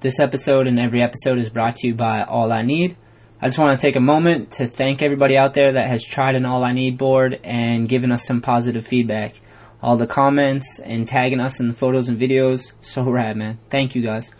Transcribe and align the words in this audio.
This 0.00 0.18
episode 0.18 0.66
and 0.66 0.80
every 0.80 1.02
episode 1.02 1.36
is 1.36 1.50
brought 1.50 1.76
to 1.76 1.86
you 1.86 1.94
by 1.94 2.22
All 2.22 2.52
I 2.52 2.62
Need. 2.62 2.96
I 3.38 3.48
just 3.48 3.58
want 3.58 3.78
to 3.78 3.86
take 3.86 3.96
a 3.96 4.00
moment 4.00 4.52
to 4.52 4.66
thank 4.66 5.02
everybody 5.02 5.36
out 5.36 5.52
there 5.52 5.72
that 5.72 5.88
has 5.88 6.02
tried 6.02 6.36
an 6.36 6.46
All 6.46 6.64
I 6.64 6.72
Need 6.72 6.96
board 6.96 7.38
and 7.44 7.86
given 7.86 8.10
us 8.10 8.24
some 8.24 8.40
positive 8.40 8.86
feedback. 8.86 9.38
All 9.82 9.98
the 9.98 10.06
comments 10.06 10.78
and 10.78 11.06
tagging 11.06 11.38
us 11.38 11.60
in 11.60 11.68
the 11.68 11.74
photos 11.74 12.08
and 12.08 12.18
videos, 12.18 12.72
so 12.80 13.10
rad, 13.10 13.36
man. 13.36 13.58
Thank 13.68 13.94
you 13.94 14.00
guys. 14.00 14.30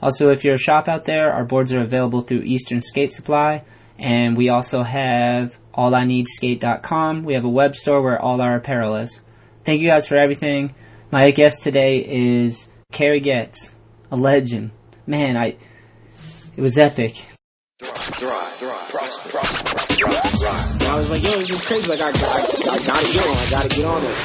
Also, 0.00 0.30
if 0.30 0.44
you're 0.44 0.54
a 0.54 0.58
shop 0.58 0.86
out 0.86 1.04
there, 1.04 1.32
our 1.32 1.44
boards 1.44 1.72
are 1.72 1.82
available 1.82 2.20
through 2.20 2.42
Eastern 2.42 2.80
Skate 2.80 3.10
Supply, 3.10 3.64
and 3.98 4.36
we 4.36 4.50
also 4.50 4.84
have 4.84 5.58
allineedskate.com. 5.74 7.24
We 7.24 7.34
have 7.34 7.44
a 7.44 7.48
web 7.48 7.74
store 7.74 8.02
where 8.02 8.22
all 8.22 8.40
our 8.40 8.54
apparel 8.54 8.94
is. 8.94 9.20
Thank 9.64 9.80
you 9.80 9.88
guys 9.88 10.06
for 10.06 10.16
everything. 10.16 10.76
My 11.10 11.32
guest 11.32 11.64
today 11.64 12.04
is 12.06 12.68
Kerry 12.92 13.18
Getz, 13.18 13.74
a 14.10 14.16
legend. 14.16 14.70
Man, 15.06 15.36
I 15.36 15.56
it 16.56 16.62
was 16.62 16.78
epic. 16.78 17.24
I 20.86 20.96
was 20.96 21.10
like, 21.10 21.22
yo, 21.22 21.32
this 21.36 21.50
is 21.50 21.66
crazy. 21.66 21.90
Like, 21.90 22.00
I, 22.00 22.08
I, 22.08 22.10
I 22.10 22.12
gotta 22.86 23.12
get 23.12 23.26
on. 23.26 23.36
I 23.36 23.50
gotta 23.50 23.68
get 23.68 23.84
on 23.84 24.04
it. 24.04 24.16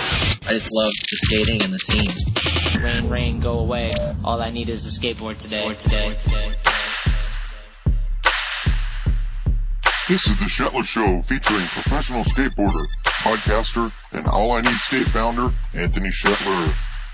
I 0.44 0.54
just 0.54 0.70
love 0.74 0.92
the 1.10 1.18
skating 1.18 1.62
and 1.64 1.74
the 1.74 1.80
scene. 1.80 2.82
Rain, 2.82 3.10
rain, 3.10 3.40
go 3.42 3.60
away. 3.60 3.90
All 4.24 4.42
I 4.42 4.50
need 4.50 4.70
is 4.70 4.86
a 4.86 5.00
skateboard 5.00 5.40
today. 5.40 5.76
today. 5.76 6.18
This 10.08 10.28
is 10.28 10.38
the 10.40 10.46
Shetler 10.46 10.84
Show 10.84 11.22
featuring 11.22 11.66
professional 11.68 12.24
skateboarder, 12.24 12.86
podcaster, 13.06 13.92
and 14.12 14.28
All 14.28 14.52
I 14.52 14.62
Need 14.62 14.72
Skate 14.72 15.08
founder, 15.08 15.54
Anthony 15.74 16.10
Shetler. 16.10 16.74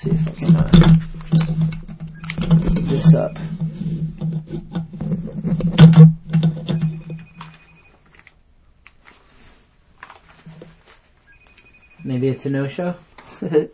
See 0.00 0.08
if 0.12 0.26
I 0.26 0.30
can 0.30 0.56
uh, 0.56 0.70
get 2.56 2.74
this 2.88 3.12
up. 3.12 3.36
Maybe 12.02 12.28
it's 12.28 12.46
a 12.46 12.50
no-show. 12.50 12.94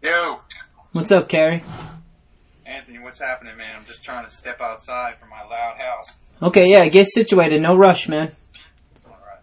Yo, 0.00 0.38
What's 0.92 1.10
up, 1.10 1.28
Kerry? 1.28 1.64
Anthony, 2.64 3.00
what's 3.00 3.18
happening, 3.18 3.56
man? 3.56 3.74
I'm 3.76 3.84
just 3.86 4.04
trying 4.04 4.24
to 4.24 4.30
step 4.30 4.60
outside 4.60 5.18
from 5.18 5.30
my 5.30 5.42
loud 5.42 5.78
house. 5.78 6.18
Okay, 6.42 6.66
yeah, 6.68 6.86
get 6.88 7.06
situated. 7.06 7.62
No 7.62 7.76
rush, 7.76 8.08
man. 8.08 8.30
All 9.06 9.16
right, 9.26 9.38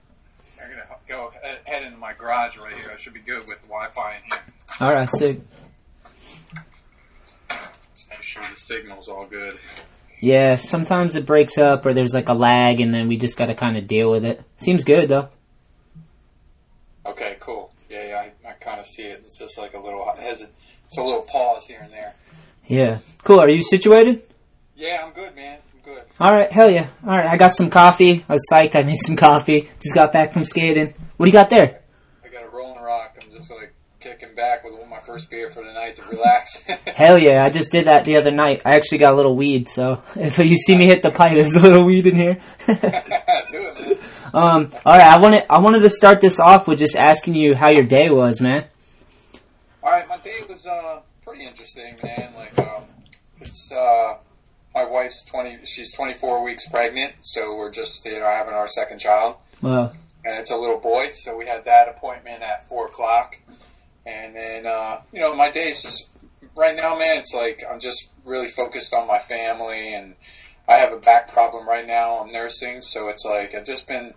I'm 0.61 0.69
gonna 0.69 0.85
go 1.07 1.31
head 1.63 1.83
into 1.83 1.97
my 1.97 2.13
garage 2.13 2.57
right 2.57 2.73
here. 2.73 2.91
I 2.93 2.97
should 2.99 3.13
be 3.13 3.21
good 3.21 3.47
with 3.47 3.61
Wi-Fi 3.63 4.15
in 4.15 4.21
here. 4.29 4.39
All 4.79 4.93
right, 4.93 5.09
sick. 5.09 5.39
Make 8.09 8.21
sure 8.21 8.43
the 8.43 8.59
signal's 8.59 9.07
all 9.07 9.25
good. 9.25 9.57
Yeah, 10.19 10.55
sometimes 10.55 11.15
it 11.15 11.25
breaks 11.25 11.57
up 11.57 11.85
or 11.85 11.93
there's 11.93 12.13
like 12.13 12.29
a 12.29 12.33
lag, 12.33 12.79
and 12.79 12.93
then 12.93 13.07
we 13.07 13.17
just 13.17 13.37
got 13.37 13.47
to 13.47 13.55
kind 13.55 13.77
of 13.77 13.87
deal 13.87 14.11
with 14.11 14.23
it. 14.23 14.43
Seems 14.57 14.83
good 14.83 15.09
though. 15.09 15.29
Okay, 17.05 17.37
cool. 17.39 17.73
Yeah, 17.89 18.05
yeah, 18.05 18.29
I, 18.45 18.49
I 18.49 18.53
kind 18.53 18.79
of 18.79 18.85
see 18.85 19.03
it. 19.03 19.21
It's 19.23 19.39
just 19.39 19.57
like 19.57 19.73
a 19.73 19.79
little 19.79 20.05
hesit. 20.19 20.49
It's 20.85 20.97
a 20.97 21.03
little 21.03 21.23
pause 21.23 21.65
here 21.65 21.79
and 21.81 21.91
there. 21.91 22.13
Yeah, 22.67 22.99
cool. 23.23 23.39
Are 23.39 23.49
you 23.49 23.63
situated? 23.63 24.21
Yeah, 24.75 25.03
I'm 25.03 25.13
good, 25.13 25.35
man. 25.35 25.59
All 26.19 26.33
right, 26.33 26.51
hell 26.51 26.69
yeah. 26.69 26.87
All 27.03 27.17
right, 27.17 27.25
I 27.25 27.37
got 27.37 27.53
some 27.53 27.69
coffee. 27.69 28.23
I 28.27 28.33
was 28.33 28.45
psyched. 28.51 28.75
I 28.75 28.83
made 28.83 28.97
some 28.97 29.15
coffee. 29.15 29.69
Just 29.81 29.95
got 29.95 30.13
back 30.13 30.33
from 30.33 30.45
skating. 30.45 30.93
What 31.17 31.25
do 31.25 31.29
you 31.29 31.33
got 31.33 31.49
there? 31.49 31.81
I 32.23 32.27
got 32.27 32.43
a 32.43 32.49
rolling 32.49 32.81
rock. 32.81 33.17
I'm 33.21 33.37
just 33.37 33.49
like 33.49 33.73
kicking 33.99 34.35
back 34.35 34.63
with 34.63 34.73
my 34.89 34.99
first 34.99 35.29
beer 35.29 35.49
for 35.49 35.63
the 35.63 35.71
night 35.71 35.97
to 35.97 36.09
relax. 36.09 36.57
Hell 36.87 37.17
yeah, 37.17 37.43
I 37.43 37.49
just 37.49 37.71
did 37.71 37.85
that 37.85 38.05
the 38.05 38.17
other 38.17 38.31
night. 38.31 38.61
I 38.65 38.75
actually 38.75 38.99
got 38.99 39.13
a 39.13 39.15
little 39.15 39.35
weed, 39.35 39.69
so 39.69 40.03
if 40.15 40.37
you 40.37 40.57
see 40.57 40.77
me 40.77 40.85
hit 40.85 41.01
the 41.01 41.11
pipe, 41.11 41.33
there's 41.33 41.53
a 41.53 41.59
little 41.59 41.85
weed 41.85 42.05
in 42.05 42.15
here. 42.15 42.41
Do 42.67 42.73
it, 42.73 43.79
man. 43.79 43.97
um, 44.33 44.69
all 44.85 44.97
right, 44.97 45.07
I 45.07 45.17
wanted 45.17 45.45
I 45.49 45.59
wanted 45.59 45.81
to 45.81 45.89
start 45.89 46.21
this 46.21 46.39
off 46.39 46.67
with 46.67 46.79
just 46.79 46.95
asking 46.95 47.35
you 47.35 47.55
how 47.55 47.69
your 47.69 47.85
day 47.85 48.09
was, 48.09 48.41
man. 48.41 48.65
All 49.83 49.91
right, 49.91 50.07
my 50.07 50.17
day 50.17 50.41
was 50.47 50.65
uh, 50.65 50.99
pretty 51.25 51.45
interesting, 51.45 51.95
man. 52.03 52.33
Like, 52.35 52.57
um, 52.59 52.83
it's 53.39 53.71
uh, 53.71 54.17
my 54.73 54.85
wife's 54.85 55.23
twenty. 55.23 55.59
She's 55.65 55.91
twenty 55.93 56.13
four 56.13 56.43
weeks 56.43 56.67
pregnant, 56.69 57.13
so 57.21 57.55
we're 57.55 57.71
just 57.71 58.03
you 58.05 58.19
know 58.19 58.25
having 58.25 58.53
our 58.53 58.67
second 58.67 58.99
child, 58.99 59.35
Well, 59.61 59.93
and 60.25 60.39
it's 60.39 60.51
a 60.51 60.57
little 60.57 60.79
boy. 60.79 61.11
So 61.11 61.37
we 61.37 61.45
had 61.45 61.65
that 61.65 61.89
appointment 61.89 62.41
at 62.43 62.67
four 62.67 62.85
o'clock, 62.85 63.37
and 64.05 64.35
then 64.35 64.65
uh, 64.65 65.01
you 65.11 65.19
know 65.19 65.35
my 65.35 65.51
day 65.51 65.71
is 65.71 65.81
just 65.81 66.09
right 66.55 66.75
now, 66.75 66.97
man. 66.97 67.17
It's 67.17 67.33
like 67.33 67.61
I'm 67.69 67.79
just 67.79 68.09
really 68.25 68.49
focused 68.49 68.93
on 68.93 69.07
my 69.07 69.19
family, 69.19 69.93
and 69.93 70.15
I 70.67 70.77
have 70.77 70.93
a 70.93 70.99
back 70.99 71.31
problem 71.31 71.67
right 71.67 71.85
now. 71.85 72.19
I'm 72.19 72.31
nursing, 72.31 72.81
so 72.81 73.09
it's 73.09 73.25
like 73.25 73.55
I've 73.55 73.65
just 73.65 73.87
been 73.87 74.13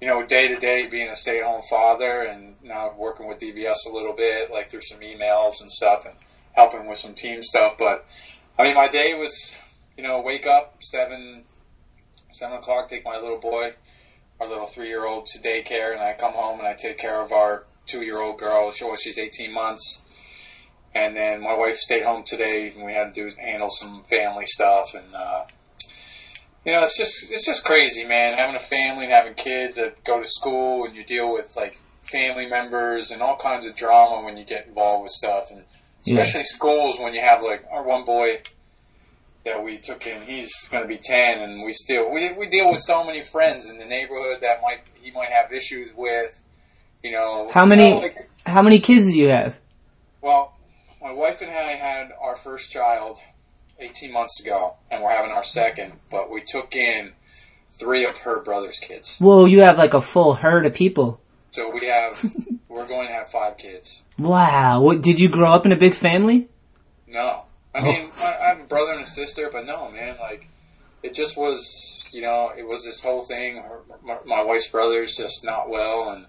you 0.00 0.06
know, 0.06 0.24
day 0.26 0.48
to 0.48 0.56
day 0.56 0.86
being 0.86 1.08
a 1.08 1.16
stay 1.16 1.38
at 1.38 1.44
home 1.44 1.62
father 1.70 2.22
and 2.22 2.54
now 2.62 2.92
working 2.96 3.26
with 3.26 3.38
DVS 3.38 3.86
a 3.86 3.92
little 3.92 4.12
bit, 4.12 4.50
like 4.50 4.70
through 4.70 4.82
some 4.82 4.98
emails 5.00 5.60
and 5.60 5.70
stuff 5.70 6.04
and 6.04 6.14
helping 6.52 6.86
with 6.86 6.98
some 6.98 7.14
team 7.14 7.42
stuff. 7.42 7.76
But 7.78 8.04
I 8.58 8.64
mean, 8.64 8.74
my 8.74 8.88
day 8.88 9.14
was, 9.14 9.52
you 9.96 10.02
know, 10.02 10.20
wake 10.20 10.46
up 10.46 10.76
seven, 10.80 11.44
seven 12.32 12.58
o'clock, 12.58 12.88
take 12.88 13.04
my 13.04 13.16
little 13.16 13.38
boy, 13.38 13.74
our 14.40 14.48
little 14.48 14.66
three 14.66 14.88
year 14.88 15.06
old 15.06 15.26
to 15.26 15.38
daycare 15.38 15.92
and 15.92 16.00
I 16.00 16.14
come 16.18 16.32
home 16.32 16.58
and 16.58 16.68
I 16.68 16.74
take 16.74 16.98
care 16.98 17.20
of 17.22 17.32
our 17.32 17.64
two 17.86 18.02
year 18.02 18.20
old 18.20 18.38
girl. 18.38 18.72
She, 18.72 18.84
well, 18.84 18.96
she's 18.96 19.18
18 19.18 19.52
months. 19.52 20.00
And 20.94 21.14
then 21.14 21.42
my 21.42 21.54
wife 21.54 21.76
stayed 21.78 22.04
home 22.04 22.24
today 22.24 22.72
and 22.74 22.84
we 22.84 22.92
had 22.94 23.14
to 23.14 23.30
do, 23.30 23.36
handle 23.38 23.70
some 23.70 24.02
family 24.04 24.46
stuff 24.46 24.94
and, 24.94 25.14
uh, 25.14 25.44
you 26.64 26.72
know, 26.72 26.82
it's 26.82 26.96
just 26.98 27.30
it's 27.30 27.46
just 27.46 27.64
crazy, 27.64 28.04
man. 28.04 28.36
Having 28.36 28.56
a 28.56 28.60
family 28.60 29.04
and 29.04 29.12
having 29.12 29.34
kids 29.34 29.76
that 29.76 30.02
go 30.02 30.20
to 30.20 30.28
school 30.28 30.84
and 30.84 30.96
you 30.96 31.04
deal 31.04 31.32
with 31.32 31.54
like 31.56 31.78
family 32.02 32.46
members 32.46 33.12
and 33.12 33.22
all 33.22 33.36
kinds 33.36 33.66
of 33.66 33.76
drama 33.76 34.24
when 34.24 34.36
you 34.36 34.44
get 34.44 34.66
involved 34.66 35.04
with 35.04 35.12
stuff, 35.12 35.48
and 35.52 35.62
Yeah. 36.04 36.20
especially 36.20 36.42
schools 36.42 36.98
when 36.98 37.14
you 37.14 37.20
have 37.20 37.40
like 37.40 37.64
our 37.70 37.84
one 37.84 38.04
boy 38.04 38.40
that 39.46 39.64
we 39.64 39.78
took 39.78 40.06
in. 40.06 40.20
He's 40.22 40.52
going 40.70 40.82
to 40.82 40.88
be 40.88 40.98
ten, 40.98 41.38
and 41.38 41.64
we 41.64 41.72
still 41.72 42.12
we 42.12 42.32
we 42.34 42.48
deal 42.50 42.66
with 42.70 42.82
so 42.82 43.02
many 43.02 43.22
friends 43.22 43.64
in 43.70 43.78
the 43.78 43.86
neighborhood 43.86 44.42
that 44.42 44.60
might 44.62 44.80
he 45.00 45.10
might 45.12 45.30
have 45.30 45.50
issues 45.52 45.90
with. 45.96 46.38
You 47.02 47.12
know, 47.12 47.48
How 47.50 47.62
you 47.62 47.68
many- 47.70 47.90
know, 47.90 47.98
like, 48.00 48.28
how 48.44 48.60
many 48.62 48.80
kids 48.80 49.06
do 49.12 49.18
you 49.18 49.28
have? 49.28 49.58
well, 50.20 50.52
my 51.00 51.12
wife 51.12 51.40
and 51.40 51.50
I 51.50 51.76
had 51.76 52.08
our 52.20 52.34
first 52.36 52.70
child 52.70 53.18
18 53.78 54.12
months 54.12 54.40
ago, 54.40 54.74
and 54.90 55.02
we're 55.02 55.14
having 55.14 55.30
our 55.30 55.44
second, 55.44 55.92
but 56.10 56.30
we 56.30 56.42
took 56.42 56.74
in 56.74 57.12
three 57.78 58.04
of 58.06 58.16
her 58.18 58.42
brother's 58.42 58.78
kids. 58.80 59.16
Whoa, 59.18 59.44
you 59.44 59.60
have 59.60 59.78
like 59.78 59.94
a 59.94 60.00
full 60.00 60.34
herd 60.34 60.66
of 60.66 60.74
people. 60.74 61.20
So 61.52 61.70
we 61.70 61.86
have, 61.86 62.20
we're 62.68 62.86
going 62.86 63.06
to 63.08 63.12
have 63.14 63.30
five 63.30 63.56
kids. 63.58 64.00
Wow, 64.18 64.80
what, 64.80 65.00
did 65.02 65.20
you 65.20 65.28
grow 65.28 65.52
up 65.52 65.64
in 65.66 65.72
a 65.72 65.76
big 65.76 65.94
family? 65.94 66.48
No. 67.06 67.42
I 67.76 67.82
mean, 67.82 68.10
I, 68.18 68.36
I 68.40 68.48
have 68.48 68.60
a 68.60 68.64
brother 68.64 68.92
and 68.92 69.04
a 69.04 69.06
sister, 69.06 69.50
but 69.52 69.66
no, 69.66 69.90
man, 69.90 70.16
like, 70.18 70.48
it 71.02 71.14
just 71.14 71.36
was, 71.36 71.62
you 72.10 72.22
know, 72.22 72.52
it 72.56 72.66
was 72.66 72.84
this 72.84 73.00
whole 73.00 73.22
thing. 73.22 73.62
My, 74.02 74.18
my 74.24 74.42
wife's 74.42 74.68
brother's 74.68 75.14
just 75.14 75.44
not 75.44 75.68
well 75.68 76.10
and 76.10 76.26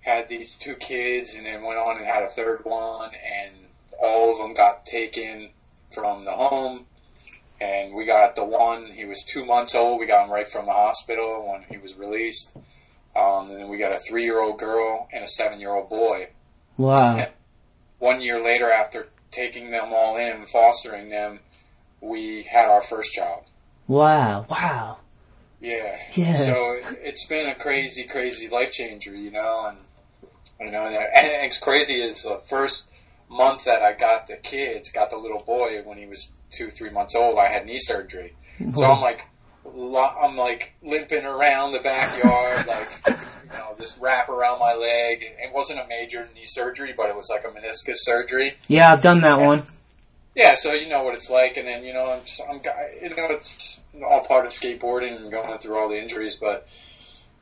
had 0.00 0.28
these 0.28 0.56
two 0.56 0.76
kids 0.76 1.34
and 1.34 1.46
then 1.46 1.64
went 1.64 1.78
on 1.78 1.96
and 1.96 2.06
had 2.06 2.22
a 2.22 2.28
third 2.28 2.64
one 2.64 3.10
and 3.14 3.52
all 4.00 4.30
of 4.30 4.38
them 4.38 4.54
got 4.54 4.86
taken 4.86 5.50
from 5.90 6.24
the 6.24 6.32
home 6.32 6.86
and 7.60 7.94
we 7.94 8.04
got 8.04 8.36
the 8.36 8.44
one, 8.44 8.92
he 8.92 9.04
was 9.04 9.22
two 9.26 9.44
months 9.44 9.74
old. 9.74 9.98
We 9.98 10.06
got 10.06 10.24
him 10.24 10.30
right 10.30 10.48
from 10.48 10.66
the 10.66 10.72
hospital 10.72 11.48
when 11.50 11.64
he 11.68 11.78
was 11.78 11.94
released. 11.94 12.52
Um, 13.16 13.50
and 13.50 13.60
then 13.60 13.68
we 13.68 13.78
got 13.78 13.92
a 13.92 13.98
three 13.98 14.24
year 14.24 14.40
old 14.40 14.58
girl 14.58 15.08
and 15.12 15.24
a 15.24 15.28
seven 15.28 15.58
year 15.58 15.70
old 15.70 15.88
boy. 15.88 16.28
Wow. 16.76 17.28
One 17.98 18.20
year 18.20 18.44
later, 18.44 18.70
after 18.70 19.08
taking 19.36 19.70
them 19.70 19.92
all 19.92 20.16
in 20.16 20.28
and 20.28 20.48
fostering 20.48 21.10
them, 21.10 21.40
we 22.00 22.46
had 22.50 22.66
our 22.66 22.80
first 22.80 23.12
child. 23.12 23.44
Wow. 23.86 24.46
Wow. 24.48 24.98
Yeah. 25.60 25.98
Yeah. 26.14 26.38
So 26.38 26.80
it's 26.82 27.26
been 27.26 27.48
a 27.48 27.54
crazy, 27.54 28.04
crazy 28.04 28.48
life 28.48 28.72
changer, 28.72 29.14
you 29.14 29.30
know, 29.30 29.66
and 29.68 29.78
you 30.58 30.70
know, 30.70 30.84
and 30.84 31.26
it's 31.44 31.58
crazy 31.58 32.00
is 32.00 32.22
the 32.22 32.40
first 32.48 32.84
month 33.28 33.64
that 33.64 33.82
I 33.82 33.92
got 33.92 34.26
the 34.26 34.36
kids, 34.36 34.90
got 34.90 35.10
the 35.10 35.16
little 35.16 35.42
boy 35.42 35.82
when 35.84 35.98
he 35.98 36.06
was 36.06 36.28
two, 36.50 36.70
three 36.70 36.90
months 36.90 37.14
old, 37.14 37.38
I 37.38 37.48
had 37.48 37.66
knee 37.66 37.78
surgery. 37.78 38.34
So 38.74 38.84
I'm 38.84 39.02
like, 39.02 39.26
I'm 39.74 40.36
like 40.36 40.72
limping 40.82 41.24
around 41.24 41.72
the 41.72 41.80
backyard, 41.80 42.66
like, 42.66 42.88
you 43.06 43.58
know, 43.58 43.74
this 43.78 43.96
wrap 43.98 44.28
around 44.28 44.58
my 44.58 44.74
leg. 44.74 45.22
It 45.22 45.52
wasn't 45.52 45.80
a 45.80 45.86
major 45.86 46.28
knee 46.34 46.46
surgery, 46.46 46.94
but 46.96 47.08
it 47.08 47.16
was 47.16 47.28
like 47.30 47.44
a 47.44 47.48
meniscus 47.48 47.96
surgery. 47.98 48.56
Yeah, 48.68 48.92
I've 48.92 49.02
done 49.02 49.20
that 49.22 49.38
one. 49.38 49.62
Yeah, 50.34 50.54
so 50.54 50.74
you 50.74 50.88
know 50.88 51.02
what 51.02 51.14
it's 51.14 51.30
like, 51.30 51.56
and 51.56 51.66
then 51.66 51.82
you 51.82 51.94
know, 51.94 52.12
I'm, 52.12 52.24
just, 52.24 52.40
I'm 52.46 52.60
you 53.02 53.16
know, 53.16 53.26
it's 53.30 53.80
all 54.06 54.20
part 54.26 54.44
of 54.44 54.52
skateboarding 54.52 55.16
and 55.16 55.30
going 55.30 55.58
through 55.58 55.78
all 55.78 55.88
the 55.88 55.98
injuries, 55.98 56.36
but 56.36 56.68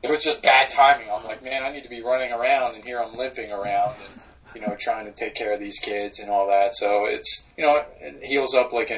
it 0.01 0.09
was 0.09 0.23
just 0.23 0.41
bad 0.41 0.69
timing. 0.69 1.09
I'm 1.11 1.25
like, 1.25 1.43
man, 1.43 1.63
I 1.63 1.73
need 1.73 1.83
to 1.83 1.89
be 1.89 2.01
running 2.01 2.31
around, 2.31 2.75
and 2.75 2.83
here 2.85 3.01
I'm 3.01 3.13
limping 3.15 3.51
around, 3.51 3.95
and 3.99 4.21
you 4.55 4.61
know, 4.61 4.77
trying 4.79 5.05
to 5.05 5.11
take 5.11 5.35
care 5.35 5.53
of 5.53 5.59
these 5.59 5.77
kids 5.79 6.19
and 6.19 6.29
all 6.29 6.47
that. 6.47 6.73
So 6.73 7.05
it's 7.05 7.43
you 7.57 7.65
know, 7.65 7.83
it 7.99 8.23
heals 8.23 8.53
up 8.53 8.71
like 8.71 8.89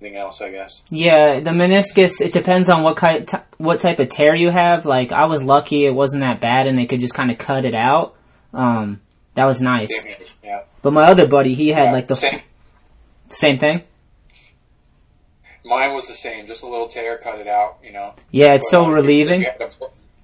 anything 0.00 0.18
else, 0.18 0.40
I 0.40 0.50
guess. 0.50 0.82
Yeah, 0.90 1.40
the 1.40 1.50
meniscus. 1.50 2.20
It 2.20 2.32
depends 2.32 2.68
on 2.68 2.82
what 2.82 2.96
kind, 2.96 3.26
t- 3.26 3.36
what 3.58 3.80
type 3.80 3.98
of 3.98 4.08
tear 4.08 4.34
you 4.34 4.50
have. 4.50 4.86
Like 4.86 5.12
I 5.12 5.26
was 5.26 5.42
lucky; 5.42 5.84
it 5.86 5.94
wasn't 5.94 6.22
that 6.22 6.40
bad, 6.40 6.66
and 6.66 6.78
they 6.78 6.86
could 6.86 7.00
just 7.00 7.14
kind 7.14 7.30
of 7.30 7.38
cut 7.38 7.64
it 7.64 7.74
out. 7.74 8.14
Um, 8.52 9.00
that 9.34 9.46
was 9.46 9.60
nice. 9.60 9.92
Yeah. 10.42 10.62
But 10.82 10.92
my 10.92 11.04
other 11.04 11.26
buddy, 11.28 11.54
he 11.54 11.68
had 11.68 11.84
Yeah, 11.84 11.92
like 11.92 12.06
the 12.08 12.16
same. 12.16 12.40
same 13.28 13.58
thing. 13.58 13.82
Mine 15.64 15.94
was 15.94 16.06
the 16.06 16.14
same, 16.14 16.46
just 16.46 16.62
a 16.62 16.68
little 16.68 16.86
tear, 16.86 17.18
cut 17.18 17.40
it 17.40 17.48
out. 17.48 17.78
You 17.82 17.92
know. 17.92 18.14
Yeah, 18.30 18.54
it's 18.54 18.66
But, 18.66 18.70
so 18.70 18.84
uh, 18.84 18.90
relieving. 18.90 19.42
You, 19.42 19.48
a, 19.60 19.70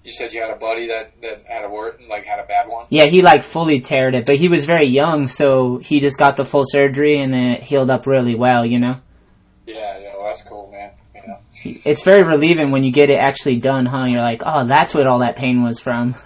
you 0.05 0.13
said 0.13 0.33
you 0.33 0.41
had 0.41 0.51
a 0.51 0.57
buddy 0.57 0.87
that 0.89 1.21
that 1.23 1.45
had 1.47 1.65
a 1.65 1.69
word, 1.69 2.01
like 2.09 2.25
had 2.25 2.39
a 2.39 2.45
bad 2.47 2.69
one. 2.69 2.87
Yeah, 2.91 3.07
he 3.07 3.23
like 3.23 3.43
fully 3.43 3.81
teared 3.81 4.15
it, 4.15 4.27
but 4.27 4.37
he 4.37 4.49
was 4.49 4.65
very 4.65 4.87
young, 4.87 5.27
so 5.29 5.79
he 5.79 5.99
just 6.01 6.17
got 6.19 6.37
the 6.37 6.45
full 6.45 6.65
surgery 6.65 7.19
and 7.19 7.35
it 7.35 7.63
healed 7.63 7.91
up 7.91 8.07
really 8.07 8.35
well. 8.37 8.65
You 8.65 8.79
know, 8.79 8.97
Yeah, 9.67 9.99
yeah, 9.99 10.17
well, 10.17 10.27
that's 10.27 10.43
cool, 10.43 10.71
man. 10.73 10.91
You 11.15 11.23
know. 11.29 11.39
it's 11.85 12.03
very 12.03 12.23
relieving 12.25 12.73
when 12.73 12.83
you 12.83 12.91
get 12.91 13.11
it 13.11 13.21
actually 13.21 13.57
done, 13.57 13.87
huh? 13.87 14.07
You're 14.09 14.23
like, 14.23 14.43
oh, 14.45 14.65
that's 14.65 14.93
what 14.95 15.07
all 15.07 15.21
that 15.21 15.37
pain 15.37 15.63
was 15.63 15.79
from. 15.79 16.15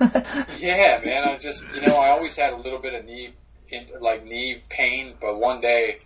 Yeah, 0.59 1.01
man. 1.05 1.29
I 1.29 1.37
just, 1.37 1.65
you 1.75 1.87
know, 1.87 1.97
I 1.97 2.11
always 2.11 2.35
had 2.35 2.53
a 2.53 2.57
little 2.57 2.81
bit 2.81 2.95
of 2.95 3.05
knee, 3.05 3.35
in, 3.69 3.87
like 4.01 4.25
knee 4.25 4.63
pain, 4.69 5.15
but 5.21 5.39
one 5.39 5.61
day 5.61 5.99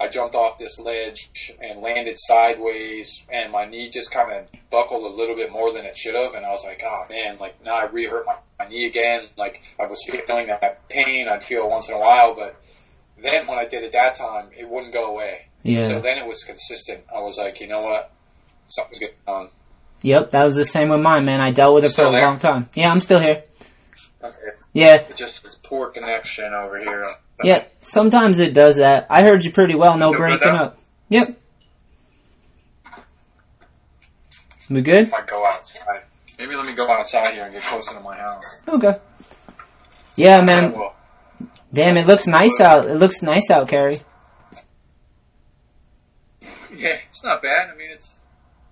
I 0.00 0.08
jumped 0.08 0.34
off 0.34 0.58
this 0.58 0.78
ledge 0.78 1.30
and 1.60 1.82
landed 1.82 2.16
sideways, 2.18 3.22
and 3.30 3.52
my 3.52 3.66
knee 3.66 3.90
just 3.90 4.10
kind 4.10 4.32
of 4.32 4.46
buckled 4.70 5.04
a 5.04 5.14
little 5.14 5.36
bit 5.36 5.52
more 5.52 5.72
than 5.74 5.84
it 5.84 5.96
should 5.96 6.14
have, 6.14 6.32
and 6.32 6.46
I 6.46 6.50
was 6.50 6.64
like, 6.64 6.82
oh 6.84 7.04
man, 7.10 7.36
like 7.38 7.62
now 7.62 7.74
I 7.74 7.84
re-hurt 7.84 8.24
my, 8.24 8.36
my 8.58 8.68
knee 8.68 8.86
again. 8.86 9.28
Like 9.36 9.62
I 9.78 9.86
was 9.86 10.02
feeling 10.06 10.46
that 10.46 10.88
pain 10.88 11.28
I'd 11.28 11.44
feel 11.44 11.68
once 11.68 11.88
in 11.88 11.94
a 11.94 11.98
while, 11.98 12.34
but 12.34 12.58
then 13.22 13.46
when 13.46 13.58
I 13.58 13.66
did 13.66 13.84
it 13.84 13.92
that 13.92 14.14
time, 14.14 14.48
it 14.56 14.68
wouldn't 14.68 14.94
go 14.94 15.04
away. 15.12 15.49
Yeah. 15.62 15.88
So 15.88 16.00
then 16.00 16.18
it 16.18 16.26
was 16.26 16.42
consistent. 16.44 17.04
I 17.14 17.20
was 17.20 17.36
like, 17.36 17.60
you 17.60 17.66
know 17.68 17.82
what, 17.82 18.12
something's 18.68 18.98
going 18.98 19.12
on. 19.26 19.48
Yep, 20.02 20.30
that 20.30 20.44
was 20.44 20.56
the 20.56 20.64
same 20.64 20.88
with 20.88 21.00
mine, 21.00 21.24
man. 21.26 21.40
I 21.40 21.50
dealt 21.52 21.74
with 21.74 21.84
it 21.84 21.92
for 21.92 22.06
a 22.06 22.10
there? 22.10 22.22
long 22.22 22.38
time. 22.38 22.68
Yeah, 22.74 22.90
I'm 22.90 23.00
still 23.02 23.18
here. 23.20 23.44
Okay. 24.22 24.36
Yeah, 24.72 24.94
It 24.94 25.16
just 25.16 25.42
was 25.44 25.56
poor 25.56 25.90
connection 25.90 26.54
over 26.54 26.78
here. 26.78 27.12
yeah. 27.44 27.64
Sometimes 27.82 28.38
it 28.38 28.54
does 28.54 28.76
that. 28.76 29.06
I 29.10 29.22
heard 29.22 29.44
you 29.44 29.52
pretty 29.52 29.74
well. 29.74 29.98
No 29.98 30.06
Still 30.08 30.18
breaking 30.18 30.48
up. 30.48 30.78
Yep. 31.10 31.36
We 34.70 34.82
good? 34.82 35.08
If 35.08 35.14
I 35.14 35.22
go 35.26 35.44
outside. 35.46 36.02
Maybe 36.38 36.54
let 36.54 36.64
me 36.66 36.74
go 36.74 36.88
outside 36.90 37.26
here 37.34 37.44
and 37.44 37.52
get 37.52 37.62
closer 37.64 37.92
to 37.92 38.00
my 38.00 38.16
house. 38.16 38.60
Okay. 38.68 38.96
Yeah, 40.16 40.40
man. 40.42 40.74
Damn, 41.72 41.96
it 41.96 42.06
looks 42.06 42.26
nice 42.26 42.60
out. 42.60 42.86
It 42.88 42.94
looks 42.94 43.22
nice 43.22 43.50
out, 43.50 43.68
Kerry. 43.68 44.00
Yeah, 46.80 46.98
it's 47.08 47.22
not 47.22 47.42
bad. 47.42 47.70
I 47.70 47.76
mean, 47.76 47.90
it's 47.90 48.18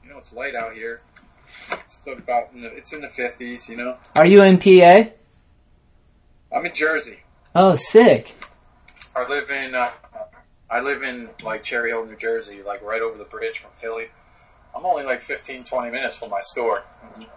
you 0.03 0.11
know, 0.11 0.19
it's 0.19 0.33
light 0.33 0.55
out 0.55 0.75
here. 0.75 1.03
It's 1.71 2.01
about 2.07 2.51
in 2.55 2.63
the, 2.63 2.69
it's 2.69 2.93
in 2.93 3.01
the 3.01 3.09
fifties. 3.09 3.69
You 3.69 3.77
know, 3.77 3.97
Are 4.15 4.27
you 4.27 4.43
in 4.43 4.59
PA? 4.59 5.11
I'm 6.55 6.65
in 6.65 6.75
Jersey. 6.75 7.21
Oh, 7.55 7.77
sick. 7.77 8.35
I 9.15 9.29
live 9.29 9.51
in 9.51 9.75
uh, 9.75 9.91
I 10.71 10.81
live 10.81 11.03
in 11.03 11.29
like 11.43 11.63
Cherry 11.63 11.91
Hill, 11.91 12.07
New 12.07 12.17
Jersey, 12.17 12.63
like 12.63 12.83
right 12.83 13.03
over 13.03 13.19
the 13.19 13.25
bridge 13.25 13.59
from 13.59 13.71
Philly. 13.73 14.07
I'm 14.75 14.85
only 14.85 15.05
like 15.05 15.21
15, 15.21 15.65
20 15.65 15.91
minutes 15.91 16.15
from 16.15 16.31
my 16.31 16.41
store. 16.41 16.85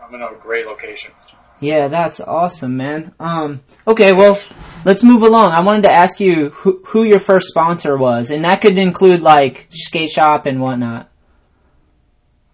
I'm 0.03 0.13
in 0.13 0.21
a 0.21 0.29
great 0.39 0.67
location. 0.67 1.12
Yeah, 1.61 1.87
that's 1.89 2.19
awesome, 2.19 2.75
man. 2.75 3.13
Um, 3.19 3.61
okay, 3.87 4.13
well, 4.13 4.41
let's 4.83 5.03
move 5.03 5.21
along. 5.21 5.51
I 5.53 5.59
wanted 5.59 5.83
to 5.83 5.91
ask 5.91 6.19
you 6.19 6.49
who, 6.49 6.81
who 6.87 7.03
your 7.03 7.19
first 7.19 7.47
sponsor 7.49 7.95
was, 7.95 8.31
and 8.31 8.43
that 8.45 8.61
could 8.61 8.79
include 8.79 9.21
like 9.21 9.67
skate 9.69 10.09
shop 10.09 10.47
and 10.47 10.59
whatnot. 10.59 11.07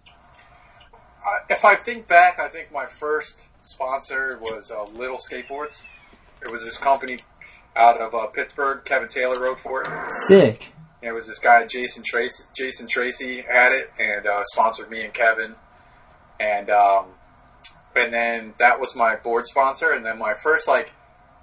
Uh, 0.06 0.10
if 1.48 1.64
I 1.64 1.74
think 1.74 2.06
back, 2.06 2.38
I 2.38 2.48
think 2.48 2.70
my 2.70 2.84
first 2.84 3.46
sponsor 3.62 4.38
was 4.42 4.70
uh, 4.70 4.84
Little 4.84 5.18
Skateboards. 5.18 5.82
It 6.42 6.52
was 6.52 6.62
this 6.62 6.76
company 6.76 7.16
out 7.74 7.98
of 7.98 8.14
uh, 8.14 8.26
Pittsburgh. 8.26 8.84
Kevin 8.84 9.08
Taylor 9.08 9.40
wrote 9.40 9.58
for 9.58 9.82
it. 9.82 10.10
Sick. 10.26 10.74
It 11.00 11.12
was 11.12 11.26
this 11.26 11.38
guy 11.38 11.64
Jason 11.64 12.02
Tracy. 12.04 12.44
Jason 12.54 12.88
Tracy 12.88 13.40
had 13.40 13.72
it 13.72 13.90
and 13.98 14.26
uh, 14.26 14.42
sponsored 14.52 14.90
me 14.90 15.02
and 15.02 15.14
Kevin, 15.14 15.54
and 16.38 16.68
um, 16.68 17.06
and 17.98 18.12
then 18.12 18.54
that 18.58 18.80
was 18.80 18.94
my 18.96 19.16
board 19.16 19.46
sponsor. 19.46 19.90
And 19.92 20.04
then 20.04 20.18
my 20.18 20.34
first 20.34 20.66
like 20.68 20.92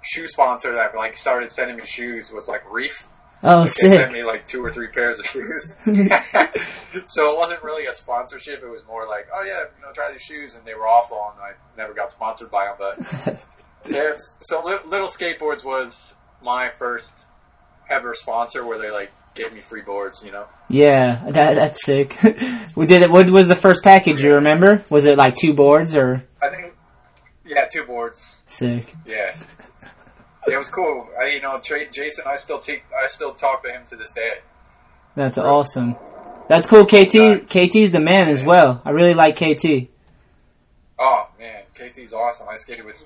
shoe 0.02 0.26
sponsor 0.28 0.74
that 0.74 0.94
like 0.94 1.16
started 1.16 1.50
sending 1.50 1.76
me 1.76 1.84
shoes 1.84 2.30
was 2.32 2.48
like 2.48 2.62
Reef. 2.72 3.06
Oh, 3.42 3.62
They 3.62 3.68
sent 3.68 4.12
me 4.12 4.24
like 4.24 4.46
two 4.46 4.64
or 4.64 4.72
three 4.72 4.88
pairs 4.88 5.18
of 5.18 5.26
shoes. 5.26 5.74
so 7.06 7.32
it 7.32 7.36
wasn't 7.36 7.62
really 7.62 7.86
a 7.86 7.92
sponsorship. 7.92 8.62
It 8.62 8.68
was 8.68 8.84
more 8.86 9.06
like, 9.06 9.28
oh 9.34 9.44
yeah, 9.44 9.64
you 9.76 9.82
know, 9.82 9.92
try 9.92 10.10
these 10.10 10.22
shoes, 10.22 10.54
and 10.54 10.64
they 10.64 10.74
were 10.74 10.86
awful, 10.88 11.32
and 11.34 11.40
I 11.42 11.52
never 11.76 11.92
got 11.94 12.10
sponsored 12.10 12.50
by 12.50 12.66
them. 12.66 12.76
But 13.24 13.40
there's 13.84 14.32
so 14.40 14.64
Little 14.64 15.08
Skateboards 15.08 15.64
was 15.64 16.14
my 16.42 16.70
first 16.78 17.12
ever 17.90 18.14
sponsor 18.14 18.66
where 18.66 18.78
they 18.78 18.90
like 18.90 19.12
gave 19.34 19.52
me 19.52 19.60
free 19.60 19.82
boards. 19.82 20.22
You 20.24 20.32
know, 20.32 20.46
Yeah, 20.68 21.22
that 21.28 21.54
that's 21.54 21.84
sick. 21.84 22.16
we 22.74 22.86
did 22.86 23.02
it. 23.02 23.10
What 23.10 23.28
was 23.30 23.48
the 23.48 23.54
first 23.56 23.84
package? 23.84 24.22
You 24.22 24.34
remember? 24.36 24.82
Was 24.88 25.04
it 25.04 25.18
like 25.18 25.34
two 25.34 25.52
boards 25.52 25.96
or 25.96 26.24
I 26.46 26.54
think 26.54 26.74
yeah, 27.44 27.66
two 27.66 27.84
boards. 27.84 28.42
sick? 28.46 28.94
Yeah. 29.06 29.34
It 30.48 30.56
was 30.56 30.68
cool. 30.68 31.08
I, 31.20 31.28
you 31.30 31.40
know, 31.40 31.58
Tra- 31.58 31.90
Jason. 31.90 32.24
I 32.26 32.36
still 32.36 32.60
take. 32.60 32.84
I 32.96 33.08
still 33.08 33.34
talk 33.34 33.64
to 33.64 33.70
him 33.70 33.82
to 33.88 33.96
this 33.96 34.12
day. 34.12 34.38
That's 35.16 35.38
awesome. 35.38 35.96
That's 36.48 36.68
cool. 36.68 36.86
KT 36.86 37.48
KT's 37.48 37.90
the 37.90 38.00
man 38.00 38.28
as 38.28 38.44
well. 38.44 38.80
I 38.84 38.90
really 38.90 39.14
like 39.14 39.36
KT. 39.36 39.88
Oh 40.98 41.28
man, 41.38 41.64
KT's 41.74 42.12
awesome. 42.12 42.48
I 42.48 42.56
skated 42.56 42.84
with 42.84 42.96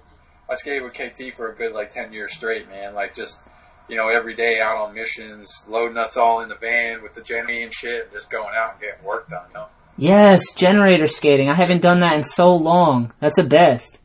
I 0.51 0.55
skated 0.57 0.83
with 0.83 0.93
KT 0.93 1.35
for 1.35 1.51
a 1.51 1.55
good 1.55 1.73
like 1.73 1.89
ten 1.89 2.13
years 2.13 2.35
straight, 2.35 2.69
man. 2.69 2.95
Like 2.95 3.15
just 3.15 3.43
you 3.89 3.97
know, 3.97 4.09
every 4.09 4.35
day 4.35 4.61
out 4.61 4.77
on 4.77 4.95
missions, 4.95 5.65
loading 5.69 5.97
us 5.97 6.17
all 6.17 6.41
in 6.43 6.49
the 6.49 6.55
van 6.55 7.03
with 7.03 7.15
the 7.15 7.23
Jenny 7.23 7.63
and 7.63 7.73
shit, 7.73 8.05
and 8.05 8.13
just 8.13 8.31
going 8.31 8.55
out 8.55 8.73
and 8.73 8.81
getting 8.81 9.05
work 9.05 9.29
done, 9.29 9.49
you 9.49 9.55
know? 9.55 9.67
Yes, 9.97 10.53
generator 10.55 11.07
skating. 11.07 11.49
I 11.49 11.55
haven't 11.55 11.83
done 11.83 12.01
that 12.01 12.15
in 12.15 12.25
so 12.25 12.55
long. 12.55 13.13
That's 13.21 13.37
the 13.37 13.45
best. 13.45 13.99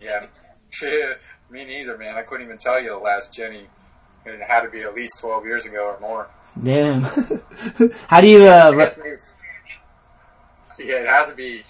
Yeah. 0.00 0.26
Me 1.50 1.64
neither, 1.64 1.96
man. 1.96 2.16
I 2.16 2.22
couldn't 2.22 2.44
even 2.46 2.58
tell 2.58 2.82
you 2.82 2.90
the 2.90 2.98
last 2.98 3.32
Jenny. 3.32 3.66
It 4.24 4.40
had 4.40 4.62
to 4.62 4.68
be 4.68 4.82
at 4.82 4.94
least 4.94 5.20
twelve 5.20 5.44
years 5.44 5.64
ago 5.64 5.94
or 5.94 6.00
more. 6.00 6.28
Damn. 6.60 7.02
How 8.08 8.20
do 8.20 8.28
you 8.28 8.46
uh 8.46 8.72
maybe, 8.72 9.16
yeah, 10.78 11.02
it 11.02 11.06
has 11.06 11.28
to 11.28 11.34
be 11.34 11.62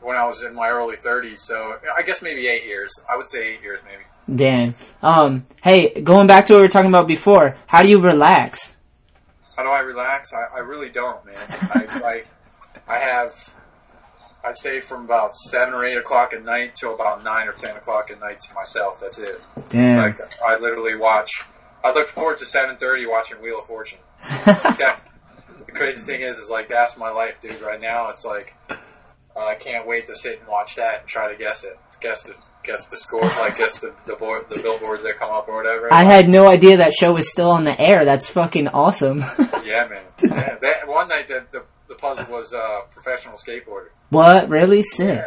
when 0.00 0.16
I 0.16 0.24
was 0.24 0.42
in 0.42 0.54
my 0.54 0.68
early 0.68 0.96
thirties, 0.96 1.42
so 1.42 1.76
I 1.96 2.02
guess 2.02 2.22
maybe 2.22 2.46
eight 2.46 2.64
years. 2.64 2.92
I 3.10 3.16
would 3.16 3.28
say 3.28 3.54
eight 3.54 3.62
years 3.62 3.80
maybe. 3.84 4.04
Dan. 4.34 4.74
Um 5.02 5.46
hey, 5.62 6.00
going 6.00 6.28
back 6.28 6.46
to 6.46 6.52
what 6.52 6.58
we 6.58 6.62
were 6.62 6.68
talking 6.68 6.90
about 6.90 7.08
before, 7.08 7.56
how 7.66 7.82
do 7.82 7.88
you 7.88 8.00
relax? 8.00 8.76
How 9.56 9.64
do 9.64 9.70
I 9.70 9.80
relax? 9.80 10.32
I, 10.32 10.56
I 10.56 10.60
really 10.60 10.88
don't, 10.88 11.24
man. 11.26 11.36
I 11.74 11.98
like 12.02 12.28
I 12.90 12.98
have 12.98 13.54
I'd 14.42 14.56
say 14.56 14.80
from 14.80 15.04
about 15.04 15.34
seven 15.34 15.74
or 15.74 15.86
eight 15.86 15.96
o'clock 15.96 16.32
at 16.32 16.44
night 16.44 16.74
till 16.74 16.94
about 16.94 17.22
nine 17.22 17.46
or 17.46 17.52
ten 17.52 17.76
o'clock 17.76 18.10
at 18.10 18.18
night 18.20 18.40
to 18.40 18.54
myself. 18.54 18.98
That's 19.00 19.18
it. 19.18 19.40
Damn. 19.68 19.98
Like 19.98 20.42
I 20.42 20.56
literally 20.56 20.96
watch. 20.96 21.44
I 21.84 21.92
look 21.92 22.08
forward 22.08 22.38
to 22.38 22.46
seven 22.46 22.76
thirty 22.76 23.06
watching 23.06 23.40
Wheel 23.40 23.60
of 23.60 23.66
Fortune. 23.66 23.98
That's, 24.44 25.04
the 25.66 25.72
crazy 25.72 26.02
thing 26.02 26.22
is, 26.22 26.38
is 26.38 26.50
like 26.50 26.68
that's 26.68 26.96
my 26.96 27.10
life, 27.10 27.40
dude. 27.40 27.60
Right 27.60 27.80
now, 27.80 28.10
it's 28.10 28.24
like 28.24 28.54
uh, 28.70 28.76
I 29.36 29.54
can't 29.54 29.86
wait 29.86 30.06
to 30.06 30.16
sit 30.16 30.40
and 30.40 30.48
watch 30.48 30.76
that 30.76 31.00
and 31.00 31.08
try 31.08 31.30
to 31.30 31.38
guess 31.38 31.64
it, 31.64 31.78
guess 32.00 32.24
the 32.24 32.34
guess 32.62 32.88
the 32.88 32.96
score, 32.96 33.22
like 33.22 33.56
guess 33.56 33.78
the 33.78 33.94
the, 34.06 34.16
board, 34.16 34.46
the 34.48 34.60
billboards 34.60 35.02
that 35.04 35.18
come 35.18 35.30
up 35.30 35.48
or 35.48 35.56
whatever. 35.56 35.92
I 35.92 36.04
had 36.04 36.28
no 36.28 36.48
idea 36.48 36.78
that 36.78 36.92
show 36.92 37.12
was 37.12 37.30
still 37.30 37.50
on 37.50 37.64
the 37.64 37.78
air. 37.80 38.04
That's 38.04 38.28
fucking 38.28 38.68
awesome. 38.68 39.18
yeah, 39.64 39.86
man. 39.88 40.02
Yeah, 40.22 40.58
that 40.58 40.88
one 40.88 41.08
night 41.08 41.28
that 41.28 41.52
the 41.52 41.60
the 41.60 41.64
puzzle 42.00 42.26
was 42.30 42.52
uh, 42.52 42.80
professional 42.90 43.34
skateboarder. 43.36 43.88
what? 44.10 44.48
Really? 44.48 44.82
Sick. 44.82 45.18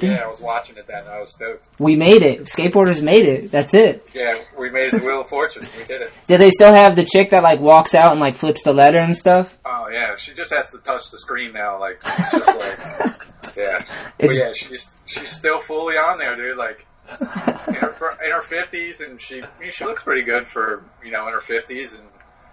Yeah, 0.00 0.10
yeah, 0.10 0.22
I 0.24 0.28
was 0.28 0.40
watching 0.40 0.76
it 0.76 0.86
then. 0.86 1.06
I 1.08 1.18
was 1.18 1.32
stoked. 1.32 1.66
We 1.80 1.96
made 1.96 2.22
it. 2.22 2.44
Skateboarders 2.44 3.02
made 3.02 3.26
it. 3.26 3.50
That's 3.50 3.74
it. 3.74 4.06
Yeah, 4.14 4.42
we 4.56 4.70
made 4.70 4.92
it 4.92 4.98
to 5.00 5.04
Wheel 5.04 5.22
of 5.22 5.26
Fortune. 5.26 5.66
We 5.76 5.84
did 5.84 6.02
it. 6.02 6.12
Do 6.28 6.38
they 6.38 6.50
still 6.50 6.72
have 6.72 6.94
the 6.94 7.04
chick 7.04 7.30
that 7.30 7.42
like 7.42 7.58
walks 7.60 7.94
out 7.94 8.12
and 8.12 8.20
like 8.20 8.36
flips 8.36 8.62
the 8.62 8.72
letter 8.72 8.98
and 8.98 9.16
stuff? 9.16 9.58
Oh 9.64 9.88
yeah, 9.92 10.14
she 10.16 10.32
just 10.32 10.52
has 10.52 10.70
to 10.70 10.78
touch 10.78 11.10
the 11.10 11.18
screen 11.18 11.52
now. 11.52 11.80
Like, 11.80 12.00
it's 12.04 12.30
just 12.30 12.46
like, 12.46 13.56
yeah, 13.56 13.84
but 14.18 14.34
yeah, 14.34 14.52
she's 14.54 14.98
she's 15.06 15.36
still 15.36 15.60
fully 15.60 15.96
on 15.96 16.18
there, 16.18 16.36
dude. 16.36 16.56
Like, 16.56 16.86
in 17.20 17.26
her 17.74 18.18
in 18.24 18.30
her 18.30 18.42
fifties, 18.42 19.00
and 19.00 19.20
she 19.20 19.42
I 19.42 19.48
mean, 19.60 19.72
she 19.72 19.84
looks 19.84 20.04
pretty 20.04 20.22
good 20.22 20.46
for 20.46 20.84
you 21.04 21.10
know 21.10 21.26
in 21.26 21.32
her 21.32 21.40
fifties 21.40 21.94
and 21.94 22.02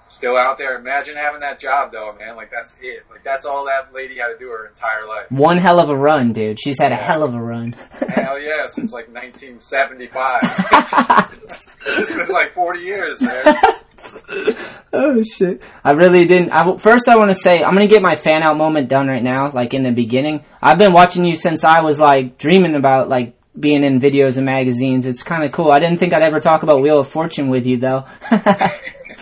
still 0.09 0.37
out 0.37 0.57
there. 0.57 0.77
Imagine 0.77 1.15
having 1.15 1.41
that 1.41 1.59
job 1.59 1.91
though, 1.91 2.13
man. 2.17 2.35
Like 2.35 2.51
that's 2.51 2.75
it. 2.81 3.05
Like 3.09 3.23
that's 3.23 3.45
all 3.45 3.65
that 3.65 3.93
lady 3.93 4.17
had 4.17 4.27
to 4.27 4.37
do 4.37 4.49
her 4.49 4.67
entire 4.67 5.07
life. 5.07 5.31
One 5.31 5.57
hell 5.57 5.79
of 5.79 5.89
a 5.89 5.95
run, 5.95 6.33
dude. 6.33 6.59
She's 6.59 6.79
had 6.79 6.91
a 6.91 6.95
hell 6.95 7.23
of 7.23 7.33
a 7.33 7.41
run. 7.41 7.73
Hell 8.09 8.39
yeah, 8.41 8.67
since 8.67 8.91
like 8.93 9.07
1975. 9.13 10.41
it's 11.85 12.15
been 12.15 12.27
like 12.29 12.53
40 12.53 12.79
years, 12.79 13.21
man. 13.21 13.55
oh 14.93 15.23
shit! 15.23 15.61
I 15.83 15.91
really 15.91 16.25
didn't. 16.25 16.51
I, 16.51 16.77
first, 16.77 17.09
I 17.09 17.15
want 17.17 17.31
to 17.31 17.35
say 17.35 17.63
I'm 17.63 17.73
gonna 17.73 17.87
get 17.87 18.01
my 18.01 18.15
fan 18.15 18.43
out 18.43 18.57
moment 18.57 18.89
done 18.89 19.07
right 19.07 19.23
now. 19.23 19.51
Like 19.51 19.73
in 19.73 19.83
the 19.83 19.91
beginning, 19.91 20.43
I've 20.61 20.77
been 20.77 20.93
watching 20.93 21.25
you 21.25 21.35
since 21.35 21.63
I 21.63 21.81
was 21.81 21.99
like 21.99 22.37
dreaming 22.37 22.75
about 22.75 23.09
like 23.09 23.33
being 23.59 23.83
in 23.83 23.99
videos 23.99 24.37
and 24.37 24.45
magazines. 24.45 25.07
It's 25.07 25.23
kind 25.23 25.43
of 25.43 25.51
cool. 25.51 25.71
I 25.71 25.79
didn't 25.79 25.97
think 25.97 26.13
I'd 26.13 26.21
ever 26.21 26.39
talk 26.39 26.61
about 26.61 26.81
Wheel 26.81 26.99
of 26.99 27.07
Fortune 27.07 27.49
with 27.49 27.65
you 27.65 27.77
though. 27.77 28.05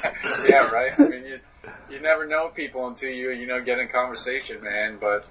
yeah, 0.47 0.69
right. 0.71 0.91
I 0.97 1.07
mean, 1.07 1.25
you 1.25 1.39
you 1.89 1.99
never 1.99 2.25
know 2.25 2.49
people 2.49 2.87
until 2.87 3.09
you 3.09 3.31
you 3.31 3.47
know 3.47 3.61
get 3.61 3.79
in 3.79 3.87
conversation, 3.87 4.61
man. 4.63 4.97
But 4.99 5.27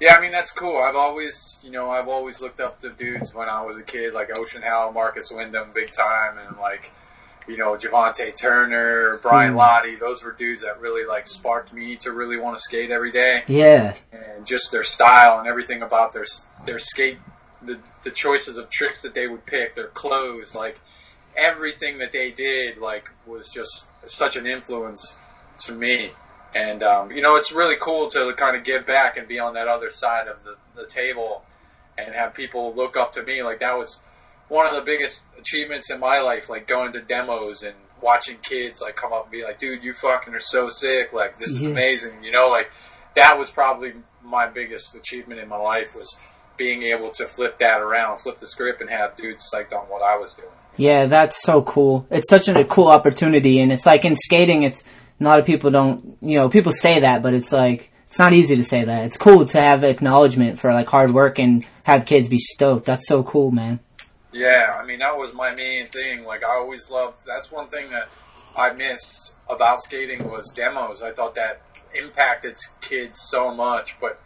yeah, 0.00 0.16
I 0.16 0.20
mean 0.20 0.32
that's 0.32 0.52
cool. 0.52 0.78
I've 0.78 0.96
always 0.96 1.58
you 1.62 1.70
know 1.70 1.90
I've 1.90 2.08
always 2.08 2.40
looked 2.40 2.60
up 2.60 2.80
to 2.82 2.90
dudes 2.90 3.34
when 3.34 3.48
I 3.48 3.62
was 3.62 3.76
a 3.76 3.82
kid, 3.82 4.14
like 4.14 4.36
Ocean 4.36 4.62
Howell, 4.62 4.92
Marcus 4.92 5.30
Wyndham, 5.30 5.70
big 5.74 5.90
time, 5.90 6.38
and 6.38 6.56
like 6.58 6.90
you 7.48 7.56
know 7.56 7.76
Jovontae 7.76 8.34
Turner, 8.38 9.18
Brian 9.22 9.52
Hmm. 9.52 9.58
Lotti. 9.58 9.96
Those 9.96 10.22
were 10.22 10.32
dudes 10.32 10.62
that 10.62 10.80
really 10.80 11.06
like 11.06 11.26
sparked 11.26 11.72
me 11.72 11.96
to 11.98 12.12
really 12.12 12.36
want 12.38 12.56
to 12.56 12.62
skate 12.62 12.90
every 12.90 13.12
day. 13.12 13.42
yeah, 13.48 13.94
and 14.12 14.46
just 14.46 14.70
their 14.72 14.84
style 14.84 15.38
and 15.38 15.48
everything 15.48 15.82
about 15.82 16.12
their 16.12 16.26
their 16.64 16.78
skate, 16.78 17.18
the 17.62 17.78
the 18.04 18.10
choices 18.10 18.56
of 18.56 18.68
tricks 18.70 19.02
that 19.02 19.14
they 19.14 19.26
would 19.26 19.46
pick, 19.46 19.74
their 19.74 19.88
clothes, 19.88 20.54
like 20.54 20.78
everything 21.36 21.98
that 21.98 22.12
they 22.12 22.30
did, 22.30 22.78
like 22.78 23.10
was 23.26 23.48
just 23.48 23.86
such 24.06 24.36
an 24.36 24.46
influence 24.46 25.16
to 25.66 25.72
me. 25.72 26.10
And 26.54 26.82
um, 26.82 27.10
you 27.10 27.20
know, 27.22 27.36
it's 27.36 27.52
really 27.52 27.76
cool 27.80 28.08
to 28.10 28.32
kind 28.36 28.56
of 28.56 28.64
give 28.64 28.86
back 28.86 29.16
and 29.16 29.28
be 29.28 29.38
on 29.38 29.54
that 29.54 29.68
other 29.68 29.90
side 29.90 30.26
of 30.28 30.42
the, 30.44 30.56
the 30.74 30.86
table 30.86 31.42
and 31.98 32.14
have 32.14 32.34
people 32.34 32.74
look 32.74 32.96
up 32.96 33.12
to 33.12 33.22
me. 33.22 33.42
Like 33.42 33.60
that 33.60 33.76
was 33.76 34.00
one 34.48 34.66
of 34.66 34.74
the 34.74 34.82
biggest 34.82 35.24
achievements 35.38 35.90
in 35.90 35.98
my 36.00 36.20
life, 36.20 36.48
like 36.48 36.66
going 36.66 36.92
to 36.92 37.00
demos 37.02 37.62
and 37.62 37.74
watching 38.00 38.36
kids 38.42 38.80
like 38.80 38.94
come 38.96 39.12
up 39.12 39.24
and 39.24 39.32
be 39.32 39.42
like, 39.42 39.58
dude, 39.58 39.82
you 39.82 39.92
fucking 39.92 40.34
are 40.34 40.38
so 40.40 40.68
sick. 40.70 41.12
Like 41.12 41.38
this 41.38 41.50
is 41.50 41.62
Yeah. 41.62 41.70
amazing. 41.70 42.22
You 42.22 42.32
know, 42.32 42.48
like 42.48 42.70
that 43.14 43.38
was 43.38 43.50
probably 43.50 43.92
my 44.22 44.46
biggest 44.46 44.94
achievement 44.94 45.40
in 45.40 45.48
my 45.48 45.56
life 45.58 45.94
was 45.96 46.16
being 46.56 46.84
able 46.84 47.10
to 47.10 47.26
flip 47.26 47.58
that 47.58 47.80
around, 47.80 48.18
flip 48.18 48.38
the 48.38 48.46
script 48.46 48.80
and 48.80 48.88
have 48.88 49.14
dudes 49.16 49.48
psyched 49.52 49.72
on 49.72 49.86
what 49.88 50.02
I 50.02 50.16
was 50.16 50.32
doing. 50.32 50.48
Yeah, 50.76 51.06
that's 51.06 51.42
so 51.42 51.62
cool. 51.62 52.06
It's 52.10 52.28
such 52.28 52.48
a 52.48 52.64
cool 52.64 52.88
opportunity, 52.88 53.60
and 53.60 53.72
it's 53.72 53.86
like 53.86 54.04
in 54.04 54.14
skating, 54.16 54.62
it's 54.62 54.82
a 55.20 55.24
lot 55.24 55.40
of 55.40 55.46
people 55.46 55.70
don't, 55.70 56.18
you 56.20 56.38
know, 56.38 56.48
people 56.48 56.72
say 56.72 57.00
that, 57.00 57.22
but 57.22 57.34
it's 57.34 57.52
like 57.52 57.90
it's 58.06 58.18
not 58.18 58.32
easy 58.32 58.56
to 58.56 58.64
say 58.64 58.84
that. 58.84 59.04
It's 59.04 59.16
cool 59.16 59.46
to 59.46 59.60
have 59.60 59.84
acknowledgement 59.84 60.58
for 60.58 60.72
like 60.72 60.88
hard 60.88 61.12
work 61.12 61.38
and 61.38 61.64
have 61.84 62.06
kids 62.06 62.28
be 62.28 62.38
stoked. 62.38 62.86
That's 62.86 63.08
so 63.08 63.22
cool, 63.22 63.50
man. 63.50 63.80
Yeah, 64.32 64.78
I 64.80 64.84
mean 64.84 64.98
that 64.98 65.16
was 65.16 65.32
my 65.32 65.54
main 65.54 65.86
thing. 65.86 66.24
Like 66.24 66.42
I 66.44 66.56
always 66.56 66.90
loved. 66.90 67.22
That's 67.26 67.50
one 67.50 67.68
thing 67.68 67.90
that 67.90 68.08
I 68.56 68.72
miss 68.72 69.32
about 69.48 69.82
skating 69.82 70.30
was 70.30 70.50
demos. 70.54 71.02
I 71.02 71.12
thought 71.12 71.34
that 71.34 71.62
impacted 71.94 72.54
kids 72.80 73.18
so 73.30 73.54
much, 73.54 73.96
but 74.00 74.20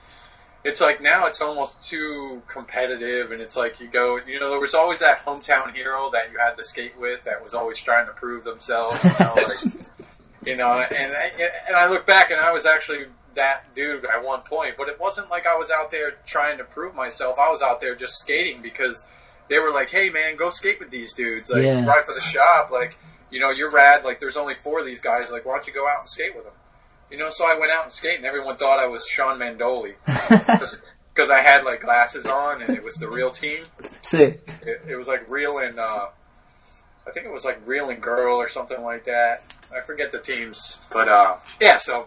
it's 0.64 0.80
like 0.80 1.00
now 1.00 1.26
it's 1.26 1.40
almost 1.40 1.82
too 1.88 2.42
competitive, 2.46 3.32
and 3.32 3.40
it's 3.40 3.56
like 3.56 3.80
you 3.80 3.88
go. 3.88 4.18
You 4.26 4.38
know, 4.40 4.50
there 4.50 4.60
was 4.60 4.74
always 4.74 5.00
that 5.00 5.24
hometown 5.24 5.72
hero 5.74 6.10
that 6.12 6.30
you 6.32 6.38
had 6.38 6.56
to 6.56 6.64
skate 6.64 6.98
with 6.98 7.24
that 7.24 7.42
was 7.42 7.54
always 7.54 7.78
trying 7.78 8.06
to 8.06 8.12
prove 8.12 8.44
themselves. 8.44 9.02
You 9.02 9.10
know, 9.20 9.34
like, 9.36 9.58
you 10.44 10.56
know 10.56 10.70
and 10.70 11.12
I, 11.14 11.30
and 11.68 11.76
I 11.76 11.88
look 11.88 12.06
back 12.06 12.30
and 12.30 12.40
I 12.40 12.52
was 12.52 12.66
actually 12.66 13.06
that 13.36 13.74
dude 13.74 14.04
at 14.04 14.24
one 14.24 14.40
point, 14.40 14.74
but 14.76 14.88
it 14.88 15.00
wasn't 15.00 15.30
like 15.30 15.46
I 15.46 15.56
was 15.56 15.70
out 15.70 15.90
there 15.90 16.12
trying 16.26 16.58
to 16.58 16.64
prove 16.64 16.94
myself. 16.94 17.38
I 17.38 17.48
was 17.50 17.62
out 17.62 17.80
there 17.80 17.94
just 17.94 18.18
skating 18.18 18.60
because 18.60 19.06
they 19.48 19.58
were 19.58 19.70
like, 19.72 19.90
"Hey, 19.90 20.10
man, 20.10 20.36
go 20.36 20.50
skate 20.50 20.78
with 20.78 20.90
these 20.90 21.12
dudes. 21.14 21.48
Like, 21.50 21.62
Yeah. 21.62 21.86
right 21.86 22.04
for 22.04 22.12
the 22.14 22.20
shop. 22.20 22.70
Like, 22.70 22.98
you 23.30 23.40
know, 23.40 23.50
you're 23.50 23.70
rad. 23.70 24.04
Like, 24.04 24.20
there's 24.20 24.36
only 24.36 24.54
four 24.56 24.80
of 24.80 24.86
these 24.86 25.00
guys. 25.00 25.30
Like, 25.30 25.46
why 25.46 25.54
don't 25.56 25.66
you 25.66 25.72
go 25.72 25.88
out 25.88 26.00
and 26.00 26.08
skate 26.08 26.34
with 26.34 26.44
them?" 26.44 26.52
You 27.10 27.18
know, 27.18 27.30
so 27.30 27.44
I 27.44 27.58
went 27.58 27.72
out 27.72 27.84
and 27.84 27.92
skated 27.92 28.18
and 28.18 28.26
everyone 28.26 28.56
thought 28.56 28.78
I 28.78 28.86
was 28.86 29.04
Sean 29.06 29.38
Mandoli 29.38 29.94
because 31.12 31.30
I 31.30 31.40
had 31.42 31.64
like 31.64 31.80
glasses 31.80 32.26
on, 32.26 32.62
and 32.62 32.70
it 32.76 32.82
was 32.82 32.94
the 32.94 33.08
real 33.08 33.30
team. 33.30 33.64
Sick. 34.02 34.48
It, 34.62 34.82
it 34.88 34.96
was 34.96 35.08
like 35.08 35.28
real 35.28 35.58
and 35.58 35.78
uh, 35.78 36.08
I 37.06 37.10
think 37.10 37.26
it 37.26 37.32
was 37.32 37.44
like 37.44 37.60
real 37.66 37.90
and 37.90 38.00
girl 38.00 38.36
or 38.36 38.48
something 38.48 38.82
like 38.82 39.04
that. 39.04 39.42
I 39.74 39.80
forget 39.80 40.12
the 40.12 40.20
teams, 40.20 40.78
but 40.92 41.08
uh, 41.08 41.36
yeah. 41.60 41.78
So 41.78 42.06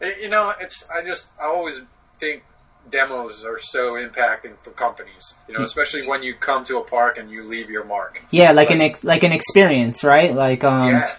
you 0.00 0.28
know, 0.28 0.52
it's 0.60 0.84
I 0.88 1.02
just 1.02 1.26
I 1.40 1.46
always 1.46 1.80
think 2.18 2.42
demos 2.90 3.44
are 3.44 3.58
so 3.58 3.94
impacting 3.94 4.56
for 4.60 4.70
companies. 4.70 5.34
You 5.48 5.54
know, 5.54 5.64
especially 5.64 6.06
when 6.06 6.22
you 6.22 6.34
come 6.34 6.64
to 6.66 6.78
a 6.78 6.84
park 6.84 7.18
and 7.18 7.30
you 7.30 7.44
leave 7.44 7.70
your 7.70 7.84
mark. 7.84 8.22
Yeah, 8.30 8.52
like 8.52 8.70
an 8.70 8.80
ex- 8.80 9.04
like 9.04 9.22
an 9.22 9.32
experience, 9.32 10.04
right? 10.04 10.34
Like 10.34 10.64
um 10.64 10.90
yeah. 10.90 11.16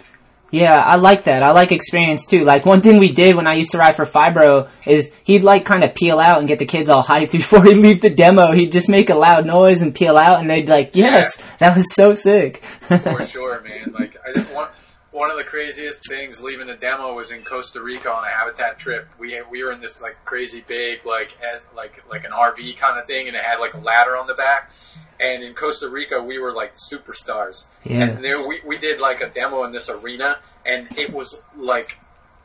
Yeah, 0.51 0.75
I 0.75 0.95
like 0.95 1.25
that. 1.25 1.43
I 1.43 1.51
like 1.51 1.71
experience 1.71 2.25
too. 2.25 2.45
Like 2.45 2.65
one 2.65 2.81
thing 2.81 2.99
we 2.99 3.11
did 3.11 3.35
when 3.35 3.47
I 3.47 3.55
used 3.55 3.71
to 3.71 3.77
ride 3.77 3.95
for 3.95 4.05
Fibro 4.05 4.69
is 4.85 5.11
he'd 5.23 5.43
like 5.43 5.65
kind 5.65 5.83
of 5.83 5.93
peel 5.93 6.19
out 6.19 6.39
and 6.39 6.47
get 6.47 6.59
the 6.59 6.65
kids 6.65 6.89
all 6.89 7.03
hyped 7.03 7.31
before 7.33 7.63
he'd 7.63 7.75
leave 7.75 8.01
the 8.01 8.09
demo. 8.09 8.51
He'd 8.51 8.71
just 8.71 8.87
make 8.87 9.09
a 9.09 9.15
loud 9.15 9.45
noise 9.45 9.81
and 9.81 9.93
peel 9.93 10.17
out 10.17 10.39
and 10.39 10.49
they'd 10.49 10.65
be 10.65 10.71
like, 10.71 10.91
"Yes, 10.93 11.37
that 11.59 11.75
was 11.75 11.93
so 11.93 12.13
sick." 12.13 12.63
For 12.81 13.25
sure, 13.25 13.61
man. 13.61 13.93
Like 13.97 14.17
I 14.25 14.39
one 14.53 14.69
one 15.11 15.31
of 15.31 15.37
the 15.37 15.43
craziest 15.43 16.07
things 16.07 16.41
leaving 16.41 16.67
the 16.67 16.75
demo 16.75 17.13
was 17.13 17.31
in 17.31 17.43
Costa 17.43 17.81
Rica 17.81 18.11
on 18.11 18.23
a 18.23 18.29
habitat 18.29 18.77
trip. 18.77 19.09
We 19.19 19.41
we 19.49 19.63
were 19.63 19.71
in 19.71 19.81
this 19.81 20.01
like 20.01 20.23
crazy 20.23 20.63
big 20.65 21.05
like 21.05 21.33
as 21.43 21.65
like 21.75 22.03
like 22.09 22.23
an 22.23 22.31
RV 22.31 22.77
kind 22.77 22.99
of 22.99 23.05
thing, 23.05 23.27
and 23.27 23.35
it 23.35 23.43
had 23.43 23.59
like 23.59 23.73
a 23.73 23.79
ladder 23.79 24.15
on 24.15 24.27
the 24.27 24.35
back. 24.35 24.71
And 25.19 25.43
in 25.43 25.53
Costa 25.53 25.89
Rica, 25.89 26.21
we 26.21 26.39
were 26.39 26.53
like 26.53 26.75
superstars. 26.75 27.65
Yeah. 27.83 28.03
And 28.03 28.23
there 28.23 28.45
we 28.45 28.61
we 28.65 28.77
did 28.77 28.99
like 28.99 29.21
a 29.21 29.29
demo 29.29 29.63
in 29.63 29.71
this 29.71 29.89
arena, 29.89 30.39
and 30.65 30.87
it 30.97 31.11
was 31.11 31.39
like 31.55 31.97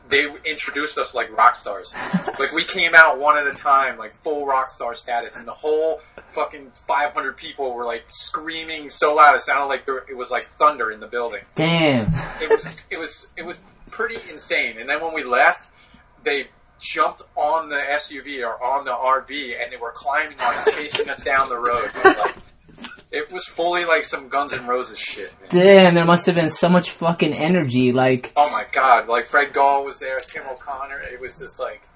they 0.09 0.27
introduced 0.45 0.97
us 0.97 1.13
like 1.13 1.35
rock 1.37 1.55
stars. 1.55 1.93
like 2.39 2.51
we 2.51 2.63
came 2.63 2.93
out 2.95 3.19
one 3.19 3.37
at 3.37 3.47
a 3.47 3.53
time, 3.53 3.97
like 3.97 4.15
full 4.23 4.45
rock 4.45 4.69
star 4.69 4.95
status, 4.95 5.35
and 5.35 5.47
the 5.47 5.53
whole 5.53 6.01
fucking 6.33 6.71
500 6.87 7.37
people 7.37 7.73
were 7.73 7.85
like 7.85 8.05
screaming 8.09 8.89
so 8.89 9.15
loud 9.15 9.35
it 9.35 9.41
sounded 9.41 9.67
like 9.67 9.85
there, 9.85 10.03
it 10.09 10.17
was 10.17 10.31
like 10.31 10.43
thunder 10.43 10.91
in 10.91 10.99
the 10.99 11.07
building. 11.07 11.41
Damn. 11.55 12.07
It 12.41 12.49
was 12.49 12.75
it 12.89 12.97
was 12.97 13.27
it 13.37 13.43
was 13.43 13.57
pretty 13.91 14.17
insane. 14.29 14.77
And 14.79 14.89
then 14.89 15.01
when 15.01 15.13
we 15.13 15.23
left, 15.23 15.69
they 16.23 16.47
jumped 16.79 17.21
on 17.35 17.69
the 17.69 17.77
SUV 17.77 18.45
or 18.45 18.61
on 18.61 18.83
the 18.83 18.91
RV 18.91 19.61
and 19.61 19.71
they 19.71 19.77
were 19.77 19.91
climbing 19.91 20.37
on 20.39 20.53
chasing 20.73 21.09
us 21.09 21.23
down 21.23 21.47
the 21.47 21.57
road. 21.57 21.89
Like, 22.03 22.32
it 23.13 23.31
was 23.31 23.45
fully 23.45 23.85
like 23.85 24.03
some 24.03 24.27
Guns 24.27 24.53
N' 24.53 24.65
Roses 24.65 24.97
shit. 24.97 25.33
Man. 25.39 25.49
Damn, 25.49 25.93
there 25.93 26.03
must 26.03 26.25
have 26.25 26.33
been 26.33 26.49
so 26.49 26.67
much 26.67 26.89
fucking 26.89 27.31
energy 27.31 27.93
like 27.93 28.33
Oh 28.35 28.49
my 28.49 28.65
god! 28.71 29.07
Like 29.07 29.27
Fred 29.27 29.53
Gall 29.53 29.85
was 29.85 29.99
there, 29.99 30.19
Tim 30.19 30.43
O'Connor. 30.51 30.99
It 30.99 31.21
was 31.21 31.37
just 31.37 31.59
like 31.59 31.87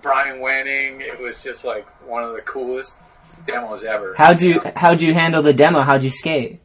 Brian 0.00 0.40
Wenning. 0.40 1.00
It 1.02 1.20
was 1.20 1.42
just 1.42 1.64
like 1.64 1.86
one 2.08 2.24
of 2.24 2.34
the 2.34 2.40
coolest 2.40 2.96
demos 3.46 3.84
ever. 3.84 4.14
how'd 4.16 4.40
you 4.40 4.54
know? 4.54 4.72
how'd 4.74 5.02
you 5.02 5.12
handle 5.12 5.42
the 5.42 5.52
demo? 5.52 5.82
How'd 5.82 6.02
you 6.02 6.10
skate? 6.10 6.60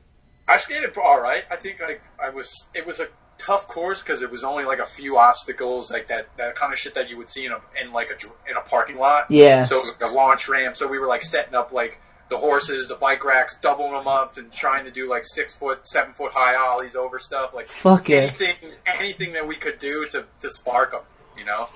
I 0.47 0.57
skated 0.57 0.97
all 0.97 1.19
right. 1.19 1.43
I 1.51 1.57
think 1.57 1.79
like 1.81 2.01
I 2.19 2.29
was. 2.29 2.51
It 2.73 2.87
was 2.87 3.01
a 3.01 3.07
tough 3.37 3.67
course 3.67 4.01
because 4.01 4.21
it 4.21 4.31
was 4.31 4.43
only 4.45 4.63
like 4.63 4.79
a 4.79 4.85
few 4.85 5.17
obstacles, 5.17 5.91
like 5.91 6.07
that 6.07 6.29
that 6.37 6.55
kind 6.55 6.71
of 6.71 6.79
shit 6.79 6.93
that 6.93 7.09
you 7.09 7.17
would 7.17 7.29
see 7.29 7.45
in 7.45 7.51
a 7.51 7.59
in 7.81 7.91
like 7.91 8.07
a 8.09 8.49
in 8.49 8.55
a 8.55 8.61
parking 8.61 8.97
lot. 8.97 9.29
Yeah. 9.29 9.65
So 9.65 9.79
it 9.79 9.81
was 9.81 9.89
like 9.89 10.09
a 10.09 10.13
launch 10.13 10.47
ramp. 10.47 10.77
So 10.77 10.87
we 10.87 10.99
were 10.99 11.07
like 11.07 11.23
setting 11.23 11.53
up 11.53 11.73
like 11.73 11.99
the 12.29 12.38
horses, 12.38 12.88
the 12.88 12.95
bike 12.95 13.24
racks, 13.25 13.57
doubling 13.59 13.93
them 13.93 14.07
up, 14.07 14.38
and 14.38 14.51
trying 14.51 14.86
to 14.86 14.91
do 14.91 15.09
like 15.09 15.24
six 15.25 15.55
foot, 15.55 15.88
seven 15.88 16.13
foot 16.13 16.31
high 16.33 16.55
ollies 16.55 16.95
over 16.95 17.19
stuff. 17.19 17.53
Like 17.53 17.67
Fuck 17.67 18.09
anything, 18.09 18.55
anything 18.86 19.33
that 19.33 19.48
we 19.48 19.55
could 19.55 19.79
do 19.79 20.05
to 20.12 20.25
to 20.41 20.50
spark 20.50 20.91
them, 20.91 21.01
you 21.38 21.45
know. 21.45 21.67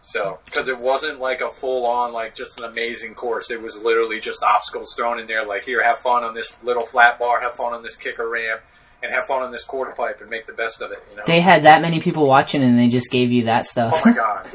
So, 0.00 0.38
because 0.46 0.68
it 0.68 0.78
wasn't 0.78 1.20
like 1.20 1.42
a 1.42 1.50
full 1.50 1.84
on, 1.84 2.12
like 2.14 2.34
just 2.34 2.58
an 2.58 2.64
amazing 2.64 3.14
course. 3.14 3.50
It 3.50 3.60
was 3.60 3.76
literally 3.76 4.20
just 4.20 4.42
obstacles 4.42 4.94
thrown 4.96 5.18
in 5.20 5.26
there. 5.26 5.44
Like, 5.44 5.64
here, 5.64 5.82
have 5.84 5.98
fun 5.98 6.24
on 6.24 6.32
this 6.34 6.56
little 6.64 6.86
flat 6.86 7.18
bar, 7.18 7.42
have 7.42 7.52
fun 7.54 7.74
on 7.74 7.82
this 7.82 7.94
kicker 7.94 8.26
ramp, 8.26 8.62
and 9.02 9.12
have 9.12 9.26
fun 9.26 9.42
on 9.42 9.52
this 9.52 9.64
quarter 9.64 9.90
pipe, 9.90 10.22
and 10.22 10.30
make 10.30 10.46
the 10.46 10.54
best 10.54 10.80
of 10.80 10.92
it. 10.92 11.04
You 11.10 11.18
know. 11.18 11.24
They 11.26 11.40
had 11.40 11.64
that 11.64 11.82
many 11.82 12.00
people 12.00 12.26
watching, 12.26 12.62
and 12.62 12.78
they 12.78 12.88
just 12.88 13.10
gave 13.10 13.30
you 13.30 13.44
that 13.44 13.66
stuff. 13.66 13.92
Oh 13.96 14.02
my 14.08 14.12
god. 14.16 14.48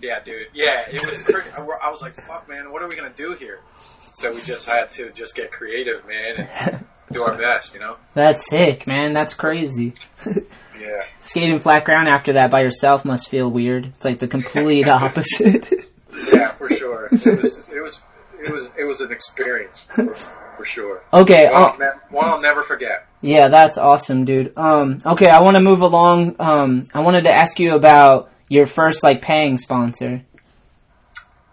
Yeah, 0.00 0.18
dude. 0.24 0.48
Yeah, 0.52 0.88
it 0.90 1.00
was. 1.00 1.18
Pretty, 1.22 1.50
I 1.56 1.60
I 1.60 1.88
was 1.90 2.02
like, 2.02 2.14
"Fuck, 2.14 2.48
man, 2.48 2.72
what 2.72 2.82
are 2.82 2.88
we 2.88 2.96
gonna 2.96 3.10
do 3.14 3.34
here?" 3.34 3.60
So 4.18 4.32
we 4.32 4.40
just 4.40 4.66
had 4.68 4.90
to 4.92 5.10
just 5.12 5.34
get 5.34 5.52
creative, 5.52 6.02
man, 6.08 6.48
and 6.60 6.84
do 7.12 7.22
our 7.22 7.36
best. 7.36 7.74
You 7.74 7.80
know. 7.80 7.96
That's 8.14 8.48
sick, 8.48 8.86
man. 8.86 9.12
That's 9.12 9.34
crazy. 9.34 9.94
Yeah. 10.78 11.02
Skating 11.20 11.58
flat 11.58 11.86
ground 11.86 12.06
after 12.06 12.34
that 12.34 12.50
by 12.50 12.60
yourself 12.60 13.06
must 13.06 13.30
feel 13.30 13.48
weird. 13.50 13.86
It's 13.86 14.04
like 14.04 14.18
the 14.18 14.28
complete 14.28 14.86
opposite. 14.88 15.72
Yeah, 16.30 16.50
for 16.52 16.68
sure. 16.68 17.06
It 17.10 17.42
was. 17.42 17.58
It 17.72 17.80
was. 17.82 18.00
It 18.44 18.52
was. 18.52 18.70
It 18.78 18.84
was 18.84 19.00
an 19.00 19.10
experience 19.10 19.78
for, 19.88 20.14
for 20.14 20.64
sure. 20.66 21.02
okay, 21.14 21.46
One, 21.50 21.54
I'll 21.54 21.78
ne- 21.78 22.00
one 22.10 22.24
I'll 22.26 22.40
never 22.42 22.62
forget. 22.62 23.06
yeah, 23.22 23.48
that's 23.48 23.78
awesome, 23.78 24.26
dude. 24.26 24.52
Um, 24.58 24.98
okay, 25.06 25.30
I 25.30 25.40
want 25.40 25.54
to 25.54 25.60
move 25.62 25.80
along. 25.80 26.36
Um, 26.38 26.84
I 26.92 27.00
wanted 27.00 27.24
to 27.24 27.32
ask 27.32 27.58
you 27.58 27.74
about 27.74 28.30
your 28.50 28.66
first 28.66 29.02
like 29.02 29.22
paying 29.22 29.56
sponsor. 29.56 30.24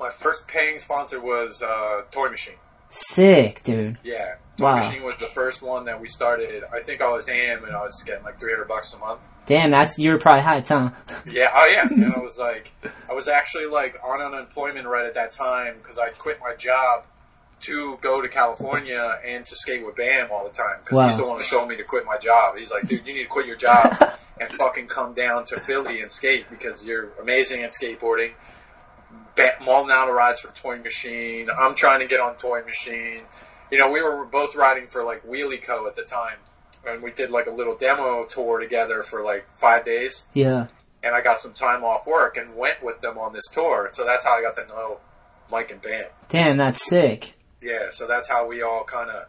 My 0.03 0.09
first 0.09 0.45
paying 0.47 0.79
sponsor 0.79 1.21
was 1.21 1.61
uh, 1.61 2.01
Toy 2.11 2.27
Machine. 2.29 2.55
Sick, 2.89 3.63
dude. 3.63 3.97
Yeah, 4.03 4.35
Toy 4.57 4.65
Wow. 4.65 4.75
Machine 4.89 5.01
was 5.03 5.15
the 5.15 5.27
first 5.27 5.61
one 5.61 5.85
that 5.85 6.01
we 6.01 6.09
started. 6.09 6.61
I 6.73 6.81
think 6.81 6.99
I 7.01 7.07
was 7.09 7.29
AM 7.29 7.63
and 7.63 7.73
I 7.73 7.81
was 7.81 8.03
getting 8.05 8.25
like 8.25 8.37
300 8.37 8.67
bucks 8.67 8.91
a 8.93 8.97
month. 8.97 9.21
Damn, 9.45 9.71
that's 9.71 9.97
you're 9.97 10.19
probably 10.19 10.41
hyped, 10.43 10.67
huh? 10.67 10.89
Yeah, 11.31 11.51
oh 11.55 11.69
yeah. 11.71 11.87
And 11.89 12.13
I 12.13 12.19
was 12.19 12.37
like, 12.37 12.71
I 13.09 13.13
was 13.13 13.29
actually 13.29 13.67
like 13.67 13.95
on 14.03 14.19
unemployment 14.21 14.87
right 14.87 15.05
at 15.05 15.13
that 15.13 15.31
time 15.31 15.75
because 15.81 15.97
I 15.97 16.09
quit 16.09 16.39
my 16.41 16.53
job 16.55 17.05
to 17.61 17.97
go 18.01 18.21
to 18.21 18.27
California 18.27 19.19
and 19.25 19.45
to 19.45 19.55
skate 19.55 19.85
with 19.85 19.95
Bam 19.95 20.27
all 20.33 20.43
the 20.43 20.49
time 20.53 20.79
because 20.83 20.97
Wow. 20.97 21.07
he's 21.07 21.15
the 21.17 21.25
one 21.25 21.39
who 21.41 21.47
told 21.47 21.69
me 21.69 21.77
to 21.77 21.83
quit 21.85 22.05
my 22.05 22.17
job. 22.17 22.57
He's 22.57 22.71
like, 22.71 22.85
dude, 22.89 23.07
you 23.07 23.13
need 23.13 23.23
to 23.23 23.29
quit 23.29 23.45
your 23.47 23.55
job 23.55 23.95
and 24.41 24.51
fucking 24.51 24.87
come 24.87 25.13
down 25.13 25.45
to 25.45 25.59
Philly 25.61 26.01
and 26.01 26.11
skate 26.11 26.49
because 26.49 26.83
you're 26.83 27.11
amazing 27.21 27.63
at 27.63 27.71
skateboarding. 27.71 28.33
Ba- 29.35 29.55
Maldonado 29.63 30.11
rides 30.11 30.39
for 30.41 30.49
Toy 30.55 30.77
Machine. 30.77 31.49
I'm 31.49 31.75
trying 31.75 31.99
to 32.01 32.07
get 32.07 32.19
on 32.19 32.35
Toy 32.35 32.61
Machine. 32.63 33.21
You 33.71 33.77
know, 33.79 33.89
we 33.91 34.01
were 34.01 34.25
both 34.25 34.55
riding 34.55 34.87
for 34.87 35.03
like 35.03 35.25
Wheelie 35.25 35.61
Co 35.61 35.87
at 35.87 35.95
the 35.95 36.03
time. 36.03 36.37
And 36.85 37.01
we 37.01 37.11
did 37.11 37.31
like 37.31 37.47
a 37.47 37.51
little 37.51 37.75
demo 37.77 38.25
tour 38.25 38.59
together 38.59 39.03
for 39.03 39.23
like 39.23 39.45
five 39.55 39.85
days 39.85 40.23
Yeah. 40.33 40.67
and 41.01 41.15
I 41.15 41.21
got 41.21 41.39
some 41.39 41.53
time 41.53 41.83
off 41.85 42.05
work 42.05 42.35
and 42.35 42.57
went 42.57 42.83
with 42.83 42.99
them 42.99 43.17
on 43.17 43.31
this 43.31 43.45
tour. 43.53 43.89
So 43.93 44.03
that's 44.05 44.25
how 44.25 44.37
I 44.37 44.41
got 44.41 44.55
to 44.57 44.67
know 44.67 44.97
Mike 45.49 45.71
and 45.71 45.81
Bam. 45.81 46.05
Damn, 46.27 46.57
that's 46.57 46.85
sick. 46.85 47.35
Yeah, 47.61 47.89
so 47.91 48.05
that's 48.05 48.27
how 48.27 48.45
we 48.47 48.61
all 48.61 48.83
kind 48.83 49.09
of 49.09 49.27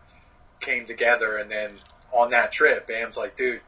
came 0.60 0.84
together. 0.86 1.36
And 1.36 1.48
then 1.48 1.74
on 2.12 2.30
that 2.30 2.50
trip, 2.50 2.88
Bam's 2.88 3.16
like, 3.16 3.36
dude, 3.36 3.60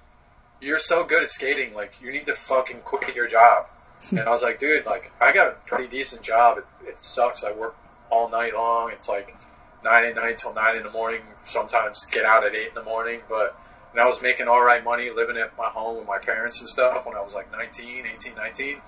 you're 0.60 0.80
so 0.80 1.04
good 1.04 1.22
at 1.22 1.30
skating. 1.30 1.72
Like, 1.72 1.92
you 2.02 2.10
need 2.10 2.26
to 2.26 2.34
fucking 2.34 2.78
quit 2.80 3.14
your 3.14 3.28
job. 3.28 3.66
And 4.10 4.20
I 4.20 4.30
was 4.30 4.42
like, 4.42 4.58
dude, 4.58 4.86
like, 4.86 5.12
I 5.20 5.32
got 5.32 5.48
a 5.48 5.56
pretty 5.66 5.88
decent 5.88 6.22
job. 6.22 6.58
It, 6.58 6.64
it 6.86 6.98
sucks. 6.98 7.42
I 7.44 7.52
work 7.52 7.76
all 8.10 8.28
night 8.28 8.54
long. 8.54 8.90
It's 8.92 9.08
like 9.08 9.36
9 9.84 10.04
at 10.04 10.14
night 10.14 10.38
till 10.38 10.54
9 10.54 10.76
in 10.76 10.82
the 10.82 10.90
morning. 10.90 11.22
Sometimes 11.44 12.04
get 12.06 12.24
out 12.24 12.44
at 12.44 12.54
8 12.54 12.68
in 12.68 12.74
the 12.74 12.82
morning. 12.82 13.20
But, 13.28 13.58
and 13.92 14.00
I 14.00 14.06
was 14.06 14.22
making 14.22 14.48
all 14.48 14.62
right 14.62 14.82
money 14.82 15.10
living 15.14 15.36
at 15.36 15.56
my 15.56 15.68
home 15.68 15.98
with 15.98 16.06
my 16.06 16.18
parents 16.18 16.60
and 16.60 16.68
stuff 16.68 17.06
when 17.06 17.16
I 17.16 17.20
was 17.20 17.34
like 17.34 17.50
19, 17.50 18.06
18, 18.14 18.34
19. 18.34 18.80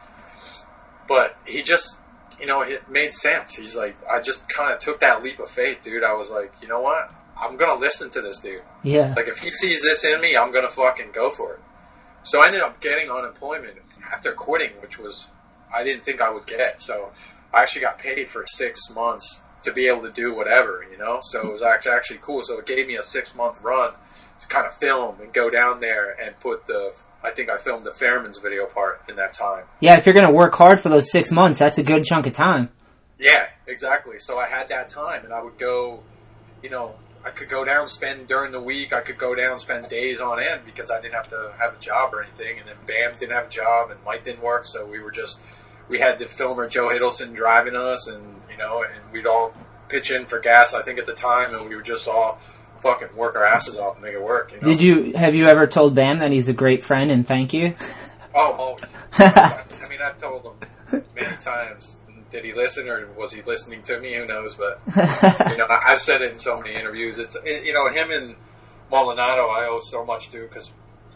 But 1.09 1.37
he 1.44 1.62
just, 1.62 1.96
you 2.38 2.46
know, 2.46 2.61
it 2.61 2.88
made 2.88 3.12
sense. 3.12 3.54
He's 3.54 3.74
like, 3.74 3.96
I 4.09 4.20
just 4.20 4.48
kind 4.48 4.72
of 4.72 4.78
took 4.78 5.00
that 5.00 5.22
leap 5.22 5.40
of 5.40 5.50
faith, 5.50 5.78
dude. 5.83 6.04
I 6.04 6.14
was 6.14 6.28
like, 6.28 6.52
you 6.61 6.68
know 6.68 6.80
what? 6.80 7.11
I'm 7.37 7.56
gonna 7.56 7.80
listen 7.80 8.11
to 8.11 8.20
this 8.20 8.40
dude. 8.40 8.62
Yeah. 8.83 9.14
Like, 9.16 9.28
if 9.28 9.38
he 9.38 9.50
sees 9.52 9.83
this 9.83 10.04
in 10.04 10.20
me, 10.20 10.37
I'm 10.37 10.52
gonna 10.52 10.70
fucking 10.70 11.12
go 11.12 11.30
for 11.30 11.54
it. 11.54 11.61
So 12.24 12.42
I 12.42 12.48
ended 12.48 12.62
up 12.62 12.80
getting 12.80 13.11
unemployment 13.11 13.78
after 14.12 14.33
quitting, 14.33 14.71
which 14.81 14.99
was 14.99 15.27
I 15.75 15.85
didn't 15.85 16.05
think 16.05 16.21
I 16.21 16.31
would 16.31 16.47
get. 16.47 16.81
So 16.81 17.11
I 17.53 17.62
actually 17.62 17.83
got 17.83 17.99
paid 17.99 18.29
for 18.29 18.44
six 18.47 18.90
months 18.90 19.42
to 19.62 19.73
be 19.73 19.88
able 19.88 20.03
to 20.03 20.12
do 20.12 20.35
whatever, 20.35 20.85
you 20.90 20.99
know. 20.99 21.21
So 21.23 21.40
it 21.40 21.53
was 21.53 21.62
actually 21.62 21.92
actually 21.92 22.18
cool. 22.23 22.42
So 22.42 22.59
it 22.59 22.66
gave 22.66 22.87
me 22.87 22.97
a 22.97 23.03
six 23.03 23.35
month 23.35 23.61
run 23.62 23.92
to 24.40 24.47
kind 24.47 24.66
of 24.66 24.77
film 24.77 25.21
and 25.21 25.33
go 25.33 25.51
down 25.51 25.81
there 25.81 26.11
and 26.11 26.38
put 26.40 26.66
the. 26.66 26.92
I 27.23 27.33
think 27.33 27.51
I 27.51 27.57
filmed 27.59 27.85
the 27.85 27.92
Fairman's 27.92 28.38
video 28.38 28.66
part 28.66 29.03
in 29.09 29.16
that 29.16 29.33
time. 29.33 29.64
Yeah, 29.81 29.99
if 29.99 30.07
you're 30.07 30.14
gonna 30.14 30.33
work 30.33 30.55
hard 30.55 30.81
for 30.81 30.88
those 30.88 31.11
six 31.11 31.33
months, 31.33 31.59
that's 31.59 31.79
a 31.79 31.83
good 31.83 32.05
chunk 32.05 32.27
of 32.27 32.33
time. 32.33 32.68
Yeah, 33.18 33.47
exactly. 33.66 34.21
So 34.21 34.38
I 34.38 34.49
had 34.49 34.68
that 34.68 34.88
time, 34.88 35.25
and 35.25 35.35
I 35.35 35.42
would 35.42 35.59
go, 35.59 36.05
you 36.62 36.71
know, 36.71 36.94
I 37.24 37.31
could 37.31 37.48
go 37.48 37.64
down, 37.64 37.88
spend 37.88 38.28
during 38.28 38.52
the 38.52 38.61
week. 38.61 38.92
I 38.92 39.00
could 39.00 39.18
go 39.18 39.35
down, 39.35 39.59
spend 39.59 39.88
days 39.88 40.20
on 40.20 40.40
end 40.40 40.62
because 40.64 40.90
I 40.90 41.00
didn't 41.00 41.14
have 41.14 41.28
to 41.28 41.52
have 41.59 41.74
a 41.74 41.78
job 41.78 42.14
or 42.14 42.22
anything. 42.22 42.59
And 42.59 42.68
then 42.68 42.76
Bam 42.87 43.18
didn't 43.18 43.33
have 43.33 43.46
a 43.46 43.50
job, 43.50 43.90
and 43.90 43.98
Mike 44.04 44.24
didn't 44.24 44.42
work, 44.42 44.64
so 44.64 44.87
we 44.87 45.00
were 45.00 45.11
just 45.11 45.38
we 45.88 45.98
had 45.98 46.18
the 46.18 46.26
filmer 46.26 46.68
Joe 46.68 46.88
Hiddleston 46.88 47.35
driving 47.35 47.76
us, 47.76 48.09
and 48.09 48.22
you 48.50 48.57
know, 48.57 48.83
and 48.83 49.12
we'd 49.12 49.26
all 49.26 49.52
pitch 49.88 50.11
in 50.11 50.26
for 50.26 50.38
gas. 50.38 50.74
I 50.74 50.83
think 50.83 50.98
at 50.98 51.07
the 51.07 51.14
time, 51.14 51.54
and 51.54 51.68
we 51.68 51.74
were 51.74 51.83
just 51.83 52.07
all 52.07 52.38
fucking 52.81 53.16
work 53.16 53.35
our 53.37 53.44
asses 53.44 53.76
off 53.76 53.94
and 53.94 54.04
make 54.04 54.14
it 54.14 54.22
work. 54.22 54.52
You 54.52 54.61
know? 54.61 54.68
Did 54.68 54.83
you 54.83 55.12
have 55.14 55.35
you 55.35 55.46
ever 55.46 55.66
told 55.66 55.94
Bam 55.94 56.18
that 56.18 56.31
he's 56.31 56.48
a 56.48 56.52
great 56.52 56.83
friend 56.83 57.11
and 57.11 57.26
thank 57.26 57.52
you? 57.52 57.74
Oh, 58.35 58.52
always. 58.52 58.85
I 59.12 59.64
mean, 59.88 60.00
I've 60.00 60.18
told 60.18 60.44
him 60.44 61.02
many 61.14 61.37
times. 61.38 61.98
Did 62.30 62.44
he 62.44 62.52
listen, 62.52 62.88
or 62.88 63.06
was 63.16 63.32
he 63.32 63.40
listening 63.42 63.82
to 63.84 63.98
me? 64.00 64.14
Who 64.16 64.26
knows? 64.26 64.54
But 64.54 64.80
you 65.50 65.56
know, 65.56 65.64
I- 65.66 65.92
I've 65.92 66.00
said 66.00 66.20
it 66.22 66.32
in 66.32 66.38
so 66.38 66.56
many 66.58 66.74
interviews. 66.74 67.18
It's 67.18 67.36
it- 67.44 67.64
you 67.64 67.72
know 67.72 67.88
him 67.88 68.10
and 68.10 68.36
Maldonado. 68.90 69.46
I 69.46 69.66
owe 69.66 69.80
so 69.90 70.04
much 70.04 70.30
to 70.32 70.42
because 70.42 70.70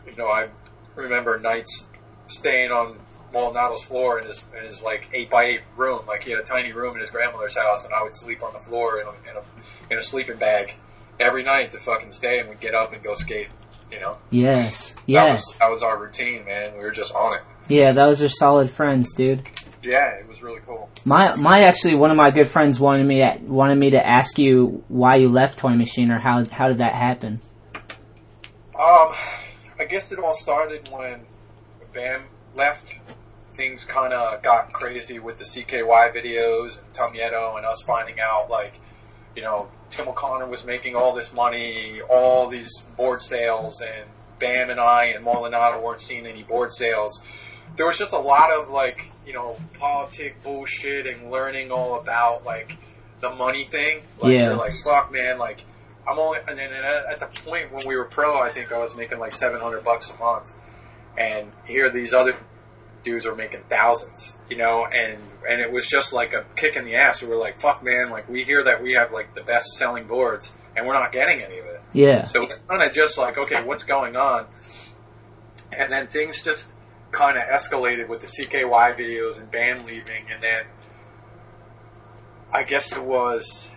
you 0.06 0.16
know 0.16 0.26
I 0.28 0.48
remember 0.94 1.38
nights 1.38 1.84
staying 2.28 2.70
on 2.70 2.98
Maldonado's 3.32 3.82
floor 3.84 4.18
in 4.20 4.26
his 4.26 4.42
in 4.58 4.64
his 4.64 4.82
like 4.82 5.08
eight 5.12 5.30
by 5.30 5.44
eight 5.44 5.60
room. 5.76 6.06
Like 6.06 6.22
he 6.22 6.30
had 6.30 6.40
a 6.40 6.44
tiny 6.44 6.72
room 6.72 6.94
in 6.94 7.00
his 7.00 7.10
grandmother's 7.10 7.54
house, 7.56 7.84
and 7.84 7.92
I 7.92 8.02
would 8.02 8.14
sleep 8.14 8.42
on 8.42 8.52
the 8.52 8.58
floor 8.60 9.00
in 9.00 9.06
a 9.06 9.10
in 9.30 9.36
a, 9.36 9.92
in 9.92 9.98
a 9.98 10.02
sleeping 10.02 10.36
bag 10.38 10.74
every 11.20 11.42
night 11.42 11.72
to 11.72 11.78
fucking 11.78 12.10
stay, 12.10 12.38
and 12.40 12.48
we'd 12.48 12.60
get 12.60 12.74
up 12.74 12.92
and 12.92 13.02
go 13.02 13.14
skate. 13.14 13.48
You 13.90 14.00
know, 14.00 14.16
yes. 14.30 14.92
that 14.92 15.02
Yes. 15.06 15.44
was 15.46 15.58
that 15.58 15.70
was 15.70 15.82
our 15.82 15.98
routine, 15.98 16.46
man. 16.46 16.72
We 16.72 16.78
were 16.80 16.90
just 16.92 17.12
on 17.12 17.34
it. 17.34 17.42
Yeah, 17.68 17.92
those 17.92 18.22
are 18.22 18.28
solid 18.30 18.70
friends, 18.70 19.12
dude. 19.14 19.46
Yeah, 19.82 20.14
it 20.14 20.28
was 20.28 20.42
really 20.42 20.60
cool. 20.60 20.88
My 21.04 21.34
my 21.36 21.62
actually 21.64 21.96
one 21.96 22.10
of 22.10 22.16
my 22.16 22.30
good 22.30 22.48
friends 22.48 22.78
wanted 22.78 23.06
me 23.06 23.18
to, 23.18 23.38
wanted 23.42 23.76
me 23.78 23.90
to 23.90 24.06
ask 24.06 24.38
you 24.38 24.84
why 24.88 25.16
you 25.16 25.28
left 25.28 25.58
Toy 25.58 25.74
Machine 25.74 26.10
or 26.10 26.18
how 26.18 26.44
how 26.44 26.68
did 26.68 26.78
that 26.78 26.94
happen? 26.94 27.40
Um, 28.78 29.14
I 29.78 29.84
guess 29.88 30.12
it 30.12 30.18
all 30.18 30.34
started 30.34 30.88
when 30.90 31.26
Bam 31.92 32.22
left. 32.54 32.94
Things 33.54 33.84
kind 33.84 34.14
of 34.14 34.42
got 34.42 34.72
crazy 34.72 35.18
with 35.18 35.36
the 35.36 35.44
CKY 35.44 36.14
videos 36.14 36.78
and 36.82 36.92
Tum 36.94 37.12
Yeto 37.12 37.56
and 37.58 37.66
us 37.66 37.82
finding 37.86 38.18
out, 38.18 38.48
like, 38.48 38.72
you 39.36 39.42
know, 39.42 39.68
Tim 39.90 40.08
O'Connor 40.08 40.46
was 40.46 40.64
making 40.64 40.96
all 40.96 41.14
this 41.14 41.34
money, 41.34 42.00
all 42.00 42.48
these 42.48 42.70
board 42.96 43.20
sales, 43.20 43.82
and 43.82 44.08
Bam 44.38 44.70
and 44.70 44.80
I 44.80 45.06
and 45.06 45.22
Maldonado 45.22 45.82
weren't 45.82 46.00
seeing 46.00 46.26
any 46.26 46.42
board 46.42 46.72
sales. 46.72 47.22
There 47.76 47.86
was 47.86 47.98
just 47.98 48.12
a 48.12 48.18
lot 48.18 48.50
of, 48.50 48.70
like, 48.70 49.10
you 49.26 49.32
know, 49.32 49.56
politic 49.78 50.42
bullshit 50.42 51.06
and 51.06 51.30
learning 51.30 51.70
all 51.72 51.98
about, 51.98 52.44
like, 52.44 52.76
the 53.20 53.30
money 53.30 53.64
thing. 53.64 54.02
Like, 54.20 54.32
Yeah. 54.32 54.44
you're 54.46 54.54
like, 54.56 54.74
fuck, 54.76 55.10
man, 55.12 55.38
like, 55.38 55.64
I'm 56.06 56.18
only, 56.18 56.40
and 56.48 56.58
then 56.58 56.72
at 56.72 57.20
the 57.20 57.26
point 57.44 57.72
when 57.72 57.86
we 57.86 57.94
were 57.96 58.04
pro, 58.04 58.36
I 58.40 58.50
think 58.50 58.72
I 58.72 58.78
was 58.78 58.96
making 58.96 59.20
like 59.20 59.32
700 59.32 59.84
bucks 59.84 60.10
a 60.10 60.16
month. 60.18 60.52
And 61.16 61.52
here 61.64 61.90
these 61.90 62.12
other 62.12 62.36
dudes 63.04 63.24
are 63.24 63.36
making 63.36 63.60
thousands, 63.68 64.34
you 64.50 64.56
know, 64.56 64.84
and, 64.84 65.18
and 65.48 65.60
it 65.60 65.70
was 65.70 65.86
just 65.86 66.12
like 66.12 66.32
a 66.32 66.44
kick 66.56 66.74
in 66.74 66.84
the 66.86 66.96
ass. 66.96 67.22
We 67.22 67.28
were 67.28 67.36
like, 67.36 67.60
fuck 67.60 67.84
man, 67.84 68.10
like 68.10 68.28
we 68.28 68.42
hear 68.42 68.64
that 68.64 68.82
we 68.82 68.94
have 68.94 69.12
like 69.12 69.34
the 69.36 69.42
best 69.42 69.74
selling 69.74 70.08
boards 70.08 70.52
and 70.76 70.86
we're 70.88 70.94
not 70.94 71.12
getting 71.12 71.40
any 71.40 71.58
of 71.58 71.66
it. 71.66 71.80
Yeah. 71.92 72.24
So 72.26 72.42
it's 72.42 72.56
kind 72.68 72.82
of 72.82 72.92
just 72.92 73.16
like, 73.16 73.38
okay, 73.38 73.62
what's 73.62 73.84
going 73.84 74.16
on? 74.16 74.46
And 75.70 75.92
then 75.92 76.08
things 76.08 76.42
just 76.42 76.66
kind 77.12 77.38
of 77.38 77.44
escalated 77.44 78.08
with 78.08 78.20
the 78.20 78.26
CKY 78.26 78.96
videos 78.98 79.38
and 79.38 79.50
Bam 79.50 79.86
leaving, 79.86 80.24
and 80.32 80.42
then 80.42 80.64
I 82.52 82.64
guess 82.64 82.92
it 82.92 83.02
was 83.02 83.68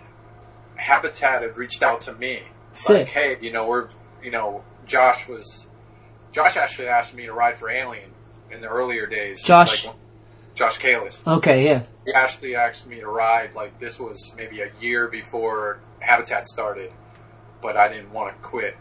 Habitat 0.76 1.44
had 1.44 1.58
reached 1.58 1.84
out 1.84 2.02
to 2.02 2.14
me, 2.14 2.44
Sick. 2.72 2.90
like, 2.90 3.08
hey, 3.08 3.38
you 3.42 3.52
know, 3.52 3.68
we're, 3.68 3.90
you 4.24 4.32
know, 4.32 4.64
Josh 4.88 5.28
was 5.28 5.68
Josh 6.32 6.58
actually 6.58 6.88
asked 6.88 7.14
me 7.14 7.26
to 7.26 7.34
ride 7.34 7.58
for 7.58 7.70
Alien 7.70 8.12
in 8.52 8.62
the 8.62 8.68
earlier 8.68 9.06
days. 9.06 9.42
Josh? 9.42 9.86
Like, 9.86 9.96
Josh 10.56 10.80
Kalis. 10.80 11.26
Okay, 11.28 11.66
yeah. 11.66 11.86
He 12.06 12.14
actually 12.14 12.56
asked 12.56 12.88
me 12.88 13.02
to 13.02 13.08
ride, 13.08 13.56
like, 13.56 13.80
this 13.80 14.00
was 14.00 14.34
maybe 14.38 14.62
a 14.62 14.72
year 14.80 15.10
before 15.10 15.80
Habitat 16.00 16.48
started, 16.48 16.92
but 17.62 17.76
I 17.76 17.90
didn't 17.90 18.12
want 18.14 18.36
to 18.36 18.42
quit 18.42 18.78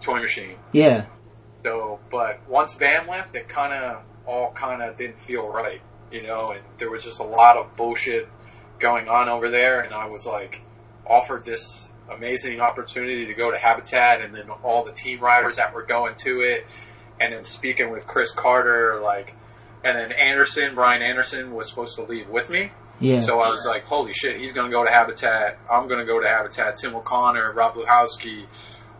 Toy 0.00 0.20
Machine. 0.20 0.56
Yeah. 0.72 1.06
So, 1.64 2.00
but 2.10 2.48
once 2.48 2.74
Bam 2.74 3.06
left, 3.08 3.34
it 3.36 3.48
kind 3.48 3.72
of 3.72 4.02
all 4.26 4.52
kind 4.52 4.82
of 4.82 4.96
didn't 4.96 5.18
feel 5.18 5.46
right, 5.48 5.80
you 6.10 6.22
know, 6.22 6.52
and 6.52 6.62
there 6.78 6.90
was 6.90 7.04
just 7.04 7.20
a 7.20 7.24
lot 7.24 7.56
of 7.56 7.76
bullshit 7.76 8.28
going 8.78 9.08
on 9.08 9.28
over 9.28 9.50
there, 9.50 9.80
and 9.80 9.94
I 9.94 10.06
was 10.06 10.26
like 10.26 10.62
offered 11.06 11.44
this 11.44 11.88
amazing 12.10 12.60
opportunity 12.60 13.26
to 13.26 13.34
go 13.34 13.50
to 13.50 13.58
Habitat, 13.58 14.20
and 14.20 14.34
then 14.34 14.50
all 14.62 14.84
the 14.84 14.92
team 14.92 15.20
riders 15.20 15.56
that 15.56 15.74
were 15.74 15.84
going 15.84 16.14
to 16.16 16.40
it, 16.40 16.66
and 17.20 17.32
then 17.32 17.44
speaking 17.44 17.90
with 17.90 18.06
Chris 18.06 18.32
Carter, 18.32 19.00
like, 19.00 19.34
and 19.84 19.96
then 19.96 20.12
Anderson, 20.12 20.74
Brian 20.74 21.02
Anderson 21.02 21.54
was 21.54 21.68
supposed 21.68 21.96
to 21.96 22.02
leave 22.02 22.28
with 22.28 22.50
me. 22.50 22.70
Yeah. 23.00 23.18
So 23.18 23.40
I 23.40 23.50
was 23.50 23.64
like, 23.66 23.84
holy 23.84 24.12
shit, 24.12 24.40
he's 24.40 24.52
going 24.52 24.70
to 24.70 24.76
go 24.76 24.84
to 24.84 24.90
Habitat. 24.90 25.58
I'm 25.70 25.88
going 25.88 25.98
to 25.98 26.06
go 26.06 26.20
to 26.20 26.28
Habitat. 26.28 26.76
Tim 26.76 26.94
O'Connor, 26.94 27.52
Rob 27.52 27.74
Luhowski, 27.74 28.46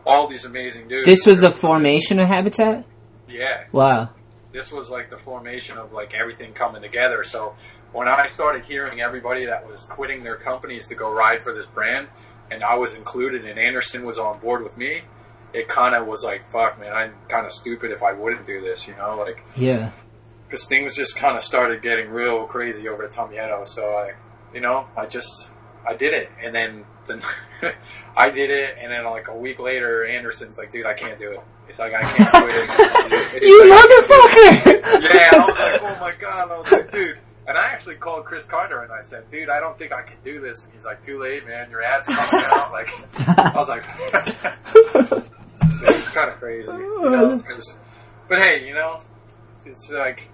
all 0.07 0.29
these 0.29 0.45
amazing 0.45 0.89
dudes. 0.89 1.07
This 1.07 1.27
was 1.27 1.41
the 1.41 1.51
formation 1.51 2.19
of 2.19 2.29
Habitat? 2.29 2.85
Yeah 3.29 3.65
Wow. 3.73 4.11
this 4.53 4.71
was 4.71 4.91
like 4.91 5.09
the 5.11 5.17
formation 5.17 5.79
of 5.79 5.93
like 5.93 6.13
everything 6.15 6.53
coming 6.53 6.83
together. 6.83 7.25
So 7.25 7.55
when 7.93 8.09
I 8.09 8.27
started 8.27 8.65
hearing 8.65 9.01
everybody 9.01 9.47
that 9.47 9.67
was 9.67 9.85
quitting 9.87 10.23
their 10.23 10.37
companies 10.37 10.89
to 10.89 10.95
go 10.95 11.11
ride 11.13 11.43
for 11.43 11.55
this 11.55 11.67
brand, 11.67 12.09
and 12.51 12.63
I 12.63 12.75
was 12.77 12.93
included, 12.95 13.45
and 13.47 13.59
Anderson 13.59 14.03
was 14.03 14.19
on 14.19 14.39
board 14.41 14.63
with 14.63 14.77
me, 14.77 15.03
it 15.55 15.69
kind 15.69 15.95
of 15.95 16.07
was 16.07 16.23
like, 16.25 16.51
fuck, 16.51 16.79
man, 16.81 16.93
I'm 16.93 17.15
kind 17.29 17.47
of 17.47 17.53
stupid 17.53 17.91
if 17.93 18.03
I 18.03 18.13
wouldn't 18.13 18.47
do 18.47 18.61
this, 18.61 18.87
you 18.89 18.95
know, 18.97 19.17
like 19.19 19.43
Yeah. 19.57 19.91
because 20.47 20.67
things 20.67 20.95
just 20.95 21.17
kind 21.17 21.37
of 21.37 21.45
started 21.45 21.83
getting 21.83 22.11
real 22.11 22.45
crazy 22.47 22.89
over 22.89 23.05
at 23.05 23.13
Tum 23.13 23.31
Yeto. 23.31 23.67
So 23.69 23.85
I, 23.85 24.13
you 24.55 24.61
know, 24.61 24.87
I 24.97 25.07
just 25.07 25.49
I 25.87 25.95
did 25.95 26.15
it, 26.15 26.31
and 26.43 26.55
then 26.55 26.85
the, 27.07 27.23
I 28.17 28.31
did 28.31 28.51
it, 28.51 28.77
and 28.81 28.93
then 28.93 29.05
like 29.05 29.29
a 29.29 29.37
week 29.37 29.59
later, 29.59 30.05
Anderson's 30.07 30.59
like, 30.59 30.71
dude, 30.73 30.87
I 30.87 30.95
can't 30.95 31.19
do 31.19 31.33
it. 31.33 31.41
It's 31.69 31.79
like, 31.79 31.93
I 31.95 32.03
can't 32.03 32.29
quit. 32.31 33.33
He's 33.43 33.51
You 33.51 33.63
oh, 33.65 33.69
like, 33.69 34.83
motherfucker! 34.83 35.15
yeah, 35.15 35.31
I 35.33 35.47
was 35.47 35.59
like, 35.59 35.83
oh 35.83 35.99
my 36.01 36.13
god, 36.21 36.51
I 36.51 36.59
was 36.59 36.73
like, 36.73 36.91
dude. 36.93 37.19
And 37.45 37.59
I 37.59 37.67
actually 37.69 37.97
called 37.97 38.25
Chris 38.25 38.45
Carter 38.45 38.83
and 38.83 38.93
I 38.93 39.01
said, 39.01 39.29
dude, 39.29 39.49
I 39.49 39.59
don't 39.59 39.77
think 39.77 39.91
I 39.93 40.03
can 40.03 40.17
do 40.25 40.41
this. 40.41 40.63
And 40.63 40.73
he's 40.73 40.85
like, 40.85 41.03
too 41.03 41.21
late, 41.21 41.45
man. 41.45 41.71
Your 41.71 41.83
ad's 41.83 42.07
coming 42.07 42.45
out. 42.53 42.71
Like, 42.71 42.89
I 43.29 43.53
was 43.57 43.69
like, 43.69 43.83
so 45.03 45.23
it's 45.83 46.09
kind 46.09 46.31
of 46.31 46.37
crazy. 46.39 46.71
You 46.71 47.01
know? 47.11 47.41
'cause- 47.41 47.79
but 48.29 48.39
hey, 48.39 48.67
you 48.67 48.75
know, 48.75 49.01
it's 49.67 49.91
like, 49.91 50.29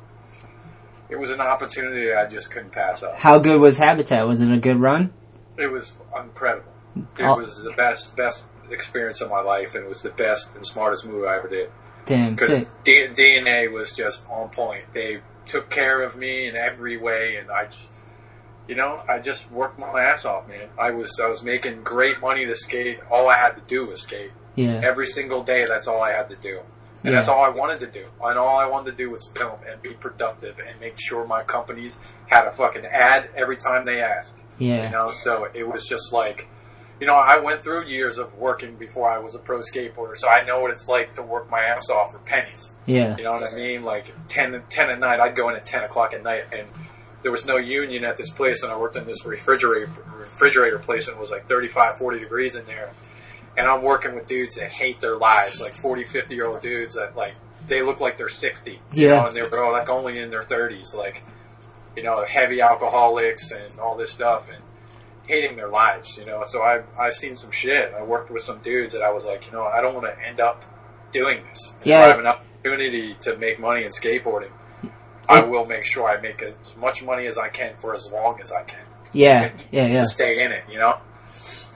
it 1.08 1.16
was 1.18 1.30
an 1.30 1.40
opportunity 1.40 2.12
I 2.12 2.26
just 2.26 2.50
couldn't 2.50 2.72
pass 2.72 3.02
up. 3.02 3.16
How 3.16 3.38
good 3.38 3.58
was 3.60 3.78
Habitat? 3.78 4.26
Was 4.28 4.42
it 4.42 4.52
a 4.52 4.58
good 4.58 4.76
run? 4.78 5.10
It 5.58 5.66
was 5.70 5.92
incredible. 6.18 6.72
It 7.18 7.22
was 7.24 7.62
the 7.62 7.72
best, 7.72 8.16
best 8.16 8.46
experience 8.70 9.20
of 9.20 9.30
my 9.30 9.40
life, 9.40 9.74
and 9.74 9.84
it 9.84 9.88
was 9.88 10.02
the 10.02 10.10
best 10.10 10.54
and 10.54 10.64
smartest 10.64 11.04
move 11.06 11.24
I 11.26 11.36
ever 11.36 11.48
did. 11.48 11.70
Damn, 12.06 12.34
because. 12.34 12.66
D- 12.84 13.08
DNA 13.14 13.70
was 13.70 13.92
just 13.92 14.24
on 14.30 14.48
point. 14.50 14.84
They 14.94 15.20
took 15.46 15.70
care 15.70 16.02
of 16.02 16.16
me 16.16 16.48
in 16.48 16.56
every 16.56 16.96
way, 16.96 17.36
and 17.36 17.50
I, 17.50 17.68
you 18.66 18.74
know, 18.74 19.02
I 19.08 19.18
just 19.18 19.50
worked 19.50 19.78
my 19.78 20.00
ass 20.02 20.24
off, 20.24 20.48
man. 20.48 20.68
I 20.78 20.90
was 20.90 21.18
I 21.22 21.28
was 21.28 21.42
making 21.42 21.82
great 21.82 22.20
money 22.20 22.46
to 22.46 22.56
skate. 22.56 23.00
All 23.10 23.28
I 23.28 23.36
had 23.36 23.52
to 23.52 23.62
do 23.66 23.86
was 23.86 24.02
skate 24.02 24.30
Yeah. 24.56 24.80
every 24.84 25.06
single 25.06 25.42
day. 25.42 25.66
That's 25.66 25.86
all 25.88 26.02
I 26.02 26.12
had 26.12 26.30
to 26.30 26.36
do, 26.36 26.60
and 27.02 27.12
Yeah. 27.12 27.18
that's 27.18 27.28
all 27.28 27.42
I 27.44 27.48
wanted 27.48 27.80
to 27.80 27.86
do. 27.86 28.06
And 28.22 28.38
all 28.38 28.58
I 28.58 28.66
wanted 28.66 28.92
to 28.92 28.96
do 28.96 29.10
was 29.10 29.28
film 29.34 29.58
and 29.70 29.80
be 29.82 29.90
productive 29.94 30.58
and 30.58 30.78
make 30.80 30.98
sure 31.00 31.26
my 31.26 31.42
companies 31.42 31.98
had 32.26 32.46
a 32.46 32.50
fucking 32.50 32.86
ad 32.86 33.30
every 33.36 33.56
time 33.56 33.84
they 33.84 34.00
asked. 34.02 34.42
Yeah. 34.58 34.84
You 34.86 34.90
know, 34.90 35.10
so 35.12 35.48
it 35.54 35.66
was 35.68 35.86
just 35.86 36.12
like, 36.12 36.48
you 37.00 37.06
know, 37.06 37.14
I 37.14 37.38
went 37.38 37.62
through 37.62 37.86
years 37.86 38.18
of 38.18 38.34
working 38.36 38.74
before 38.74 39.08
I 39.08 39.18
was 39.18 39.36
a 39.36 39.38
pro 39.38 39.60
skateboarder, 39.60 40.16
so 40.16 40.28
I 40.28 40.42
know 40.44 40.58
what 40.60 40.72
it's 40.72 40.88
like 40.88 41.14
to 41.14 41.22
work 41.22 41.48
my 41.48 41.60
ass 41.60 41.88
off 41.90 42.10
for 42.12 42.18
pennies. 42.18 42.72
Yeah. 42.86 43.16
You 43.16 43.22
know 43.22 43.32
what 43.34 43.44
I 43.44 43.54
mean? 43.54 43.84
Like 43.84 44.12
10, 44.28 44.62
10 44.68 44.90
at 44.90 44.98
night, 44.98 45.20
I'd 45.20 45.36
go 45.36 45.48
in 45.48 45.54
at 45.54 45.64
10 45.64 45.84
o'clock 45.84 46.12
at 46.12 46.24
night 46.24 46.46
and 46.52 46.66
there 47.22 47.30
was 47.30 47.46
no 47.46 47.56
union 47.56 48.04
at 48.04 48.16
this 48.16 48.30
place 48.30 48.62
and 48.64 48.72
I 48.72 48.76
worked 48.76 48.96
in 48.96 49.04
this 49.06 49.24
refrigerator, 49.24 49.88
refrigerator 50.16 50.78
place 50.80 51.06
and 51.06 51.16
it 51.16 51.20
was 51.20 51.30
like 51.30 51.46
35, 51.48 51.98
40 51.98 52.18
degrees 52.18 52.56
in 52.56 52.64
there. 52.66 52.90
And 53.58 53.66
I'm 53.66 53.82
working 53.82 54.14
with 54.14 54.26
dudes 54.28 54.54
that 54.54 54.70
hate 54.70 55.00
their 55.00 55.16
lives, 55.16 55.60
like 55.60 55.72
40, 55.72 56.04
50 56.04 56.34
year 56.34 56.46
old 56.46 56.60
dudes 56.60 56.94
that 56.94 57.16
like, 57.16 57.34
they 57.66 57.82
look 57.82 58.00
like 58.00 58.16
they're 58.16 58.28
60. 58.28 58.70
You 58.70 58.80
Yeah. 58.92 59.16
know, 59.16 59.26
and 59.26 59.36
they're 59.36 59.62
all 59.64 59.72
like 59.72 59.88
only 59.88 60.18
in 60.20 60.30
their 60.30 60.42
30s, 60.42 60.94
like, 60.94 61.22
you 61.96 62.02
know, 62.04 62.24
heavy 62.24 62.60
alcoholics 62.60 63.50
and 63.50 63.80
all 63.80 63.96
this 63.96 64.12
stuff 64.12 64.48
and 64.48 64.62
hating 65.26 65.56
their 65.56 65.68
lives, 65.68 66.16
you 66.16 66.24
know. 66.24 66.44
So 66.46 66.62
I've 66.62 66.84
I've 66.98 67.14
seen 67.14 67.34
some 67.36 67.50
shit. 67.50 67.92
I 67.92 68.02
worked 68.02 68.30
with 68.30 68.42
some 68.42 68.58
dudes 68.60 68.92
that 68.94 69.02
I 69.02 69.10
was 69.10 69.24
like, 69.26 69.44
you 69.46 69.52
know, 69.52 69.64
I 69.64 69.80
don't 69.80 69.94
want 69.94 70.06
to 70.06 70.26
end 70.26 70.40
up 70.40 70.64
doing 71.12 71.42
this. 71.50 71.74
If 71.80 71.86
Yeah. 71.88 72.00
I 72.00 72.08
have 72.08 72.18
an 72.20 72.26
opportunity 72.26 73.16
to 73.22 73.36
make 73.36 73.58
money 73.58 73.84
in 73.84 73.90
skateboarding, 73.90 74.50
I 75.28 75.40
will 75.42 75.66
make 75.66 75.84
sure 75.84 76.08
I 76.08 76.20
make 76.20 76.42
as 76.42 76.54
much 76.76 77.02
money 77.02 77.26
as 77.26 77.36
I 77.36 77.48
can 77.48 77.76
for 77.76 77.92
as 77.94 78.08
long 78.12 78.40
as 78.40 78.52
I 78.52 78.62
can 78.62 78.78
Yeah. 79.12 79.50
Yeah. 79.72 79.86
Yeah. 79.86 80.04
stay 80.04 80.42
in 80.44 80.52
it, 80.52 80.62
you 80.70 80.78
know. 80.78 80.98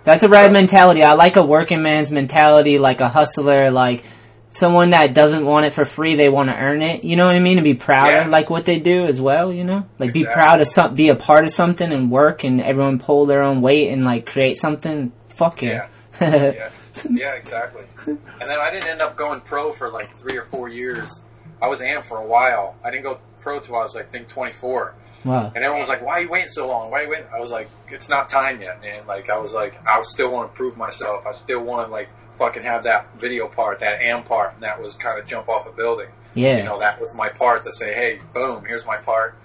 That's 0.05 0.23
a 0.23 0.29
rad 0.29 0.53
mentality. 0.53 1.03
I 1.03 1.15
like 1.15 1.37
a 1.37 1.45
working 1.45 1.83
man's 1.83 2.11
mentality, 2.11 2.79
like 2.79 3.01
a 3.01 3.09
hustler, 3.09 3.71
like 3.71 4.05
someone 4.51 4.91
that 4.91 5.15
doesn't 5.15 5.45
want 5.45 5.67
it 5.67 5.73
for 5.73 5.85
free. 5.85 6.17
They 6.17 6.29
want 6.29 6.49
to 6.51 6.57
earn 6.57 6.83
it. 6.83 7.05
You 7.05 7.17
know 7.17 7.27
what 7.27 7.35
I 7.37 7.41
mean? 7.41 7.57
To 7.59 7.63
be 7.63 7.75
proud 7.75 8.09
Yeah. 8.09 8.25
of 8.25 8.29
like 8.31 8.51
what 8.51 8.65
they 8.65 8.79
do 8.79 9.07
as 9.07 9.21
well. 9.21 9.53
You 9.53 9.65
know, 9.65 9.87
like 9.99 10.13
be 10.13 10.25
proud 10.25 10.61
of 10.61 10.69
some, 10.69 10.95
be 10.95 11.09
a 11.09 11.15
part 11.15 11.45
of 11.45 11.53
something 11.53 11.93
and 11.93 12.11
work, 12.11 12.45
and 12.45 12.61
everyone 12.61 12.99
pull 12.99 13.27
their 13.27 13.43
own 13.43 13.61
weight 13.63 13.91
and 13.91 14.05
like 14.05 14.27
create 14.27 14.57
something. 14.57 15.13
Fuck 15.29 15.63
yeah. 15.63 15.89
yeah, 16.21 16.71
yeah, 17.11 17.33
exactly. 17.35 17.85
And 18.07 18.19
then 18.41 18.61
I 18.61 18.71
didn't 18.71 18.91
end 18.91 19.01
up 19.01 19.17
going 19.17 19.41
pro 19.41 19.73
for 19.73 19.91
like 19.91 20.15
three 20.19 20.37
or 20.37 20.45
four 20.45 20.69
years. 20.69 21.21
I 21.61 21.69
was 21.69 21.81
am 21.81 22.03
for 22.03 22.19
a 22.19 22.27
while. 22.27 22.77
I 22.85 22.91
didn't 22.91 23.05
go 23.05 23.19
pro 23.41 23.61
till 23.61 23.77
I 23.77 23.81
was 23.83 23.95
like, 23.95 24.09
I 24.09 24.11
think 24.11 24.29
24. 24.29 24.95
Wow. 25.25 25.53
And 25.55 25.65
everyone 25.65 25.81
was 25.81 25.89
like, 25.89 26.03
"Why 26.03 26.15
are 26.15 26.21
you 26.23 26.31
waiting 26.31 26.49
so 26.49 26.67
long? 26.67 26.91
Why 26.91 27.01
are 27.01 27.05
you 27.05 27.11
waiting?" 27.11 27.27
I 27.35 27.41
was 27.41 27.51
like, 27.51 27.69
"It's 27.89 28.09
not 28.09 28.29
time 28.29 28.61
yet, 28.61 28.81
man." 28.81 29.07
Like 29.07 29.31
I 29.31 29.39
was 29.39 29.53
like, 29.53 29.85
I 29.87 30.01
still 30.03 30.31
want 30.31 30.53
to 30.53 30.57
prove 30.57 30.77
myself. 30.77 31.27
I 31.27 31.33
still 31.33 31.61
want 31.61 31.89
to 31.89 31.93
like 31.93 32.09
fucking 32.37 32.63
have 32.63 32.85
that 32.85 33.15
video 33.17 33.49
part, 33.49 33.81
that 33.81 34.01
am 34.01 34.25
part, 34.25 34.55
and 34.55 34.63
that 34.63 34.81
was 34.83 34.97
kind 34.97 35.19
of 35.19 35.27
jump 35.27 35.49
off 35.49 35.67
a 35.67 35.73
building. 35.73 36.09
Yeah. 36.35 36.59
You 36.59 36.65
know, 36.65 36.81
that 36.81 37.01
was 37.01 37.15
my 37.15 37.29
part 37.29 37.63
to 37.65 37.73
say, 37.73 37.93
"Hey, 37.95 38.21
boom, 38.33 38.65
here's 38.65 38.87
my 38.87 38.97
part." 38.97 39.37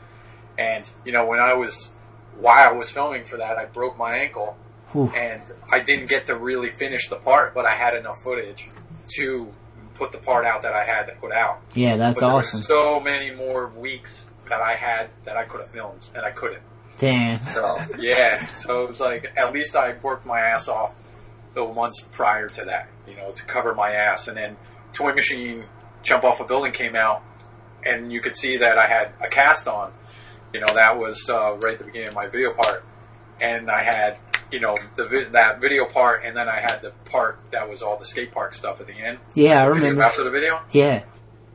And 0.57 0.89
you 1.05 1.11
know, 1.11 1.25
when 1.25 1.39
I 1.39 1.53
was 1.53 1.91
while 2.39 2.69
I 2.69 2.71
was 2.71 2.89
filming 2.89 3.25
for 3.25 3.37
that, 3.37 3.57
I 3.57 3.65
broke 3.65 3.97
my 3.97 4.17
ankle, 4.17 4.57
and 5.15 5.41
I 5.71 5.79
didn't 5.79 6.07
get 6.07 6.27
to 6.27 6.35
really 6.35 6.69
finish 6.69 7.09
the 7.09 7.15
part, 7.15 7.53
but 7.53 7.65
I 7.65 7.75
had 7.75 7.95
enough 7.95 8.21
footage 8.21 8.69
to 9.15 9.53
put 9.95 10.11
the 10.11 10.17
part 10.19 10.45
out 10.45 10.61
that 10.61 10.73
I 10.73 10.83
had 10.83 11.07
to 11.07 11.13
put 11.13 11.31
out. 11.31 11.61
Yeah, 11.73 11.97
that's 11.97 12.19
but 12.19 12.27
awesome. 12.27 12.61
so 12.61 12.99
many 12.99 13.31
more 13.31 13.67
weeks 13.67 14.26
that 14.49 14.61
I 14.61 14.75
had 14.75 15.09
that 15.25 15.37
I 15.37 15.45
could 15.45 15.61
have 15.61 15.71
filmed, 15.71 16.07
and 16.15 16.25
I 16.25 16.31
couldn't. 16.31 16.63
Damn. 16.97 17.43
So 17.43 17.77
yeah, 17.99 18.45
so 18.47 18.83
it 18.83 18.89
was 18.89 18.99
like 18.99 19.31
at 19.37 19.53
least 19.53 19.75
I 19.75 19.95
worked 20.01 20.25
my 20.25 20.39
ass 20.39 20.67
off 20.67 20.95
the 21.53 21.65
months 21.65 22.01
prior 22.11 22.47
to 22.49 22.65
that, 22.65 22.89
you 23.07 23.15
know, 23.15 23.31
to 23.31 23.43
cover 23.45 23.73
my 23.73 23.91
ass. 23.91 24.27
And 24.27 24.37
then 24.37 24.57
Toy 24.93 25.13
Machine 25.13 25.65
Jump 26.03 26.23
Off 26.23 26.39
a 26.39 26.43
Building 26.45 26.71
came 26.71 26.95
out, 26.95 27.23
and 27.85 28.11
you 28.11 28.21
could 28.21 28.35
see 28.35 28.57
that 28.57 28.77
I 28.77 28.87
had 28.87 29.13
a 29.21 29.27
cast 29.27 29.67
on. 29.67 29.91
You 30.53 30.61
know, 30.61 30.73
that 30.73 30.97
was 30.97 31.29
uh, 31.29 31.57
right 31.61 31.73
at 31.73 31.79
the 31.79 31.85
beginning 31.85 32.09
of 32.09 32.15
my 32.15 32.27
video 32.27 32.53
part, 32.53 32.83
and 33.41 33.69
I 33.69 33.83
had 33.83 34.17
you 34.51 34.59
know 34.59 34.75
the 34.95 35.03
vi- 35.03 35.29
that 35.31 35.59
video 35.59 35.85
part, 35.85 36.23
and 36.23 36.35
then 36.35 36.47
I 36.47 36.61
had 36.61 36.81
the 36.81 36.91
part 37.09 37.39
that 37.51 37.69
was 37.69 37.81
all 37.81 37.97
the 37.97 38.05
skate 38.05 38.31
park 38.31 38.53
stuff 38.53 38.79
at 38.79 38.87
the 38.87 38.93
end. 38.93 39.19
Yeah, 39.35 39.61
I 39.61 39.65
remember. 39.65 40.01
after 40.03 40.23
the 40.23 40.31
video. 40.31 40.61
Yeah. 40.71 41.03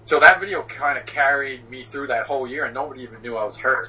So 0.05 0.19
that 0.21 0.41
video 0.41 0.63
kind 0.63 0.99
of 0.99 1.07
carried 1.07 1.71
me 1.71 1.85
through 1.85 2.09
that 2.09 2.27
whole 2.27 2.47
year, 2.47 2.65
and 2.65 2.75
nobody 2.75 3.03
even 3.03 3.23
knew 3.23 3.37
I 3.37 3.45
was 3.45 3.57
hurt 3.57 3.89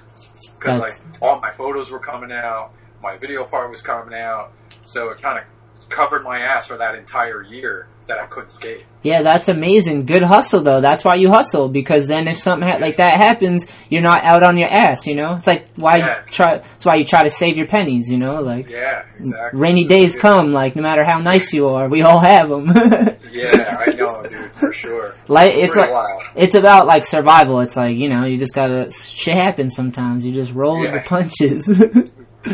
because 0.59 0.79
like 0.79 0.93
all 1.21 1.39
my 1.39 1.51
photos 1.51 1.89
were 1.91 1.99
coming 1.99 2.31
out, 2.31 2.71
my 3.01 3.17
video 3.17 3.43
part 3.45 3.69
was 3.69 3.81
coming 3.81 4.17
out, 4.17 4.51
so 4.85 5.09
it 5.09 5.21
kind 5.21 5.39
of 5.39 5.89
covered 5.89 6.23
my 6.23 6.39
ass 6.39 6.67
for 6.67 6.77
that 6.77 6.95
entire 6.95 7.41
year 7.43 7.87
that 8.07 8.19
I 8.19 8.25
couldn't 8.25 8.51
skate. 8.51 8.83
Yeah, 9.01 9.21
that's 9.21 9.47
amazing. 9.47 10.05
Good 10.05 10.23
hustle 10.23 10.61
though. 10.61 10.81
That's 10.81 11.05
why 11.05 11.15
you 11.15 11.29
hustle 11.29 11.69
because 11.69 12.07
then 12.07 12.27
if 12.27 12.37
something 12.37 12.67
ha- 12.67 12.77
like 12.77 12.97
that 12.97 13.15
happens, 13.17 13.65
you're 13.89 14.01
not 14.01 14.23
out 14.23 14.43
on 14.43 14.57
your 14.57 14.69
ass. 14.69 15.07
You 15.07 15.15
know, 15.15 15.35
it's 15.35 15.47
like 15.47 15.67
why 15.75 15.97
Yeah. 15.97 16.19
you 16.25 16.31
try. 16.31 16.57
That's 16.57 16.85
why 16.85 16.95
you 16.95 17.05
try 17.05 17.23
to 17.23 17.29
save 17.29 17.55
your 17.57 17.67
pennies. 17.67 18.11
You 18.11 18.17
know, 18.17 18.41
like 18.41 18.69
Yeah, 18.69 19.05
exactly. 19.17 19.59
rainy 19.59 19.85
days 19.85 20.17
come. 20.17 20.51
Like 20.51 20.75
no 20.75 20.81
matter 20.81 21.03
how 21.05 21.19
nice 21.19 21.53
you 21.53 21.69
are, 21.69 21.87
we 21.87 22.01
all 22.01 22.19
have 22.19 22.49
them. 22.49 22.67
Yeah, 23.33 23.77
I 23.87 23.91
know, 23.95 24.21
dude, 24.21 24.51
for 24.53 24.71
sure. 24.83 25.15
like 25.27 25.55
it's 25.55 25.73
Pretty 25.73 25.91
like 25.91 26.03
wild. 26.03 26.23
it's 26.35 26.55
about 26.55 26.85
like 26.87 27.05
survival. 27.05 27.59
It's 27.61 27.75
like 27.75 27.97
you 27.97 28.09
know 28.09 28.25
you 28.25 28.37
just 28.37 28.53
gotta 28.53 28.91
shit 28.91 29.33
happens 29.35 29.75
sometimes. 29.75 30.25
You 30.25 30.33
just 30.33 30.53
roll 30.53 30.79
with 30.79 30.93
the 30.93 30.99
punches. 31.01 31.65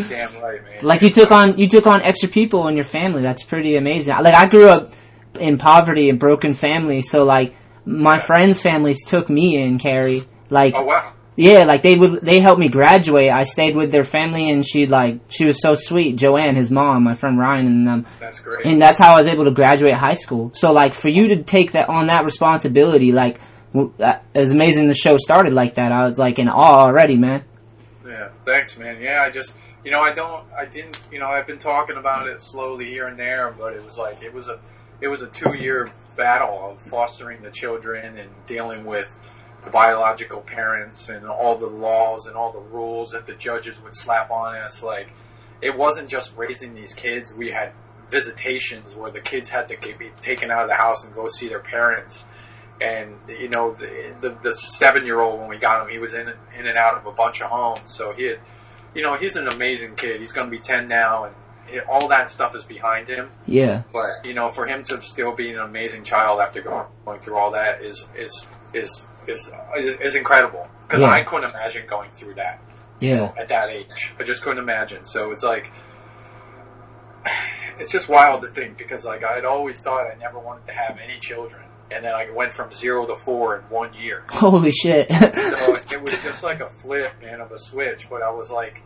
Damn 0.10 0.42
right, 0.42 0.63
man. 0.63 0.84
like 0.84 1.02
you 1.02 1.10
took 1.10 1.32
on 1.32 1.58
you 1.58 1.68
took 1.68 1.88
on 1.88 2.02
extra 2.04 2.30
people 2.30 2.68
in 2.68 2.76
your 2.76 2.86
family. 2.86 3.22
That's 3.22 3.44
pretty 3.44 3.76
amazing. 3.76 4.15
Like 4.22 4.36
I 4.36 4.48
grew 4.48 4.70
up 4.70 4.92
in 5.39 5.58
poverty 5.58 6.10
and 6.10 6.20
broken 6.20 6.54
family, 6.54 7.02
so 7.02 7.24
like 7.24 7.56
my 7.86 8.20
friends' 8.20 8.62
families 8.62 9.04
took 9.06 9.30
me 9.30 9.58
in, 9.62 9.80
Kerry. 9.80 10.24
Like, 10.52 10.76
Oh 10.76 10.84
wow. 10.84 11.13
Yeah, 11.39 11.63
like 11.63 11.84
they 11.84 11.95
would, 11.95 12.19
they 12.19 12.41
helped 12.41 12.60
me 12.60 12.67
graduate. 12.67 13.32
I 13.32 13.43
stayed 13.43 13.73
with 13.73 13.93
their 13.93 14.04
family 14.04 14.49
and 14.49 14.67
she 14.67 14.86
like, 14.86 15.21
she 15.30 15.45
was 15.45 15.62
so 15.62 15.73
sweet. 15.73 16.17
Joanne, 16.17 16.54
his 16.54 16.69
mom, 16.69 17.06
my 17.06 17.13
friend 17.13 17.39
Ryan 17.39 17.65
and 17.65 17.88
them. 17.88 18.06
That's 18.19 18.41
great. 18.41 18.65
And 18.65 18.82
that's 18.82 18.99
how 18.99 19.13
I 19.13 19.15
was 19.15 19.28
able 19.28 19.45
to 19.45 19.52
graduate 19.52 19.93
high 19.93 20.15
school. 20.15 20.52
So 20.54 20.73
like, 20.73 20.93
for 20.93 21.08
you 21.08 21.30
to 21.30 21.43
take 21.43 21.71
that 21.71 21.88
on 21.88 22.08
that 22.08 22.25
responsibility, 22.25 23.13
like, 23.13 23.39
w- 23.73 23.93
uh, 24.02 24.19
it 24.34 24.39
was 24.39 24.52
amazing 24.52 24.88
the 24.88 24.93
show 24.93 25.15
started 25.15 25.54
like 25.54 25.75
that. 25.75 25.93
I 25.93 26.06
was 26.06 26.19
like 26.19 26.39
in 26.39 26.49
awe 26.49 26.82
already, 26.82 27.15
man. 27.15 27.45
Yeah, 28.06 28.32
thanks, 28.43 28.78
man. 28.78 29.02
Yeah, 29.02 29.21
I 29.21 29.30
just, 29.30 29.54
you 29.86 29.91
know, 29.91 30.02
I 30.02 30.13
don't, 30.13 30.43
I 30.52 30.65
didn't, 30.65 30.99
you 31.10 31.19
know, 31.19 31.28
I've 31.28 31.47
been 31.47 31.58
talking 31.58 31.95
about 31.95 32.28
it 32.28 32.41
slowly 32.41 32.88
here 32.88 33.08
and 33.08 33.17
there, 33.17 33.56
but 33.58 33.71
it 33.73 33.86
was 33.86 33.97
like, 33.97 34.21
it 34.21 34.34
was 34.34 34.49
a, 34.49 34.60
it 34.99 35.08
was 35.08 35.21
a 35.21 35.28
two 35.28 35.56
year 35.56 35.89
battle 36.17 36.71
of 36.71 36.82
fostering 36.82 37.41
the 37.41 37.49
children 37.52 38.17
and 38.17 38.30
dealing 38.45 38.84
with 38.84 39.17
biological 39.72 40.41
parents 40.41 41.10
and 41.10 41.28
all 41.28 41.58
the 41.58 41.67
laws 41.67 42.28
and 42.28 42.36
all 42.36 42.52
the 42.52 42.60
rules 42.60 43.12
that 43.12 43.26
the 43.26 43.34
judges 43.34 43.82
would 43.82 43.95
slap 43.95 44.32
on 44.32 44.56
us. 44.56 44.82
Like, 44.82 45.10
it 45.62 45.78
wasn't 45.78 46.10
just 46.10 46.36
raising 46.38 46.74
these 46.74 46.93
kids. 46.93 47.34
We 47.34 47.52
had 47.52 47.74
visitations 48.10 48.95
where 48.95 49.12
the 49.12 49.19
kids 49.19 49.50
had 49.50 49.69
to 49.69 49.78
be 49.78 50.12
taken 50.22 50.52
out 50.52 50.63
of 50.63 50.67
the 50.67 50.76
house 50.76 51.06
and 51.06 51.13
go 51.13 51.30
see 51.30 51.48
their 51.48 51.60
parents. 51.60 52.26
And 52.82 53.15
you 53.28 53.50
know 53.50 53.74
the 53.74 54.15
the, 54.22 54.38
the 54.41 54.54
seven 54.54 55.06
year 55.06 55.19
old 55.19 55.39
when 55.39 55.50
we 55.50 55.58
got 55.58 55.84
him, 55.84 55.91
he 55.91 56.00
was 56.00 56.13
in 56.13 56.30
in 56.58 56.65
and 56.65 56.78
out 56.78 56.98
of 56.98 57.06
a 57.06 57.12
bunch 57.12 57.41
of 57.41 57.50
homes. 57.50 57.82
So 57.88 58.13
he, 58.13 58.24
had, 58.24 58.39
you 58.95 59.04
know, 59.04 59.17
he's 59.17 59.36
an 59.36 59.50
amazing 59.50 59.95
kid. 59.95 60.22
He's 60.22 60.32
going 60.32 60.48
to 60.48 60.52
be 60.52 60.60
ten 60.60 60.88
now, 60.88 61.26
and 61.26 61.36
it, 61.67 61.84
all 61.89 62.08
that 62.08 62.30
stuff 62.30 62.56
is 62.56 62.63
behind 62.63 63.10
him. 63.10 63.32
Yeah. 63.45 63.84
But 63.91 64.24
you 64.24 64.34
know, 64.34 64.48
for 64.48 64.65
him 64.65 64.84
to 64.86 65.02
still 65.02 65.34
be 65.34 65.52
an 65.52 65.60
amazing 65.60 66.06
child 66.06 66.39
after 66.39 66.62
going, 66.62 66.86
going 67.04 67.19
through 67.19 67.36
all 67.36 67.52
that 67.52 67.82
is 67.82 68.06
is 68.15 68.45
is 68.74 69.06
is 69.30 69.52
is 70.02 70.15
incredible. 70.15 70.68
Because 70.88 71.02
Yeah. 71.02 71.10
I 71.12 71.24
couldn't 71.24 71.50
imagine 71.52 71.86
going 71.88 72.12
through 72.12 72.36
that 72.36 72.60
Yeah. 73.00 73.32
at 73.38 73.48
that 73.50 73.70
age. 73.70 74.13
I 74.20 74.24
just 74.24 74.42
couldn't 74.42 74.58
imagine. 74.63 75.06
So 75.06 75.32
it's 75.32 75.44
like, 75.44 75.72
it's 77.80 77.92
just 77.92 78.10
wild 78.10 78.42
to 78.42 78.48
think 78.48 78.78
because 78.78 79.06
like 79.06 79.24
I 79.24 79.36
had 79.36 79.46
always 79.46 79.82
thought 79.82 80.06
I 80.12 80.15
never 80.15 80.39
wanted 80.39 80.65
to 80.68 80.74
have 80.74 80.98
any 81.04 81.20
children, 81.20 81.63
and 81.92 82.04
then 82.04 82.13
I 82.13 82.30
went 82.32 82.52
from 82.52 82.72
zero 82.72 83.06
to 83.06 83.15
four 83.15 83.58
in 83.58 83.62
one 83.63 83.94
year. 83.94 84.24
Holy 84.30 84.72
shit. 84.72 85.12
So 85.12 85.18
it 85.92 86.02
was 86.02 86.18
just 86.24 86.44
like 86.44 86.60
a 86.60 86.70
flip, 86.70 87.13
man, 87.22 87.42
of 87.42 87.52
a 87.52 87.60
switch. 87.60 88.10
But 88.10 88.22
I 88.22 88.32
was 88.32 88.50
like, 88.52 88.82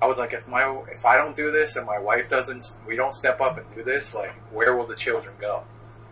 I 0.00 0.06
was 0.06 0.18
like, 0.18 0.32
if 0.32 0.46
my 0.46 0.82
if 0.92 1.04
I 1.04 1.16
don't 1.16 1.34
do 1.34 1.50
this 1.50 1.76
and 1.76 1.86
my 1.86 1.98
wife 1.98 2.28
doesn't, 2.28 2.64
we 2.86 2.96
don't 2.96 3.14
step 3.14 3.40
up 3.40 3.56
and 3.58 3.66
do 3.74 3.82
this, 3.82 4.14
like, 4.14 4.34
where 4.52 4.76
will 4.76 4.86
the 4.86 4.96
children 4.96 5.34
go? 5.40 5.64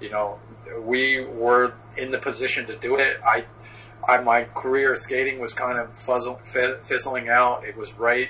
You 0.04 0.10
know, 0.10 0.38
we 0.82 1.24
were 1.24 1.74
in 1.96 2.10
the 2.10 2.18
position 2.18 2.66
to 2.66 2.76
do 2.76 2.96
it. 2.96 3.16
I, 3.24 3.46
I 4.06 4.20
my 4.20 4.44
career 4.44 4.94
skating 4.96 5.40
was 5.40 5.52
kind 5.54 5.78
of 5.78 5.86
fuzzle, 6.06 6.36
fi- 6.52 6.78
fizzling 6.82 7.28
out. 7.30 7.64
It 7.64 7.76
was 7.76 7.90
right 7.94 8.28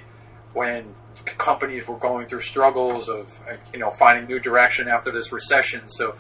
when 0.52 0.94
companies 1.38 1.88
were 1.88 1.96
going 1.96 2.26
through 2.28 2.42
struggles 2.42 3.08
of 3.08 3.26
you 3.72 3.80
know 3.80 3.90
finding 3.90 4.26
new 4.28 4.38
direction 4.38 4.86
after 4.88 5.10
this 5.10 5.32
recession. 5.32 5.88
So 5.88 6.14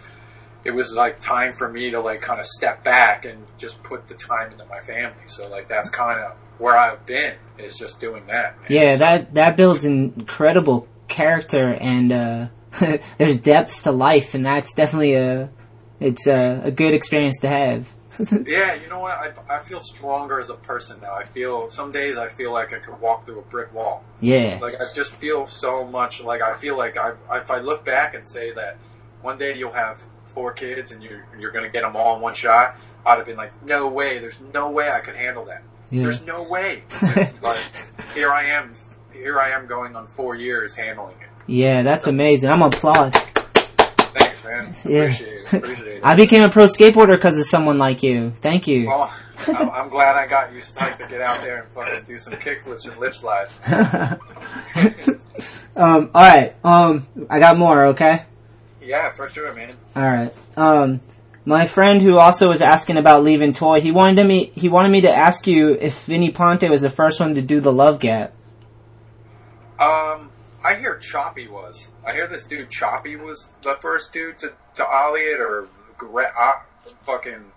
it 0.64 0.72
was 0.72 0.92
like 0.92 1.20
time 1.20 1.52
for 1.52 1.68
me 1.68 1.90
to 1.92 2.00
like 2.00 2.20
kind 2.20 2.40
of 2.40 2.46
step 2.46 2.82
back 2.82 3.24
and 3.24 3.46
just 3.58 3.80
put 3.82 4.08
the 4.08 4.14
time 4.14 4.50
into 4.52 4.64
my 4.64 4.80
family. 4.80 5.26
So 5.28 5.48
like 5.48 5.68
that's 5.68 5.90
kind 5.90 6.18
of 6.20 6.32
where 6.58 6.76
I've 6.76 7.04
been 7.06 7.34
is 7.58 7.76
just 7.76 8.00
doing 8.00 8.26
that. 8.26 8.56
man. 8.60 8.66
Yeah, 8.68 8.92
So- 8.94 8.98
that 9.04 9.34
that 9.34 9.56
builds 9.56 9.84
incredible 9.84 10.88
character 11.06 11.66
and 11.80 12.10
uh 12.12 12.46
there's 13.18 13.38
depths 13.38 13.82
to 13.82 13.92
life 13.92 14.34
and 14.34 14.44
that's 14.44 14.72
definitely 14.72 15.14
a 15.14 15.50
it's 16.00 16.26
a, 16.26 16.62
a 16.64 16.70
good 16.70 16.94
experience 16.94 17.38
to 17.40 17.48
have. 17.48 17.88
Yeah, 18.46 18.74
you 18.74 18.88
know 18.88 19.00
what? 19.00 19.12
I, 19.12 19.56
I 19.56 19.58
feel 19.64 19.80
stronger 19.80 20.38
as 20.38 20.48
a 20.48 20.54
person 20.54 21.00
now. 21.00 21.14
I 21.14 21.24
feel 21.24 21.68
some 21.68 21.90
days 21.90 22.16
I 22.16 22.28
feel 22.28 22.52
like 22.52 22.72
I 22.72 22.78
could 22.78 23.00
walk 23.00 23.26
through 23.26 23.40
a 23.40 23.42
brick 23.42 23.74
wall. 23.74 24.04
yeah. 24.20 24.60
Like 24.62 24.80
I 24.80 24.92
just 24.94 25.12
feel 25.16 25.48
so 25.48 25.84
much. 25.84 26.20
Like 26.20 26.40
I 26.40 26.54
feel 26.54 26.76
like 26.76 26.96
I, 26.96 27.14
if 27.32 27.50
I 27.50 27.58
look 27.58 27.84
back 27.84 28.14
and 28.14 28.26
say 28.28 28.52
that 28.52 28.76
one 29.20 29.36
day 29.36 29.56
you'll 29.56 29.72
have 29.72 30.00
four 30.26 30.52
kids 30.52 30.92
and 30.92 31.02
you're 31.02 31.26
you're 31.38 31.50
gonna 31.50 31.70
get 31.70 31.82
them 31.82 31.96
all 31.96 32.14
in 32.14 32.22
one 32.22 32.34
shot, 32.34 32.76
I'd 33.04 33.16
have 33.16 33.26
been 33.26 33.36
like, 33.36 33.64
no 33.64 33.88
way. 33.88 34.18
There's 34.20 34.40
no 34.52 34.70
way 34.70 34.90
I 34.90 35.00
could 35.00 35.16
handle 35.16 35.46
that. 35.46 35.62
Yeah. 35.90 36.02
There's 36.02 36.22
no 36.22 36.42
way. 36.44 36.84
but 37.40 37.58
here 38.14 38.30
I 38.32 38.44
am. 38.46 38.74
Here 39.12 39.40
I 39.40 39.50
am 39.50 39.66
going 39.66 39.96
on 39.96 40.06
four 40.06 40.34
years 40.34 40.74
handling 40.74 41.16
it. 41.20 41.28
Yeah, 41.46 41.82
that's 41.82 42.06
amazing. 42.06 42.50
I'm 42.50 42.62
applaud. 42.62 43.14
Thanks, 43.14 44.44
man. 44.44 44.74
Yeah. 44.84 45.02
Appreciate 45.02 45.28
it. 45.28 45.52
Appreciate 45.52 45.86
it. 45.88 46.00
I 46.04 46.14
became 46.14 46.42
a 46.42 46.48
pro 46.48 46.64
skateboarder 46.64 47.16
because 47.16 47.38
of 47.38 47.46
someone 47.46 47.78
like 47.78 48.02
you. 48.02 48.30
Thank 48.30 48.66
you. 48.66 48.88
Well, 48.88 49.12
I'm 49.48 49.70
I'm 49.70 49.88
glad 49.88 50.16
I 50.16 50.26
got 50.26 50.52
you 50.52 50.60
psyched 50.60 50.98
to 50.98 51.08
get 51.08 51.20
out 51.20 51.40
there 51.40 51.62
and 51.62 51.68
fucking 51.72 52.04
do 52.06 52.16
some 52.16 52.34
kickflips 52.34 52.86
and 52.86 52.96
lip 52.98 53.14
slides. 53.14 53.58
um, 55.76 56.10
alright, 56.14 56.56
um, 56.64 57.06
I 57.28 57.40
got 57.40 57.58
more, 57.58 57.86
okay? 57.86 58.24
Yeah, 58.80 59.12
for 59.12 59.28
sure, 59.30 59.52
man. 59.52 59.74
Alright. 59.96 60.34
Um, 60.56 61.00
my 61.44 61.66
friend 61.66 62.00
who 62.00 62.18
also 62.18 62.48
was 62.48 62.62
asking 62.62 62.96
about 62.96 63.22
leaving 63.22 63.52
Toy, 63.52 63.80
he 63.80 63.90
wanted 63.90 64.26
me, 64.26 64.50
he 64.54 64.68
wanted 64.68 64.90
me 64.90 65.02
to 65.02 65.10
ask 65.14 65.46
you 65.46 65.72
if 65.72 66.04
Vinny 66.04 66.30
Ponte 66.30 66.68
was 66.70 66.82
the 66.82 66.90
first 66.90 67.20
one 67.20 67.34
to 67.34 67.42
do 67.42 67.60
the 67.60 67.72
love 67.72 68.00
gap. 68.00 68.32
Um, 69.78 70.13
I 70.64 70.76
hear 70.76 70.96
Choppy 70.96 71.46
was. 71.46 71.88
I 72.06 72.12
hear 72.12 72.26
this 72.26 72.46
dude 72.46 72.70
Choppy 72.70 73.16
was 73.16 73.50
the 73.62 73.76
first 73.80 74.14
dude 74.14 74.38
to 74.38 74.52
to 74.76 74.86
ollie 74.86 75.20
it 75.20 75.38
or 75.38 75.68
uh, 76.00 76.52
fucking 77.02 77.52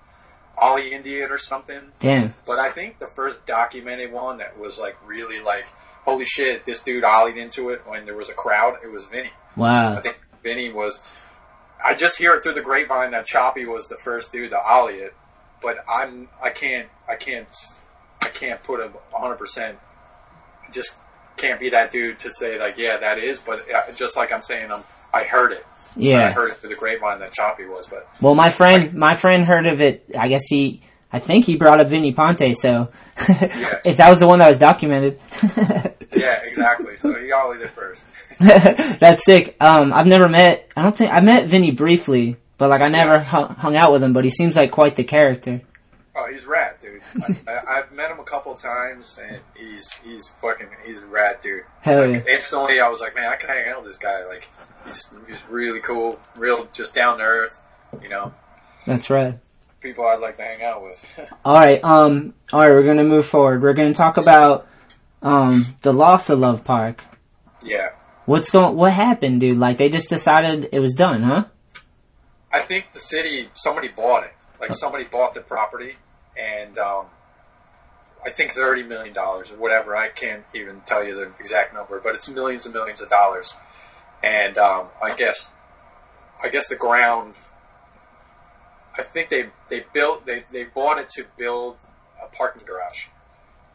ollie 0.57 0.93
India 0.93 1.23
it 1.23 1.31
or 1.31 1.37
something. 1.37 1.79
Damn. 1.99 2.33
But 2.45 2.59
I 2.59 2.69
think 2.69 2.99
the 2.99 3.07
first 3.07 3.45
documented 3.45 4.11
one 4.11 4.39
that 4.39 4.59
was 4.59 4.77
like 4.77 4.97
really 5.05 5.39
like, 5.39 5.67
holy 6.03 6.25
shit, 6.25 6.65
this 6.65 6.83
dude 6.83 7.05
ollied 7.05 7.37
into 7.37 7.69
it 7.69 7.87
when 7.87 8.05
there 8.05 8.15
was 8.15 8.27
a 8.27 8.33
crowd. 8.33 8.79
It 8.83 8.91
was 8.91 9.05
Vinny. 9.05 9.31
Wow. 9.55 9.97
I 9.97 10.01
think 10.01 10.19
Vinny 10.43 10.71
was. 10.71 11.01
I 11.83 11.93
just 11.93 12.17
hear 12.17 12.33
it 12.33 12.43
through 12.43 12.55
the 12.55 12.61
grapevine 12.61 13.11
that 13.11 13.25
Choppy 13.25 13.65
was 13.65 13.87
the 13.87 13.97
first 13.97 14.33
dude 14.33 14.49
to 14.49 14.59
ollie 14.59 14.95
it, 14.95 15.13
but 15.61 15.77
I'm 15.87 16.27
I 16.43 16.49
can't 16.49 16.89
I 17.07 17.15
can't 17.15 17.47
I 18.21 18.27
can't 18.27 18.61
put 18.63 18.81
a 18.81 18.87
100 18.87 19.35
percent. 19.35 19.77
Just 20.73 20.95
can't 21.37 21.59
be 21.59 21.69
that 21.69 21.91
dude 21.91 22.19
to 22.19 22.31
say 22.31 22.59
like 22.59 22.77
yeah 22.77 22.97
that 22.97 23.19
is, 23.19 23.39
but 23.39 23.65
just 23.95 24.15
like 24.15 24.31
I'm 24.31 24.41
saying 24.41 24.71
I'm 24.71 24.83
I 25.13 25.23
heard 25.23 25.51
it. 25.51 25.65
Yeah, 25.95 26.27
I 26.27 26.31
heard 26.31 26.51
it 26.51 26.57
through 26.57 26.69
the 26.69 26.75
grapevine 26.75 27.19
that 27.19 27.33
Choppy 27.33 27.65
was, 27.65 27.87
but 27.87 28.07
Well, 28.21 28.35
my 28.35 28.49
friend, 28.49 28.93
my 28.93 29.15
friend 29.15 29.45
heard 29.45 29.65
of 29.65 29.81
it. 29.81 30.11
I 30.17 30.27
guess 30.27 30.43
he, 30.47 30.81
I 31.11 31.19
think 31.19 31.45
he 31.45 31.55
brought 31.55 31.79
up 31.79 31.87
Vinny 31.87 32.11
Ponte. 32.11 32.55
So, 32.55 32.91
if 33.17 33.97
that 33.97 34.09
was 34.09 34.19
the 34.19 34.27
one 34.27 34.39
that 34.39 34.47
was 34.47 34.59
documented, 34.59 35.19
yeah, 36.15 36.41
exactly. 36.43 36.97
So 36.97 37.15
he 37.15 37.31
ollied 37.31 37.61
it 37.61 37.71
first. 37.71 38.05
that's 38.39 39.25
sick. 39.25 39.55
Um, 39.59 39.91
I've 39.91 40.07
never 40.07 40.29
met. 40.29 40.69
I 40.75 40.83
don't 40.83 40.95
think 40.95 41.11
I 41.11 41.19
met 41.21 41.47
Vinny 41.47 41.71
briefly, 41.71 42.37
but 42.57 42.69
like 42.69 42.81
I 42.81 42.89
never 42.89 43.19
hung, 43.19 43.55
hung 43.55 43.75
out 43.75 43.91
with 43.91 44.03
him. 44.03 44.13
But 44.13 44.23
he 44.23 44.29
seems 44.29 44.55
like 44.55 44.71
quite 44.71 44.95
the 44.95 45.03
character. 45.03 45.61
Oh, 46.19 46.25
he's 46.31 46.45
rad, 46.45 46.77
dude. 46.81 47.01
I, 47.47 47.59
I've 47.77 47.91
met 47.91 48.09
him 48.09 48.19
a 48.19 48.23
couple 48.23 48.51
of 48.51 48.59
times, 48.59 49.19
and 49.21 49.39
he's 49.55 49.91
he's 50.03 50.27
fucking 50.41 50.67
he's 50.85 51.03
a 51.03 51.05
rad, 51.07 51.41
dude. 51.41 51.63
Hell 51.81 52.07
Like, 52.09 52.25
yeah. 52.25 52.33
instantly, 52.35 52.79
I 52.79 52.89
was 52.89 52.99
like, 52.99 53.13
man, 53.13 53.29
I 53.29 53.35
can 53.35 53.49
hang 53.49 53.69
out 53.69 53.83
with 53.83 53.91
this 53.91 53.99
guy. 53.99 54.25
Like, 54.25 54.47
he's 54.85 55.07
he's 55.27 55.43
really 55.47 55.79
cool, 55.79 56.19
real, 56.35 56.67
just 56.73 56.95
down 56.95 57.19
to 57.19 57.23
earth. 57.23 57.61
You 58.01 58.09
know, 58.09 58.33
That's 58.87 59.09
right. 59.11 59.37
people 59.79 60.05
I'd 60.07 60.19
like 60.19 60.37
to 60.37 60.43
hang 60.43 60.63
out 60.63 60.81
with. 60.83 61.05
All 61.45 61.53
right. 61.53 61.83
Um. 61.83 62.33
All 62.51 62.61
right. 62.61 62.71
We're 62.71 62.83
gonna 62.83 63.03
move 63.03 63.27
forward. 63.27 63.61
We're 63.61 63.73
gonna 63.73 63.93
talk 63.93 64.17
about 64.17 64.67
um 65.21 65.65
the 65.83 65.93
loss 65.93 66.29
of 66.31 66.39
Love 66.39 66.63
Park. 66.63 67.03
yeah, 67.63 67.89
What's 68.25 68.49
going? 68.49 68.75
What 68.75 68.91
happened, 68.91 69.41
dude? 69.41 69.57
Like 69.59 69.77
they 69.77 69.89
just 69.89 70.09
decided 70.09 70.69
it 70.71 70.79
was 70.79 70.93
done, 70.95 71.21
huh? 71.21 71.45
I 72.51 72.61
think 72.61 72.85
the 72.93 72.99
city 72.99 73.49
somebody 73.53 73.87
bought 73.89 74.23
it. 74.23 74.33
Like 74.59 74.73
somebody 74.73 75.03
bought 75.03 75.33
the 75.35 75.41
property, 75.41 75.95
and 76.37 76.77
um, 76.77 77.05
I 78.25 78.31
think 78.31 78.51
thirty 78.51 78.83
million 78.83 79.13
dollars 79.13 79.51
or 79.51 79.55
whatever. 79.55 79.95
I 79.95 80.09
can't 80.09 80.43
even 80.53 80.81
tell 80.85 81.03
you 81.03 81.15
the 81.15 81.31
exact 81.39 81.73
number, 81.73 81.99
but 81.99 82.15
it's 82.15 82.29
millions 82.29 82.65
and 82.65 82.73
millions 82.73 83.01
of 83.01 83.09
dollars. 83.09 83.55
And 84.23 84.57
um, 84.57 84.87
I 85.01 85.15
guess, 85.15 85.53
I 86.43 86.49
guess 86.49 86.69
the 86.69 86.75
ground. 86.75 87.35
I 88.97 89.03
think 89.03 89.29
they 89.29 89.49
they 89.69 89.85
built 89.93 90.25
they 90.25 90.43
they 90.51 90.63
bought 90.63 90.99
it 90.99 91.09
to 91.11 91.25
build 91.37 91.77
a 92.23 92.35
parking 92.35 92.65
garage 92.65 93.05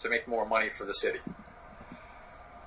to 0.00 0.08
make 0.08 0.26
more 0.26 0.44
money 0.44 0.68
for 0.68 0.84
the 0.84 0.94
city. 0.94 1.20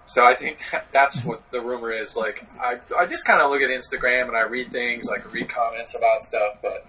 So 0.05 0.23
I 0.23 0.35
think 0.35 0.59
that, 0.71 0.87
that's 0.91 1.23
what 1.25 1.43
the 1.51 1.61
rumor 1.61 1.91
is. 1.91 2.15
Like 2.15 2.45
I 2.61 2.79
I 2.97 3.05
just 3.05 3.25
kind 3.25 3.41
of 3.41 3.51
look 3.51 3.61
at 3.61 3.69
Instagram 3.69 4.27
and 4.27 4.37
I 4.37 4.41
read 4.41 4.71
things 4.71 5.05
like 5.05 5.31
read 5.33 5.49
comments 5.49 5.95
about 5.95 6.21
stuff, 6.21 6.57
but 6.61 6.85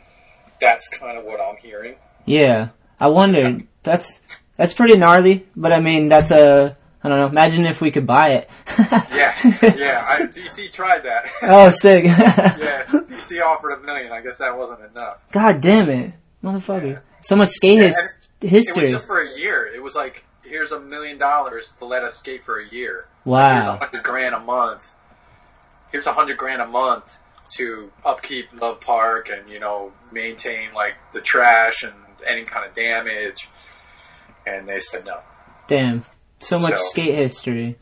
that's 0.60 0.88
kind 0.88 1.18
of 1.18 1.24
what 1.24 1.40
I'm 1.40 1.56
hearing. 1.56 1.96
Yeah. 2.24 2.68
I 3.00 3.08
wonder. 3.08 3.60
That's 3.82 4.20
that's 4.56 4.74
pretty 4.74 4.96
gnarly, 4.96 5.46
but 5.54 5.72
I 5.72 5.80
mean 5.80 6.08
that's 6.08 6.30
a 6.30 6.76
I 7.02 7.08
don't 7.08 7.18
know. 7.18 7.26
Imagine 7.28 7.66
if 7.66 7.80
we 7.80 7.90
could 7.92 8.06
buy 8.06 8.30
it. 8.30 8.50
Yeah, 8.78 9.36
yeah. 9.76 10.04
I, 10.08 10.26
DC 10.26 10.72
tried 10.72 11.04
that. 11.04 11.26
oh, 11.42 11.70
sick. 11.70 12.04
yeah, 12.04 12.82
DC 12.88 13.40
offered 13.44 13.72
a 13.72 13.80
million. 13.80 14.10
I 14.10 14.20
guess 14.22 14.38
that 14.38 14.56
wasn't 14.58 14.80
enough. 14.90 15.18
God 15.30 15.60
damn 15.60 15.88
it. 15.88 16.14
motherfucker. 16.42 17.00
So 17.20 17.36
much 17.36 17.50
skate 17.50 17.78
his, 17.78 17.96
It 18.40 18.48
history. 18.48 18.84
was 18.84 18.92
just 18.92 19.06
for 19.06 19.20
a 19.22 19.38
year. 19.38 19.66
It 19.72 19.80
was 19.82 19.94
like, 19.94 20.24
here's 20.42 20.72
a 20.72 20.80
million 20.80 21.16
dollars 21.16 21.72
to 21.78 21.84
let 21.84 22.02
us 22.02 22.16
skate 22.16 22.44
for 22.44 22.58
a 22.60 22.68
year. 22.68 23.06
Wow. 23.24 23.52
Here's 23.54 23.66
a 23.66 23.76
hundred 23.76 24.02
grand 24.02 24.34
a 24.34 24.40
month. 24.40 24.92
Here's 25.92 26.06
a 26.06 26.12
hundred 26.12 26.38
grand 26.38 26.60
a 26.60 26.66
month 26.66 27.16
to 27.56 27.92
upkeep 28.04 28.46
Love 28.60 28.80
Park 28.80 29.28
and 29.30 29.48
you 29.48 29.60
know 29.60 29.92
maintain 30.10 30.72
like 30.74 30.94
the 31.12 31.20
trash 31.20 31.84
and 31.84 31.94
any 32.26 32.44
kind 32.44 32.66
of 32.68 32.74
damage. 32.74 33.48
And 34.46 34.68
they 34.68 34.78
said 34.78 35.04
no. 35.04 35.20
Damn. 35.66 36.04
So 36.38 36.58
much 36.58 36.76
So- 36.76 36.84
skate 36.90 37.14
history. 37.14 37.76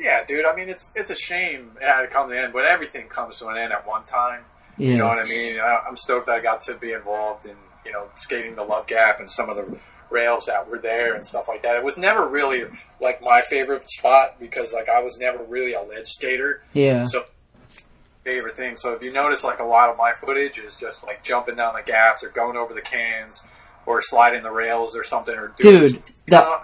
Yeah, 0.00 0.24
dude. 0.24 0.44
I 0.44 0.54
mean, 0.54 0.68
it's 0.68 0.92
it's 0.94 1.10
a 1.10 1.16
shame 1.16 1.72
it 1.80 1.84
had 1.84 2.02
to 2.02 2.06
come 2.08 2.28
to 2.30 2.36
an 2.36 2.44
end, 2.44 2.52
but 2.52 2.64
everything 2.64 3.08
comes 3.08 3.38
to 3.40 3.48
an 3.48 3.56
end 3.56 3.72
at 3.72 3.86
one 3.86 4.04
time. 4.04 4.44
Yeah. 4.76 4.90
You 4.90 4.96
know 4.98 5.06
what 5.08 5.18
I 5.18 5.24
mean? 5.24 5.58
I, 5.58 5.80
I'm 5.88 5.96
stoked 5.96 6.26
that 6.26 6.36
I 6.36 6.40
got 6.40 6.60
to 6.62 6.74
be 6.74 6.92
involved 6.92 7.46
in, 7.46 7.56
you 7.84 7.90
know, 7.90 8.06
skating 8.18 8.54
the 8.54 8.62
Love 8.62 8.86
Gap 8.86 9.18
and 9.18 9.28
some 9.28 9.50
of 9.50 9.56
the 9.56 9.76
rails 10.08 10.46
that 10.46 10.70
were 10.70 10.78
there 10.78 11.14
and 11.14 11.26
stuff 11.26 11.48
like 11.48 11.62
that. 11.62 11.74
It 11.76 11.82
was 11.84 11.98
never 11.98 12.28
really 12.28 12.62
like 13.00 13.20
my 13.22 13.42
favorite 13.42 13.90
spot 13.90 14.38
because 14.38 14.72
like 14.72 14.88
I 14.88 15.00
was 15.02 15.18
never 15.18 15.42
really 15.42 15.72
a 15.72 15.82
ledge 15.82 16.12
skater. 16.12 16.62
Yeah. 16.74 17.04
So 17.06 17.24
favorite 18.28 18.56
thing. 18.56 18.76
So 18.76 18.92
if 18.92 19.02
you 19.02 19.10
notice, 19.10 19.42
like 19.42 19.60
a 19.60 19.64
lot 19.64 19.88
of 19.88 19.96
my 19.96 20.12
footage 20.12 20.58
is 20.58 20.76
just 20.76 21.02
like 21.02 21.22
jumping 21.22 21.56
down 21.56 21.74
the 21.74 21.82
gaps 21.82 22.22
or 22.22 22.28
going 22.28 22.56
over 22.58 22.74
the 22.74 22.82
cans 22.82 23.42
or 23.86 24.02
sliding 24.02 24.42
the 24.42 24.50
rails 24.50 24.94
or 24.94 25.02
something 25.02 25.34
or 25.34 25.54
doing, 25.58 25.80
Dude, 25.80 25.92
you 25.92 26.02
the 26.26 26.60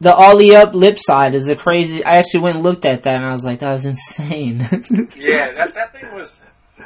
the 0.00 0.14
ollie 0.14 0.56
up 0.56 0.74
lip 0.74 0.98
side 0.98 1.34
is 1.34 1.46
a 1.46 1.54
crazy. 1.54 2.04
I 2.04 2.16
actually 2.16 2.40
went 2.40 2.56
and 2.56 2.64
looked 2.64 2.84
at 2.84 3.04
that 3.04 3.14
and 3.14 3.24
I 3.24 3.32
was 3.32 3.44
like, 3.44 3.60
that 3.60 3.72
was 3.72 3.84
insane. 3.84 4.60
Yeah, 5.16 5.52
that 5.52 5.74
that 5.74 5.92
thing 5.96 6.12
was 6.14 6.40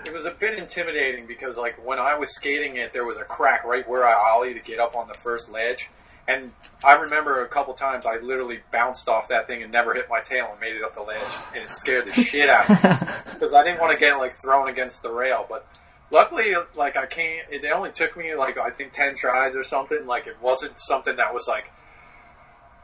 it 0.05 0.13
was 0.13 0.27
a 0.27 0.31
bit 0.31 0.59
intimidating 0.59 1.27
because 1.27 1.57
like 1.57 1.85
when 1.85 1.99
I 1.99 2.17
was 2.19 2.35
skating 2.35 2.77
it, 2.77 2.93
there 2.93 3.07
was 3.07 3.17
a 3.17 3.25
crack 3.25 3.65
right 3.65 3.89
where 3.89 4.07
I 4.07 4.13
ollie 4.13 4.53
to 4.53 4.61
get 4.61 4.79
up 4.79 4.95
on 4.95 5.09
the 5.09 5.15
first 5.15 5.51
ledge, 5.51 5.89
and 6.29 6.53
I 6.85 6.93
remember 6.93 7.43
a 7.45 7.49
couple 7.49 7.75
times 7.75 8.07
I 8.07 8.19
literally 8.19 8.61
bounced 8.71 9.09
off 9.09 9.27
that 9.29 9.49
thing 9.49 9.63
and 9.65 9.73
never 9.73 9.95
hit 9.95 10.07
my 10.09 10.21
tail 10.21 10.49
and 10.53 10.61
made 10.61 10.77
it 10.77 10.85
up 10.85 10.95
the 10.95 11.03
ledge, 11.03 11.19
and 11.55 11.65
it 11.65 11.71
scared 11.71 12.07
the 12.07 12.13
shit 12.13 12.49
out 12.49 12.71
of 12.71 12.85
me 12.85 13.07
because 13.33 13.53
I 13.53 13.65
didn't 13.65 13.81
want 13.81 13.93
to 13.93 13.99
get 13.99 14.19
like 14.19 14.33
thrown 14.33 14.69
against 14.69 15.03
the 15.03 15.11
rail, 15.11 15.45
but. 15.49 15.67
Luckily, 16.11 16.55
like 16.75 16.97
I 16.97 17.05
can't. 17.05 17.47
It 17.51 17.71
only 17.71 17.91
took 17.93 18.17
me 18.17 18.35
like 18.35 18.57
I 18.57 18.71
think 18.71 18.95
ten 18.95 19.15
tries 19.15 19.55
or 19.55 19.63
something. 19.63 20.07
Like 20.07 20.27
it 20.27 20.37
wasn't 20.41 20.79
something 20.79 21.17
that 21.17 21.35
was 21.35 21.47
like, 21.47 21.71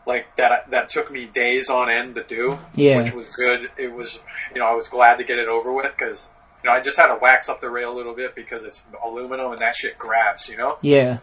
like 0.07 0.27
that 0.37 0.71
that 0.71 0.91
took 0.91 1.11
me 1.11 1.25
days 1.25 1.71
on 1.71 1.89
end 1.89 2.17
to 2.17 2.23
do 2.23 2.59
Yeah. 2.75 3.03
which 3.03 3.15
was 3.15 3.27
good. 3.35 3.71
It 3.79 3.91
was, 3.93 4.19
you 4.55 4.61
know, 4.61 4.67
I 4.67 4.75
was 4.75 4.89
glad 4.89 5.17
to 5.17 5.25
get 5.25 5.39
it 5.39 5.49
over 5.49 5.73
with 5.73 5.95
because, 5.99 6.29
you 6.63 6.69
know, 6.69 6.77
I 6.77 6.83
just 6.83 6.99
had 6.99 7.07
to 7.07 7.19
wax 7.19 7.49
up 7.49 7.63
the 7.63 7.71
rail 7.71 7.93
a 7.93 7.97
little 7.97 8.15
bit 8.15 8.35
because 8.35 8.63
it's 8.65 8.83
aluminum 9.03 9.53
and 9.53 9.59
that 9.61 9.75
shit 9.75 9.97
grabs, 9.97 10.47
you 10.47 10.59
know? 10.59 10.77
yeah. 10.83 11.21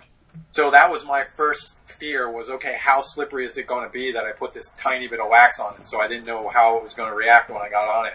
So 0.52 0.72
that 0.72 0.92
was 0.92 1.06
my 1.06 1.24
first 1.38 1.78
fear 1.88 2.30
was, 2.30 2.50
okay, 2.50 2.76
how 2.80 3.02
slippery 3.02 3.46
is 3.46 3.58
it 3.58 3.68
going 3.68 3.86
to 3.88 3.92
be 3.92 4.12
that 4.12 4.24
I 4.24 4.32
put 4.32 4.54
this 4.54 4.70
tiny 4.80 5.08
bit 5.08 5.20
of 5.20 5.30
wax 5.30 5.60
on 5.60 5.76
it? 5.80 5.88
So 5.88 6.00
I 6.02 6.08
didn't 6.08 6.26
know 6.26 6.50
how 6.50 6.78
it 6.78 6.84
was 6.84 6.94
going 6.94 7.10
to 7.10 7.16
react 7.16 7.50
when 7.50 7.62
I 7.62 7.70
got 7.70 7.88
on 7.88 8.08
it. 8.08 8.14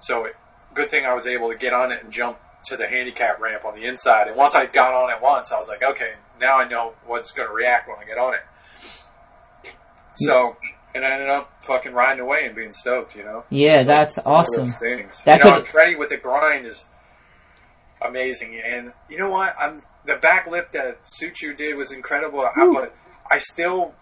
So 0.00 0.24
it, 0.24 0.36
good 0.74 0.90
thing 0.90 1.06
I 1.06 1.14
was 1.14 1.26
able 1.26 1.50
to 1.50 1.56
get 1.56 1.72
on 1.72 1.92
it 1.92 2.02
and 2.02 2.12
jump 2.12 2.38
to 2.66 2.76
the 2.76 2.86
handicap 2.86 3.40
ramp 3.40 3.64
on 3.64 3.74
the 3.74 3.86
inside. 3.86 4.28
And 4.28 4.36
once 4.36 4.54
I 4.54 4.66
got 4.66 4.92
on 4.92 5.10
it 5.10 5.22
once, 5.22 5.52
I 5.52 5.58
was 5.58 5.68
like, 5.68 5.82
okay, 5.82 6.12
now 6.40 6.58
I 6.58 6.68
know 6.68 6.92
what's 7.06 7.32
going 7.32 7.48
to 7.48 7.54
react 7.54 7.88
when 7.88 7.98
I 7.98 8.04
get 8.04 8.18
on 8.18 8.34
it. 8.34 8.40
So, 10.16 10.56
and 10.94 11.04
I 11.04 11.12
ended 11.12 11.28
up 11.28 11.50
fucking 11.64 11.92
riding 11.92 12.20
away 12.20 12.46
and 12.46 12.54
being 12.54 12.72
stoked, 12.72 13.16
you 13.16 13.24
know? 13.24 13.44
Yeah, 13.50 13.80
So, 13.80 13.86
that's 13.86 14.18
awesome. 14.18 14.68
things. 14.68 15.22
That 15.24 15.42
you 15.42 15.50
know, 15.50 15.64
Freddie 15.64 15.96
with 15.96 16.10
the 16.10 16.16
grind 16.16 16.66
is 16.66 16.84
amazing. 18.00 18.60
And 18.64 18.92
you 19.08 19.18
know 19.18 19.30
what? 19.30 19.54
I'm 19.58 19.82
the 20.06 20.16
back 20.16 20.46
lip 20.46 20.72
that 20.72 21.04
Suchu 21.04 21.56
did 21.56 21.76
was 21.76 21.92
incredible. 21.92 22.48
But 22.56 22.94
I 23.30 23.38
still, 23.38 23.94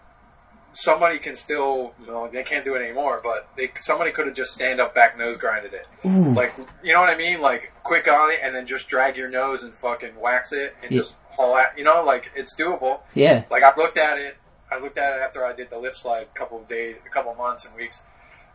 somebody 0.73 1.19
can 1.19 1.35
still, 1.35 1.93
you 2.01 2.07
know, 2.07 2.27
they 2.31 2.43
can't 2.43 2.65
do 2.65 2.75
it 2.75 2.81
anymore. 2.81 3.21
But 3.23 3.47
they, 3.55 3.71
somebody 3.79 4.11
could 4.11 4.25
have 4.27 4.35
just 4.35 4.51
stand 4.51 4.79
up 4.81 4.93
back 4.95 5.17
nose 5.17 5.37
grinded 5.37 5.73
it. 5.73 5.87
Ooh. 6.05 6.33
Like, 6.33 6.53
you 6.83 6.93
know 6.93 6.99
what 7.01 7.09
I 7.09 7.17
mean? 7.17 7.41
Like, 7.41 7.71
quick 7.83 8.07
on 8.07 8.31
it 8.31 8.39
and 8.43 8.55
then 8.55 8.65
just 8.67 8.87
drag 8.87 9.15
your 9.17 9.29
nose 9.29 9.63
and 9.63 9.73
fucking 9.73 10.19
wax 10.19 10.51
it 10.51 10.75
and 10.81 10.91
Yeah. 10.91 10.99
just 11.01 11.15
haul 11.31 11.55
out. 11.55 11.77
You 11.77 11.83
know, 11.83 12.03
like 12.03 12.31
it's 12.35 12.55
doable. 12.55 13.01
Yeah. 13.13 13.43
Like 13.49 13.63
I 13.63 13.75
looked 13.77 13.97
at 13.97 14.17
it, 14.17 14.37
I 14.71 14.79
looked 14.79 14.97
at 14.97 15.13
it 15.17 15.21
after 15.21 15.45
I 15.45 15.53
did 15.53 15.69
the 15.69 15.77
lip 15.77 15.95
slide 15.95 16.27
a 16.35 16.37
couple 16.39 16.59
of 16.59 16.67
days, 16.67 16.95
a 17.05 17.09
couple 17.09 17.31
of 17.31 17.37
months 17.37 17.65
and 17.65 17.75
weeks. 17.75 18.01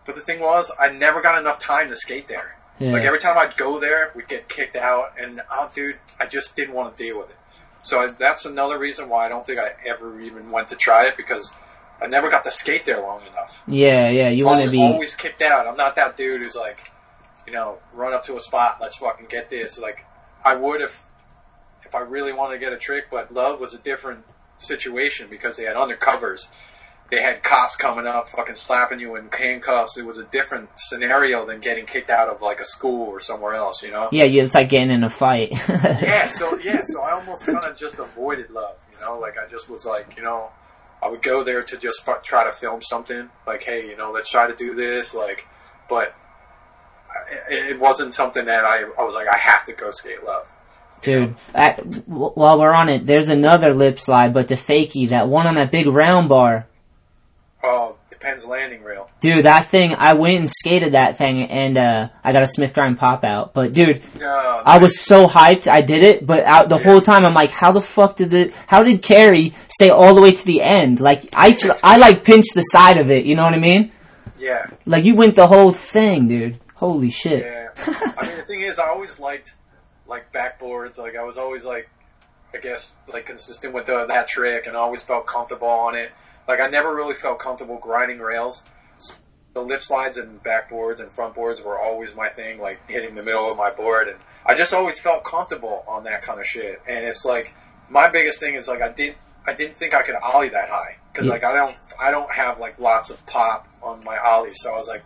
But 0.05 0.15
the 0.17 0.21
thing 0.23 0.41
was, 0.41 0.73
I 0.81 0.89
never 0.91 1.21
got 1.23 1.39
enough 1.39 1.59
time 1.59 1.89
to 1.91 1.97
skate 1.97 2.29
there. 2.29 2.59
Yeah. 2.79 2.93
Like 2.93 3.03
every 3.03 3.19
time 3.19 3.37
I'd 3.37 3.57
go 3.57 3.81
there, 3.81 4.13
we'd 4.15 4.29
get 4.29 4.49
kicked 4.49 4.77
out, 4.77 5.15
and 5.21 5.43
oh, 5.51 5.71
dude, 5.75 5.99
I 6.21 6.27
just 6.27 6.55
didn't 6.55 6.75
want 6.75 6.97
to 6.97 7.03
deal 7.03 7.19
with 7.19 7.31
it. 7.31 7.37
So 7.83 8.01
I, 8.01 8.07
that's 8.09 8.45
another 8.45 8.79
reason 8.79 9.09
why 9.09 9.27
I 9.27 9.29
don't 9.29 9.47
think 9.47 9.59
I 9.59 9.73
ever 9.87 10.21
even 10.21 10.51
went 10.51 10.69
to 10.69 10.77
try 10.77 11.07
it 11.07 11.17
because 11.17 11.53
I 12.01 12.07
never 12.07 12.31
got 12.31 12.45
to 12.45 12.51
skate 12.51 12.87
there 12.87 13.01
long 13.01 13.23
enough. 13.27 13.63
Yeah, 13.67 14.09
yeah. 14.09 14.29
You 14.29 14.47
want 14.47 14.63
to 14.63 14.71
be. 14.71 14.81
always 14.83 15.15
kicked 15.15 15.43
out. 15.43 15.67
I'm 15.67 15.77
not 15.77 15.97
that 15.97 16.17
dude 16.17 16.43
who's 16.43 16.55
like, 16.55 16.91
you 17.47 17.53
know, 17.53 17.79
run 17.93 18.13
up 18.13 18.25
to 18.27 18.37
a 18.37 18.41
spot, 18.41 18.79
let's 18.81 18.97
fucking 18.97 19.27
get 19.27 19.51
this. 19.51 19.79
Like, 19.79 20.05
I 20.45 20.55
would 20.55 20.81
if 20.81 21.03
if 21.85 21.95
I 21.95 22.01
really 22.01 22.33
wanted 22.33 22.55
to 22.55 22.61
get 22.61 22.73
a 22.73 22.77
trick, 22.77 23.07
but 23.11 23.33
Love 23.33 23.59
was 23.59 23.75
a 23.75 23.79
different 23.79 24.25
situation 24.59 25.29
because 25.31 25.57
they 25.57 25.65
had 25.65 25.77
undercovers. 25.77 26.47
They 27.11 27.23
had 27.23 27.43
cops 27.43 27.75
coming 27.75 28.07
up, 28.07 28.29
fucking 28.29 28.55
slapping 28.55 29.01
you 29.01 29.17
in 29.17 29.31
handcuffs. 29.31 29.97
It 29.97 30.05
was 30.05 30.19
a 30.19 30.25
different 30.25 30.69
scenario 30.77 31.47
than 31.47 31.61
getting 31.61 31.87
kicked 31.87 32.11
out 32.11 32.29
of 32.29 32.43
like 32.43 32.61
a 32.61 32.67
school 32.67 33.07
or 33.09 33.19
somewhere 33.19 33.55
else, 33.55 33.83
you 33.83 33.91
know? 33.91 34.11
Yeah, 34.13 34.25
it's 34.25 34.55
like 34.55 34.69
getting 34.69 34.91
in 34.91 35.03
a 35.03 35.09
fight. 35.09 35.53
yeah, 35.69 36.27
so 36.27 36.59
yeah, 36.59 36.83
so 36.83 37.01
I 37.01 37.13
almost 37.13 37.47
kind 37.47 37.65
of 37.65 37.77
just 37.79 37.99
avoided 37.99 38.51
love, 38.51 38.77
you 38.93 39.01
know, 39.01 39.19
like 39.19 39.37
I 39.39 39.51
just 39.51 39.71
was 39.71 39.87
like, 39.87 40.17
you 40.19 40.23
know, 40.23 40.51
I 41.03 41.09
would 41.09 41.23
go 41.23 41.45
there 41.45 41.63
to 41.63 41.77
just 41.79 42.05
fu- 42.05 42.13
try 42.23 42.45
to 42.45 42.53
film 42.53 42.83
something, 42.83 43.31
like, 43.47 43.63
hey, 43.63 43.87
you 43.87 43.97
know, 43.97 44.11
let's 44.13 44.29
try 44.29 44.47
to 44.47 44.55
do 44.55 44.75
this, 44.75 45.15
like, 45.15 45.47
but 45.89 46.15
it, 47.51 47.71
it 47.71 47.81
wasn't 47.81 48.13
something 48.15 48.45
that 48.45 48.65
I, 48.65 48.83
I 48.83 49.03
was 49.03 49.15
like, 49.15 49.29
I 49.29 49.39
have 49.39 49.65
to 49.67 49.73
go 49.73 49.91
skate 49.91 50.25
love. 50.25 50.47
Dude, 51.01 51.37
I, 51.55 51.73
w- 51.75 52.33
while 52.35 52.59
we're 52.59 52.75
on 52.75 52.89
it, 52.89 53.07
there's 53.07 53.29
another 53.29 53.73
lip 53.73 53.99
slide, 53.99 54.35
but 54.35 54.49
the 54.49 54.57
fakie, 54.57 55.09
that 55.11 55.29
one 55.29 55.47
on 55.47 55.55
that 55.55 55.71
big 55.71 55.87
round 55.87 56.29
bar. 56.29 56.67
Oh, 57.63 57.97
the 58.11 58.17
Penn's 58.17 58.45
Landing 58.45 58.83
rail. 58.85 59.11
Dude, 59.21 59.45
that 59.45 59.67
thing, 59.67 59.95
I 59.97 60.13
went 60.15 60.35
and 60.39 60.49
skated 60.49 60.93
that 60.95 61.17
thing 61.19 61.43
and, 61.43 61.77
uh, 61.77 62.09
I 62.23 62.33
got 62.33 62.43
a 62.43 62.47
Smith 62.47 62.73
grind 62.73 62.99
pop 62.99 63.25
out. 63.25 63.53
But 63.53 63.73
dude, 63.73 64.01
No, 64.19 64.63
I 64.65 64.79
was 64.79 65.01
so 65.01 65.27
hyped 65.27 65.67
I 65.67 65.81
did 65.83 66.03
it, 66.05 66.25
but 66.27 66.45
out 66.45 66.69
the 66.69 66.79
whole 66.79 67.01
time 67.01 67.25
I'm 67.25 67.35
like, 67.35 67.51
how 67.51 67.73
the 67.73 67.81
fuck 67.81 68.17
did 68.17 68.31
the, 68.31 68.53
how 68.69 68.83
did 68.85 69.03
Kerry 69.03 69.55
stay 69.69 69.91
all 69.91 70.15
the 70.15 70.21
way 70.23 70.33
to 70.33 70.45
the 70.45 70.63
end? 70.63 71.01
Like, 71.01 71.29
I, 71.33 71.53
tr- 71.53 71.73
I 71.83 71.97
like 71.97 72.23
pinched 72.25 72.55
the 72.55 72.63
side 72.63 72.97
of 72.99 73.11
it, 73.11 73.25
you 73.27 73.35
know 73.35 73.43
what 73.45 73.55
I 73.55 73.59
mean? 73.59 73.91
yeah, 74.39 74.67
Like, 74.87 75.05
you 75.05 75.17
went 75.17 75.35
the 75.35 75.49
whole 75.49 75.73
thing, 75.73 76.29
dude. 76.29 76.61
Holy 76.77 77.11
shit. 77.11 77.45
yeah. 77.45 77.69
I 78.17 78.27
mean, 78.29 78.37
the 78.37 78.45
thing 78.47 78.61
is, 78.63 78.79
I 78.79 78.87
always 78.89 79.19
liked 79.19 79.53
like 80.07 80.33
backboards. 80.33 80.97
Like, 80.97 81.17
I 81.17 81.25
was 81.25 81.37
always 81.37 81.65
like, 81.65 81.91
I 82.55 82.59
guess, 82.59 82.95
like 83.13 83.27
consistent 83.27 83.75
with 83.75 83.87
the, 83.87 84.07
that 84.07 84.29
trick, 84.29 84.69
and 84.69 84.77
always 84.77 85.03
felt 85.03 85.27
comfortable 85.27 85.67
on 85.67 85.97
it. 85.97 86.13
Like, 86.49 86.61
I 86.61 86.67
never 86.69 86.95
really 86.95 87.15
felt 87.15 87.39
comfortable 87.39 87.79
grinding 87.79 88.19
rails. 88.19 88.65
The 89.55 89.61
lip 89.63 89.83
slides 89.83 90.17
and 90.17 90.43
backboards 90.43 91.01
and 91.01 91.11
front 91.11 91.35
boards 91.35 91.61
were 91.61 91.79
always 91.79 92.15
my 92.15 92.29
thing, 92.29 92.61
like 92.61 92.79
hitting 92.89 93.15
the 93.15 93.23
middle 93.23 93.51
of 93.51 93.57
my 93.57 93.71
board, 93.71 94.09
and 94.09 94.19
I 94.47 94.55
just 94.55 94.73
always 94.73 94.99
felt 95.01 95.25
comfortable 95.25 95.85
on 95.89 96.05
that 96.05 96.23
kind 96.23 96.39
of 96.39 96.47
shit. 96.47 96.81
And 96.87 97.05
it's 97.05 97.25
like 97.25 97.55
my 97.89 98.09
biggest 98.09 98.39
thing 98.41 98.55
is 98.55 98.69
like 98.69 98.83
I 98.83 98.91
didn't 98.91 99.17
I 99.47 99.55
didn't 99.55 99.77
think 99.77 99.95
I 99.95 100.03
could 100.03 100.15
ollie 100.17 100.51
that 100.51 100.69
high 100.69 100.99
because 101.13 101.27
Yeah. 101.27 101.33
like 101.33 101.45
I 101.45 101.55
don't 101.55 101.77
I 101.99 102.11
don't 102.13 102.31
have 102.31 102.61
like 102.61 102.79
lots 102.79 103.11
of 103.11 103.25
pop 103.27 103.67
on 103.83 104.05
my 104.05 104.19
ollie, 104.19 104.53
so 104.53 104.73
I 104.75 104.77
was 104.79 104.87
like 104.87 105.03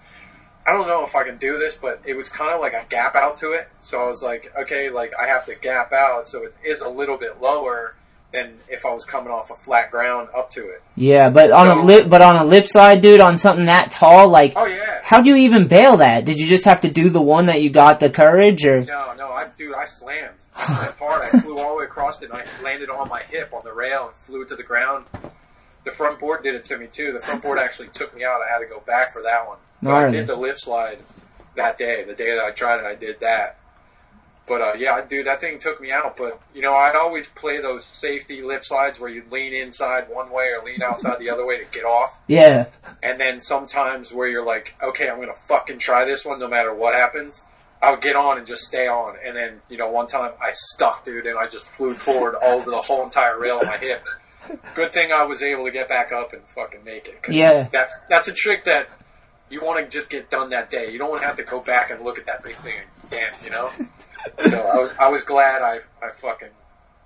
I 0.66 0.72
don't 0.72 0.86
know 0.86 1.02
if 1.04 1.14
I 1.16 1.24
can 1.24 1.38
do 1.38 1.56
this, 1.58 1.74
but 1.80 2.02
it 2.04 2.14
was 2.14 2.28
kind 2.28 2.52
of 2.52 2.60
like 2.60 2.74
a 2.74 2.84
gap 2.90 3.14
out 3.14 3.38
to 3.38 3.52
it. 3.52 3.68
So 3.80 4.02
I 4.02 4.08
was 4.08 4.22
like, 4.22 4.52
okay, 4.62 4.90
like 4.90 5.12
I 5.18 5.28
have 5.28 5.46
to 5.46 5.54
gap 5.54 5.92
out, 5.92 6.28
so 6.28 6.44
it 6.44 6.54
is 6.64 6.80
a 6.80 6.88
little 6.88 7.16
bit 7.16 7.40
lower 7.40 7.94
than 8.32 8.58
if 8.68 8.86
I 8.86 8.92
was 8.92 9.04
coming 9.04 9.30
off 9.30 9.50
a 9.50 9.54
flat 9.56 9.90
ground 9.90 10.28
up 10.36 10.50
to 10.50 10.66
it. 10.68 10.82
Yeah, 10.96 11.28
but 11.30 11.50
on 11.50 11.68
a 11.68 11.82
lip, 11.82 12.08
but 12.08 12.22
on 12.22 12.36
a 12.36 12.44
lip 12.44 12.66
slide, 12.66 13.00
dude, 13.00 13.20
on 13.20 13.36
something 13.38 13.66
that 13.66 13.90
tall, 13.90 14.28
like, 14.28 14.54
Oh 14.56 14.64
yeah. 14.66 15.00
how 15.02 15.20
do 15.20 15.28
you 15.28 15.36
even 15.36 15.68
bail 15.68 15.98
that? 15.98 16.24
Did 16.24 16.38
you 16.38 16.46
just 16.46 16.64
have 16.64 16.80
to 16.82 16.90
do 16.90 17.10
the 17.10 17.20
one 17.20 17.46
that 17.46 17.60
you 17.60 17.70
got 17.70 18.00
the 18.00 18.08
courage, 18.10 18.64
or? 18.64 18.84
No, 18.84 19.14
no, 19.14 19.28
I 19.30 19.48
dude, 19.58 19.74
I 19.74 19.84
slammed 19.84 20.36
that 20.56 20.98
part. 20.98 21.22
I 21.24 21.40
flew 21.40 21.58
all 21.58 21.74
the 21.74 21.78
way 21.80 21.84
across 21.84 22.22
it, 22.22 22.30
and 22.30 22.34
I 22.34 22.44
landed 22.62 22.88
on 22.90 23.08
my 23.08 23.22
hip 23.22 23.52
on 23.52 23.60
the 23.64 23.72
rail 23.72 24.06
and 24.06 24.16
flew 24.26 24.44
to 24.46 24.56
the 24.56 24.62
ground. 24.62 25.06
The 25.84 25.90
front 25.90 26.18
board 26.20 26.42
did 26.42 26.54
it 26.54 26.64
to 26.66 26.78
me 26.78 26.86
too. 26.86 27.12
The 27.12 27.20
front 27.20 27.42
board 27.42 27.58
actually 27.58 27.88
took 27.88 28.14
me 28.14 28.24
out. 28.24 28.40
I 28.40 28.50
had 28.52 28.60
to 28.60 28.66
go 28.66 28.80
back 28.80 29.12
for 29.12 29.22
that 29.22 29.46
one. 29.48 29.58
But 29.82 29.92
I 29.92 30.10
did 30.10 30.26
the 30.28 30.36
lip 30.36 30.56
slide 30.58 30.98
that 31.56 31.76
day. 31.76 32.04
The 32.04 32.14
day 32.14 32.30
that 32.36 32.44
I 32.44 32.52
tried 32.52 32.78
it, 32.78 32.86
I 32.86 32.94
did 32.94 33.20
that. 33.20 33.58
But 34.48 34.60
uh, 34.60 34.72
yeah, 34.76 35.04
dude, 35.06 35.26
that 35.26 35.40
thing 35.40 35.58
took 35.60 35.80
me 35.80 35.90
out. 35.92 36.16
But 36.16 36.40
you 36.54 36.62
know, 36.62 36.74
I'd 36.74 36.96
always 36.96 37.28
play 37.28 37.60
those 37.60 37.84
safety 37.84 38.42
lip 38.42 38.64
slides 38.64 38.98
where 38.98 39.08
you 39.10 39.22
lean 39.30 39.54
inside 39.54 40.08
one 40.08 40.30
way 40.30 40.46
or 40.48 40.64
lean 40.64 40.82
outside 40.82 41.18
the 41.20 41.30
other 41.30 41.46
way 41.46 41.58
to 41.58 41.64
get 41.70 41.84
off. 41.84 42.18
Yeah. 42.26 42.66
And 43.02 43.20
then 43.20 43.38
sometimes 43.40 44.12
where 44.12 44.26
you're 44.28 44.44
like, 44.44 44.74
okay, 44.82 45.08
I'm 45.08 45.20
gonna 45.20 45.32
fucking 45.32 45.78
try 45.78 46.04
this 46.04 46.24
one 46.24 46.38
no 46.40 46.48
matter 46.48 46.74
what 46.74 46.94
happens. 46.94 47.42
I 47.80 47.90
would 47.90 48.00
get 48.00 48.14
on 48.14 48.38
and 48.38 48.46
just 48.46 48.62
stay 48.62 48.86
on. 48.86 49.16
And 49.24 49.36
then, 49.36 49.60
you 49.68 49.76
know, 49.76 49.88
one 49.90 50.06
time 50.06 50.32
I 50.40 50.52
stuck, 50.52 51.04
dude, 51.04 51.26
and 51.26 51.36
I 51.36 51.48
just 51.48 51.64
flew 51.64 51.92
forward 51.94 52.36
over 52.40 52.70
the 52.70 52.80
whole 52.80 53.02
entire 53.02 53.38
rail 53.40 53.60
of 53.60 53.66
my 53.66 53.76
hip. 53.76 54.04
Good 54.74 54.92
thing 54.92 55.10
I 55.12 55.24
was 55.24 55.42
able 55.42 55.64
to 55.64 55.70
get 55.72 55.88
back 55.88 56.12
up 56.12 56.32
and 56.32 56.42
fucking 56.54 56.84
make 56.84 57.08
it. 57.08 57.20
'cause 57.22 57.34
Yeah. 57.34 57.68
That's, 57.72 57.94
that's 58.08 58.28
a 58.28 58.32
trick 58.32 58.64
that 58.66 58.88
you 59.50 59.60
want 59.64 59.84
to 59.84 59.90
just 59.90 60.10
get 60.10 60.30
done 60.30 60.50
that 60.50 60.70
day. 60.70 60.90
You 60.92 60.98
don't 60.98 61.10
want 61.10 61.22
to 61.22 61.26
have 61.26 61.36
to 61.38 61.42
go 61.44 61.58
back 61.60 61.90
and 61.90 62.04
look 62.04 62.18
at 62.18 62.26
that 62.26 62.42
big 62.44 62.54
thing 62.56 62.74
again, 63.10 63.32
you 63.44 63.50
know? 63.50 63.70
So 64.48 64.58
I 64.58 64.76
was, 64.76 64.92
I 64.98 65.08
was 65.10 65.22
glad 65.24 65.62
I, 65.62 65.80
I 66.02 66.10
fucking, 66.20 66.48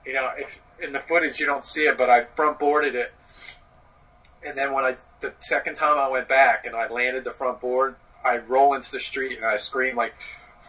you 0.04 0.12
know, 0.12 0.30
if, 0.36 0.58
in 0.82 0.92
the 0.92 1.00
footage 1.00 1.40
you 1.40 1.46
don't 1.46 1.64
see 1.64 1.82
it, 1.82 1.96
but 1.96 2.10
I 2.10 2.24
front 2.34 2.58
boarded 2.58 2.94
it. 2.94 3.12
And 4.44 4.56
then 4.56 4.72
when 4.72 4.84
I, 4.84 4.96
the 5.20 5.32
second 5.40 5.76
time 5.76 5.98
I 5.98 6.08
went 6.08 6.28
back 6.28 6.66
and 6.66 6.76
I 6.76 6.88
landed 6.88 7.24
the 7.24 7.32
front 7.32 7.60
board, 7.60 7.96
I 8.24 8.38
roll 8.38 8.74
into 8.74 8.90
the 8.90 9.00
street 9.00 9.36
and 9.36 9.46
I 9.46 9.56
scream 9.56 9.96
like, 9.96 10.14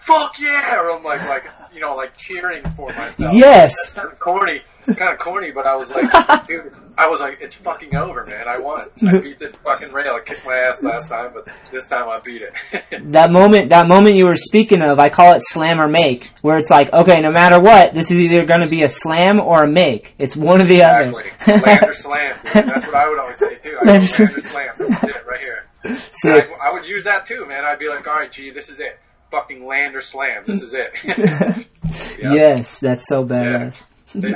fuck 0.08 0.40
yeah! 0.40 0.82
Or 0.82 0.92
I'm 0.92 1.04
like, 1.04 1.22
like, 1.28 1.46
you 1.74 1.82
know, 1.82 1.96
like 1.96 2.18
cheering 2.18 2.64
for 2.72 2.90
myself. 2.90 3.36
Yes. 3.36 3.94
Kind 3.94 4.12
of 4.12 4.18
corny, 4.18 4.62
kind 4.86 5.14
of 5.14 5.20
corny, 5.20 5.52
but 5.52 5.68
I 5.68 5.76
was 5.76 5.90
like, 5.90 6.48
dude, 6.48 6.74
I 6.98 7.08
was 7.08 7.20
like, 7.20 7.40
it's 7.42 7.56
fucking 7.56 7.96
over, 7.96 8.26
man. 8.26 8.48
I 8.48 8.58
won. 8.58 8.88
I 9.06 9.20
beat 9.22 9.38
this 9.38 9.54
fucking 9.56 9.92
rail. 9.92 10.16
I 10.16 10.22
kicked 10.22 10.46
my 10.46 10.56
ass 10.56 10.82
last 10.82 11.10
time, 11.10 11.32
but 11.34 11.48
this 11.72 11.88
time 11.88 12.10
I 12.10 12.20
beat 12.20 12.42
it. 12.42 12.54
That 13.18 13.32
moment, 13.32 13.70
that 13.70 13.88
moment 13.88 14.16
you 14.16 14.26
were 14.26 14.36
speaking 14.36 14.82
of, 14.82 15.00
I 15.00 15.10
call 15.10 15.34
it 15.34 15.42
slam 15.44 15.80
or 15.80 15.88
make, 15.88 16.30
where 16.42 16.58
it's 16.58 16.70
like, 16.70 16.92
okay, 16.92 17.22
no 17.22 17.32
matter 17.32 17.60
what, 17.60 17.94
this 17.94 18.12
is 18.12 18.20
either 18.20 18.46
going 18.46 18.62
to 18.62 18.68
be 18.68 18.84
a 18.84 18.90
slam 18.90 19.40
or 19.40 19.64
a 19.64 19.68
make. 19.68 20.16
It's 20.18 20.36
one 20.36 20.62
or 20.62 20.66
the 20.66 20.76
exactly. 20.76 21.24
other. 21.48 21.66
Land 21.66 21.84
or 21.84 21.94
slam. 21.94 22.36
Dude. 22.44 22.54
That's 22.66 22.86
what 22.86 22.96
I 22.96 23.10
would 23.10 23.20
always 23.20 23.38
say 23.38 23.56
too. 23.56 23.78
I 23.82 23.86
land 23.86 24.04
or 24.04 24.08
slam. 24.08 24.70
This 24.78 24.90
is 24.90 25.04
it 25.04 25.26
right 25.26 25.40
here. 25.40 25.66
Sick. 26.12 26.50
I, 26.62 26.70
I 26.70 26.74
would 26.74 26.86
use 26.86 27.04
that 27.06 27.26
too, 27.26 27.46
man. 27.46 27.66
I'd 27.66 27.80
be 27.80 27.90
like, 27.90 28.08
all 28.08 28.16
right, 28.16 28.32
gee, 28.32 28.50
this 28.50 28.70
is 28.70 28.80
it. 28.80 29.00
Fucking 29.32 29.66
land 29.66 29.96
or 29.96 30.02
slam. 30.02 30.44
This 30.46 30.62
is 30.62 30.74
it. 30.74 30.94
Yeah. 32.20 32.34
Yes, 32.34 32.80
that's 32.80 33.08
so 33.08 33.24
badass. 33.24 33.82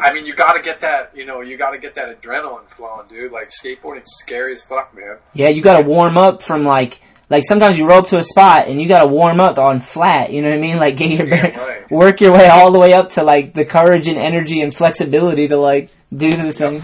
I 0.01 0.13
mean, 0.13 0.25
you 0.25 0.35
got 0.35 0.53
to 0.53 0.61
get 0.61 0.81
that. 0.81 1.15
You 1.15 1.25
know, 1.25 1.41
you 1.41 1.57
got 1.57 1.71
to 1.71 1.79
get 1.79 1.95
that 1.95 2.21
adrenaline 2.21 2.69
flowing, 2.69 3.07
dude. 3.09 3.31
Like 3.31 3.49
skateboarding's 3.49 4.11
scary 4.19 4.53
as 4.53 4.61
fuck, 4.61 4.95
man. 4.95 5.17
Yeah, 5.33 5.49
you 5.49 5.61
gotta 5.61 5.83
warm 5.83 6.15
up 6.17 6.41
from 6.43 6.63
like, 6.63 7.01
like 7.29 7.43
sometimes 7.43 7.77
you 7.77 7.87
roll 7.87 7.99
up 7.99 8.07
to 8.09 8.17
a 8.17 8.23
spot 8.23 8.67
and 8.67 8.81
you 8.81 8.87
gotta 8.87 9.07
warm 9.07 9.39
up 9.39 9.57
on 9.59 9.79
flat, 9.79 10.31
you 10.31 10.41
know 10.41 10.49
what 10.49 10.57
I 10.57 10.61
mean? 10.61 10.77
Like 10.77 10.95
get 10.97 11.09
your, 11.09 11.27
Yeah, 11.27 11.57
right. 11.67 11.91
work 11.91 12.21
your 12.21 12.33
way 12.33 12.47
all 12.49 12.71
the 12.71 12.79
way 12.79 12.93
up 12.93 13.09
to 13.11 13.23
like 13.23 13.53
the 13.53 13.65
courage 13.65 14.07
and 14.07 14.17
energy 14.17 14.61
and 14.61 14.73
flexibility 14.73 15.47
to 15.47 15.57
like 15.57 15.89
do 16.15 16.35
the 16.35 16.53
thing. 16.53 16.83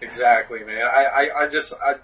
Exactly, 0.00 0.64
man. 0.64 0.82
I, 0.82 1.04
I, 1.04 1.42
I 1.42 1.48
just, 1.48 1.74
I, 1.84 1.94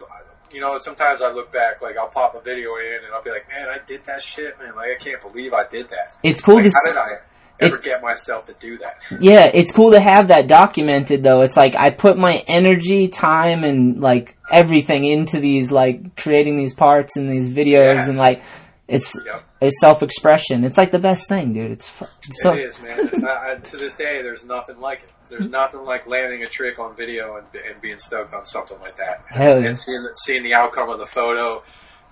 you 0.52 0.60
know, 0.60 0.76
sometimes 0.78 1.22
I 1.22 1.30
look 1.32 1.52
back, 1.52 1.80
like 1.82 1.96
I'll 1.96 2.08
pop 2.08 2.34
a 2.34 2.40
video 2.40 2.76
in 2.76 3.04
and 3.04 3.12
I'll 3.14 3.22
be 3.22 3.30
like, 3.30 3.48
man, 3.48 3.68
I 3.68 3.78
did 3.86 4.04
that 4.04 4.22
shit, 4.22 4.58
man. 4.58 4.74
Like 4.76 4.90
I 4.90 5.02
can't 5.02 5.20
believe 5.20 5.52
I 5.52 5.66
did 5.66 5.88
that. 5.90 6.16
it's 6.22 6.40
cool 6.40 6.56
Like, 6.56 6.64
to, 6.64 6.70
how 6.74 6.84
did 6.92 6.96
I 6.96 7.08
ever 7.60 7.78
get 7.78 8.00
myself 8.02 8.46
to 8.46 8.54
do 8.54 8.78
that? 8.78 8.98
yeah, 9.20 9.50
it's 9.52 9.70
cool 9.72 9.90
to 9.92 10.00
have 10.00 10.28
that 10.28 10.46
documented 10.46 11.22
though. 11.22 11.42
It's 11.42 11.56
like 11.56 11.76
I 11.76 11.90
put 11.90 12.16
my 12.18 12.42
energy, 12.46 13.08
time, 13.08 13.64
and 13.64 14.00
like 14.00 14.36
everything 14.50 15.04
into 15.04 15.40
these, 15.40 15.70
like 15.70 16.16
creating 16.16 16.56
these 16.56 16.74
parts 16.74 17.16
and 17.16 17.30
these 17.30 17.50
videos 17.50 17.96
Yeah. 17.96 18.08
and 18.08 18.18
like, 18.18 18.42
it's, 18.88 19.14
Yep. 19.24 19.44
It's 19.60 19.80
self-expression. 19.80 20.64
It's 20.64 20.78
like 20.78 20.90
the 20.90 20.98
best 20.98 21.28
thing, 21.28 21.52
dude. 21.52 21.70
It's, 21.72 21.86
fu- 21.88 22.06
it's 22.26 22.42
so, 22.42 22.52
it 22.54 22.60
is, 22.68 22.82
man. 22.82 23.24
I, 23.26 23.52
I, 23.52 23.54
to 23.56 23.76
this 23.76 23.94
day, 23.94 24.22
there's 24.22 24.44
nothing 24.44 24.80
like 24.80 25.02
it. 25.02 25.10
There's 25.28 25.48
nothing 25.48 25.84
like 25.84 26.06
landing 26.08 26.42
a 26.42 26.46
trick 26.46 26.78
on 26.80 26.96
video 26.96 27.36
and, 27.36 27.46
and 27.64 27.80
being 27.80 27.98
stoked 27.98 28.34
on 28.34 28.46
something 28.46 28.78
like 28.80 28.96
that. 28.96 29.24
Hell 29.28 29.60
yeah. 29.60 29.68
And 29.68 29.78
seeing 29.78 30.02
the, 30.02 30.12
seeing 30.16 30.42
the 30.42 30.54
outcome 30.54 30.88
of 30.90 30.98
the 30.98 31.06
photo 31.06 31.62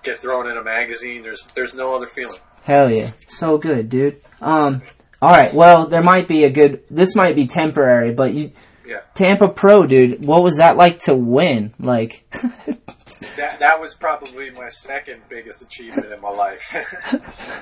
get 0.03 0.19
thrown 0.19 0.49
in 0.49 0.55
a 0.55 0.63
magazine, 0.63 1.21
there's 1.23 1.45
there's 1.53 1.73
no 1.73 1.93
other 1.93 2.07
feeling. 2.07 2.37
Hell 2.63 2.89
yeah. 2.95 3.11
So 3.27 3.57
good, 3.57 3.89
dude. 3.89 4.21
Um, 4.39 4.81
alright, 5.21 5.53
well, 5.53 5.87
there 5.87 6.01
might 6.01 6.29
be 6.29 6.45
a 6.45 6.49
good, 6.49 6.83
this 6.89 7.13
might 7.13 7.35
be 7.35 7.47
temporary, 7.47 8.13
but 8.13 8.33
you, 8.33 8.51
Yeah. 8.85 9.01
Tampa 9.15 9.49
Pro, 9.49 9.85
dude, 9.85 10.23
what 10.25 10.41
was 10.41 10.59
that 10.59 10.77
like 10.77 10.99
to 11.03 11.13
win? 11.15 11.73
Like, 11.77 12.23
That 13.35 13.59
that 13.59 13.81
was 13.81 13.95
probably 13.95 14.49
my 14.51 14.69
second 14.69 15.21
biggest 15.29 15.61
achievement 15.61 16.11
in 16.11 16.21
my 16.21 16.29
life. 16.29 16.61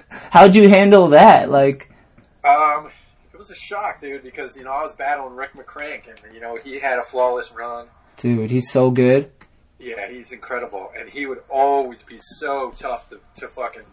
how'd 0.31 0.55
you 0.55 0.69
handle 0.69 1.09
that? 1.09 1.49
Like, 1.49 1.91
um, 2.43 2.91
it 3.33 3.37
was 3.37 3.49
a 3.49 3.55
shock, 3.55 4.01
dude, 4.01 4.23
because 4.23 4.55
you 4.55 4.63
know 4.63 4.71
I 4.71 4.83
was 4.83 4.93
battling 4.93 5.35
Rick 5.35 5.53
McCrank, 5.53 6.07
and 6.07 6.33
you 6.33 6.39
know 6.39 6.57
he 6.63 6.79
had 6.79 6.99
a 6.99 7.03
flawless 7.03 7.51
run. 7.51 7.87
dude, 8.17 8.51
he's 8.51 8.71
so 8.71 8.91
good. 8.91 9.31
Yeah, 9.79 10.09
he's 10.09 10.31
incredible, 10.31 10.91
and 10.97 11.09
he 11.09 11.25
would 11.25 11.43
always 11.49 12.01
be 12.03 12.17
so 12.39 12.71
tough 12.77 13.09
to, 13.09 13.19
to 13.37 13.47
fucking 13.47 13.83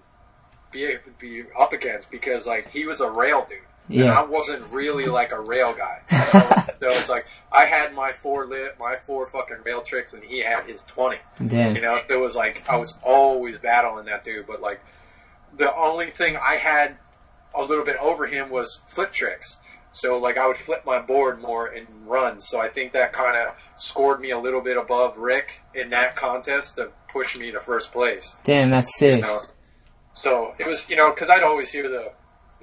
be 0.70 0.96
be 1.18 1.44
up 1.58 1.72
against 1.72 2.10
because 2.10 2.46
like 2.46 2.70
he 2.70 2.86
was 2.86 3.00
a 3.00 3.10
rail 3.10 3.46
dude, 3.48 3.58
and 3.88 3.96
Yeah. 3.98 4.18
I 4.18 4.24
wasn't 4.24 4.64
really 4.72 5.04
like 5.06 5.32
a 5.32 5.40
rail 5.40 5.72
guy. 5.74 6.00
you 6.10 6.16
so 6.90 6.98
it's 6.98 7.08
like 7.08 7.26
I 7.52 7.66
had 7.66 7.94
my 7.94 8.12
four 8.12 8.46
lit, 8.46 8.76
my 8.78 8.96
four 8.96 9.26
fucking 9.26 9.58
rail 9.64 9.82
tricks, 9.82 10.12
and 10.12 10.22
he 10.24 10.40
had 10.40 10.64
his 10.66 10.82
twenty. 10.82 11.18
Damn. 11.46 11.74
You 11.76 11.82
know, 11.82 12.00
it 12.08 12.16
was 12.16 12.34
like 12.34 12.64
I 12.68 12.76
was 12.76 12.94
always 13.02 13.58
battling 13.58 14.06
that 14.06 14.24
dude, 14.24 14.46
but 14.46 14.60
like 14.62 14.80
the 15.56 15.74
only 15.76 16.10
thing 16.10 16.36
I 16.36 16.56
had 16.56 16.96
a 17.54 17.62
little 17.62 17.84
bit 17.84 17.96
over 17.98 18.26
him 18.26 18.50
was 18.50 18.80
flip 18.88 19.12
tricks. 19.12 19.58
So 19.92 20.18
like 20.18 20.36
I 20.36 20.48
would 20.48 20.56
flip 20.56 20.84
my 20.84 21.00
board 21.00 21.40
more 21.40 21.66
and 21.68 21.86
run. 22.06 22.40
So 22.40 22.60
I 22.60 22.68
think 22.68 22.92
that 22.94 23.12
kind 23.12 23.36
of 23.36 23.54
scored 23.76 24.20
me 24.20 24.32
a 24.32 24.38
little 24.38 24.60
bit 24.60 24.76
above 24.76 25.18
Rick 25.18 25.60
in 25.72 25.90
that 25.90 26.16
contest 26.16 26.76
to 26.76 26.88
push 27.12 27.36
me 27.38 27.52
to 27.52 27.60
first 27.60 27.92
place. 27.92 28.34
Damn, 28.42 28.70
that's 28.70 28.90
You 29.00 29.12
sick. 29.12 29.22
know? 29.22 29.38
So 30.12 30.54
it 30.58 30.66
was, 30.66 30.90
you 30.90 30.96
know, 30.96 31.10
because 31.10 31.30
I'd 31.30 31.44
always 31.44 31.70
hear 31.70 31.88
the 31.88 32.10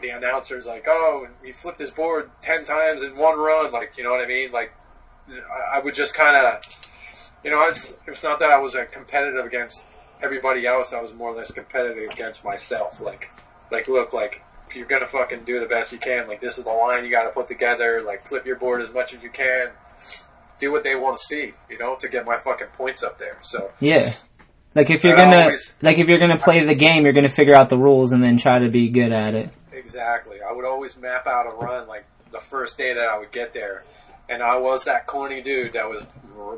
the 0.01 0.09
announcers 0.09 0.65
like, 0.65 0.85
"Oh, 0.87 1.27
he 1.43 1.51
flipped 1.51 1.79
his 1.79 1.91
board 1.91 2.29
ten 2.41 2.63
times 2.63 3.01
in 3.01 3.15
one 3.15 3.37
run," 3.39 3.71
like 3.71 3.97
you 3.97 4.03
know 4.03 4.11
what 4.11 4.21
I 4.21 4.27
mean. 4.27 4.51
Like 4.51 4.73
I, 5.29 5.77
I 5.77 5.79
would 5.79 5.93
just 5.93 6.13
kind 6.13 6.35
of, 6.35 6.61
you 7.43 7.51
know, 7.51 7.61
it's 7.67 7.93
it's 8.07 8.23
not 8.23 8.39
that 8.39 8.49
I 8.51 8.59
was 8.59 8.75
uh, 8.75 8.85
competitive 8.91 9.45
against 9.45 9.83
everybody 10.23 10.65
else. 10.67 10.93
I 10.93 11.01
was 11.01 11.13
more 11.13 11.29
or 11.31 11.35
less 11.37 11.51
competitive 11.51 12.09
against 12.11 12.43
myself. 12.43 13.01
Like, 13.01 13.29
like 13.71 13.87
look, 13.87 14.13
like 14.13 14.41
if 14.69 14.75
you're 14.75 14.85
gonna 14.87 15.07
fucking 15.07 15.43
do 15.45 15.59
the 15.59 15.65
best 15.67 15.91
you 15.91 15.97
can, 15.97 16.27
like 16.27 16.39
this 16.39 16.57
is 16.57 16.63
the 16.63 16.69
line 16.71 17.03
you 17.05 17.11
got 17.11 17.23
to 17.23 17.29
put 17.29 17.47
together. 17.47 18.01
Like 18.05 18.25
flip 18.25 18.45
your 18.45 18.55
board 18.57 18.81
as 18.81 18.91
much 18.91 19.13
as 19.13 19.23
you 19.23 19.29
can. 19.29 19.69
Do 20.59 20.71
what 20.71 20.83
they 20.83 20.95
want 20.95 21.17
to 21.17 21.23
see, 21.23 21.53
you 21.69 21.79
know, 21.79 21.95
to 21.95 22.07
get 22.07 22.23
my 22.25 22.37
fucking 22.37 22.67
points 22.77 23.01
up 23.01 23.17
there. 23.17 23.39
So 23.41 23.71
Yeah. 23.79 24.13
Like 24.75 24.89
if 24.89 25.03
you're 25.03 25.15
I 25.17 25.25
gonna, 25.25 25.41
always- 25.41 25.71
like 25.81 25.97
if 25.97 26.07
you're 26.07 26.19
gonna 26.19 26.37
play 26.37 26.63
the 26.63 26.75
game, 26.75 27.03
you're 27.03 27.13
gonna 27.13 27.29
figure 27.29 27.55
out 27.55 27.69
the 27.69 27.77
rules 27.77 28.11
and 28.13 28.23
then 28.23 28.37
try 28.37 28.59
to 28.59 28.69
be 28.69 28.89
good 28.89 29.11
at 29.11 29.33
it. 29.33 29.49
Exactly. 29.81 30.37
I 30.41 30.53
would 30.53 30.65
always 30.65 30.95
map 30.97 31.25
out 31.27 31.51
a 31.51 31.55
run 31.55 31.87
like 31.87 32.05
the 32.31 32.39
first 32.39 32.77
day 32.77 32.93
that 32.93 33.07
I 33.07 33.17
would 33.17 33.31
get 33.31 33.53
there. 33.53 33.83
And 34.29 34.41
I 34.41 34.57
was 34.57 34.85
that 34.85 35.07
corny 35.07 35.41
dude 35.41 35.73
that 35.73 35.89
was 35.89 36.03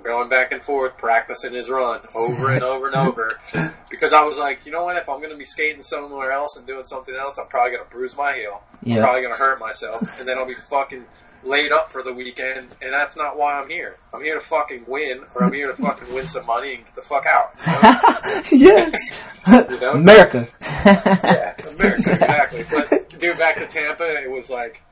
going 0.03 0.29
back 0.29 0.51
and 0.51 0.61
forth 0.61 0.97
practicing 0.97 1.53
his 1.53 1.69
run 1.69 2.01
over 2.13 2.51
and 2.51 2.63
over 2.63 2.87
and 2.87 2.95
over. 2.95 3.39
Because 3.89 4.11
I 4.11 4.23
was 4.23 4.39
like, 4.39 4.65
you 4.65 4.71
know 4.71 4.85
what, 4.85 4.97
if 4.97 5.07
I'm 5.07 5.19
going 5.19 5.29
to 5.29 5.37
be 5.37 5.45
skating 5.45 5.83
somewhere 5.83 6.31
else 6.31 6.57
and 6.57 6.65
doing 6.65 6.83
something 6.83 7.13
else, 7.13 7.37
I'm 7.37 7.45
probably 7.45 7.73
going 7.73 7.83
to 7.83 7.89
bruise 7.91 8.17
my 8.17 8.33
heel. 8.33 8.63
Yeah. 8.81 8.95
I'm 8.95 9.01
probably 9.03 9.21
going 9.21 9.33
to 9.33 9.37
hurt 9.37 9.59
myself. 9.59 10.19
And 10.19 10.27
then 10.27 10.35
I'll 10.35 10.47
be 10.47 10.55
fucking 10.55 11.05
laid 11.43 11.71
up 11.71 11.91
for 11.91 12.03
the 12.03 12.13
weekend. 12.13 12.75
And 12.81 12.93
that's 12.93 13.15
not 13.15 13.37
why 13.37 13.59
I'm 13.59 13.69
here. 13.69 13.97
I'm 14.13 14.23
here 14.23 14.35
to 14.35 14.41
fucking 14.41 14.85
win, 14.87 15.21
or 15.35 15.43
I'm 15.43 15.53
here 15.53 15.67
to 15.67 15.75
fucking 15.75 16.13
win 16.13 16.25
some 16.25 16.45
money 16.45 16.75
and 16.75 16.85
get 16.85 16.95
the 16.95 17.01
fuck 17.01 17.25
out. 17.25 17.53
you 17.65 17.71
know? 17.73 18.41
yes. 18.51 19.21
You 19.47 19.79
know? 19.79 19.91
America. 19.91 20.47
yeah, 20.85 21.55
America, 21.67 22.11
exactly. 22.11 22.65
But 22.69 23.09
to 23.09 23.17
do 23.17 23.33
back 23.35 23.57
to 23.57 23.67
Tampa, 23.67 24.23
it 24.23 24.29
was 24.29 24.49
like 24.49 24.83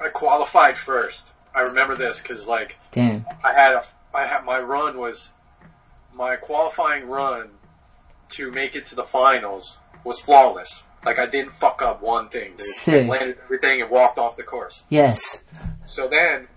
I 0.00 0.08
qualified 0.08 0.76
first. 0.76 1.32
I 1.54 1.60
remember 1.60 1.96
this 1.96 2.20
because 2.20 2.46
like 2.46 2.76
Damn. 2.92 3.26
I 3.44 3.52
had 3.52 3.74
a, 3.74 3.84
I 4.14 4.26
had 4.26 4.44
my 4.44 4.60
run 4.60 4.98
was 4.98 5.30
my 6.14 6.36
qualifying 6.36 7.08
run 7.08 7.50
to 8.30 8.50
make 8.50 8.76
it 8.76 8.84
to 8.86 8.94
the 8.94 9.04
finals 9.04 9.78
was 10.04 10.20
flawless. 10.20 10.82
Like 11.04 11.18
I 11.18 11.26
didn't 11.26 11.52
fuck 11.52 11.80
up 11.82 12.02
one 12.02 12.28
thing. 12.28 12.52
Dude. 12.56 12.66
Sick. 12.66 13.08
Landed 13.08 13.38
everything 13.44 13.82
and 13.82 13.90
walked 13.90 14.18
off 14.18 14.36
the 14.36 14.42
course. 14.42 14.84
Yes. 14.88 15.42
So 15.86 16.08
then 16.08 16.48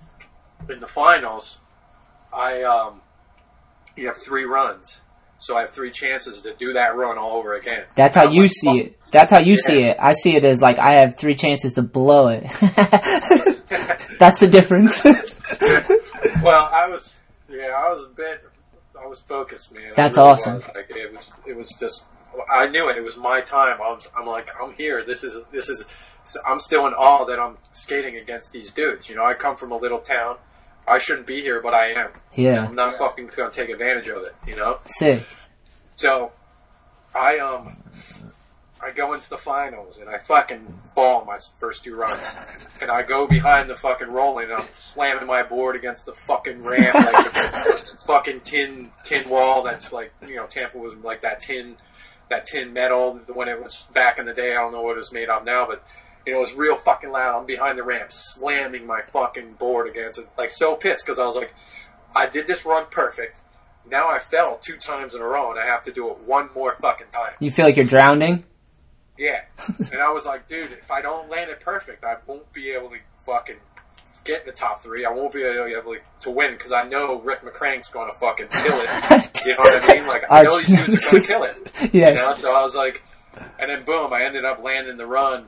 in 0.69 0.79
the 0.79 0.87
finals, 0.87 1.59
I 2.33 2.63
um, 2.63 3.01
you 3.95 4.07
have 4.07 4.17
three 4.17 4.45
runs. 4.45 5.01
So 5.39 5.57
I 5.57 5.61
have 5.61 5.71
three 5.71 5.89
chances 5.89 6.43
to 6.43 6.53
do 6.53 6.73
that 6.73 6.95
run 6.95 7.17
all 7.17 7.37
over 7.37 7.55
again. 7.55 7.85
That's 7.95 8.15
how 8.15 8.27
I'm 8.27 8.33
you 8.33 8.43
like, 8.43 8.51
see 8.51 8.79
it. 8.79 8.99
That's 9.11 9.31
how 9.31 9.39
you 9.39 9.57
see 9.57 9.81
it. 9.81 9.97
I 9.99 10.13
see 10.13 10.35
it 10.35 10.45
as 10.45 10.61
like 10.61 10.77
I 10.77 10.93
have 11.01 11.17
three 11.17 11.33
chances 11.33 11.73
to 11.73 11.81
blow 11.81 12.27
it. 12.27 12.43
That's 14.19 14.39
the 14.39 14.47
difference. 14.51 15.03
well, 16.43 16.69
I 16.71 16.87
was, 16.87 17.19
yeah, 17.49 17.71
I 17.75 17.91
was 17.91 18.05
a 18.05 18.09
bit, 18.09 18.45
I 19.01 19.07
was 19.07 19.19
focused, 19.19 19.73
man. 19.73 19.93
That's 19.95 20.15
really 20.15 20.29
awesome. 20.29 20.53
was. 20.55 20.63
Like 20.75 20.91
it 20.91 21.11
was, 21.11 21.33
it 21.47 21.57
was 21.57 21.69
just, 21.79 22.03
I 22.51 22.67
knew 22.67 22.89
it. 22.89 22.97
It 22.97 23.03
was 23.03 23.17
my 23.17 23.41
time. 23.41 23.77
I 23.82 23.91
was, 23.91 24.09
I'm 24.17 24.25
like, 24.25 24.49
I'm 24.61 24.73
here. 24.73 25.03
This 25.05 25.23
is, 25.23 25.43
this 25.51 25.69
is. 25.69 25.86
I'm 26.47 26.59
still 26.59 26.86
in 26.86 26.93
awe 26.93 27.25
that 27.25 27.39
I'm 27.39 27.57
skating 27.71 28.17
against 28.17 28.51
these 28.51 28.71
dudes. 28.71 29.09
You 29.09 29.15
know, 29.15 29.25
I 29.25 29.34
come 29.34 29.55
from 29.55 29.71
a 29.71 29.77
little 29.77 29.99
town. 29.99 30.38
I 30.88 30.99
shouldn't 30.99 31.25
be 31.27 31.41
here, 31.41 31.61
but 31.61 31.73
I 31.73 31.93
am. 31.93 32.09
yeah. 32.36 32.65
I'm 32.65 32.75
not 32.75 32.97
fucking 32.97 33.32
gonna 33.36 33.51
take 33.51 33.69
advantage 33.69 34.07
of 34.07 34.23
it. 34.23 34.36
You 34.45 34.55
know. 34.55 34.79
Sick. 34.86 35.25
So, 35.95 36.32
I 37.15 37.39
um, 37.39 37.77
I 38.84 38.91
go 38.91 39.13
into 39.13 39.29
the 39.29 39.38
finals 39.38 39.97
and 39.97 40.09
I 40.09 40.17
fucking 40.17 40.82
fall 40.95 41.23
my 41.23 41.38
first 41.59 41.84
two 41.84 41.93
runs. 41.93 42.19
And 42.82 42.89
I 42.89 43.03
go 43.03 43.27
behind 43.27 43.69
the 43.69 43.75
fucking 43.75 44.07
rolling 44.07 44.45
and 44.45 44.59
I'm 44.59 44.67
slamming 44.73 45.27
my 45.27 45.43
board 45.43 45.75
against 45.75 46.07
the 46.07 46.13
fucking 46.13 46.63
ramp 46.63 46.95
like 46.95 47.36
a 47.36 47.73
fucking 48.07 48.41
tin, 48.41 48.91
tin 49.03 49.29
wall 49.29 49.61
that's 49.61 49.93
like, 49.93 50.11
you 50.27 50.36
know, 50.36 50.47
Tampa 50.47 50.79
was 50.79 50.95
like 50.95 51.21
that 51.21 51.41
tin, 51.41 51.77
that 52.32 52.45
tin 52.45 52.73
metal 52.73 53.19
when 53.34 53.47
it 53.47 53.61
was 53.61 53.88
back 53.93 54.17
in 54.17 54.25
the 54.25 54.34
day. 54.34 54.51
I 54.51 54.61
don't 54.61 54.71
know 54.71 54.82
what 54.82 54.97
it's 54.97 55.11
made 55.11 55.29
of 55.29 55.45
now, 55.45 55.67
but 55.67 55.84
you 56.25 56.34
know, 56.34 56.39
it 56.39 56.41
was 56.41 56.53
real 56.53 56.77
fucking 56.77 57.11
loud. 57.11 57.39
I'm 57.39 57.45
behind 57.45 57.77
the 57.77 57.84
ramp 57.84 58.11
slamming 58.11 58.86
my 58.86 59.01
fucking 59.01 59.53
board 59.53 59.88
against 59.88 60.19
it. 60.19 60.29
Like 60.38 60.51
so 60.51 60.75
pissed 60.75 61.05
because 61.05 61.19
I 61.19 61.25
was 61.25 61.36
like, 61.36 61.53
I 62.15 62.27
did 62.27 62.47
this 62.47 62.65
run 62.65 62.86
perfect. 62.89 63.38
Now 63.89 64.09
I 64.09 64.19
fell 64.19 64.57
two 64.57 64.77
times 64.77 65.13
in 65.13 65.21
a 65.21 65.25
row 65.25 65.51
and 65.51 65.59
I 65.59 65.65
have 65.65 65.84
to 65.84 65.91
do 65.91 66.09
it 66.11 66.19
one 66.19 66.49
more 66.55 66.75
fucking 66.82 67.07
time. 67.11 67.34
You 67.39 67.51
feel 67.51 67.65
like 67.65 67.75
you're 67.75 67.86
drowning? 67.86 68.43
Yeah. 69.17 69.41
and 69.91 70.01
I 70.01 70.11
was 70.11 70.25
like, 70.25 70.47
dude, 70.47 70.71
if 70.71 70.89
I 70.89 71.01
don't 71.01 71.29
land 71.29 71.49
it 71.49 71.59
perfect, 71.61 72.03
I 72.03 72.15
won't 72.25 72.51
be 72.53 72.71
able 72.71 72.89
to 72.89 72.97
fucking 73.25 73.57
get 74.24 74.41
in 74.41 74.45
the 74.47 74.51
top 74.51 74.82
three. 74.84 75.05
I 75.05 75.11
won't 75.11 75.34
be 75.34 75.43
able 75.43 75.95
to 76.22 76.30
win 76.30 76.51
because 76.53 76.72
I 76.72 76.84
know 76.84 77.19
Rick 77.22 77.41
McCrank's 77.41 77.89
going 77.89 78.11
to 78.11 78.17
fucking 78.17 78.47
kill 78.47 78.80
it. 78.82 79.41
you 79.45 79.53
know 79.53 79.59
what 79.59 79.89
I 79.89 79.95
mean? 79.95 80.07
Like, 80.07 80.24
I 80.30 80.43
know 80.43 80.59
these 80.59 80.86
dudes 80.86 81.07
are 81.07 81.11
going 81.11 81.22
to 81.22 81.28
kill 81.28 81.43
it. 81.43 81.72
Yes. 81.93 82.19
You 82.19 82.26
know? 82.26 82.34
So 82.36 82.53
I 82.53 82.61
was 82.63 82.76
like, 82.76 83.01
and 83.59 83.69
then 83.69 83.86
boom, 83.86 84.13
I 84.13 84.24
ended 84.24 84.45
up 84.45 84.63
landing 84.63 84.97
the 84.97 85.05
run. 85.05 85.47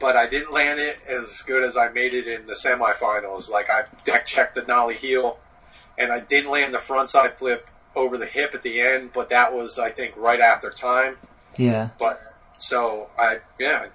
But 0.00 0.16
I 0.16 0.28
didn't 0.28 0.52
land 0.52 0.78
it 0.78 0.98
as 1.08 1.42
good 1.42 1.64
as 1.64 1.76
I 1.76 1.88
made 1.88 2.14
it 2.14 2.28
in 2.28 2.46
the 2.46 2.52
semifinals. 2.52 3.48
Like 3.48 3.68
I 3.68 3.84
deck 4.04 4.26
checked 4.26 4.54
the 4.54 4.62
nollie 4.62 4.94
heel, 4.94 5.38
and 5.96 6.12
I 6.12 6.20
didn't 6.20 6.52
land 6.52 6.72
the 6.72 6.78
frontside 6.78 7.36
flip 7.36 7.68
over 7.96 8.16
the 8.16 8.26
hip 8.26 8.54
at 8.54 8.62
the 8.62 8.80
end. 8.80 9.10
But 9.12 9.30
that 9.30 9.52
was, 9.52 9.76
I 9.76 9.90
think, 9.90 10.16
right 10.16 10.40
after 10.40 10.70
time. 10.70 11.16
Yeah. 11.56 11.88
But 11.98 12.20
so 12.58 13.08
I, 13.18 13.38
yeah, 13.58 13.86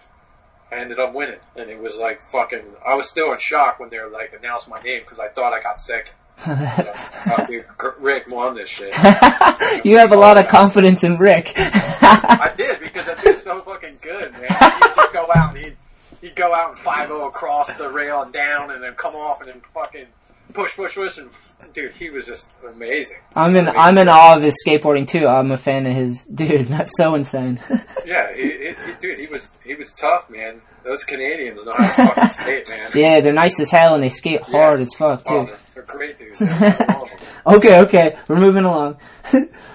I 0.73 0.81
ended 0.81 0.99
up 0.99 1.13
winning, 1.13 1.39
and 1.55 1.69
it 1.69 1.79
was 1.79 1.97
like 1.97 2.21
fucking. 2.31 2.63
I 2.85 2.95
was 2.95 3.09
still 3.09 3.31
in 3.31 3.39
shock 3.39 3.79
when 3.79 3.89
they 3.89 3.99
were 3.99 4.09
like 4.09 4.33
announced 4.37 4.67
my 4.67 4.81
name 4.81 5.01
because 5.01 5.19
I 5.19 5.27
thought 5.27 5.53
I 5.53 5.61
got 5.61 5.79
sick. 5.79 6.09
uh, 6.45 7.45
dude, 7.45 7.65
Rick 7.99 8.27
won 8.27 8.55
this 8.55 8.69
shit. 8.69 8.91
you 9.85 9.97
have 9.97 10.11
a 10.11 10.17
lot 10.17 10.37
of 10.37 10.47
confidence 10.47 11.03
in 11.03 11.17
Rick. 11.17 11.53
I 11.55 12.51
did 12.57 12.79
because 12.79 13.05
that 13.05 13.21
dude's 13.21 13.43
so 13.43 13.61
fucking 13.61 13.97
good, 14.01 14.31
man. 14.33 14.49
He'd 14.49 14.95
just 14.95 15.13
go 15.13 15.27
out 15.35 15.55
and 15.55 15.65
he'd 15.65 15.77
he'd 16.21 16.35
go 16.35 16.53
out 16.53 16.71
and 16.71 16.79
five 16.79 17.09
zero 17.09 17.27
across 17.27 17.71
the 17.77 17.89
rail 17.89 18.23
and 18.23 18.33
down, 18.33 18.71
and 18.71 18.81
then 18.81 18.93
come 18.95 19.15
off 19.15 19.41
and 19.41 19.49
then 19.49 19.61
fucking 19.73 20.07
push, 20.53 20.75
push, 20.75 20.95
push, 20.95 21.17
and 21.17 21.29
dude, 21.73 21.93
he 21.93 22.09
was 22.09 22.25
just 22.25 22.47
amazing. 22.67 23.17
I'm 23.35 23.55
in 23.55 23.67
amazing. 23.67 23.79
I'm 23.79 23.97
in 23.97 24.09
awe 24.09 24.35
of 24.35 24.43
his 24.43 24.63
skateboarding 24.65 25.07
too. 25.07 25.27
I'm 25.27 25.51
a 25.51 25.57
fan 25.57 25.85
of 25.85 25.93
his. 25.93 26.23
Dude, 26.33 26.67
that's 26.67 26.95
so 26.97 27.15
insane. 27.15 27.59
yeah, 28.05 28.33
he, 28.35 28.43
he, 28.43 28.67
he, 28.67 28.93
dude, 28.99 29.19
he 29.19 29.27
was 29.27 29.49
he 29.63 29.75
was 29.75 29.93
tough, 29.93 30.29
man. 30.29 30.61
Those 30.83 31.03
Canadians 31.03 31.65
know 31.65 31.73
how 31.75 31.85
to 31.85 32.13
fucking 32.13 32.29
skate, 32.43 32.69
man. 32.69 32.91
yeah, 32.93 33.21
they're 33.21 33.33
nice 33.33 33.59
as 33.59 33.71
hell 33.71 33.95
and 33.95 34.03
they 34.03 34.09
skate 34.09 34.41
hard 34.41 34.81
as 34.81 34.93
fuck 34.93 35.23
too. 35.25 35.33
Oh, 35.33 35.45
they're, 35.45 35.57
they're 35.75 35.83
great 35.83 36.17
dudes. 36.17 36.41
okay, 36.41 37.79
okay, 37.81 38.17
we're 38.27 38.39
moving 38.39 38.65
along. 38.65 38.97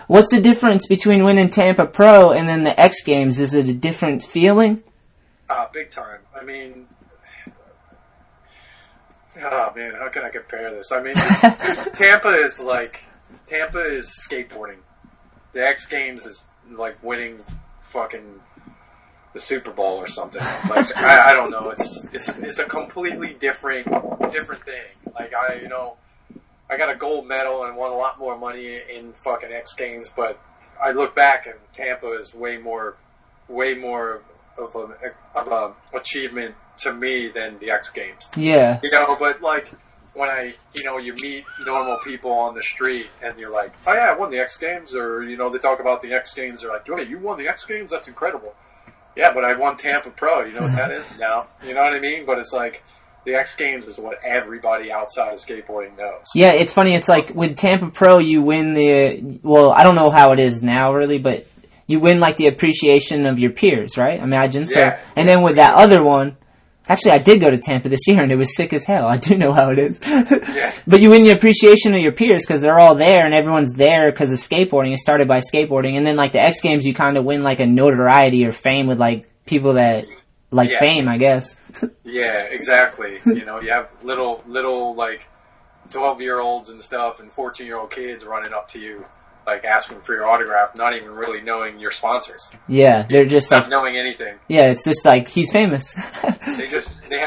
What's 0.06 0.30
the 0.30 0.40
difference 0.40 0.86
between 0.86 1.24
winning 1.24 1.50
Tampa 1.50 1.86
Pro 1.86 2.32
and 2.32 2.48
then 2.48 2.64
the 2.64 2.78
X 2.78 3.02
Games? 3.04 3.40
Is 3.40 3.54
it 3.54 3.68
a 3.68 3.74
different 3.74 4.22
feeling? 4.22 4.82
Uh, 5.48 5.66
big 5.72 5.88
time. 5.90 6.20
I 6.38 6.44
mean, 6.44 6.87
oh 9.42 9.72
man, 9.74 9.94
how 9.98 10.08
can 10.08 10.24
I 10.24 10.30
compare 10.30 10.74
this? 10.74 10.90
I 10.92 11.02
mean, 11.02 11.14
Tampa 11.94 12.34
is 12.34 12.60
like 12.60 13.04
Tampa 13.46 13.80
is 13.80 14.08
skateboarding. 14.28 14.78
The 15.52 15.66
X 15.66 15.86
Games 15.86 16.26
is 16.26 16.46
like 16.70 17.02
winning 17.02 17.40
fucking 17.80 18.40
the 19.32 19.40
Super 19.40 19.70
Bowl 19.70 19.98
or 19.98 20.08
something. 20.08 20.42
Like 20.68 20.96
I, 20.96 21.30
I 21.30 21.32
don't 21.32 21.50
know. 21.50 21.70
It's 21.70 22.04
it's 22.12 22.28
it's 22.38 22.58
a 22.58 22.64
completely 22.64 23.34
different 23.34 23.86
different 24.32 24.64
thing. 24.64 25.12
Like 25.14 25.32
I 25.34 25.60
you 25.62 25.68
know 25.68 25.96
I 26.70 26.76
got 26.76 26.90
a 26.90 26.96
gold 26.96 27.26
medal 27.26 27.64
and 27.64 27.76
won 27.76 27.92
a 27.92 27.96
lot 27.96 28.18
more 28.18 28.38
money 28.38 28.80
in 28.94 29.14
fucking 29.24 29.50
X 29.52 29.74
Games, 29.74 30.08
but 30.14 30.40
I 30.82 30.92
look 30.92 31.14
back 31.14 31.46
and 31.46 31.56
Tampa 31.72 32.12
is 32.18 32.34
way 32.34 32.58
more 32.58 32.96
way 33.48 33.74
more 33.74 34.22
of 34.58 34.74
a 34.74 35.38
of 35.38 35.48
a 35.48 35.96
achievement 35.96 36.54
to 36.80 36.92
me 36.92 37.30
than 37.34 37.58
the 37.58 37.70
X 37.70 37.90
Games. 37.90 38.28
Yeah, 38.36 38.80
You 38.82 38.90
know, 38.90 39.16
but 39.18 39.42
like 39.42 39.68
when 40.14 40.28
I, 40.28 40.54
you 40.74 40.82
know, 40.84 40.98
you 40.98 41.14
meet 41.22 41.44
normal 41.64 41.98
people 42.04 42.32
on 42.32 42.54
the 42.54 42.62
street 42.62 43.06
and 43.22 43.38
you're 43.38 43.50
like, 43.52 43.72
oh 43.86 43.92
yeah, 43.94 44.10
I 44.10 44.16
won 44.16 44.30
the 44.30 44.38
X 44.38 44.56
Games, 44.56 44.94
or 44.94 45.22
you 45.22 45.36
know, 45.36 45.48
they 45.50 45.58
talk 45.58 45.80
about 45.80 46.00
the 46.02 46.12
X 46.12 46.34
Games. 46.34 46.62
They're 46.62 46.70
like, 46.70 46.88
wait, 46.88 47.08
you 47.08 47.18
won 47.18 47.38
the 47.38 47.46
X 47.48 47.64
Games? 47.64 47.90
That's 47.90 48.08
incredible. 48.08 48.54
Yeah, 49.16 49.32
but 49.32 49.44
I 49.44 49.56
won 49.56 49.76
Tampa 49.76 50.10
Pro. 50.10 50.44
You 50.44 50.52
know 50.54 50.62
what 50.62 50.76
that 50.76 50.90
is 50.92 51.06
now? 51.18 51.48
You 51.64 51.74
know 51.74 51.82
what 51.82 51.94
I 51.94 52.00
mean? 52.00 52.24
But 52.26 52.38
it's 52.38 52.52
like 52.52 52.82
the 53.24 53.34
X 53.34 53.56
Games 53.56 53.86
is 53.86 53.98
what 53.98 54.18
everybody 54.24 54.90
outside 54.90 55.32
of 55.34 55.38
skateboarding 55.40 55.96
knows. 55.96 56.24
yeah. 56.34 56.52
It's 56.52 56.72
funny. 56.72 56.94
It's 56.94 57.08
like 57.08 57.34
with 57.34 57.56
Tampa 57.56 57.90
Pro, 57.90 58.18
you 58.18 58.42
win 58.42 58.74
the. 58.74 59.40
Well, 59.42 59.70
I 59.70 59.82
don't 59.84 59.96
know 59.96 60.10
how 60.10 60.32
it 60.32 60.40
is 60.40 60.62
now, 60.62 60.92
really, 60.94 61.18
but 61.18 61.46
you 61.86 62.00
win 62.00 62.20
like 62.20 62.36
the 62.36 62.46
appreciation 62.48 63.24
of 63.26 63.38
your 63.38 63.50
peers, 63.50 63.96
right? 63.96 64.20
Imagine 64.20 64.66
so. 64.66 64.78
Yeah. 64.78 65.00
And 65.16 65.28
then 65.28 65.42
with 65.42 65.56
that 65.56 65.74
other 65.74 66.02
one. 66.02 66.36
Actually, 66.88 67.12
I 67.12 67.18
did 67.18 67.40
go 67.40 67.50
to 67.50 67.58
Tampa 67.58 67.88
this 67.88 68.00
year, 68.06 68.20
and 68.22 68.32
it 68.32 68.36
was 68.36 68.56
sick 68.56 68.72
as 68.72 68.84
hell. 68.86 69.06
I 69.10 69.16
do 69.18 69.36
know 69.36 69.52
how 69.52 69.70
it 69.70 69.78
is. 69.78 70.00
But 70.86 71.00
you 71.00 71.10
win 71.10 71.22
the 71.24 71.30
appreciation 71.32 71.94
of 71.94 72.00
your 72.00 72.12
peers 72.12 72.44
because 72.46 72.62
they're 72.62 72.78
all 72.80 72.94
there, 72.94 73.26
and 73.26 73.34
everyone's 73.34 73.72
there 73.74 74.10
because 74.10 74.32
of 74.32 74.38
skateboarding. 74.38 74.94
It 74.94 74.98
started 75.00 75.28
by 75.28 75.40
skateboarding, 75.40 75.96
and 75.98 76.06
then 76.06 76.16
like 76.16 76.32
the 76.32 76.40
X 76.40 76.60
Games, 76.62 76.86
you 76.86 76.94
kind 76.94 77.18
of 77.18 77.24
win 77.26 77.42
like 77.42 77.60
a 77.60 77.66
notoriety 77.66 78.46
or 78.46 78.52
fame 78.52 78.86
with 78.86 78.98
like 78.98 79.28
people 79.44 79.74
that 79.74 80.06
like 80.50 80.70
Yeah. 80.70 80.78
fame, 80.78 81.08
I 81.08 81.18
guess. 81.18 81.56
Yeah, 82.04 82.44
exactly. 82.50 83.20
you 83.26 83.44
know, 83.44 83.60
you 83.60 83.70
have 83.70 83.90
little, 84.02 84.42
little 84.46 84.94
like 84.94 85.28
twelve 85.90 86.22
year 86.22 86.40
olds 86.40 86.70
and 86.70 86.80
stuff, 86.82 87.20
and 87.20 87.30
fourteen 87.30 87.66
year 87.66 87.76
old 87.76 87.90
kids 87.90 88.24
running 88.24 88.54
up 88.54 88.70
to 88.70 88.78
you, 88.78 89.04
like 89.46 89.64
asking 89.66 90.00
for 90.00 90.14
your 90.14 90.26
autograph, 90.26 90.74
not 90.74 90.94
even 90.96 91.10
really 91.10 91.42
knowing 91.42 91.78
your 91.78 91.90
sponsors, 91.90 92.48
yeah, 92.66 93.06
they're 93.10 93.26
just 93.26 93.50
not 93.50 93.64
like, 93.64 93.70
knowing 93.70 93.96
anything. 93.98 94.36
yeah, 94.48 94.70
it's 94.70 94.84
just 94.84 95.04
like 95.04 95.28
he's 95.28 95.52
famous. 95.52 95.94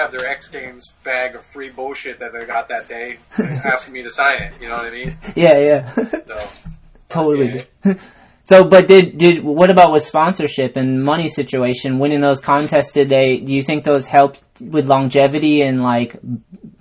They 0.02 0.14
just 0.14 0.14
they 0.14 0.18
have 0.18 0.24
their 0.24 0.32
X 0.32 0.48
Games 0.48 0.92
bag 1.04 1.36
of 1.36 1.46
free 1.46 1.70
bullshit 1.70 2.20
that 2.20 2.34
they 2.34 2.46
got 2.46 2.70
that 2.70 2.88
day, 2.88 3.18
asking 3.40 3.94
me 3.94 4.04
to 4.04 4.10
sign 4.10 4.42
it. 4.42 4.54
You 4.62 4.70
know 4.70 4.78
what 4.78 4.86
I 4.86 4.92
mean? 4.92 5.18
yeah, 5.36 5.60
yeah, 5.60 5.92
So 5.92 6.70
totally. 7.10 7.66
So, 8.44 8.66
but 8.66 8.88
did 8.88 9.20
did 9.20 9.44
what 9.44 9.70
about 9.70 9.94
with 9.94 10.04
sponsorship 10.04 10.76
and 10.76 11.04
money 11.04 11.30
situation? 11.30 12.00
Winning 12.00 12.22
those 12.22 12.42
contests, 12.42 12.92
did 12.92 13.08
they? 13.08 13.40
Do 13.40 13.54
you 13.54 13.64
think 13.64 13.84
those 13.84 14.08
helped 14.08 14.42
with 14.60 14.88
longevity 14.88 15.62
and 15.62 15.84
like 15.84 16.20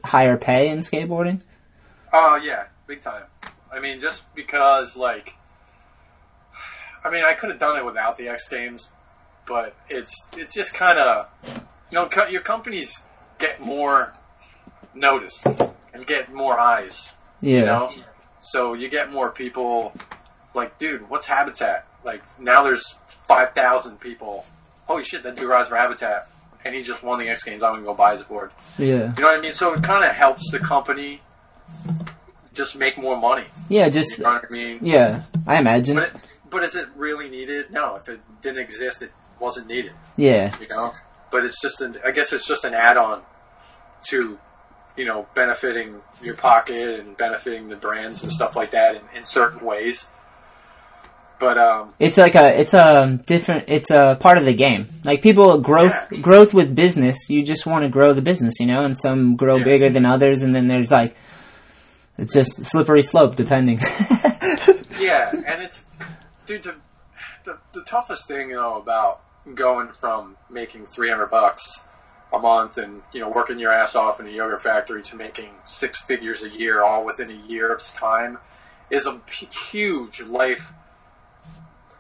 higher 0.03 0.39
pay 0.39 0.71
in 0.71 0.79
skateboarding? 0.79 1.43
Oh 2.13 2.37
yeah, 2.37 2.69
big 2.87 3.03
time. 3.03 3.25
I 3.71 3.79
mean, 3.79 4.01
just 4.01 4.23
because 4.35 4.97
like, 4.97 5.37
I 7.05 7.11
mean, 7.11 7.25
I 7.25 7.35
could 7.35 7.51
have 7.51 7.61
done 7.61 7.77
it 7.77 7.85
without 7.85 8.17
the 8.17 8.29
X 8.29 8.49
Games, 8.49 8.89
but 9.47 9.77
it's 9.91 10.27
it's 10.37 10.55
just 10.55 10.73
kind 10.75 10.99
of, 10.99 11.29
you 11.91 11.97
know, 11.99 12.09
your 12.31 12.41
companies 12.41 13.03
get 13.41 13.61
more 13.61 14.15
noticed 14.95 15.45
and 15.93 16.07
get 16.07 16.33
more 16.33 16.59
eyes. 16.59 17.13
Yeah. 17.41 17.59
You 17.59 17.65
know, 17.67 17.93
so 18.41 18.75
you 18.75 18.89
get 18.89 19.11
more 19.11 19.31
people. 19.31 19.93
Like, 20.55 20.79
dude, 20.79 21.09
what's 21.09 21.27
Habitat? 21.27 21.87
Like 22.05 22.23
now 22.41 22.63
there's 22.63 22.95
five 23.27 23.55
thousand 23.55 23.99
people. 24.01 24.45
Holy 24.85 25.05
shit, 25.05 25.23
that 25.23 25.37
dude 25.37 25.49
rides 25.49 25.69
for 25.69 25.77
Habitat, 25.77 26.29
and 26.65 26.75
he 26.75 26.83
just 26.83 27.03
won 27.03 27.19
the 27.19 27.29
X 27.29 27.43
Games. 27.45 27.63
I'm 27.63 27.75
gonna 27.75 27.85
go 27.85 27.95
buy 27.95 28.17
his 28.17 28.25
board. 28.25 28.51
Yeah. 28.79 28.87
You 28.87 29.23
know 29.23 29.29
what 29.29 29.39
I 29.39 29.41
mean? 29.41 29.53
So 29.53 29.73
it 29.75 29.83
kind 29.83 30.05
of 30.05 30.13
helps 30.13 30.51
the 30.51 30.59
company 30.59 31.21
just 32.53 32.77
make 32.77 32.99
more 32.99 33.17
money. 33.19 33.47
Yeah, 33.69 33.89
just 33.89 34.19
You 34.19 34.25
know 34.25 34.31
what 34.33 34.45
I 34.49 34.53
mean? 34.53 34.79
yeah. 34.83 35.23
I 35.47 35.59
imagine. 35.59 35.97
But 35.97 36.09
it, 36.09 36.17
but 36.51 36.65
is 36.65 36.75
it 36.75 36.89
really 36.97 37.29
needed? 37.31 37.71
No. 37.71 37.95
If 37.97 38.09
it 38.09 38.21
didn't 38.43 38.59
exist, 38.59 39.03
it 39.03 39.13
wasn't 39.39 39.69
needed. 39.69 39.93
Yeah. 40.17 40.57
You 40.61 40.67
know. 40.69 40.93
But 41.31 41.45
it's 41.45 41.61
just 41.61 41.81
an. 41.81 41.97
I 42.05 42.11
guess 42.11 42.33
it's 42.33 42.47
just 42.47 42.65
an 42.65 42.75
add-on 42.75 43.23
to, 44.09 44.39
you 44.97 45.05
know, 45.05 45.27
benefiting 45.35 46.01
your 46.23 46.35
pocket 46.35 47.01
and 47.01 47.17
benefiting 47.17 47.69
the 47.69 47.77
brands 47.77 48.23
and 48.23 48.33
stuff 48.33 48.57
like 48.57 48.73
that 48.73 48.97
in, 48.97 49.03
in 49.19 49.25
certain 49.25 49.65
ways. 49.65 50.07
But 51.39 51.57
um, 51.57 51.95
It's 51.99 52.19
like 52.19 52.35
a 52.35 52.61
it's 52.61 52.75
a 52.75 53.19
different 53.27 53.65
it's 53.69 53.91
a 53.91 54.17
part 54.21 54.37
of 54.37 54.45
the 54.45 54.53
game. 54.53 54.89
Like 55.05 55.23
people 55.23 55.59
growth 55.61 55.95
growth 56.21 56.53
with 56.53 56.75
business, 56.75 57.31
you 57.31 57.43
just 57.43 57.65
want 57.65 57.85
to 57.85 57.89
grow 57.89 58.13
the 58.13 58.21
business, 58.23 58.61
you 58.61 58.67
know, 58.67 58.85
and 58.85 58.99
some 58.99 59.37
grow 59.37 59.57
Yeah. 59.57 59.65
bigger 59.65 59.89
than 59.89 60.05
others 60.05 60.43
and 60.43 60.55
then 60.55 60.69
there's 60.69 60.91
like 60.91 61.17
it's 62.19 62.35
just 62.35 62.67
slippery 62.67 63.01
slope 63.03 63.37
depending. 63.37 63.79
yeah, 65.01 65.31
and 65.33 65.63
it's 65.63 65.83
dude. 66.45 66.63
The, 66.65 66.75
the 67.45 67.59
the 67.73 67.83
toughest 67.85 68.29
thing 68.29 68.51
you 68.51 68.57
know 68.57 68.77
about 68.77 69.23
going 69.55 69.89
from 70.01 70.37
making 70.51 70.87
three 70.87 71.11
hundred 71.11 71.29
bucks 71.31 71.79
a 72.33 72.39
month 72.39 72.79
and 72.79 73.03
you 73.13 73.21
know 73.21 73.29
working 73.29 73.59
your 73.59 73.73
ass 73.73 73.95
off 73.97 74.21
in 74.21 74.27
a 74.27 74.31
yoga 74.31 74.57
factory 74.59 75.03
to 75.03 75.17
making 75.17 75.51
six 75.67 76.01
figures 76.01 76.43
a 76.43 76.49
year, 76.49 76.83
all 76.83 77.05
within 77.05 77.31
a 77.31 77.47
year's 77.49 77.93
time, 77.95 78.39
is 78.91 79.07
a 79.07 79.15
p- 79.27 79.49
huge 79.71 80.21
life 80.21 80.73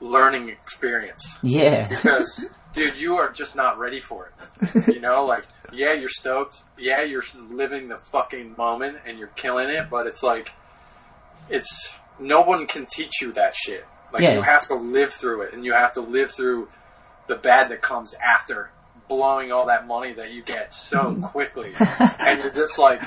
learning 0.00 0.48
experience 0.48 1.34
Yeah. 1.42 1.86
because 1.88 2.44
dude, 2.74 2.96
you 2.96 3.16
are 3.16 3.30
just 3.30 3.54
not 3.56 3.78
ready 3.78 4.00
for 4.00 4.30
it. 4.74 4.86
You 4.94 5.00
know, 5.00 5.24
like 5.26 5.44
yeah, 5.72 5.92
you're 5.92 6.08
stoked. 6.08 6.62
Yeah, 6.78 7.02
you're 7.02 7.24
living 7.50 7.88
the 7.88 7.98
fucking 8.12 8.54
moment 8.56 8.98
and 9.06 9.18
you're 9.18 9.28
killing 9.28 9.68
it, 9.68 9.88
but 9.90 10.06
it's 10.06 10.22
like 10.22 10.52
it's 11.48 11.90
no 12.18 12.42
one 12.42 12.66
can 12.66 12.86
teach 12.86 13.20
you 13.20 13.32
that 13.32 13.54
shit. 13.56 13.84
Like 14.12 14.22
Yeah. 14.22 14.34
you 14.34 14.42
have 14.42 14.66
to 14.68 14.74
live 14.74 15.12
through 15.12 15.42
it 15.42 15.54
and 15.54 15.64
you 15.64 15.72
have 15.72 15.92
to 15.94 16.00
live 16.00 16.30
through 16.32 16.68
the 17.30 17.36
bad 17.36 17.70
that 17.70 17.80
comes 17.80 18.14
after 18.14 18.70
blowing 19.08 19.50
all 19.52 19.66
that 19.66 19.86
money 19.86 20.12
that 20.12 20.32
you 20.32 20.42
get 20.42 20.74
so 20.74 21.14
quickly. 21.22 21.72
and 22.18 22.42
you're 22.42 22.52
just 22.52 22.78
like 22.78 23.00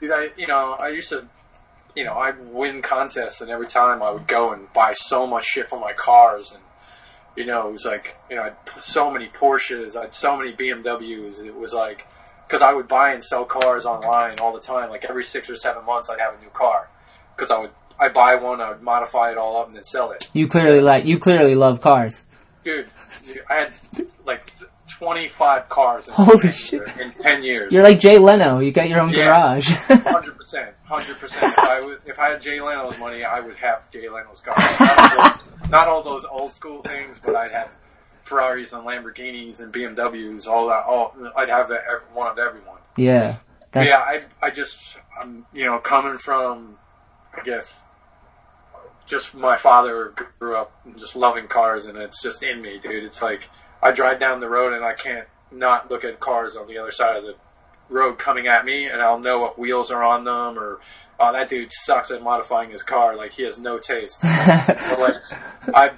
dude, 0.00 0.10
I 0.12 0.28
you 0.36 0.46
know, 0.46 0.76
I 0.78 0.88
used 0.88 1.10
to 1.10 1.28
you 1.94 2.04
know, 2.04 2.14
I'd 2.14 2.52
win 2.52 2.82
contests 2.82 3.40
and 3.40 3.50
every 3.50 3.66
time 3.68 4.02
I 4.02 4.10
would 4.10 4.26
go 4.26 4.52
and 4.52 4.72
buy 4.72 4.92
so 4.94 5.26
much 5.26 5.44
shit 5.44 5.68
for 5.68 5.78
my 5.78 5.92
cars 5.92 6.52
and 6.52 6.62
you 7.36 7.44
know, 7.44 7.68
it 7.68 7.72
was 7.72 7.84
like, 7.84 8.16
you 8.30 8.36
know, 8.36 8.42
I 8.42 8.44
had 8.46 8.56
so 8.80 9.10
many 9.10 9.28
Porsches, 9.28 9.94
I 9.94 10.02
had 10.02 10.14
so 10.14 10.36
many 10.38 10.52
BMWs. 10.52 11.44
It 11.44 11.54
was 11.54 11.74
like, 11.74 12.06
because 12.48 12.62
I 12.62 12.72
would 12.72 12.88
buy 12.88 13.12
and 13.12 13.22
sell 13.22 13.44
cars 13.44 13.84
online 13.84 14.38
all 14.38 14.54
the 14.54 14.60
time. 14.60 14.88
Like 14.88 15.04
every 15.04 15.22
six 15.22 15.50
or 15.50 15.56
seven 15.56 15.84
months, 15.84 16.08
I'd 16.08 16.18
have 16.18 16.38
a 16.38 16.40
new 16.40 16.48
car. 16.48 16.88
Because 17.36 17.50
I 17.50 17.58
would, 17.58 17.70
I 18.00 18.08
buy 18.08 18.36
one, 18.36 18.62
I 18.62 18.70
would 18.70 18.82
modify 18.82 19.32
it 19.32 19.36
all 19.36 19.58
up, 19.60 19.68
and 19.68 19.76
then 19.76 19.84
sell 19.84 20.12
it. 20.12 20.30
You 20.32 20.48
clearly 20.48 20.80
like 20.80 21.04
you 21.04 21.18
clearly 21.18 21.54
love 21.54 21.82
cars. 21.82 22.22
Dude, 22.66 22.90
I 23.48 23.54
had 23.54 23.74
like 24.24 24.50
25 24.98 25.68
cars 25.68 26.08
in, 26.08 26.14
Holy 26.14 26.40
10 26.40 26.50
shit. 26.52 26.72
years- 26.72 26.90
in 27.00 27.12
10 27.12 27.42
years. 27.44 27.72
You're 27.72 27.84
like 27.84 28.00
Jay 28.00 28.18
Leno. 28.18 28.58
You 28.58 28.72
got 28.72 28.88
your 28.88 28.98
own 29.00 29.10
Yeah. 29.10 29.26
garage. 29.26 29.68
Hundred 29.88 30.36
percent, 30.36 30.74
hundred 30.84 31.16
percent. 31.20 31.52
If 31.52 31.58
I 31.60 31.80
would, 31.80 32.00
if 32.06 32.18
I 32.18 32.30
had 32.30 32.42
Jay 32.42 32.60
Leno's 32.60 32.98
money, 32.98 33.22
I 33.22 33.38
would 33.38 33.54
have 33.58 33.88
Jay 33.92 34.08
Leno's 34.08 34.40
car. 34.40 34.56
Not 34.58 34.98
all, 34.98 35.28
those, 35.30 35.70
not 35.70 35.88
all 35.88 36.02
those 36.02 36.24
old 36.28 36.50
school 36.52 36.82
things, 36.82 37.18
but 37.24 37.36
I'd 37.36 37.50
have 37.50 37.70
Ferraris 38.24 38.72
and 38.72 38.82
Lamborghinis 38.84 39.60
and 39.60 39.72
BMWs. 39.72 40.48
All 40.48 40.66
that. 40.66 40.84
All 40.86 41.14
I'd 41.36 41.48
have 41.48 41.68
that, 41.68 41.82
ev- 41.88 42.02
one 42.14 42.26
of 42.26 42.38
everyone. 42.40 42.78
yeah. 42.96 43.36
Yeah, 43.76 43.98
I, 43.98 44.22
I 44.42 44.50
just, 44.50 44.78
I'm, 45.20 45.46
you 45.52 45.66
know, 45.66 45.78
coming 45.78 46.16
from, 46.18 46.78
I 47.36 47.42
guess, 47.44 47.84
just 49.06 49.34
my 49.34 49.56
father 49.56 50.14
grew 50.38 50.56
up 50.56 50.72
just 50.98 51.16
loving 51.16 51.48
cars, 51.48 51.86
and 51.86 51.96
it's 51.98 52.22
just 52.22 52.42
in 52.42 52.60
me, 52.60 52.78
dude. 52.78 53.04
It's 53.04 53.22
like 53.22 53.48
I 53.82 53.92
drive 53.92 54.20
down 54.20 54.40
the 54.40 54.48
road 54.48 54.72
and 54.72 54.84
I 54.84 54.94
can't 54.94 55.26
not 55.50 55.90
look 55.90 56.04
at 56.04 56.18
cars 56.20 56.56
on 56.56 56.66
the 56.66 56.78
other 56.78 56.90
side 56.90 57.16
of 57.16 57.24
the 57.24 57.34
road 57.88 58.18
coming 58.18 58.46
at 58.46 58.64
me, 58.64 58.86
and 58.86 59.00
I'll 59.00 59.20
know 59.20 59.40
what 59.40 59.58
wheels 59.58 59.90
are 59.90 60.02
on 60.02 60.24
them, 60.24 60.58
or 60.58 60.80
oh, 61.20 61.32
that 61.32 61.48
dude 61.48 61.72
sucks 61.72 62.10
at 62.10 62.22
modifying 62.22 62.70
his 62.70 62.82
car. 62.82 63.16
Like 63.16 63.32
he 63.32 63.44
has 63.44 63.58
no 63.58 63.78
taste. 63.78 64.20
but 64.22 64.98
like, 64.98 65.14
I, 65.74 65.90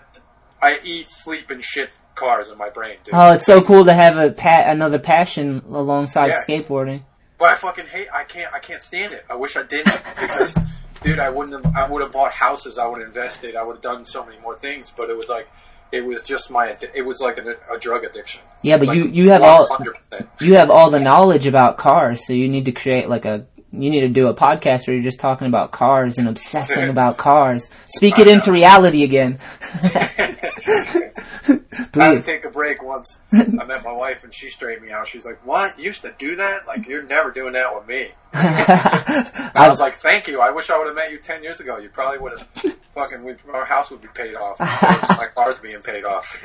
I 0.61 0.79
eat, 0.85 1.09
sleep, 1.09 1.51
and 1.51 1.65
shit 1.65 1.91
cars 2.15 2.49
in 2.49 2.59
my 2.59 2.69
brain, 2.69 2.99
dude. 3.05 3.15
oh, 3.15 3.33
it's 3.35 3.47
so 3.47 3.63
cool 3.63 3.85
to 3.85 3.95
have 3.95 4.17
a 4.17 4.31
pat 4.31 4.69
another 4.69 4.99
passion 4.99 5.63
alongside 5.69 6.29
Yeah. 6.29 6.43
skateboarding. 6.47 7.05
But 7.39 7.53
I 7.53 7.55
fucking 7.57 7.87
hate. 7.87 8.09
I 8.13 8.25
can't. 8.25 8.53
I 8.53 8.59
can't 8.59 8.83
stand 8.83 9.13
it. 9.13 9.25
I 9.31 9.37
wish 9.37 9.57
I 9.57 9.63
didn't 9.63 10.03
because, 10.21 10.55
dude, 11.03 11.18
I 11.18 11.30
wouldn't. 11.30 11.64
Have, 11.64 11.74
I 11.76 11.88
would 11.88 12.03
have 12.03 12.12
bought 12.12 12.32
houses. 12.32 12.78
I 12.78 12.86
would 12.86 12.99
have 13.01 13.09
invested. 13.09 13.57
I 13.57 13.62
would 13.64 13.76
have 13.76 13.82
done 13.82 14.05
so 14.05 14.24
many 14.24 14.38
more 14.40 14.57
things. 14.59 14.92
But 14.94 15.11
it 15.11 15.16
was 15.16 15.28
like, 15.28 15.49
it 15.92 16.03
was 16.05 16.24
just 16.26 16.51
my. 16.51 16.76
It 16.94 17.03
was 17.03 17.20
like 17.20 17.38
a, 17.38 17.57
a 17.74 17.78
drug 17.78 18.05
addiction. 18.05 18.40
Yeah, 18.62 18.78
but 18.78 18.88
Like, 18.88 18.96
you 18.96 19.07
you 19.07 19.30
have 19.30 19.42
all 19.42 19.68
100%. 19.68 20.28
you 20.40 20.55
have 20.55 20.70
all 20.70 20.90
the 20.90 21.01
knowledge 21.01 21.46
about 21.46 21.78
cars, 21.78 22.26
so 22.26 22.32
you 22.32 22.49
need 22.49 22.64
to 22.66 22.72
create 22.72 23.09
like 23.09 23.24
a 23.24 23.46
you 23.70 23.90
need 23.90 24.01
to 24.01 24.09
do 24.09 24.28
a 24.28 24.34
podcast 24.34 24.86
where 24.86 24.94
you're 24.94 25.05
just 25.05 25.20
talking 25.20 25.46
about 25.46 25.72
cars 25.72 26.18
and 26.18 26.26
obsessing 26.28 26.88
about 26.90 27.18
cars. 27.18 27.68
Speak 27.86 28.18
it 28.18 28.26
into 28.26 28.51
reality 28.51 29.05
again. 29.05 29.38
I 31.94 32.05
had 32.05 32.14
to 32.14 32.22
take 32.22 32.44
a 32.44 32.51
break 32.51 32.82
once. 32.82 33.18
I 33.32 33.44
met 33.64 33.82
my 33.84 33.92
wife 33.92 34.24
and 34.24 34.34
she 34.34 34.49
straightened 34.51 34.86
me 34.86 34.92
out. 34.92 35.07
She's 35.09 35.24
like, 35.24 35.44
"What? 35.46 35.78
You 35.78 35.84
used 35.86 36.03
to 36.03 36.14
do 36.18 36.36
that? 36.36 36.66
Like 36.66 36.86
you're 36.86 37.03
never 37.03 37.30
doing 37.30 37.53
that 37.55 37.74
with 37.74 37.86
me." 37.86 38.09
I 38.34 39.66
was 39.68 39.80
like, 39.80 39.94
"Thank 39.96 40.28
you. 40.28 40.40
I 40.40 40.51
wish 40.51 40.70
I 40.70 40.78
would 40.78 40.86
have 40.86 40.96
met 40.96 41.11
you 41.11 41.18
ten 41.18 41.42
years 41.42 41.61
ago. 41.61 41.78
You 41.78 41.88
probably 41.88 42.18
would 42.18 42.38
have 42.38 42.49
fucking. 42.94 43.24
We, 43.24 43.34
our 43.53 43.64
house 43.64 43.90
would 43.90 44.03
be 44.03 44.09
paid 44.09 44.34
off. 44.34 44.59
my 44.61 45.28
car's 45.34 45.59
being 45.61 45.80
paid 45.80 46.05
off." 46.05 46.36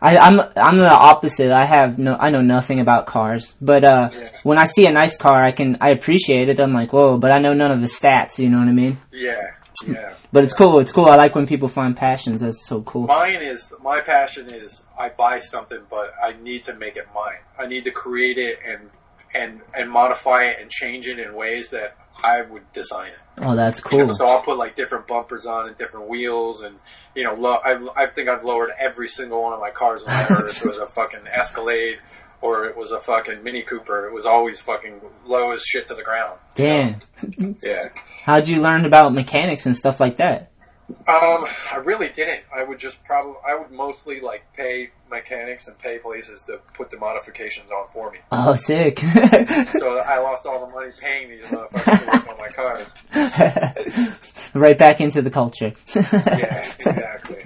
I, 0.00 0.16
I'm 0.18 0.40
I'm 0.56 0.78
the 0.78 0.88
opposite. 0.90 1.50
I 1.52 1.64
have 1.64 1.98
no 1.98 2.14
I 2.16 2.30
know 2.30 2.42
nothing 2.42 2.80
about 2.80 3.06
cars, 3.06 3.54
but 3.60 3.84
uh, 3.84 4.10
Yeah. 4.12 4.30
when 4.42 4.58
I 4.58 4.64
see 4.64 4.86
a 4.86 4.92
nice 4.92 5.16
car, 5.16 5.42
I 5.42 5.52
can 5.52 5.78
I 5.80 5.90
appreciate 5.90 6.48
it. 6.48 6.60
I'm 6.60 6.72
like, 6.72 6.92
whoa, 6.92 7.18
but 7.18 7.30
I 7.32 7.38
know 7.38 7.54
none 7.54 7.70
of 7.70 7.80
the 7.80 7.86
stats. 7.88 8.38
You 8.38 8.48
know 8.48 8.58
what 8.58 8.68
I 8.68 8.72
mean? 8.72 8.98
yeah, 9.12 9.54
yeah. 9.86 10.14
But 10.32 10.44
it's 10.44 10.54
cool. 10.54 10.78
It's 10.80 10.92
cool. 10.92 11.06
I 11.06 11.16
like 11.16 11.34
when 11.34 11.46
people 11.46 11.68
find 11.68 11.96
passions. 11.96 12.40
That's 12.40 12.66
so 12.66 12.82
cool. 12.82 13.06
Mine 13.06 13.42
is 13.42 13.72
my 13.82 14.00
passion 14.00 14.52
is 14.52 14.82
I 14.98 15.08
buy 15.08 15.40
something, 15.40 15.80
but 15.90 16.12
I 16.22 16.32
need 16.32 16.62
to 16.64 16.74
make 16.74 16.96
it 16.96 17.06
mine. 17.14 17.40
I 17.58 17.66
need 17.66 17.84
to 17.84 17.90
create 17.90 18.38
it 18.38 18.58
and 18.66 18.90
and 19.34 19.60
and 19.74 19.90
modify 19.90 20.44
it 20.44 20.60
and 20.60 20.70
change 20.70 21.06
it 21.06 21.18
in 21.18 21.34
ways 21.34 21.70
that 21.70 21.96
I 22.22 22.42
would 22.42 22.70
design 22.72 23.12
it. 23.12 23.18
Oh, 23.42 23.56
that's 23.56 23.80
You 23.90 23.98
know, 23.98 24.06
cool. 24.06 24.14
so 24.14 24.28
I'll 24.28 24.42
put 24.42 24.58
like 24.58 24.76
different 24.76 25.06
bumpers 25.06 25.46
on 25.46 25.68
and 25.68 25.76
different 25.76 26.08
wheels, 26.08 26.60
and 26.60 26.76
you 27.14 27.24
know, 27.24 27.34
lo- 27.34 27.60
I, 27.64 28.04
I 28.04 28.06
think 28.08 28.28
I've 28.28 28.44
lowered 28.44 28.70
every 28.78 29.08
single 29.08 29.42
one 29.42 29.54
of 29.54 29.60
my 29.60 29.70
cars 29.70 30.04
on. 30.04 30.10
If 30.46 30.62
it 30.62 30.66
was 30.68 30.76
a 30.76 30.86
fucking 30.86 31.26
Escalade 31.26 31.98
or 32.42 32.66
it 32.66 32.76
was 32.76 32.90
a 32.90 32.98
fucking 32.98 33.42
Mini 33.42 33.62
Cooper, 33.62 34.06
it 34.06 34.14
was 34.14 34.26
always 34.26 34.60
fucking 34.60 35.00
low 35.26 35.52
as 35.52 35.62
shit 35.62 35.86
to 35.88 35.94
the 35.94 36.02
ground. 36.02 36.38
Damn. 36.54 37.00
Yeah. 37.62 37.88
How'd 38.24 38.48
you 38.48 38.60
learn 38.60 38.84
about 38.84 39.12
mechanics 39.12 39.66
and 39.66 39.76
stuff 39.76 40.00
like 40.00 40.16
that? 40.16 40.50
Um, 41.06 41.46
I 41.72 41.80
really 41.84 42.08
didn't. 42.08 42.40
I 42.54 42.64
would 42.64 42.78
just 42.78 43.02
probably, 43.04 43.34
I 43.46 43.54
would 43.56 43.70
mostly 43.70 44.20
like 44.20 44.42
pay 44.54 44.90
mechanics 45.08 45.68
and 45.68 45.78
pay 45.78 45.98
places 45.98 46.42
to 46.44 46.58
put 46.74 46.90
the 46.90 46.96
modifications 46.96 47.70
on 47.70 47.88
for 47.92 48.10
me. 48.10 48.18
Oh, 48.32 48.54
sick. 48.56 49.00
So 49.70 49.98
I 49.98 50.18
lost 50.18 50.46
all 50.46 50.66
the 50.66 50.72
money 50.72 50.90
paying 51.00 51.30
these 51.30 51.44
motherfuckers 51.46 52.28
on 52.28 52.38
my 52.38 52.48
cars. 52.48 52.92
right 54.54 54.76
back 54.76 55.00
into 55.00 55.22
the 55.22 55.30
culture. 55.30 55.72
Yeah, 55.94 56.58
exactly. 56.74 57.44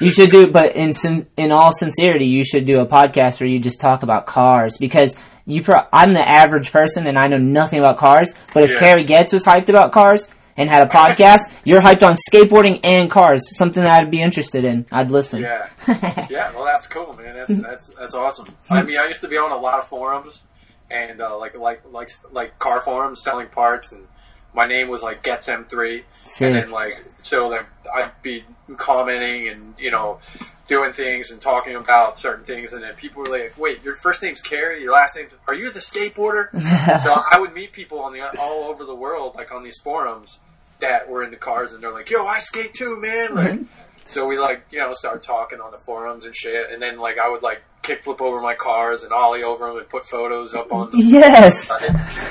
You 0.00 0.10
should 0.10 0.30
do, 0.30 0.50
but 0.50 0.76
in 0.76 0.92
in 1.36 1.50
all 1.52 1.72
sincerity, 1.72 2.26
you 2.26 2.44
should 2.44 2.66
do 2.66 2.80
a 2.80 2.86
podcast 2.86 3.40
where 3.40 3.48
you 3.48 3.58
just 3.58 3.80
talk 3.80 4.02
about 4.02 4.26
cars 4.26 4.78
because 4.78 5.16
you. 5.44 5.62
Pro- 5.62 5.86
I'm 5.92 6.12
the 6.12 6.26
average 6.26 6.70
person 6.72 7.06
and 7.06 7.18
I 7.18 7.26
know 7.28 7.38
nothing 7.38 7.78
about 7.80 7.96
cars. 7.98 8.34
But 8.54 8.62
if 8.64 8.72
Yeah. 8.72 8.78
Kerry 8.78 9.04
Getz 9.04 9.32
was 9.32 9.44
hyped 9.44 9.68
about 9.68 9.92
cars 9.92 10.28
and 10.56 10.68
had 10.70 10.86
a 10.86 10.90
podcast, 10.90 11.52
you're 11.64 11.80
hyped 11.80 12.02
on 12.06 12.16
skateboarding 12.30 12.80
and 12.84 13.10
cars. 13.10 13.56
Something 13.56 13.82
that 13.82 13.92
I'd 14.02 14.10
be 14.10 14.22
interested 14.22 14.64
in. 14.64 14.86
I'd 14.92 15.10
listen. 15.10 15.42
Yeah. 15.42 15.66
Yeah, 16.30 16.52
well, 16.54 16.64
that's 16.64 16.86
cool, 16.86 17.14
man. 17.14 17.34
That's 17.34 17.60
that's 17.60 17.88
that's 17.98 18.14
awesome. 18.14 18.46
I 18.70 18.82
mean, 18.82 18.98
I 18.98 19.06
used 19.08 19.22
to 19.22 19.28
be 19.28 19.36
on 19.38 19.50
a 19.50 19.56
lot 19.56 19.80
of 19.80 19.88
forums, 19.88 20.42
and 20.90 21.20
uh, 21.20 21.36
like 21.38 21.56
like 21.56 21.82
like 21.90 22.10
like 22.30 22.58
car 22.58 22.80
forums 22.82 23.22
selling 23.22 23.48
parts, 23.48 23.92
and 23.92 24.06
my 24.54 24.66
name 24.66 24.88
was 24.88 25.02
like 25.02 25.22
Getz 25.22 25.48
M3, 25.48 26.02
Sick. 26.24 26.46
and 26.46 26.56
then 26.56 26.70
like 26.70 27.04
so 27.22 27.48
like 27.48 27.66
I'd 27.94 28.10
be 28.22 28.44
commenting 28.76 29.48
and 29.48 29.74
you 29.78 29.90
know 29.90 30.20
doing 30.68 30.92
things 30.92 31.30
and 31.30 31.40
talking 31.40 31.74
about 31.74 32.18
certain 32.18 32.44
things, 32.44 32.72
and 32.72 32.82
then 32.82 32.94
people 32.94 33.22
were 33.22 33.28
like, 33.28 33.56
"Wait, 33.58 33.82
your 33.82 33.96
first 33.96 34.22
name's 34.22 34.40
Kerry, 34.40 34.82
your 34.82 34.92
last 34.92 35.16
name? 35.16 35.28
Are 35.46 35.54
you 35.54 35.70
the 35.70 35.80
skateboarder?" 35.80 36.50
so 37.02 37.22
I 37.30 37.38
would 37.40 37.54
meet 37.54 37.72
people 37.72 38.00
on 38.00 38.12
the 38.12 38.20
all 38.38 38.64
over 38.64 38.84
the 38.84 38.94
world, 38.94 39.34
like 39.34 39.50
on 39.50 39.64
these 39.64 39.78
forums 39.78 40.38
that 40.80 41.08
were 41.08 41.22
in 41.24 41.30
the 41.30 41.36
cars, 41.36 41.72
and 41.72 41.82
they're 41.82 41.92
like, 41.92 42.10
"Yo, 42.10 42.26
I 42.26 42.38
skate 42.38 42.74
too, 42.74 43.00
man!" 43.00 43.34
Like. 43.34 43.60
So 44.06 44.26
we 44.26 44.38
like, 44.38 44.64
you 44.70 44.78
know, 44.78 44.94
start 44.94 45.22
talking 45.22 45.60
on 45.60 45.70
the 45.70 45.76
forums 45.76 46.24
and 46.24 46.34
shit, 46.34 46.72
and 46.72 46.80
then 46.80 46.98
like 46.98 47.18
I 47.18 47.28
would 47.28 47.42
like 47.42 47.62
kickflip 47.82 48.22
over 48.22 48.40
my 48.40 48.54
cars 48.54 49.02
and 49.02 49.12
ollie 49.12 49.42
over 49.42 49.66
them 49.66 49.76
and 49.76 49.88
put 49.88 50.06
photos 50.06 50.54
up 50.54 50.72
on 50.72 50.90
the 50.90 50.98
yes. 50.98 51.70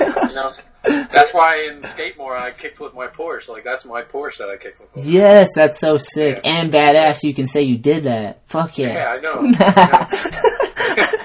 you 0.00 0.34
know. 0.34 0.52
That's 0.84 1.34
why 1.34 1.62
in 1.70 1.82
Skatemore 1.82 2.38
I 2.38 2.50
kickflip 2.50 2.94
my 2.94 3.08
Porsche. 3.08 3.48
Like 3.48 3.64
that's 3.64 3.84
my 3.84 4.02
Porsche 4.02 4.38
that 4.38 4.48
I 4.48 4.56
kickflip 4.56 4.86
over. 4.96 5.06
Yes, 5.08 5.54
that's 5.54 5.78
so 5.78 5.96
sick 5.96 6.40
Yeah. 6.44 6.50
and 6.50 6.72
badass. 6.72 7.22
You 7.24 7.34
can 7.34 7.46
say 7.46 7.62
you 7.62 7.76
did 7.76 8.04
that. 8.04 8.42
Fuck 8.46 8.78
yeah. 8.78 8.92
Yeah, 8.92 9.12
I 9.12 9.20
know. 9.20 9.52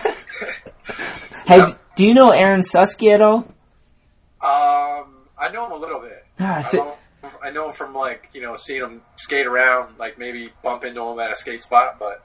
I 0.06 1.43
hey, 1.45 1.66
d- 1.66 1.74
do 1.95 2.06
you 2.08 2.14
know 2.14 2.32
Aaron 2.32 2.62
Suski 2.62 3.14
at 3.14 3.22
all? 3.22 3.39
Um, 4.41 5.16
I 5.38 5.49
know 5.51 5.66
him 5.66 5.72
a 5.74 5.78
little 5.78 5.99
bit. 5.99 6.26
Ah, 6.39 6.68
I 6.68 6.70
I 6.70 6.74
know, 6.74 6.95
I 7.43 7.51
know 7.51 7.68
him 7.70 7.74
from 7.74 7.93
like 7.93 8.30
you 8.34 8.41
know 8.41 8.56
seeing 8.56 8.82
him 8.82 9.01
skate 9.16 9.45
around, 9.45 9.97
like 9.99 10.18
maybe 10.18 10.49
bump 10.64 10.84
into 10.84 11.01
him 11.01 11.20
at 11.20 11.32
a 11.32 11.36
skate 11.36 11.64
spot, 11.64 11.97
but 11.99 12.24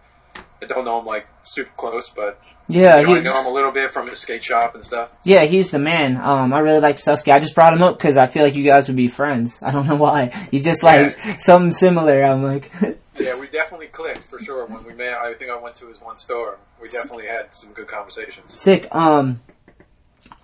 I 0.63 0.67
don't 0.67 0.85
know 0.85 0.99
him 0.99 1.07
like 1.07 1.27
super 1.45 1.71
close. 1.77 2.09
But 2.11 2.43
Yeah, 2.69 2.99
you 2.99 3.07
know, 3.07 3.15
I 3.17 3.21
know 3.21 3.41
him 3.41 3.47
a 3.47 3.53
little 3.53 3.71
bit 3.73 3.93
from 3.93 4.09
his 4.09 4.19
skate 4.19 4.43
shop 4.43 4.75
and 4.75 4.85
stuff. 4.85 5.11
yeah, 5.25 5.45
he's 5.45 5.71
the 5.71 5.79
man. 5.79 6.17
Um, 6.17 6.53
I 6.53 6.61
really 6.61 6.81
like 6.81 6.97
Suski. 6.97 7.33
I 7.33 7.39
just 7.39 7.55
brought 7.55 7.73
him 7.73 7.83
up 7.83 7.99
because 7.99 8.17
I 8.17 8.27
feel 8.27 8.43
like 8.43 8.55
you 8.55 8.65
guys 8.65 8.89
would 8.89 8.97
be 8.97 9.09
friends. 9.09 9.59
I 9.63 9.71
don't 9.71 9.87
know 9.87 9.97
why. 9.97 10.49
You 10.53 10.61
just 10.61 10.83
like 10.83 11.19
something 11.41 11.71
similar. 11.71 12.23
I'm 12.25 12.43
like, 12.43 12.71
Yeah, 13.19 13.37
we 13.37 13.49
definitely 13.49 13.89
clicked 13.89 14.23
for 14.25 14.39
sure 14.39 14.65
when 14.67 14.85
we 14.85 14.95
met. 14.95 15.15
I 15.15 15.35
think 15.35 15.51
I 15.51 15.57
went 15.61 15.75
to 15.77 15.89
his 15.89 16.01
one 16.01 16.17
store. 16.17 16.59
We 16.81 16.89
definitely 16.89 17.27
had 17.27 17.53
some 17.53 17.73
good 17.73 17.89
conversations. 17.89 18.55
sick. 18.55 18.87
Um, 18.95 19.41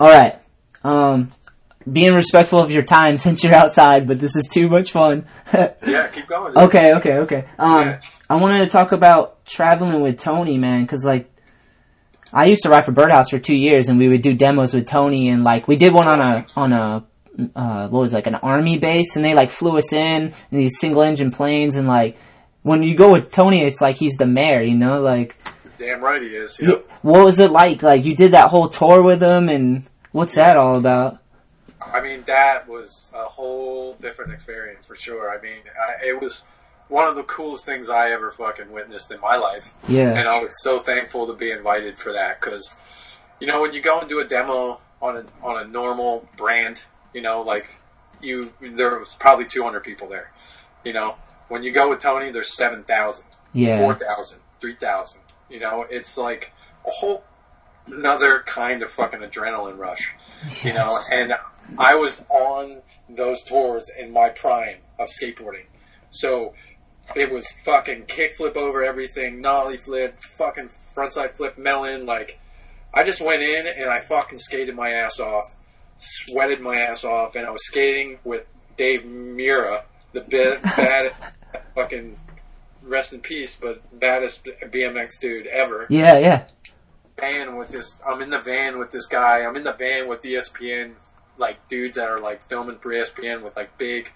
all 0.00 0.08
right. 0.10 0.40
Um, 0.82 1.30
being 1.90 2.14
respectful 2.14 2.60
of 2.60 2.70
your 2.70 2.82
time 2.82 3.18
since 3.24 3.44
you're 3.44 3.54
outside, 3.54 4.06
but 4.06 4.18
this 4.20 4.36
is 4.36 4.48
too 4.50 4.68
much 4.68 4.90
fun. 4.92 5.26
Yeah, 5.86 6.08
keep 6.08 6.26
going. 6.26 6.54
dude. 6.54 6.62
okay, 6.64 6.94
okay, 6.94 7.12
okay. 7.18 7.44
Um, 7.58 7.82
Yeah. 7.86 8.00
I 8.28 8.36
wanted 8.36 8.64
to 8.64 8.70
talk 8.70 8.92
about 8.92 9.44
traveling 9.44 10.00
with 10.02 10.18
Tony, 10.18 10.56
man, 10.58 10.86
cause 10.86 11.04
like, 11.04 11.30
I 12.32 12.46
used 12.46 12.62
to 12.64 12.68
ride 12.70 12.84
for 12.84 12.92
Birdhouse 12.92 13.30
for 13.30 13.38
two 13.38 13.54
years 13.54 13.88
and 13.88 13.98
we 13.98 14.08
would 14.08 14.22
do 14.22 14.32
demos 14.34 14.74
with 14.74 14.86
Tony 14.86 15.28
and 15.28 15.44
like, 15.44 15.68
we 15.68 15.76
did 15.76 15.92
one 15.92 16.08
on 16.08 16.20
a, 16.20 16.46
on 16.56 16.72
a, 16.72 17.04
uh, 17.54 17.88
what 17.88 18.00
was 18.00 18.12
it, 18.12 18.16
like 18.16 18.26
an 18.26 18.36
army 18.36 18.78
base 18.78 19.14
and 19.16 19.24
they 19.24 19.34
like 19.34 19.50
flew 19.50 19.76
us 19.78 19.92
in 19.92 20.32
in 20.50 20.58
these 20.58 20.78
single 20.80 21.02
engine 21.02 21.30
planes 21.30 21.76
and 21.76 21.86
like, 21.86 22.16
when 22.62 22.82
you 22.82 22.96
go 22.96 23.12
with 23.12 23.30
Tony, 23.30 23.62
it's 23.62 23.80
like 23.82 23.96
he's 23.96 24.14
the 24.16 24.26
mayor, 24.26 24.62
you 24.62 24.74
know, 24.76 25.00
like, 25.00 25.36
Damn 25.78 26.00
right 26.00 26.22
he 26.22 26.28
is. 26.28 26.58
Yep. 26.58 26.86
what 27.02 27.24
was 27.24 27.38
it 27.38 27.50
like? 27.50 27.82
Like, 27.82 28.04
you 28.06 28.16
did 28.16 28.32
that 28.32 28.48
whole 28.48 28.68
tour 28.70 29.02
with 29.02 29.22
him 29.22 29.48
and 29.50 29.84
what's 30.12 30.36
that 30.36 30.56
all 30.56 30.76
about? 30.76 31.18
I 31.94 32.00
mean, 32.02 32.24
that 32.26 32.68
was 32.68 33.08
a 33.14 33.24
whole 33.24 33.94
different 33.94 34.32
experience 34.32 34.84
for 34.84 34.96
sure. 34.96 35.30
I 35.30 35.40
mean, 35.40 35.60
I, 35.80 36.08
it 36.08 36.20
was 36.20 36.42
one 36.88 37.06
of 37.06 37.14
the 37.14 37.22
coolest 37.22 37.64
things 37.64 37.88
I 37.88 38.10
ever 38.10 38.32
fucking 38.32 38.72
witnessed 38.72 39.12
in 39.12 39.20
my 39.20 39.36
life. 39.36 39.72
Yeah. 39.88 40.10
And 40.10 40.28
I 40.28 40.42
was 40.42 40.52
so 40.60 40.80
thankful 40.80 41.28
to 41.28 41.34
be 41.34 41.52
invited 41.52 41.96
for 41.96 42.12
that 42.12 42.40
because, 42.40 42.74
you 43.38 43.46
know, 43.46 43.62
when 43.62 43.72
you 43.72 43.80
go 43.80 44.00
and 44.00 44.08
do 44.08 44.18
a 44.18 44.24
demo 44.24 44.80
on 45.00 45.18
a, 45.18 45.24
on 45.40 45.64
a 45.64 45.68
normal 45.68 46.28
brand, 46.36 46.80
you 47.12 47.22
know, 47.22 47.42
like 47.42 47.66
you, 48.20 48.52
there 48.60 48.98
was 48.98 49.14
probably 49.14 49.46
200 49.46 49.84
people 49.84 50.08
there. 50.08 50.32
You 50.84 50.94
know, 50.94 51.14
when 51.48 51.62
you 51.62 51.72
go 51.72 51.90
with 51.90 52.00
Tony, 52.00 52.32
there's 52.32 52.56
7,000, 52.56 53.24
Yeah. 53.52 53.78
4,000, 53.78 54.40
3,000. 54.60 55.20
You 55.48 55.60
know, 55.60 55.86
it's 55.88 56.16
like 56.18 56.50
a 56.84 56.90
whole 56.90 57.22
another 57.86 58.42
kind 58.46 58.82
of 58.82 58.90
fucking 58.90 59.20
adrenaline 59.20 59.78
rush. 59.78 60.14
You 60.62 60.72
know, 60.72 61.02
and 61.10 61.34
I 61.78 61.94
was 61.94 62.22
on 62.28 62.82
those 63.08 63.42
tours 63.44 63.90
in 63.98 64.12
my 64.12 64.30
prime 64.30 64.78
of 64.98 65.08
skateboarding. 65.08 65.66
So 66.10 66.54
it 67.14 67.30
was 67.30 67.46
fucking 67.64 68.04
kickflip 68.04 68.56
over 68.56 68.84
everything, 68.84 69.40
nollie 69.40 69.76
flip, 69.76 70.18
fucking 70.18 70.70
frontside 70.96 71.32
flip 71.32 71.58
melon. 71.58 72.06
Like, 72.06 72.38
I 72.92 73.04
just 73.04 73.20
went 73.20 73.42
in 73.42 73.66
and 73.66 73.90
I 73.90 74.00
fucking 74.00 74.38
skated 74.38 74.74
my 74.74 74.90
ass 74.90 75.18
off, 75.20 75.54
sweated 75.98 76.60
my 76.60 76.76
ass 76.76 77.04
off, 77.04 77.36
and 77.36 77.46
I 77.46 77.50
was 77.50 77.66
skating 77.66 78.18
with 78.24 78.46
Dave 78.76 79.02
Mirra, 79.02 79.82
the 80.12 80.20
bi- 80.20 80.58
bad 80.76 81.12
fucking 81.74 82.16
rest 82.82 83.12
in 83.12 83.20
peace, 83.20 83.56
but 83.60 83.82
baddest 83.98 84.44
BMX 84.44 85.18
dude 85.20 85.46
ever 85.46 85.86
Yeah, 85.88 86.18
yeah. 86.18 86.44
Van 87.18 87.56
with 87.56 87.68
this. 87.68 88.00
I'm 88.06 88.22
in 88.22 88.30
the 88.30 88.40
van 88.40 88.78
with 88.78 88.90
this 88.90 89.06
guy. 89.06 89.44
I'm 89.44 89.56
in 89.56 89.64
the 89.64 89.72
van 89.72 90.08
with 90.08 90.22
ESPN, 90.22 90.94
like 91.38 91.68
dudes 91.68 91.96
that 91.96 92.08
are 92.08 92.20
like 92.20 92.42
filming 92.42 92.78
for 92.78 92.90
ESPN 92.90 93.42
with 93.42 93.56
like 93.56 93.76
big 93.78 94.12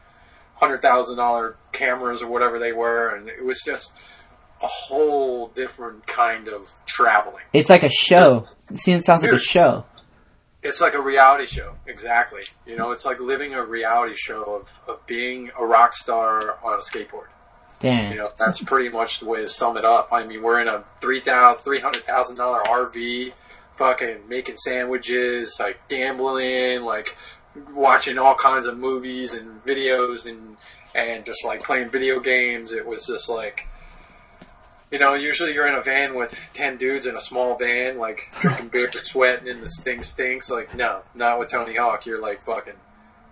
hundred 0.54 0.82
thousand 0.82 1.16
dollar 1.16 1.56
cameras 1.72 2.22
or 2.22 2.28
whatever 2.28 2.58
they 2.58 2.72
were, 2.72 3.14
and 3.14 3.28
it 3.28 3.44
was 3.44 3.60
just 3.64 3.92
a 4.62 4.66
whole 4.66 5.48
different 5.48 6.06
kind 6.06 6.48
of 6.48 6.66
traveling. 6.86 7.44
It's 7.52 7.70
like 7.70 7.84
a 7.84 7.88
show. 7.88 8.46
See, 8.74 8.92
it 8.92 9.04
sounds 9.04 9.22
like 9.22 9.32
a 9.32 9.38
show. 9.38 9.84
It's 10.60 10.80
like 10.80 10.94
a 10.94 11.00
reality 11.00 11.46
show, 11.46 11.76
exactly. 11.86 12.42
You 12.66 12.76
know, 12.76 12.90
it's 12.90 13.04
like 13.04 13.20
living 13.20 13.54
a 13.54 13.64
reality 13.64 14.14
show 14.16 14.42
of, 14.42 14.80
of 14.88 15.06
being 15.06 15.50
a 15.58 15.64
rock 15.64 15.94
star 15.94 16.58
on 16.64 16.74
a 16.74 16.82
skateboard. 16.82 17.28
Damn. 17.80 18.12
You 18.12 18.18
know, 18.18 18.32
that's 18.36 18.60
pretty 18.62 18.88
much 18.88 19.20
the 19.20 19.26
way 19.26 19.42
to 19.42 19.48
sum 19.48 19.76
it 19.76 19.84
up. 19.84 20.08
I 20.12 20.24
mean, 20.26 20.42
we're 20.42 20.60
in 20.60 20.68
a 20.68 20.84
three 21.00 21.20
thousand, 21.20 21.62
three 21.62 21.80
hundred 21.80 22.02
thousand 22.02 22.36
dollar 22.36 22.60
RV, 22.62 23.32
fucking 23.74 24.28
making 24.28 24.56
sandwiches, 24.56 25.56
like 25.60 25.88
gambling, 25.88 26.82
like 26.82 27.16
watching 27.72 28.18
all 28.18 28.34
kinds 28.34 28.66
of 28.66 28.76
movies 28.76 29.34
and 29.34 29.64
videos, 29.64 30.26
and 30.26 30.56
and 30.94 31.24
just 31.24 31.44
like 31.44 31.62
playing 31.62 31.88
video 31.88 32.18
games. 32.18 32.72
It 32.72 32.84
was 32.84 33.06
just 33.06 33.28
like, 33.28 33.68
you 34.90 34.98
know, 34.98 35.14
usually 35.14 35.54
you're 35.54 35.68
in 35.68 35.74
a 35.74 35.82
van 35.82 36.16
with 36.16 36.34
ten 36.54 36.78
dudes 36.78 37.06
in 37.06 37.14
a 37.14 37.20
small 37.20 37.56
van, 37.56 37.96
like 37.96 38.28
drinking 38.40 38.68
beer, 38.68 38.90
sweating, 38.92 39.48
and 39.48 39.62
this 39.62 39.78
thing 39.78 40.02
stinks. 40.02 40.50
Like, 40.50 40.74
no, 40.74 41.02
not 41.14 41.38
with 41.38 41.50
Tony 41.50 41.76
Hawk. 41.76 42.06
You're 42.06 42.20
like 42.20 42.42
fucking, 42.42 42.74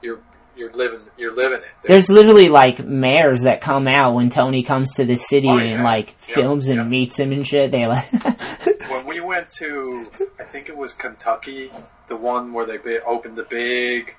you're 0.02 0.20
you're 0.56 0.72
living, 0.72 1.00
you're 1.18 1.34
living 1.34 1.58
it. 1.58 1.64
There's 1.82 2.08
literally 2.08 2.48
like 2.48 2.84
mayors 2.84 3.42
that 3.42 3.60
come 3.60 3.86
out 3.86 4.14
when 4.14 4.30
Tony 4.30 4.62
comes 4.62 4.94
to 4.94 5.04
the 5.04 5.16
city 5.16 5.48
Oh, 5.48 5.58
and 5.58 5.82
like 5.82 6.16
Yeah, 6.28 6.34
films 6.34 6.68
and 6.68 6.78
yeah. 6.78 6.84
meets 6.84 7.18
him 7.18 7.32
and 7.32 7.46
shit. 7.46 7.72
They 7.72 7.86
like, 7.86 8.10
when 8.90 9.06
we 9.06 9.20
went 9.20 9.50
to, 9.58 10.06
I 10.40 10.44
think 10.44 10.68
it 10.68 10.76
was 10.76 10.92
Kentucky, 10.94 11.70
the 12.08 12.16
one 12.16 12.52
where 12.52 12.66
they 12.66 12.98
opened 13.00 13.36
the 13.36 13.42
big 13.44 14.14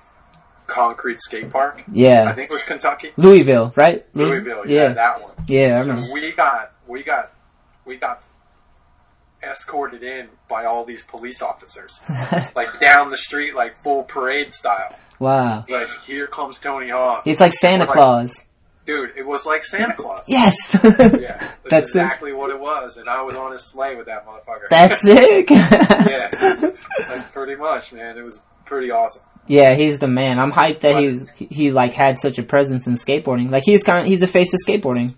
concrete 0.66 1.18
skate 1.20 1.50
park. 1.50 1.82
Yeah, 1.90 2.28
I 2.28 2.32
think 2.34 2.50
it 2.50 2.52
was 2.52 2.62
Kentucky, 2.62 3.12
Louisville, 3.16 3.72
right? 3.74 4.04
Louisville. 4.14 4.66
Yeah, 4.66 4.82
yeah, 4.88 4.92
that 4.94 5.22
one. 5.22 5.32
yeah. 5.48 5.82
So 5.82 6.12
we 6.12 6.32
got, 6.32 6.72
we 6.86 7.02
got, 7.02 7.32
we 7.86 7.96
got 7.96 8.22
escorted 9.42 10.02
in 10.02 10.28
by 10.48 10.64
all 10.64 10.84
these 10.84 11.02
police 11.02 11.42
officers, 11.42 11.98
like 12.56 12.80
down 12.80 13.10
the 13.10 13.16
street, 13.16 13.54
like 13.54 13.76
full 13.82 14.02
parade 14.02 14.52
style. 14.52 14.94
Wow, 15.18 15.64
Like 15.68 15.88
here 16.06 16.26
comes 16.26 16.58
Tony 16.60 16.90
Hawk, 16.90 17.26
it's 17.26 17.40
like 17.40 17.52
Santa 17.52 17.84
Like- 17.84 17.92
Claus. 17.92 18.44
dude. 18.86 19.10
It 19.16 19.26
was 19.26 19.44
like 19.44 19.64
Santa 19.64 19.94
Claus. 19.94 20.24
Yes, 20.28 20.54
Yeah, 20.84 20.90
that's, 20.90 21.54
That's 21.70 21.86
it. 21.94 21.98
exactly 21.98 22.32
what 22.32 22.50
it 22.50 22.58
was, 22.60 22.96
and 22.96 23.08
I 23.08 23.22
was 23.22 23.34
on 23.34 23.52
his 23.52 23.62
sleigh 23.62 23.96
with 23.96 24.06
that 24.06 24.26
motherfucker. 24.26 24.68
that's 24.70 25.02
sick. 25.02 25.50
yeah, 25.50 26.70
like, 27.10 27.32
pretty 27.32 27.56
much, 27.56 27.92
man. 27.92 28.16
It 28.16 28.22
was 28.22 28.40
pretty 28.64 28.90
awesome. 28.90 29.22
Yeah, 29.46 29.74
he's 29.74 29.98
the 29.98 30.08
man. 30.08 30.38
I'm 30.38 30.52
hyped 30.52 30.80
that 30.80 31.00
he's 31.00 31.26
he 31.36 31.70
like 31.72 31.94
had 31.94 32.18
such 32.18 32.38
a 32.38 32.42
presence 32.42 32.86
in 32.86 32.94
skateboarding. 32.94 33.50
Like 33.50 33.62
he's 33.64 33.82
kind 33.82 34.00
of, 34.00 34.06
he's 34.06 34.20
the 34.20 34.26
face 34.26 34.52
of 34.52 34.60
skateboarding. 34.66 35.14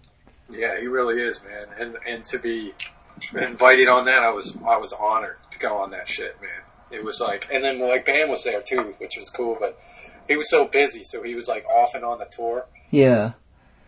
Yeah, 0.51 0.79
he 0.81 0.87
really 0.87 1.21
is, 1.21 1.41
man. 1.45 1.67
And 1.79 1.97
and 2.07 2.25
to 2.27 2.39
be 2.39 2.73
invited 3.35 3.89
on 3.89 4.05
that, 4.07 4.23
I 4.23 4.31
was 4.31 4.55
I 4.67 4.79
was 4.79 4.93
honored 4.93 5.37
to 5.51 5.59
go 5.59 5.77
on 5.79 5.91
that 5.91 6.09
shit, 6.09 6.41
man. 6.41 6.51
It 6.91 7.05
was 7.05 7.21
like, 7.21 7.47
and 7.53 7.63
then 7.65 7.81
like 7.81 8.05
Bam 8.05 8.29
was 8.29 8.45
there 8.45 8.61
too, 8.61 8.95
which 8.99 9.17
was 9.17 9.31
cool. 9.31 9.57
But 9.59 9.79
he 10.29 10.37
was 10.37 10.51
so 10.51 10.67
busy, 10.67 11.05
so 11.05 11.23
he 11.23 11.35
was 11.35 11.49
like 11.49 11.65
off 11.67 11.95
and 11.95 12.05
on 12.05 12.19
the 12.19 12.27
tour. 12.27 12.67
Yeah, 12.91 13.33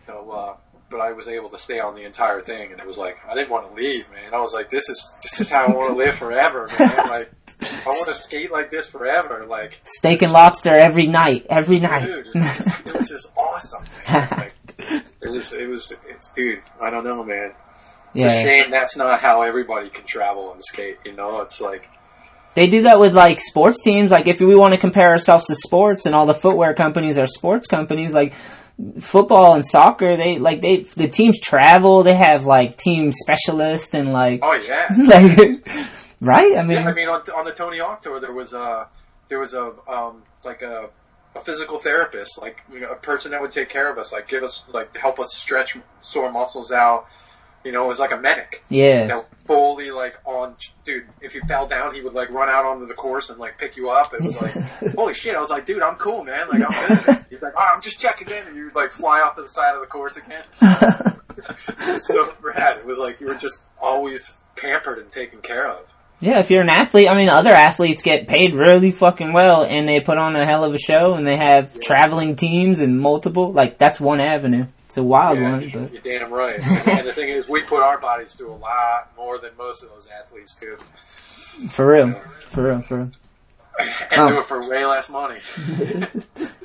So, 0.07 0.31
uh, 0.31 0.55
but 0.89 1.01
I 1.01 1.11
was 1.11 1.27
able 1.27 1.49
to 1.49 1.57
stay 1.57 1.79
on 1.79 1.95
the 1.95 2.03
entire 2.03 2.41
thing, 2.41 2.71
and 2.71 2.79
it 2.79 2.87
was 2.87 2.97
like 2.97 3.17
I 3.27 3.33
didn't 3.33 3.49
want 3.49 3.69
to 3.69 3.75
leave, 3.75 4.09
man. 4.11 4.33
I 4.33 4.39
was 4.39 4.53
like, 4.53 4.69
this 4.69 4.87
is 4.87 5.13
this 5.21 5.41
is 5.41 5.49
how 5.49 5.65
I 5.65 5.71
want 5.71 5.91
to 5.91 5.95
live 5.97 6.15
forever, 6.15 6.69
man. 6.79 6.91
Like 7.09 7.31
I 7.61 7.89
want 7.89 8.07
to 8.07 8.15
skate 8.15 8.51
like 8.51 8.71
this 8.71 8.87
forever, 8.87 9.45
like. 9.47 9.79
steak 9.83 10.21
and 10.21 10.31
lobster 10.31 10.73
every 10.73 11.07
night, 11.07 11.45
every 11.49 11.79
night. 11.79 12.05
Dude, 12.05 12.27
it 12.27 12.33
was 12.33 12.57
just, 12.57 12.87
it 12.87 12.97
was 12.97 13.09
just 13.09 13.27
awesome. 13.37 13.83
Like, 14.37 14.53
it 15.21 15.29
was, 15.29 15.53
it 15.53 15.67
was, 15.67 15.93
dude. 16.35 16.61
I 16.81 16.89
don't 16.89 17.05
know, 17.05 17.23
man. 17.23 17.53
It's 18.13 18.25
a 18.25 18.27
yeah, 18.27 18.41
shame 18.43 18.71
that's 18.71 18.97
not 18.97 19.19
how 19.21 19.41
everybody 19.41 19.89
can 19.89 20.05
travel 20.05 20.51
and 20.51 20.61
skate. 20.63 20.97
You 21.05 21.13
know, 21.13 21.41
it's 21.41 21.61
like, 21.61 21.89
they 22.55 22.67
do 22.67 22.83
that 22.83 22.99
with 22.99 23.15
like 23.15 23.39
sports 23.39 23.81
teams. 23.81 24.11
Like 24.11 24.27
if 24.27 24.39
we 24.39 24.55
want 24.55 24.73
to 24.73 24.79
compare 24.79 25.09
ourselves 25.09 25.45
to 25.47 25.55
sports, 25.55 26.05
and 26.05 26.13
all 26.13 26.25
the 26.25 26.33
footwear 26.33 26.73
companies 26.73 27.17
are 27.17 27.27
sports 27.27 27.67
companies, 27.67 28.13
like 28.13 28.33
football 28.99 29.53
and 29.53 29.65
soccer, 29.65 30.17
they 30.17 30.37
like 30.39 30.61
they 30.61 30.81
the 30.81 31.07
teams 31.07 31.39
travel. 31.39 32.03
They 32.03 32.15
have 32.15 32.45
like 32.45 32.77
team 32.77 33.11
specialists 33.11 33.93
and 33.93 34.11
like 34.11 34.41
oh 34.43 34.53
yeah. 34.53 34.87
like 35.07 35.67
right. 36.21 36.57
I 36.57 36.63
mean, 36.63 36.77
yeah 36.77 36.89
I 36.89 36.93
mean, 36.93 37.09
on, 37.09 37.21
on 37.35 37.45
the 37.45 37.53
Tony 37.53 37.79
Hawk 37.79 38.01
tour, 38.01 38.19
there 38.19 38.33
was 38.33 38.53
a, 38.53 38.87
there 39.29 39.39
was 39.39 39.53
a, 39.53 39.73
um, 39.87 40.23
like 40.43 40.61
a, 40.61 40.89
a 41.35 41.41
physical 41.41 41.79
therapist, 41.79 42.39
like 42.39 42.57
you 42.71 42.79
know, 42.79 42.91
a 42.91 42.95
person 42.95 43.31
that 43.31 43.41
would 43.41 43.51
take 43.51 43.69
care 43.69 43.91
of 43.91 43.97
us, 43.97 44.11
like 44.11 44.27
give 44.27 44.43
us, 44.43 44.63
like 44.71 44.95
help 44.95 45.19
us 45.19 45.33
stretch 45.33 45.77
sore 46.01 46.31
muscles 46.31 46.71
out. 46.71 47.07
You 47.63 47.71
know, 47.71 47.85
it 47.85 47.87
was 47.87 47.99
like 47.99 48.11
a 48.11 48.17
medic. 48.17 48.63
yeah. 48.69 49.03
you 49.03 49.07
know, 49.07 49.25
fully 49.45 49.91
like 49.91 50.15
on, 50.25 50.55
dude. 50.85 51.05
If 51.21 51.33
you 51.33 51.41
fell 51.47 51.67
down, 51.67 51.95
he 51.95 52.01
would 52.01 52.13
like 52.13 52.29
run 52.29 52.49
out 52.49 52.65
onto 52.65 52.85
the 52.87 52.93
course 52.93 53.29
and 53.29 53.39
like 53.39 53.57
pick 53.57 53.77
you 53.77 53.89
up. 53.89 54.13
It 54.13 54.21
was 54.21 54.41
like, 54.41 54.53
holy 54.95 55.13
shit! 55.13 55.35
I 55.35 55.39
was 55.39 55.49
like, 55.49 55.65
dude, 55.65 55.81
I'm 55.81 55.95
cool, 55.95 56.23
man. 56.23 56.49
Like 56.49 56.61
I'm 56.61 56.97
good. 56.97 57.25
He's 57.29 57.41
like, 57.41 57.53
oh, 57.57 57.67
I'm 57.73 57.81
just 57.81 57.99
checking 57.99 58.29
in, 58.29 58.47
and 58.47 58.55
you 58.55 58.65
would 58.65 58.75
like 58.75 58.91
fly 58.91 59.21
off 59.21 59.35
to 59.35 59.41
the 59.41 59.47
side 59.47 59.75
of 59.75 59.81
the 59.81 59.87
course 59.87 60.17
again. 60.17 60.43
So 61.99 62.33
rad. 62.41 62.77
It 62.77 62.85
was 62.85 62.97
like 62.97 63.19
you 63.19 63.27
were 63.27 63.35
just 63.35 63.63
always 63.81 64.35
pampered 64.55 64.99
and 64.99 65.11
taken 65.11 65.41
care 65.41 65.67
of. 65.67 65.85
Yeah, 66.21 66.39
if 66.39 66.49
you're 66.51 66.61
an 66.61 66.69
athlete, 66.69 67.09
I 67.09 67.15
mean, 67.15 67.27
other 67.27 67.49
athletes 67.49 68.01
get 68.01 68.27
paid 68.27 68.55
really 68.55 68.91
fucking 68.91 69.33
well, 69.33 69.65
and 69.65 69.87
they 69.87 69.99
put 69.99 70.17
on 70.17 70.35
a 70.35 70.45
hell 70.45 70.63
of 70.63 70.73
a 70.73 70.77
show, 70.77 71.15
and 71.15 71.27
they 71.27 71.35
have 71.35 71.79
traveling 71.81 72.35
teams 72.37 72.79
and 72.79 72.99
multiple. 72.99 73.51
Like 73.51 73.77
that's 73.77 73.99
one 73.99 74.21
avenue. 74.21 74.67
It's 74.93 74.97
a 74.99 75.03
wild 75.03 75.39
Yeah, 75.39 75.51
one, 75.53 75.59
but 75.71 75.91
you're 75.91 76.01
damn 76.19 76.31
right. 76.31 76.59
And, 76.59 76.87
and 76.87 77.07
the 77.07 77.13
thing 77.13 77.27
is, 77.29 77.49
we 77.49 77.63
put 77.63 77.81
our 77.81 77.97
bodies 77.99 78.35
through 78.35 78.51
a 78.51 78.57
lot 78.61 79.11
more 79.17 79.39
than 79.39 79.49
most 79.57 79.81
of 79.81 79.89
those 79.89 80.07
athletes 80.07 80.53
do, 80.53 80.77
for 81.69 81.87
real, 81.87 82.21
for 82.41 82.63
real, 82.65 82.81
for 82.83 82.97
real. 82.97 83.11
and 83.79 84.21
Oh. 84.21 84.29
do 84.29 84.39
it 84.41 84.45
for 84.45 84.69
way 84.69 84.85
less 84.85 85.09
money. 85.09 85.39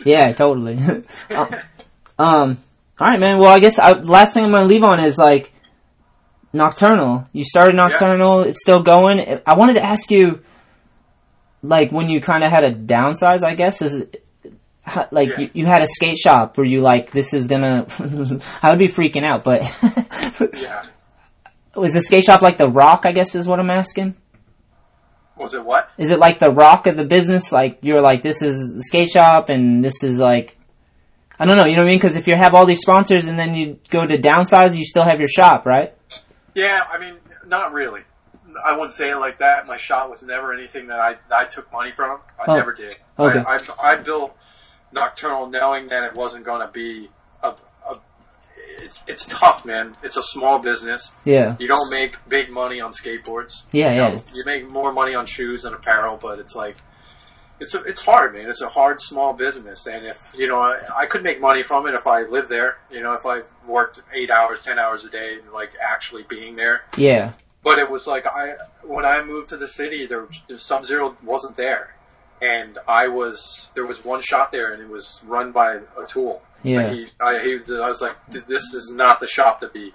Yeah, 0.04 0.30
totally. 0.34 0.76
um, 1.30 1.54
um, 2.18 2.58
all 3.00 3.08
right, 3.08 3.18
man. 3.18 3.38
Well, 3.38 3.48
I 3.48 3.60
guess 3.60 3.78
I, 3.78 3.92
last 3.92 4.34
thing 4.34 4.44
I'm 4.44 4.50
gonna 4.50 4.66
leave 4.66 4.84
on 4.84 5.00
is 5.00 5.16
like 5.16 5.50
Nocturnal. 6.52 7.26
You 7.32 7.44
started 7.44 7.76
Nocturnal. 7.76 8.42
It's 8.42 8.60
still 8.60 8.82
going. 8.82 9.40
I 9.46 9.54
wanted 9.54 9.74
to 9.74 9.82
ask 9.82 10.10
you, 10.10 10.42
like, 11.62 11.92
when 11.92 12.10
you 12.10 12.20
kind 12.20 12.44
of 12.44 12.50
had 12.50 12.64
a 12.64 12.72
downsize. 12.74 13.42
I 13.42 13.54
guess 13.54 13.80
is 13.80 14.04
how- 14.88 15.08
like 15.10 15.28
Yeah. 15.30 15.40
you, 15.40 15.50
you 15.54 15.66
had 15.66 15.82
a 15.82 15.86
skate 15.86 16.18
shop 16.18 16.56
where 16.58 16.66
you 16.66 16.80
like 16.80 17.10
this 17.12 17.32
is 17.34 17.46
gonna 17.48 17.86
I 18.62 18.70
would 18.70 18.78
be 18.78 18.88
freaking 18.88 19.24
out, 19.24 19.44
but 19.44 19.62
Yeah. 20.60 20.84
was 21.76 21.94
the 21.94 22.00
skate 22.00 22.24
shop 22.24 22.42
like 22.42 22.56
the 22.56 22.68
rock? 22.68 23.02
I 23.04 23.12
guess 23.12 23.34
is 23.34 23.46
what 23.46 23.60
I'm 23.60 23.70
asking. 23.70 24.16
Was 25.36 25.54
it 25.54 25.64
what? 25.64 25.88
Is 25.98 26.10
it 26.10 26.18
like 26.18 26.40
the 26.40 26.50
rock 26.50 26.86
of 26.88 26.96
the 26.96 27.04
business? 27.04 27.52
Like 27.52 27.78
you're 27.82 28.00
like 28.00 28.22
this 28.22 28.42
is 28.42 28.74
the 28.74 28.82
skate 28.82 29.08
shop 29.10 29.48
and 29.48 29.84
this 29.84 30.02
is 30.02 30.18
like 30.18 30.56
I 31.38 31.44
don't 31.44 31.56
know, 31.56 31.66
you 31.66 31.76
know 31.76 31.82
what 31.82 31.88
I 31.88 31.90
mean? 31.90 31.98
Because 32.00 32.16
if 32.16 32.26
you 32.26 32.34
have 32.34 32.54
all 32.56 32.66
these 32.66 32.80
sponsors 32.80 33.28
and 33.28 33.38
then 33.38 33.54
you 33.54 33.78
go 33.90 34.04
to 34.04 34.18
downsize, 34.18 34.76
you 34.76 34.84
still 34.84 35.04
have 35.04 35.20
your 35.20 35.28
shop, 35.28 35.66
right? 35.66 35.94
Yeah, 36.54 36.80
I 36.92 36.98
mean, 36.98 37.14
not 37.46 37.72
really. 37.72 38.00
I 38.66 38.72
wouldn't 38.72 38.92
say 38.94 39.10
it 39.10 39.16
like 39.18 39.38
that. 39.38 39.68
My 39.68 39.76
shop 39.76 40.10
was 40.10 40.20
never 40.24 40.52
anything 40.52 40.88
that 40.88 40.98
I 40.98 41.14
I 41.30 41.44
took 41.44 41.70
money 41.72 41.92
from. 41.92 42.18
I 42.40 42.44
Oh. 42.50 42.56
never 42.56 42.72
did. 42.72 42.96
Okay. 43.16 43.38
I, 43.38 43.60
I, 43.78 43.92
I 43.92 43.96
built 43.98 44.36
Nocturnal 44.92 45.48
knowing 45.48 45.88
that 45.88 46.04
it 46.04 46.14
wasn't 46.14 46.44
going 46.44 46.60
to 46.60 46.68
be 46.72 47.10
a, 47.42 47.48
a. 47.88 47.98
It's 48.80 49.04
it's 49.06 49.26
tough, 49.26 49.64
man. 49.64 49.96
It's 50.02 50.16
a 50.16 50.22
small 50.22 50.58
business. 50.60 51.10
Yeah, 51.24 51.56
You 51.58 51.66
don't 51.68 51.90
make 51.90 52.12
big 52.28 52.50
money 52.50 52.80
on 52.80 52.92
skateboards. 52.92 53.62
yeah, 53.72 53.90
You, 53.90 53.96
yeah. 54.00 54.08
know, 54.10 54.22
you 54.34 54.44
make 54.46 54.68
more 54.68 54.92
money 54.92 55.14
on 55.14 55.26
shoes 55.26 55.64
and 55.64 55.74
apparel, 55.74 56.18
but 56.20 56.38
it's 56.38 56.54
like 56.54 56.76
it's 57.60 57.74
a, 57.74 57.82
it's 57.82 58.00
hard, 58.00 58.34
man. 58.34 58.48
It's 58.48 58.60
a 58.60 58.68
hard 58.68 59.00
small 59.00 59.32
business, 59.32 59.86
and 59.86 60.06
if 60.06 60.32
you 60.38 60.46
know, 60.46 60.60
I, 60.60 60.78
I 60.96 61.06
could 61.06 61.22
make 61.24 61.40
money 61.40 61.62
from 61.64 61.86
it 61.88 61.94
if 61.94 62.06
I 62.06 62.22
lived 62.22 62.48
there. 62.48 62.78
You 62.90 63.02
know, 63.02 63.14
if 63.14 63.26
I 63.26 63.40
worked 63.66 64.00
eight 64.14 64.30
hours, 64.30 64.60
ten 64.62 64.78
hours 64.78 65.04
a 65.04 65.10
day, 65.10 65.38
like 65.52 65.70
actually 65.82 66.22
being 66.28 66.54
there. 66.56 66.82
Yeah, 66.96 67.32
But 67.64 67.78
it 67.80 67.90
was 67.90 68.06
like 68.06 68.26
I 68.26 68.54
when 68.84 69.04
I 69.04 69.22
moved 69.24 69.48
to 69.48 69.56
the 69.56 69.66
city, 69.68 70.06
there 70.06 70.28
Sub 70.56 70.84
Zero 70.86 71.16
wasn't 71.24 71.56
there, 71.56 71.94
and 72.40 72.78
I 72.86 73.08
was 73.08 73.68
there 73.74 73.86
was 73.86 74.04
one 74.04 74.22
shop 74.22 74.52
there, 74.52 74.72
and 74.72 74.82
it 74.82 74.88
was 74.88 75.20
run 75.24 75.52
by 75.52 75.74
a 75.96 76.06
tool. 76.06 76.42
yeah, 76.62 76.76
Like 76.78 76.92
he, 76.92 77.06
I, 77.20 77.38
he, 77.42 77.58
I 77.74 77.88
was 77.88 78.00
like, 78.00 78.16
this 78.46 78.74
is 78.74 78.90
not 78.92 79.20
the 79.20 79.26
shop 79.28 79.60
to 79.60 79.68
be. 79.68 79.92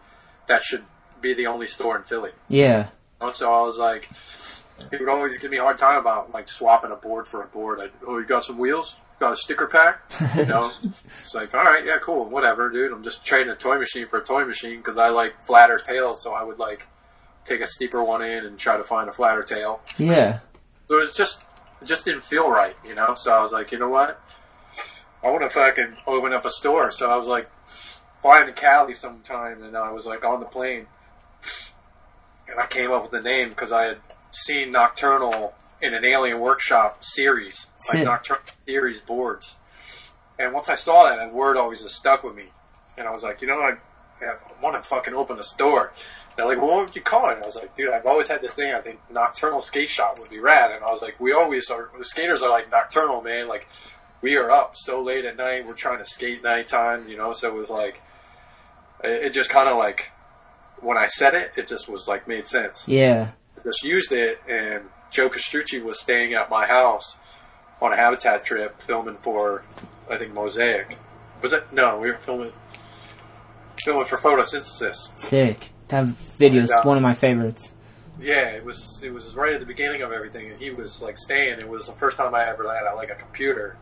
That 0.48 0.62
should 0.64 0.84
be 1.22 1.34
the 1.34 1.48
only 1.48 1.68
store 1.68 1.96
in 1.98 2.04
Philly. 2.04 2.32
yeah, 2.50 2.90
So 3.34 3.52
I 3.54 3.62
was 3.62 3.78
like, 3.78 4.10
he 4.92 4.98
would 4.98 5.08
always 5.10 5.38
give 5.38 5.52
me 5.52 5.58
a 5.58 5.62
hard 5.62 5.78
time 5.78 6.00
about 6.00 6.34
like 6.34 6.50
swapping 6.50 6.92
a 6.92 6.96
board 6.98 7.28
for 7.28 7.42
a 7.42 7.48
board. 7.48 7.80
I, 7.80 7.88
oh, 8.06 8.18
you 8.20 8.26
got 8.26 8.44
some 8.44 8.58
wheels? 8.58 8.96
Got 9.20 9.34
a 9.34 9.38
sticker 9.38 9.68
pack? 9.68 10.02
You 10.36 10.46
know? 10.48 10.72
it's 11.06 11.34
like, 11.34 11.54
all 11.54 11.64
right, 11.64 11.86
yeah, 11.86 11.98
cool, 12.04 12.26
whatever, 12.26 12.70
dude. 12.70 12.92
I'm 12.92 13.04
just 13.04 13.24
trading 13.24 13.52
a 13.52 13.56
toy 13.56 13.78
machine 13.80 14.08
for 14.08 14.20
a 14.20 14.24
toy 14.24 14.44
machine 14.44 14.78
because 14.78 14.98
I 14.98 15.10
like 15.10 15.42
flatter 15.46 15.78
tails, 15.78 16.22
so 16.22 16.34
I 16.34 16.44
would 16.44 16.60
like 16.60 16.86
take 17.46 17.62
a 17.62 17.68
steeper 17.68 18.04
one 18.04 18.22
in 18.22 18.46
and 18.46 18.58
try 18.60 18.76
to 18.76 18.84
find 18.84 19.08
a 19.08 19.14
flatter 19.14 19.44
tail. 19.44 19.80
yeah, 19.98 20.40
So 20.90 20.98
it's 20.98 21.16
just, 21.16 21.46
it 21.84 21.88
just 21.88 22.06
didn't 22.06 22.24
feel 22.24 22.50
right, 22.50 22.76
you 22.88 22.96
know? 22.96 23.14
So 23.16 23.32
I 23.32 23.42
was 23.42 23.52
like, 23.52 23.72
you 23.72 23.80
know 23.80 23.90
what? 23.90 24.20
I 25.24 25.30
want 25.30 25.44
to 25.44 25.50
fucking 25.50 25.98
open 26.08 26.34
up 26.34 26.46
a 26.46 26.50
store. 26.50 26.92
So 26.92 27.10
I 27.10 27.16
was 27.16 27.28
like, 27.28 27.50
flying 28.24 28.48
to 28.48 28.54
Cali 28.54 28.96
sometime, 28.96 29.62
and 29.64 29.78
I 29.78 29.92
was 29.92 30.06
like 30.06 30.24
on 30.24 30.40
the 30.40 30.46
plane, 30.46 30.88
and 32.50 32.60
I 32.60 32.66
came 32.66 32.92
up 32.92 33.04
with 33.04 33.12
the 33.12 33.22
name 33.22 33.50
because 33.50 33.72
I 33.72 33.84
had 33.84 33.98
seen 34.32 34.72
Nocturnal 34.72 35.54
in 35.82 35.94
an 35.94 36.06
Alien 36.06 36.40
Workshop 36.40 37.04
series, 37.04 37.68
like 37.90 37.98
Sick. 37.98 38.06
Nocturnal 38.06 38.44
series 38.66 39.02
boards. 39.02 39.56
And 40.40 40.54
once 40.54 40.70
I 40.70 40.76
saw 40.76 41.10
that, 41.10 41.18
that 41.18 41.34
word 41.34 41.58
always 41.58 41.82
just 41.82 41.96
stuck 41.96 42.24
with 42.24 42.34
me. 42.34 42.46
And 42.98 43.08
I 43.08 43.12
was 43.12 43.22
like, 43.22 43.42
you 43.42 43.48
know, 43.48 43.60
I, 43.60 43.74
I 44.22 44.62
want 44.62 44.82
to 44.82 44.88
fucking 44.88 45.14
open 45.14 45.38
a 45.38 45.44
store. 45.44 45.92
They're 46.36 46.48
like, 46.48 46.58
well, 46.58 46.72
what 46.72 46.86
would 46.88 46.96
you 46.96 47.02
call 47.02 47.30
it? 47.30 47.36
And 47.36 47.44
I 47.44 47.46
was 47.46 47.56
like, 47.56 47.76
dude, 47.78 47.92
I've 47.92 48.06
always 48.06 48.28
had 48.28 48.42
this 48.42 48.56
thing. 48.56 48.74
I 48.74 48.82
think 48.82 49.00
Nocturnal 49.12 49.62
Skate 49.62 49.90
Shop 49.90 50.18
would 50.20 50.30
be 50.30 50.40
rad. 50.40 50.76
And 50.76 50.84
I 50.84 50.92
was 50.92 51.02
like, 51.02 51.20
we 51.20 51.34
always 51.34 51.70
are, 51.70 51.90
the 51.98 52.06
skaters 52.06 52.42
are 52.42 52.50
like 52.50 52.72
nocturnal, 52.72 53.22
man. 53.22 53.48
Like, 53.48 53.68
we 54.22 54.36
are 54.36 54.50
up 54.50 54.76
so 54.76 55.04
late 55.04 55.26
at 55.26 55.38
night. 55.38 55.68
We're 55.68 55.74
trying 55.74 56.00
to 56.04 56.10
skate 56.10 56.42
nighttime, 56.42 57.08
you 57.08 57.18
know? 57.18 57.34
So 57.34 57.50
it 57.50 57.54
was 57.54 57.70
like, 57.70 58.02
it, 59.04 59.26
it 59.26 59.34
just 59.34 59.50
kind 59.50 59.70
of 59.70 59.78
like, 59.78 60.12
when 60.84 60.98
I 60.98 61.08
said 61.08 61.34
it, 61.36 61.52
it 61.56 61.68
just 61.68 61.88
was 61.88 62.08
like 62.08 62.28
made 62.28 62.48
sense. 62.48 62.84
yeah, 62.88 63.32
I 63.58 63.64
just 63.64 63.84
used 63.84 64.12
it, 64.12 64.40
and 64.50 64.84
Joe 65.12 65.30
Castrucci 65.30 65.82
was 65.82 66.00
staying 66.00 66.34
at 66.34 66.50
my 66.50 66.68
house 66.68 67.16
on 67.82 67.94
a 67.94 67.96
habitat 67.96 68.44
trip 68.44 68.82
filming 68.88 69.18
for, 69.18 69.64
I 70.10 70.18
think, 70.18 70.34
Mosaic. 70.34 70.98
Was 71.42 71.54
it? 71.54 71.72
No, 71.72 72.00
we 72.00 72.12
were 72.12 72.18
filming, 72.18 72.52
filming 73.84 74.06
for 74.06 74.18
photosynthesis. 74.18 75.18
sick. 75.18 75.70
That 75.90 76.06
video's 76.06 76.72
And, 76.72 76.80
uh, 76.80 76.84
one 76.84 76.98
of 76.98 77.04
my 77.04 77.14
favorites. 77.14 77.74
Yeah, 78.20 78.50
it 78.50 78.64
was 78.64 79.02
it 79.04 79.12
was 79.12 79.34
right 79.36 79.54
at 79.54 79.60
the 79.60 79.66
beginning 79.66 80.02
of 80.02 80.12
everything, 80.12 80.52
and 80.52 80.60
he 80.60 80.70
was 80.70 81.02
like 81.02 81.18
staying. 81.18 81.60
It 81.60 81.68
was 81.68 81.88
the 81.88 81.94
first 81.94 82.18
time 82.18 82.36
I 82.36 82.48
ever 82.48 82.64
had 82.64 82.92
like 82.94 83.10
a 83.10 83.16
computer, 83.16 83.76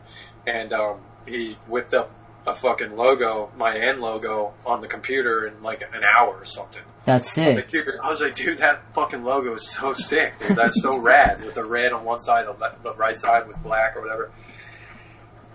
and 0.48 0.72
um, 0.74 1.02
he 1.26 1.58
whipped 1.68 1.94
up 1.94 2.12
a 2.48 2.56
fucking 2.56 2.96
logo, 2.96 3.52
my 3.56 3.78
N 3.78 4.00
logo, 4.00 4.54
on 4.66 4.82
the 4.82 4.88
computer 4.88 5.46
in 5.48 5.62
like 5.62 5.82
an 5.82 6.04
hour 6.04 6.38
or 6.38 6.46
something. 6.46 6.82
That's 7.04 7.34
computer- 7.64 8.00
I 8.04 8.10
was 8.10 8.22
like, 8.22 8.36
dude, 8.36 8.60
that 8.60 8.82
fucking 8.94 9.24
logo 9.24 9.56
is 9.56 9.70
so 9.70 9.94
sick. 9.94 10.40
Dude. 10.40 10.58
That's 10.58 10.82
so 10.82 10.98
rad 10.98 11.44
with 11.44 11.56
the 11.56 11.64
red 11.66 11.94
on 11.94 12.06
one 12.06 12.20
side, 12.20 12.46
the, 12.48 12.74
the 12.84 12.94
right 12.94 13.18
side 13.18 13.48
was 13.48 13.58
black 13.58 13.96
or 13.96 14.02
whatever. 14.02 14.32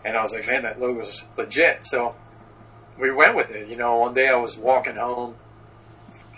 And 0.05 0.17
I 0.17 0.23
was 0.23 0.33
like, 0.33 0.47
man, 0.47 0.63
that 0.63 0.81
logo 0.81 1.01
logo's 1.01 1.23
legit. 1.37 1.85
So 1.85 2.15
we 2.99 3.11
went 3.13 3.37
with 3.37 3.51
it. 3.51 3.69
You 3.69 3.77
know, 3.77 3.97
one 3.97 4.15
day 4.15 4.29
I 4.29 4.37
was 4.37 4.57
walking 4.57 4.97
home, 4.97 5.37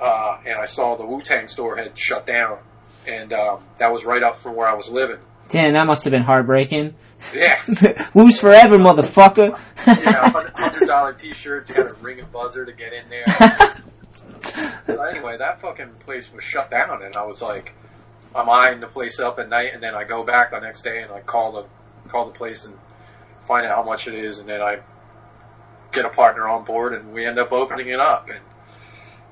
uh, 0.00 0.38
and 0.46 0.58
I 0.58 0.66
saw 0.66 0.96
the 0.96 1.04
Wu 1.04 1.22
Tang 1.22 1.48
store 1.48 1.76
had 1.76 1.98
shut 1.98 2.26
down, 2.26 2.58
and 3.06 3.32
um, 3.32 3.64
that 3.78 3.92
was 3.92 4.04
right 4.04 4.22
up 4.22 4.40
from 4.42 4.54
where 4.54 4.68
I 4.68 4.74
was 4.74 4.88
living. 4.88 5.18
Damn, 5.48 5.72
that 5.72 5.86
must 5.86 6.04
have 6.04 6.10
been 6.10 6.22
heartbreaking. 6.22 6.94
Yeah, 7.34 7.56
Who's 8.12 8.38
forever, 8.38 8.76
motherfucker? 8.76 9.58
yeah, 9.86 10.30
hundred 10.30 10.52
hundred 10.54 10.86
dollar 10.86 11.12
T-shirts. 11.14 11.70
You 11.70 11.74
got 11.74 11.94
to 11.94 12.02
ring 12.02 12.20
a 12.20 12.24
buzzer 12.24 12.66
to 12.66 12.72
get 12.72 12.92
in 12.92 13.08
there. 13.08 13.24
so 14.84 15.02
anyway, 15.02 15.38
that 15.38 15.60
fucking 15.62 15.90
place 16.04 16.30
was 16.32 16.44
shut 16.44 16.70
down, 16.70 17.02
and 17.02 17.16
I 17.16 17.24
was 17.24 17.40
like, 17.40 17.72
I'm 18.34 18.48
eyeing 18.48 18.80
the 18.80 18.86
place 18.86 19.18
up 19.18 19.38
at 19.38 19.48
night, 19.48 19.72
and 19.72 19.82
then 19.82 19.94
I 19.94 20.04
go 20.04 20.22
back 20.22 20.50
the 20.50 20.60
next 20.60 20.82
day 20.82 21.02
and 21.02 21.10
I 21.10 21.20
call 21.20 21.52
the 21.52 22.10
call 22.10 22.26
the 22.26 22.32
place 22.32 22.64
and 22.64 22.76
find 23.46 23.66
out 23.66 23.76
how 23.76 23.82
much 23.82 24.06
it 24.06 24.14
is, 24.14 24.38
and 24.38 24.48
then 24.48 24.60
I 24.60 24.80
get 25.92 26.04
a 26.04 26.10
partner 26.10 26.46
on 26.46 26.64
board, 26.64 26.92
and 26.92 27.12
we 27.12 27.26
end 27.26 27.38
up 27.38 27.52
opening 27.52 27.88
it 27.88 28.00
up, 28.00 28.28
and 28.28 28.40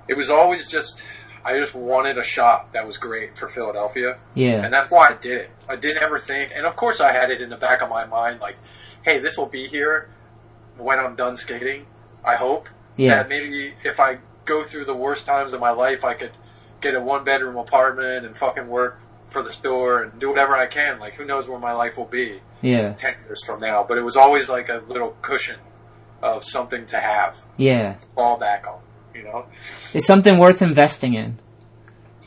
it 0.08 0.16
was 0.16 0.30
always 0.30 0.68
just. 0.68 1.02
I 1.44 1.60
just 1.60 1.76
wanted 1.76 2.18
a 2.18 2.24
shop 2.24 2.72
that 2.72 2.84
was 2.88 2.96
great 2.96 3.38
for 3.38 3.48
Philadelphia. 3.48 4.18
yeah, 4.34 4.64
And 4.64 4.74
that's 4.74 4.90
why 4.90 5.10
I 5.10 5.12
did 5.14 5.42
it. 5.42 5.50
I 5.68 5.76
didn't 5.76 6.02
ever 6.02 6.18
think, 6.18 6.50
and 6.52 6.66
of 6.66 6.74
course 6.74 7.00
I 7.00 7.12
had 7.12 7.30
it 7.30 7.40
in 7.40 7.50
the 7.50 7.56
back 7.56 7.82
of 7.82 7.88
my 7.88 8.04
mind, 8.04 8.40
like, 8.40 8.56
hey, 9.04 9.20
this 9.20 9.38
will 9.38 9.46
be 9.46 9.68
here 9.68 10.10
when 10.76 10.98
I'm 10.98 11.14
done 11.14 11.36
skating. 11.36 11.86
I 12.24 12.34
hope 12.34 12.68
yeah, 12.96 13.18
that 13.18 13.28
maybe 13.28 13.74
if 13.84 14.00
I 14.00 14.18
go 14.44 14.64
through 14.64 14.86
the 14.86 14.94
worst 14.94 15.26
times 15.26 15.52
of 15.52 15.60
my 15.60 15.70
life, 15.70 16.04
I 16.04 16.14
could 16.14 16.32
get 16.80 16.96
a 16.96 17.00
one 17.00 17.24
bedroom 17.24 17.56
apartment 17.56 18.26
and 18.26 18.36
fucking 18.36 18.66
work 18.66 18.98
for 19.30 19.42
the 19.42 19.52
store 19.52 20.02
and 20.02 20.20
do 20.20 20.28
whatever 20.30 20.56
I 20.56 20.66
can. 20.66 20.98
Like, 20.98 21.14
who 21.14 21.24
knows 21.24 21.48
where 21.48 21.58
my 21.58 21.72
life 21.72 21.96
will 21.96 22.06
be 22.06 22.40
yeah, 22.60 22.92
ten 22.94 23.14
years 23.24 23.44
from 23.44 23.60
now? 23.60 23.84
But 23.86 23.98
it 23.98 24.02
was 24.02 24.16
always 24.16 24.48
like 24.48 24.68
a 24.68 24.82
little 24.88 25.16
cushion 25.22 25.60
of 26.22 26.44
something 26.44 26.86
to 26.86 26.98
have, 26.98 27.44
yeah. 27.56 27.96
fall 28.14 28.38
back 28.38 28.66
on. 28.66 28.80
You 29.16 29.24
know? 29.24 29.46
It's 29.94 30.06
something 30.06 30.38
worth 30.38 30.62
investing 30.62 31.14
in. 31.14 31.38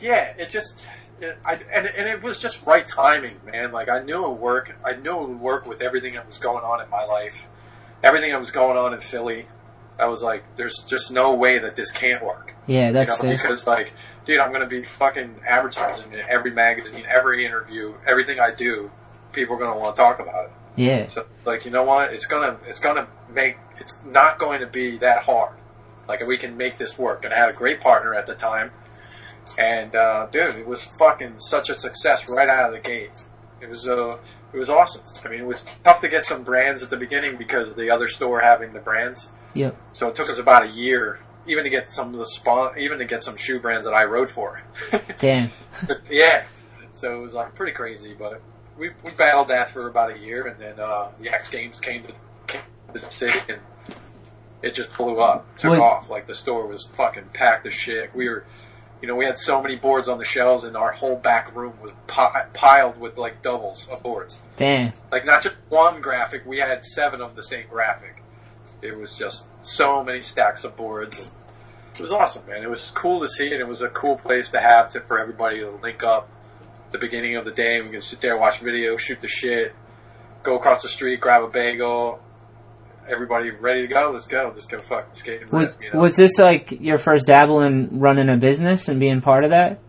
Yeah, 0.00 0.32
it 0.38 0.48
just, 0.48 0.86
it, 1.20 1.36
I, 1.44 1.54
and, 1.72 1.86
and 1.86 2.08
it 2.08 2.22
was 2.22 2.40
just 2.40 2.64
right 2.64 2.86
timing, 2.86 3.36
man. 3.44 3.72
Like 3.72 3.88
I 3.88 4.02
knew 4.02 4.24
it 4.24 4.28
would 4.30 4.40
work. 4.40 4.74
I 4.84 4.94
knew 4.96 5.20
it 5.20 5.28
would 5.28 5.40
work 5.40 5.66
with 5.66 5.82
everything 5.82 6.14
that 6.14 6.26
was 6.26 6.38
going 6.38 6.64
on 6.64 6.82
in 6.82 6.88
my 6.90 7.04
life, 7.04 7.48
everything 8.02 8.30
that 8.30 8.40
was 8.40 8.50
going 8.50 8.76
on 8.76 8.92
in 8.94 9.00
Philly. 9.00 9.46
I 9.98 10.06
was 10.06 10.22
like, 10.22 10.44
there's 10.56 10.76
just 10.86 11.10
no 11.10 11.34
way 11.34 11.58
that 11.58 11.76
this 11.76 11.90
can't 11.90 12.24
work. 12.24 12.54
Yeah, 12.66 12.86
You 12.86 12.92
that's 12.94 13.22
know, 13.22 13.28
it. 13.28 13.32
because 13.36 13.66
like, 13.66 13.92
dude, 14.24 14.38
I'm 14.38 14.50
gonna 14.52 14.66
be 14.66 14.82
fucking 14.82 15.40
advertising 15.46 16.12
in 16.14 16.20
every 16.20 16.52
magazine, 16.52 17.04
every 17.06 17.44
interview, 17.44 17.94
everything 18.06 18.40
I 18.40 18.50
do. 18.54 18.90
People 19.32 19.56
are 19.56 19.58
gonna 19.58 19.78
want 19.78 19.94
to 19.96 20.00
talk 20.02 20.18
about 20.18 20.46
it. 20.46 20.52
Yeah, 20.76 21.08
So, 21.08 21.26
like, 21.44 21.66
you 21.66 21.70
know 21.70 21.82
what? 21.82 22.14
It's 22.14 22.24
gonna, 22.26 22.56
it's 22.66 22.78
gonna 22.78 23.06
make, 23.28 23.56
it's 23.78 23.94
not 24.06 24.38
going 24.38 24.60
to 24.60 24.66
be 24.66 24.96
that 24.98 25.24
hard. 25.24 25.52
Like, 26.08 26.26
we 26.26 26.38
can 26.38 26.56
make 26.56 26.78
this 26.78 26.98
work. 26.98 27.24
And 27.24 27.32
I 27.32 27.38
had 27.38 27.50
a 27.50 27.52
great 27.52 27.80
partner 27.80 28.14
at 28.14 28.26
the 28.26 28.34
time. 28.34 28.72
And, 29.58 29.94
uh, 29.94 30.26
dude, 30.30 30.56
it 30.56 30.66
was 30.66 30.84
fucking 30.98 31.38
such 31.38 31.70
a 31.70 31.76
success 31.76 32.28
right 32.28 32.48
out 32.48 32.66
of 32.66 32.72
the 32.72 32.80
gate. 32.80 33.10
It 33.60 33.68
was, 33.68 33.88
uh, 33.88 34.18
it 34.52 34.58
was 34.58 34.68
awesome. 34.68 35.02
I 35.24 35.28
mean, 35.28 35.40
it 35.40 35.46
was 35.46 35.64
tough 35.84 36.00
to 36.00 36.08
get 36.08 36.24
some 36.24 36.42
brands 36.42 36.82
at 36.82 36.90
the 36.90 36.96
beginning 36.96 37.36
because 37.36 37.68
of 37.68 37.76
the 37.76 37.90
other 37.90 38.08
store 38.08 38.40
having 38.40 38.72
the 38.72 38.80
brands. 38.80 39.30
yep, 39.54 39.76
So 39.92 40.08
it 40.08 40.14
took 40.14 40.28
us 40.28 40.38
about 40.38 40.64
a 40.64 40.68
year, 40.68 41.20
even 41.46 41.64
to 41.64 41.70
get 41.70 41.88
some 41.88 42.12
of 42.12 42.18
the 42.18 42.26
spawn, 42.26 42.78
even 42.78 42.98
to 42.98 43.04
get 43.04 43.22
some 43.22 43.36
shoe 43.36 43.60
brands 43.60 43.86
that 43.86 43.94
I 43.94 44.04
rode 44.04 44.30
for. 44.30 44.62
damn. 45.18 45.50
yeah. 46.10 46.44
So 46.92 47.16
it 47.16 47.20
was 47.20 47.32
like 47.32 47.54
pretty 47.54 47.72
crazy, 47.72 48.14
but 48.18 48.42
we 48.76 48.90
we 49.04 49.10
battled 49.12 49.48
that 49.48 49.70
for 49.70 49.88
about 49.88 50.16
a 50.16 50.18
year, 50.18 50.46
and 50.46 50.60
then 50.60 50.80
uh, 50.80 51.10
the 51.20 51.28
X 51.28 51.48
Games 51.50 51.78
came 51.78 52.02
to 52.02 52.12
came 52.46 52.62
to 52.92 52.98
the 52.98 53.08
city, 53.10 53.38
and 53.48 53.60
it 54.62 54.74
just 54.74 54.92
blew 54.96 55.20
up, 55.20 55.56
took 55.56 55.72
Was- 55.72 55.80
off. 55.80 56.10
Like 56.10 56.26
the 56.26 56.34
store 56.34 56.66
was 56.66 56.86
fucking 56.94 57.30
packed 57.32 57.66
as 57.66 57.74
shit. 57.74 58.14
We 58.14 58.28
were 58.28 58.44
You 59.02 59.08
know, 59.08 59.16
we 59.16 59.24
had 59.24 59.38
so 59.38 59.62
many 59.62 59.76
boards 59.76 60.08
on 60.08 60.18
the 60.18 60.26
shelves, 60.26 60.64
and 60.64 60.76
our 60.76 60.92
whole 60.92 61.16
back 61.16 61.56
room 61.56 61.72
was 61.80 61.90
pi- 62.06 62.44
piled 62.52 63.00
with 63.00 63.16
like 63.16 63.40
doubles 63.40 63.88
of 63.90 64.02
boards. 64.02 64.38
Damn. 64.56 64.92
Like 65.10 65.24
not 65.24 65.42
just 65.42 65.56
one 65.70 66.02
graphic, 66.02 66.44
we 66.44 66.58
had 66.58 66.84
seven 66.84 67.22
of 67.22 67.34
the 67.34 67.42
same 67.42 67.66
graphic. 67.70 68.22
It 68.82 68.96
was 68.98 69.16
just 69.16 69.46
so 69.62 70.04
many 70.04 70.20
stacks 70.20 70.64
of 70.64 70.76
boards. 70.76 71.18
And 71.18 71.30
it 71.94 72.00
was 72.00 72.12
awesome, 72.12 72.46
man. 72.46 72.62
It 72.62 72.68
was 72.68 72.90
cool 72.90 73.20
to 73.20 73.26
see, 73.28 73.50
and 73.52 73.60
it 73.60 73.66
was 73.66 73.80
a 73.80 73.88
cool 73.88 74.16
place 74.16 74.50
to 74.50 74.60
have 74.60 74.90
to 74.90 75.00
for 75.00 75.18
everybody 75.18 75.60
to 75.60 75.70
link 75.82 76.02
up. 76.02 76.28
The 76.92 76.98
beginning 76.98 77.36
of 77.36 77.44
the 77.46 77.52
day, 77.52 77.80
we 77.80 77.88
can 77.88 78.02
sit 78.02 78.20
there, 78.20 78.36
watch 78.36 78.58
video, 78.60 78.96
shoot 78.98 79.20
the 79.20 79.28
shit, 79.28 79.74
go 80.42 80.56
across 80.56 80.82
the 80.82 80.88
street, 80.88 81.20
grab 81.20 81.42
a 81.42 81.48
bagel. 81.48 82.20
Everybody 83.08 83.50
ready 83.50 83.82
to 83.82 83.88
go? 83.88 84.10
Let's 84.12 84.26
go. 84.26 84.50
Let's 84.52 84.66
go 84.66 84.78
fucking 84.78 85.14
skate. 85.14 85.42
And 85.42 85.50
Was 85.50 85.74
rip, 85.74 85.84
you 85.84 85.92
know? 85.92 86.00
was 86.00 86.16
this 86.16 86.38
like 86.38 86.80
your 86.80 86.98
first 86.98 87.26
dabble 87.26 87.60
in 87.60 87.98
running 88.00 88.28
a 88.28 88.36
business 88.36 88.88
and 88.88 89.00
being 89.00 89.20
part 89.20 89.44
of 89.44 89.50
that? 89.50 89.80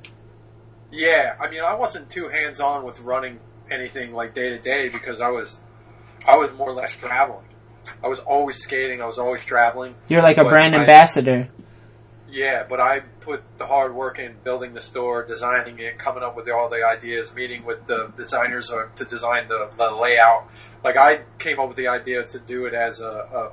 Yeah, 0.92 1.36
I 1.40 1.50
mean, 1.50 1.62
I 1.62 1.76
wasn't 1.76 2.10
too 2.10 2.28
hands 2.30 2.60
on 2.60 2.84
with 2.84 3.00
running 3.02 3.40
anything 3.70 4.14
like 4.14 4.34
day 4.34 4.50
to 4.50 4.60
day 4.60 4.90
because 4.90 5.22
I 5.22 5.30
was, 5.30 5.60
I 6.28 6.36
was 6.38 6.52
more 6.54 6.70
or 6.70 6.74
less 6.74 6.92
traveling. 6.92 7.46
I 8.04 8.08
was 8.08 8.20
always 8.20 8.58
skating. 8.58 9.02
I 9.02 9.06
was 9.06 9.18
always 9.18 9.44
traveling. 9.46 9.96
You're 10.10 10.22
like 10.22 10.38
a 10.38 10.44
brand 10.44 10.76
I- 10.76 10.80
ambassador. 10.80 11.50
Yeah, 12.30 12.66
but 12.68 12.80
I 12.80 13.02
put 13.22 13.42
the 13.58 13.66
hard 13.66 13.96
work 13.96 14.20
in 14.20 14.36
building 14.44 14.74
the 14.74 14.82
store, 14.82 15.24
designing 15.26 15.80
it, 15.80 15.98
coming 15.98 16.24
up 16.24 16.36
with 16.36 16.50
all 16.50 16.70
the 16.70 16.84
ideas, 16.86 17.34
meeting 17.34 17.64
with 17.66 17.86
the 17.88 18.12
designers 18.18 18.70
or 18.70 18.92
to 18.98 19.06
design 19.06 19.48
the, 19.48 19.70
the 19.78 19.92
layout. 19.92 20.50
Like 20.84 20.98
I 20.98 21.22
came 21.40 21.60
up 21.60 21.68
with 21.68 21.78
the 21.78 21.88
idea 21.88 22.24
to 22.26 22.40
do 22.40 22.66
it 22.66 22.74
as 22.74 23.00
a, 23.00 23.06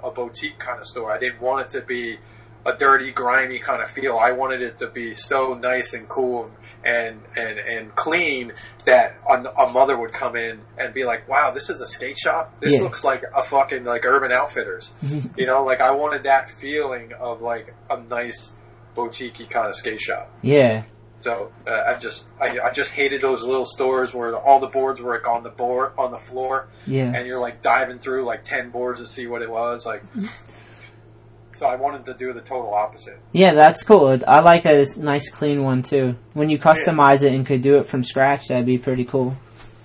a, 0.02 0.08
a 0.08 0.10
boutique 0.10 0.58
kind 0.58 0.78
of 0.78 0.86
store. 0.86 1.12
I 1.12 1.18
didn't 1.18 1.40
want 1.40 1.66
it 1.66 1.78
to 1.78 1.84
be 1.86 2.18
a 2.66 2.76
dirty, 2.76 3.12
grimy 3.12 3.60
kind 3.60 3.82
of 3.82 3.88
feel. 3.90 4.18
I 4.18 4.32
wanted 4.32 4.60
it 4.62 4.78
to 4.78 4.88
be 4.88 5.14
so 5.14 5.54
nice 5.54 5.92
and 5.94 6.08
cool 6.08 6.50
and 6.84 7.20
and 7.36 7.58
and 7.58 7.94
clean 7.94 8.52
that 8.84 9.16
a, 9.28 9.34
a 9.62 9.72
mother 9.72 9.96
would 9.98 10.12
come 10.12 10.36
in 10.36 10.60
and 10.76 10.92
be 10.92 11.04
like, 11.04 11.28
"Wow, 11.28 11.50
this 11.52 11.70
is 11.70 11.80
a 11.80 11.86
skate 11.86 12.18
shop. 12.18 12.60
This 12.60 12.74
Yeah. 12.74 12.80
looks 12.82 13.04
like 13.04 13.22
a 13.34 13.42
fucking 13.42 13.84
like 13.84 14.04
Urban 14.04 14.32
Outfitters." 14.32 14.92
you 15.36 15.46
know, 15.46 15.64
like 15.64 15.80
I 15.80 15.92
wanted 15.92 16.24
that 16.24 16.50
feeling 16.50 17.12
of 17.12 17.40
like 17.40 17.74
a 17.90 18.00
nice 18.00 18.52
boutique 18.98 19.48
kind 19.50 19.68
of 19.68 19.76
skate 19.76 20.00
shop. 20.00 20.30
Yeah. 20.42 20.84
So 21.20 21.52
uh, 21.66 21.70
I 21.86 21.94
just 21.98 22.26
I, 22.40 22.58
I 22.60 22.72
just 22.72 22.90
hated 22.92 23.20
those 23.20 23.42
little 23.42 23.64
stores 23.64 24.14
where 24.14 24.36
all 24.36 24.60
the 24.60 24.68
boards 24.68 25.00
were 25.00 25.14
like 25.14 25.26
on 25.26 25.42
the 25.42 25.50
board 25.50 25.92
on 25.98 26.10
the 26.12 26.18
floor, 26.18 26.68
Yeah. 26.86 27.12
and 27.14 27.26
you're 27.26 27.40
like 27.40 27.62
diving 27.62 27.98
through 27.98 28.24
like 28.24 28.44
ten 28.44 28.70
boards 28.70 29.00
to 29.00 29.06
see 29.06 29.26
what 29.26 29.42
it 29.42 29.50
was 29.50 29.84
like. 29.84 30.02
so 31.54 31.66
I 31.66 31.74
wanted 31.76 32.04
to 32.06 32.14
do 32.14 32.32
the 32.32 32.40
total 32.40 32.72
opposite. 32.72 33.18
Yeah, 33.32 33.54
that's 33.54 33.82
cool. 33.82 34.16
I 34.28 34.40
like 34.40 34.64
a 34.64 34.86
nice 34.96 35.28
clean 35.28 35.64
one 35.64 35.82
too. 35.82 36.14
When 36.34 36.50
you 36.50 36.58
customize 36.58 37.22
it 37.24 37.32
and 37.32 37.44
could 37.44 37.62
do 37.62 37.78
it 37.78 37.86
from 37.86 38.04
scratch, 38.04 38.48
that'd 38.48 38.64
be 38.66 38.78
pretty 38.78 39.04
cool. 39.04 39.36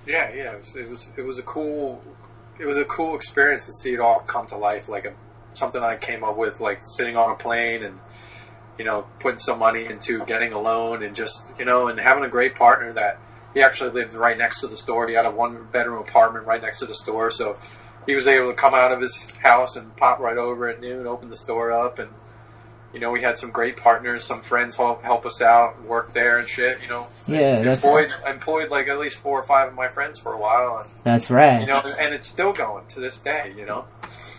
Yeah, 0.06 0.32
yeah, 0.32 0.52
it 0.52 0.60
was, 0.60 0.76
it 0.76 0.88
was 0.90 1.08
it 1.16 1.22
was 1.22 1.38
a 1.38 1.42
cool 1.42 2.00
it 2.60 2.66
was 2.66 2.76
a 2.76 2.84
cool 2.84 3.16
experience 3.16 3.66
to 3.66 3.72
see 3.72 3.92
it 3.94 4.00
all 4.00 4.20
come 4.20 4.46
to 4.48 4.56
life. 4.56 4.88
Like 4.88 5.04
a, 5.06 5.14
something 5.54 5.82
I 5.82 5.96
came 5.96 6.22
up 6.22 6.36
with, 6.36 6.60
like 6.60 6.80
sitting 6.96 7.16
on 7.16 7.32
a 7.32 7.34
plane 7.34 7.82
and 7.82 7.98
you 8.78 8.84
know 8.84 9.06
putting 9.20 9.38
some 9.38 9.58
money 9.58 9.84
into 9.86 10.24
getting 10.24 10.52
a 10.52 10.60
loan 10.60 11.02
and 11.02 11.14
just 11.14 11.44
you 11.58 11.64
know 11.64 11.88
and 11.88 11.98
having 12.00 12.24
a 12.24 12.28
great 12.28 12.54
partner 12.54 12.92
that 12.92 13.18
he 13.54 13.62
actually 13.62 13.90
lived 13.90 14.14
right 14.14 14.36
next 14.36 14.60
to 14.60 14.66
the 14.66 14.76
store. 14.76 15.06
He 15.08 15.14
had 15.14 15.26
a 15.26 15.30
one 15.30 15.68
bedroom 15.72 16.00
apartment 16.00 16.46
right 16.46 16.60
next 16.60 16.80
to 16.80 16.86
the 16.86 16.94
store, 16.94 17.30
so 17.30 17.56
he 18.06 18.14
was 18.14 18.26
able 18.26 18.48
to 18.50 18.54
come 18.54 18.74
out 18.74 18.90
of 18.92 19.00
his 19.00 19.14
house 19.42 19.76
and 19.76 19.96
pop 19.96 20.18
right 20.18 20.36
over 20.36 20.68
at 20.68 20.80
noon, 20.80 21.06
open 21.06 21.30
the 21.30 21.36
store 21.36 21.70
up, 21.72 21.98
and 22.00 22.10
you 22.92 22.98
know 23.00 23.12
we 23.12 23.22
had 23.22 23.36
some 23.38 23.50
great 23.52 23.76
partners. 23.76 24.24
Some 24.24 24.42
friends 24.42 24.76
help 24.76 25.02
help 25.04 25.24
us 25.24 25.40
out, 25.40 25.82
work 25.84 26.12
there 26.12 26.38
and 26.38 26.48
shit. 26.48 26.82
You 26.82 26.88
know, 26.88 27.06
Yeah, 27.28 27.62
that's 27.62 27.84
employed 27.84 28.12
employed 28.26 28.70
like 28.70 28.88
at 28.88 28.98
least 28.98 29.18
four 29.18 29.38
or 29.38 29.44
five 29.44 29.68
of 29.68 29.74
my 29.74 29.88
friends 29.88 30.18
for 30.18 30.32
a 30.32 30.38
while, 30.38 30.78
and 30.78 30.90
that's 31.04 31.30
right. 31.30 31.60
you 31.60 31.66
know, 31.68 31.78
and 31.78 32.12
it's 32.12 32.26
still 32.26 32.52
going 32.52 32.86
to 32.88 33.00
this 33.00 33.18
day. 33.18 33.54
You 33.56 33.66
know, 33.66 33.86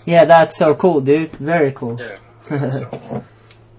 Yeah, 0.04 0.26
that's 0.26 0.58
so 0.58 0.76
cool, 0.76 1.00
dude. 1.00 1.32
Very 1.38 1.72
cool. 1.72 1.98
yeah. 2.00 2.18
So, 2.72 3.24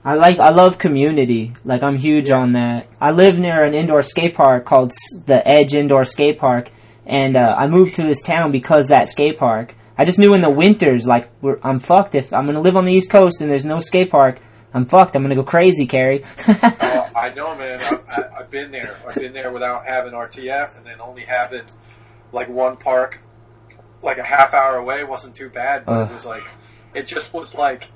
I 0.07 0.15
like, 0.15 0.39
I 0.39 0.51
love 0.51 0.79
community. 0.79 1.53
Like, 1.65 1.83
I'm 1.83 1.99
huge 1.99 2.31
on 2.31 2.53
that. 2.53 2.87
I 3.01 3.11
live 3.11 3.41
near 3.41 3.65
an 3.65 3.75
indoor 3.75 4.03
skate 4.03 4.35
park 4.35 4.65
called 4.65 4.93
the 5.27 5.43
Edge 5.45 5.75
Indoor 5.75 6.05
Skate 6.05 6.39
Park, 6.39 6.71
and 7.05 7.37
uh, 7.37 7.57
I 7.59 7.67
moved 7.67 7.95
to 7.95 8.05
this 8.05 8.23
town 8.23 8.53
because 8.53 8.87
that 8.87 9.09
skate 9.09 9.37
park. 9.37 9.75
I 9.99 10.05
just 10.05 10.21
knew 10.21 10.35
in 10.35 10.43
the 10.43 10.51
winters, 10.51 11.09
like, 11.09 11.29
we're, 11.43 11.59
I'm 11.61 11.81
fucked 11.81 12.15
if 12.15 12.33
I'm 12.33 12.47
gonna 12.47 12.61
live 12.61 12.77
on 12.77 12.85
the 12.85 12.93
East 12.93 13.11
Coast 13.11 13.41
and 13.41 13.51
there's 13.51 13.65
no 13.65 13.81
skate 13.81 14.11
park. 14.11 14.39
I'm 14.73 14.87
fucked. 14.87 15.17
I'm 15.17 15.23
gonna 15.23 15.35
go 15.35 15.43
crazy, 15.43 15.87
Kerry. 15.87 16.23
uh, 16.47 17.09
I 17.17 17.35
know, 17.35 17.57
man. 17.57 17.81
I, 17.81 17.99
I, 18.09 18.39
I've 18.39 18.51
been 18.51 18.71
there. 18.71 18.97
I've 19.09 19.17
been 19.17 19.33
there 19.33 19.51
without 19.51 19.87
having 19.87 20.13
RTF, 20.13 20.77
and 20.77 20.87
then 20.87 21.01
only 21.01 21.25
having 21.25 21.63
like 22.31 22.49
one 22.49 22.77
park, 22.77 23.19
like 24.03 24.19
a 24.19 24.25
half 24.25 24.55
hour 24.55 24.77
away, 24.77 25.03
wasn't 25.03 25.35
too 25.35 25.49
bad. 25.49 25.85
But 25.85 25.93
Ugh. 25.95 26.11
it 26.11 26.15
was 26.15 26.25
like, 26.25 26.45
it 26.95 27.09
just 27.09 27.33
was 27.33 27.57
like, 27.57 27.89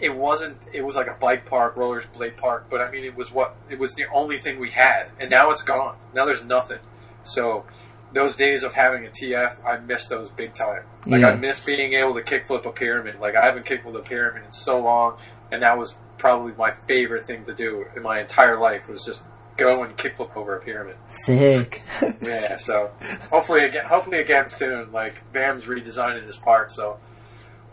it 0.00 0.14
wasn't. 0.16 0.56
It 0.72 0.82
was 0.82 0.96
like 0.96 1.06
a 1.06 1.16
bike 1.20 1.46
park, 1.46 1.76
rollerblade 1.76 2.36
park. 2.36 2.66
But 2.70 2.80
I 2.80 2.90
mean, 2.90 3.04
it 3.04 3.16
was 3.16 3.30
what 3.32 3.56
it 3.70 3.78
was 3.78 3.94
the 3.94 4.04
only 4.12 4.38
thing 4.38 4.58
we 4.60 4.70
had, 4.70 5.06
and 5.20 5.30
now 5.30 5.50
it's 5.50 5.62
gone. 5.62 5.96
Now 6.14 6.24
there's 6.24 6.44
nothing. 6.44 6.78
So 7.24 7.64
those 8.12 8.36
days 8.36 8.62
of 8.62 8.72
having 8.74 9.04
a 9.06 9.10
TF, 9.10 9.64
I 9.64 9.78
miss 9.78 10.06
those 10.06 10.30
big 10.30 10.54
time. 10.54 10.82
Like 11.06 11.20
Yeah. 11.22 11.30
I 11.30 11.34
miss 11.36 11.60
being 11.60 11.94
able 11.94 12.14
to 12.14 12.22
kickflip 12.22 12.64
a 12.66 12.70
pyramid. 12.72 13.18
Like 13.20 13.34
I 13.36 13.44
haven't 13.46 13.66
kickflipped 13.66 13.98
a 13.98 14.02
pyramid 14.02 14.44
in 14.44 14.50
so 14.52 14.80
long, 14.80 15.18
and 15.50 15.62
that 15.62 15.76
was 15.78 15.94
probably 16.18 16.52
my 16.52 16.70
favorite 16.86 17.26
thing 17.26 17.44
to 17.44 17.54
do 17.54 17.84
in 17.96 18.02
my 18.02 18.20
entire 18.20 18.58
life 18.58 18.88
was 18.88 19.04
just 19.04 19.22
go 19.56 19.82
and 19.84 19.96
kickflip 19.96 20.36
over 20.36 20.56
a 20.56 20.60
pyramid. 20.60 20.96
Sick. 21.08 21.82
Yeah, 22.22 22.56
so 22.56 22.90
hopefully 23.30 23.64
again, 23.64 23.84
hopefully 23.84 24.18
again 24.20 24.48
soon. 24.48 24.90
Like 24.92 25.30
Bam's 25.32 25.64
redesigning 25.64 26.26
his 26.26 26.36
park, 26.36 26.70
so 26.70 26.98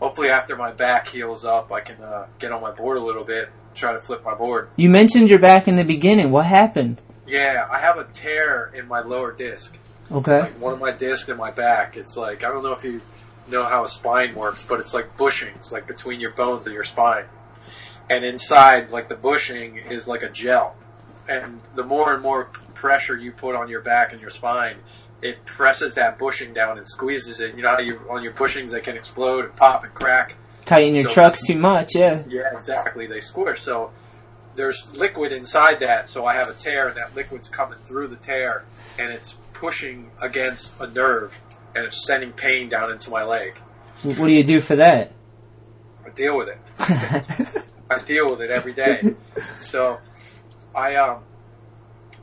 hopefully 0.02 0.30
after 0.30 0.56
my 0.56 0.72
back 0.72 1.06
heals 1.06 1.44
up, 1.44 1.70
I 1.70 1.80
can 1.80 2.02
uh, 2.02 2.26
get 2.40 2.50
on 2.50 2.60
my 2.60 2.72
board 2.72 2.96
a 2.96 3.04
little 3.04 3.22
bit, 3.22 3.50
try 3.72 3.92
to 3.92 4.00
flip 4.00 4.24
my 4.24 4.34
board. 4.34 4.68
you 4.74 4.90
mentioned 4.90 5.30
your 5.30 5.38
back 5.38 5.68
in 5.68 5.76
the 5.76 5.84
beginning. 5.84 6.32
What 6.32 6.46
happened? 6.46 7.00
Yeah, 7.24 7.68
I 7.70 7.78
have 7.78 7.98
a 7.98 8.04
tear 8.12 8.72
in 8.74 8.88
my 8.88 9.00
lower 9.00 9.32
disc. 9.32 9.72
Okay. 10.10 10.40
like 10.40 10.60
one 10.60 10.72
of 10.72 10.80
my 10.80 10.90
discs 10.90 11.28
in 11.28 11.36
my 11.36 11.52
back. 11.52 11.96
It's 11.96 12.16
like 12.16 12.42
I 12.42 12.48
don't 12.48 12.64
know 12.64 12.72
if 12.72 12.82
you 12.84 13.00
know 13.48 13.64
how 13.64 13.84
a 13.84 13.88
spine 13.88 14.34
works, 14.34 14.64
but 14.68 14.80
it's 14.80 14.92
like 14.92 15.16
bushings, 15.16 15.70
like 15.70 15.86
between 15.86 16.20
your 16.20 16.32
bones 16.32 16.66
and 16.66 16.74
your 16.74 16.84
spine. 16.84 17.26
And 18.10 18.24
inside, 18.24 18.90
like 18.90 19.08
the 19.08 19.14
bushing 19.14 19.78
is 19.78 20.08
like 20.08 20.22
a 20.22 20.28
gel. 20.28 20.74
And 21.28 21.60
the 21.76 21.84
more 21.84 22.12
and 22.12 22.20
more 22.20 22.46
pressure 22.74 23.16
you 23.16 23.30
put 23.30 23.54
on 23.54 23.68
your 23.68 23.80
back 23.80 24.12
and 24.12 24.20
your 24.20 24.30
spine, 24.30 24.78
it 25.22 25.44
presses 25.46 25.94
that 25.94 26.18
bushing 26.18 26.52
down 26.52 26.78
and 26.78 26.86
squeezes 26.86 27.40
it. 27.40 27.54
You 27.56 27.62
know 27.62 27.70
how 27.70 27.78
you 27.80 28.00
on 28.10 28.22
your 28.22 28.32
bushings 28.32 28.70
they 28.70 28.80
can 28.80 28.96
explode 28.96 29.44
and 29.46 29.56
pop 29.56 29.84
and 29.84 29.94
crack. 29.94 30.34
Tighten 30.64 30.94
your 30.94 31.08
So- 31.08 31.14
trucks 31.14 31.40
too 31.46 31.58
much, 31.58 31.94
yeah. 31.94 32.22
Yeah, 32.28 32.56
exactly. 32.56 33.06
They 33.06 33.20
squish. 33.20 33.62
So 33.62 33.90
there's 34.54 34.90
liquid 34.92 35.32
inside 35.32 35.80
that. 35.80 36.08
So 36.08 36.24
I 36.26 36.34
have 36.34 36.48
a 36.48 36.54
tear, 36.54 36.88
and 36.88 36.96
that 36.96 37.14
liquid's 37.14 37.48
coming 37.48 37.78
through 37.78 38.08
the 38.08 38.16
tear, 38.16 38.64
and 38.98 39.12
it's 39.12 39.34
pushing 39.54 40.10
against 40.20 40.72
a 40.80 40.86
nerve, 40.86 41.34
and 41.74 41.84
it's 41.86 42.04
sending 42.06 42.32
pain 42.32 42.68
down 42.68 42.90
into 42.90 43.10
my 43.10 43.22
leg. 43.24 43.54
What 44.02 44.16
do 44.18 44.32
you 44.32 44.44
do 44.44 44.60
for 44.60 44.76
that? 44.76 45.12
I 46.04 46.10
deal 46.10 46.36
with 46.36 46.48
it. 46.48 46.58
I 47.90 48.00
deal 48.04 48.28
with 48.30 48.40
it 48.40 48.50
every 48.50 48.72
day. 48.72 49.14
So 49.58 49.98
I 50.74 50.96
um 50.96 51.20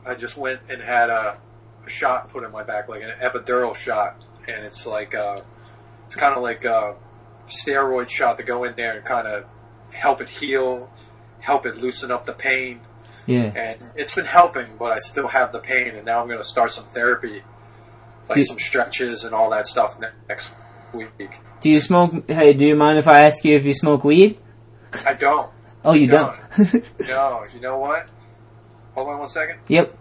I 0.04 0.14
just 0.14 0.36
went 0.36 0.60
and 0.68 0.82
had 0.82 1.08
a, 1.10 1.38
a 1.38 1.49
shot 1.86 2.28
put 2.30 2.44
in 2.44 2.50
my 2.52 2.62
back, 2.62 2.88
like 2.88 3.02
an 3.02 3.10
epidural 3.22 3.74
shot, 3.74 4.24
and 4.48 4.64
it's 4.64 4.86
like 4.86 5.14
uh 5.14 5.40
it's 6.06 6.14
kind 6.16 6.34
of 6.36 6.42
like 6.42 6.64
a 6.64 6.96
steroid 7.48 8.08
shot 8.08 8.36
to 8.38 8.42
go 8.42 8.64
in 8.64 8.74
there 8.76 8.96
and 8.96 9.04
kind 9.04 9.26
of 9.26 9.44
help 9.92 10.20
it 10.20 10.28
heal, 10.28 10.90
help 11.40 11.66
it 11.66 11.76
loosen 11.76 12.10
up 12.10 12.26
the 12.26 12.32
pain, 12.32 12.80
yeah. 13.26 13.44
and 13.54 13.82
it's 13.96 14.14
been 14.14 14.24
helping, 14.26 14.76
but 14.78 14.92
I 14.92 14.98
still 14.98 15.28
have 15.28 15.52
the 15.52 15.58
pain, 15.60 15.88
and 15.96 16.04
now 16.04 16.20
I'm 16.20 16.26
going 16.28 16.38
to 16.38 16.44
start 16.44 16.72
some 16.72 16.86
therapy, 16.88 17.42
like 18.28 18.36
Do- 18.38 18.42
some 18.42 18.58
stretches 18.58 19.24
and 19.24 19.34
all 19.34 19.50
that 19.50 19.66
stuff 19.66 19.98
ne- 20.00 20.08
next 20.28 20.52
week. 20.94 21.08
Do 21.60 21.70
you 21.70 21.80
smoke? 21.80 22.28
Hey, 22.28 22.52
do 22.52 22.64
you 22.64 22.74
mind 22.76 22.98
if 22.98 23.06
I 23.08 23.22
ask 23.24 23.44
you 23.44 23.56
if 23.56 23.64
you 23.64 23.74
smoke 23.74 24.04
weed? 24.04 24.38
I 25.06 25.14
don't. 25.14 25.50
Oh, 25.84 25.92
you 25.94 26.06
No. 26.08 26.34
don't. 26.56 26.84
No, 27.08 27.44
you 27.54 27.60
know 27.60 27.78
what? 27.78 28.08
Hold 28.94 29.08
on 29.08 29.18
one 29.20 29.28
second. 29.28 29.58
yep. 29.68 29.96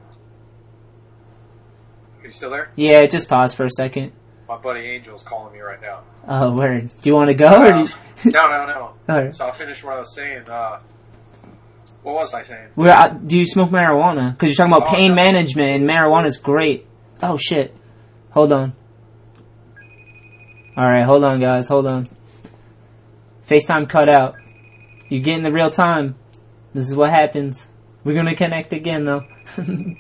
Are 2.29 2.31
you 2.31 2.35
still 2.35 2.51
there? 2.51 2.69
Yeah, 2.75 3.07
just 3.07 3.27
pause 3.27 3.55
for 3.55 3.63
a 3.65 3.71
second. 3.71 4.11
My 4.47 4.55
buddy 4.57 4.85
Angel's 4.95 5.23
calling 5.23 5.51
me 5.51 5.61
right 5.61 5.81
now. 5.81 6.03
Oh, 6.27 6.51
word. 6.55 6.91
Do 7.01 7.09
you 7.09 7.15
want 7.15 7.29
to 7.29 7.33
go? 7.33 7.47
Or 7.63 7.67
do 7.71 7.73
Uh, 7.73 7.83
you, 7.85 7.89
no, 8.31 8.47
no, 8.47 8.65
no. 8.67 8.93
Alright. 9.09 9.35
So 9.35 9.45
I'll 9.45 9.51
finish 9.53 9.83
what 9.83 9.95
I 9.95 9.97
was 9.97 10.13
saying. 10.13 10.47
Uh, 10.47 10.77
what 12.03 12.13
was 12.13 12.31
I 12.35 12.43
saying? 12.43 12.67
Where 12.75 12.95
uh, 12.95 13.07
do 13.07 13.35
you 13.35 13.47
smoke 13.47 13.71
marijuana? 13.71 14.31
Because 14.31 14.49
you're 14.49 14.57
talking 14.57 14.73
about 14.73 14.89
Oh, 14.89 14.95
pain 14.95 15.09
no. 15.09 15.15
management, 15.15 15.77
and 15.81 15.89
marijuana's 15.89 16.37
great. 16.37 16.85
Oh 17.23 17.37
shit! 17.37 17.75
Hold 18.29 18.51
on. 18.53 18.73
All 20.77 20.85
right, 20.85 21.03
hold 21.05 21.23
on, 21.23 21.39
guys. 21.39 21.67
Hold 21.67 21.87
on. 21.87 22.07
FaceTime 23.47 23.89
cut 23.89 24.07
out. 24.07 24.35
You're 25.09 25.23
getting 25.23 25.41
the 25.43 25.51
real 25.51 25.71
time. 25.71 26.13
This 26.75 26.85
is 26.87 26.95
what 26.95 27.09
happens. 27.09 27.67
We're 28.03 28.13
gonna 28.13 28.35
connect 28.35 28.71
again 28.71 29.05
though. 29.05 29.25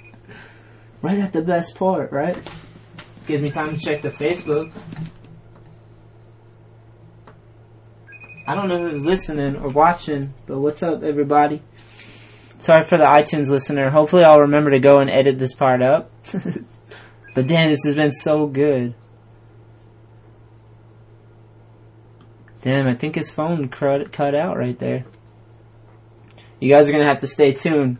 right 1.01 1.19
at 1.19 1.33
the 1.33 1.41
best 1.41 1.75
part, 1.75 2.11
right? 2.11 2.37
Gives 3.27 3.43
me 3.43 3.51
time 3.51 3.75
to 3.75 3.77
check 3.77 4.01
the 4.01 4.09
Facebook. 4.09 4.71
I 8.47 8.55
don't 8.55 8.67
know 8.67 8.89
who's 8.89 9.03
listening 9.03 9.57
or 9.57 9.69
watching, 9.69 10.33
but 10.47 10.59
what's 10.59 10.81
up, 10.81 11.03
everybody? 11.03 11.61
Sorry 12.57 12.83
for 12.83 12.97
the 12.97 13.05
iTunes 13.05 13.47
listener. 13.47 13.89
Hopefully, 13.89 14.23
I'll 14.23 14.41
remember 14.41 14.71
to 14.71 14.79
go 14.79 14.99
and 14.99 15.09
edit 15.09 15.37
this 15.37 15.53
part 15.53 15.81
up. 15.81 16.11
but 17.35 17.47
damn, 17.47 17.69
this 17.69 17.83
has 17.85 17.95
been 17.95 18.11
so 18.11 18.47
good. 18.47 18.95
Damn, 22.61 22.87
I 22.87 22.95
think 22.95 23.15
his 23.15 23.29
phone 23.29 23.69
cut, 23.69 24.11
cut 24.11 24.35
out 24.35 24.57
right 24.57 24.77
there. 24.77 25.05
You 26.59 26.73
guys 26.73 26.89
are 26.89 26.91
gonna 26.91 27.05
have 27.05 27.21
to 27.21 27.27
stay 27.27 27.53
tuned. 27.53 27.99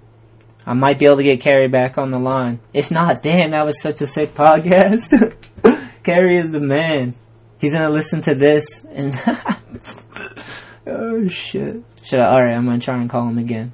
I 0.65 0.73
might 0.73 0.99
be 0.99 1.05
able 1.05 1.17
to 1.17 1.23
get 1.23 1.41
Kerry 1.41 1.67
back 1.67 1.97
on 1.97 2.11
the 2.11 2.19
line. 2.19 2.59
If 2.73 2.91
not, 2.91 3.23
damn, 3.23 3.51
that 3.51 3.65
was 3.65 3.81
such 3.81 4.01
a 4.01 4.07
sick 4.07 4.33
podcast. 4.33 5.35
Kerry 6.03 6.37
is 6.37 6.51
the 6.51 6.59
man. 6.59 7.15
He's 7.59 7.73
gonna 7.73 7.89
listen 7.89 8.21
to 8.23 8.35
this 8.35 8.85
and 8.85 9.13
oh 10.87 11.27
shit. 11.27 11.83
Should 12.03 12.19
I? 12.19 12.27
All 12.27 12.41
right, 12.41 12.53
I'm 12.53 12.65
gonna 12.65 12.79
try 12.79 12.99
and 12.99 13.09
call 13.09 13.27
him 13.27 13.37
again. 13.37 13.73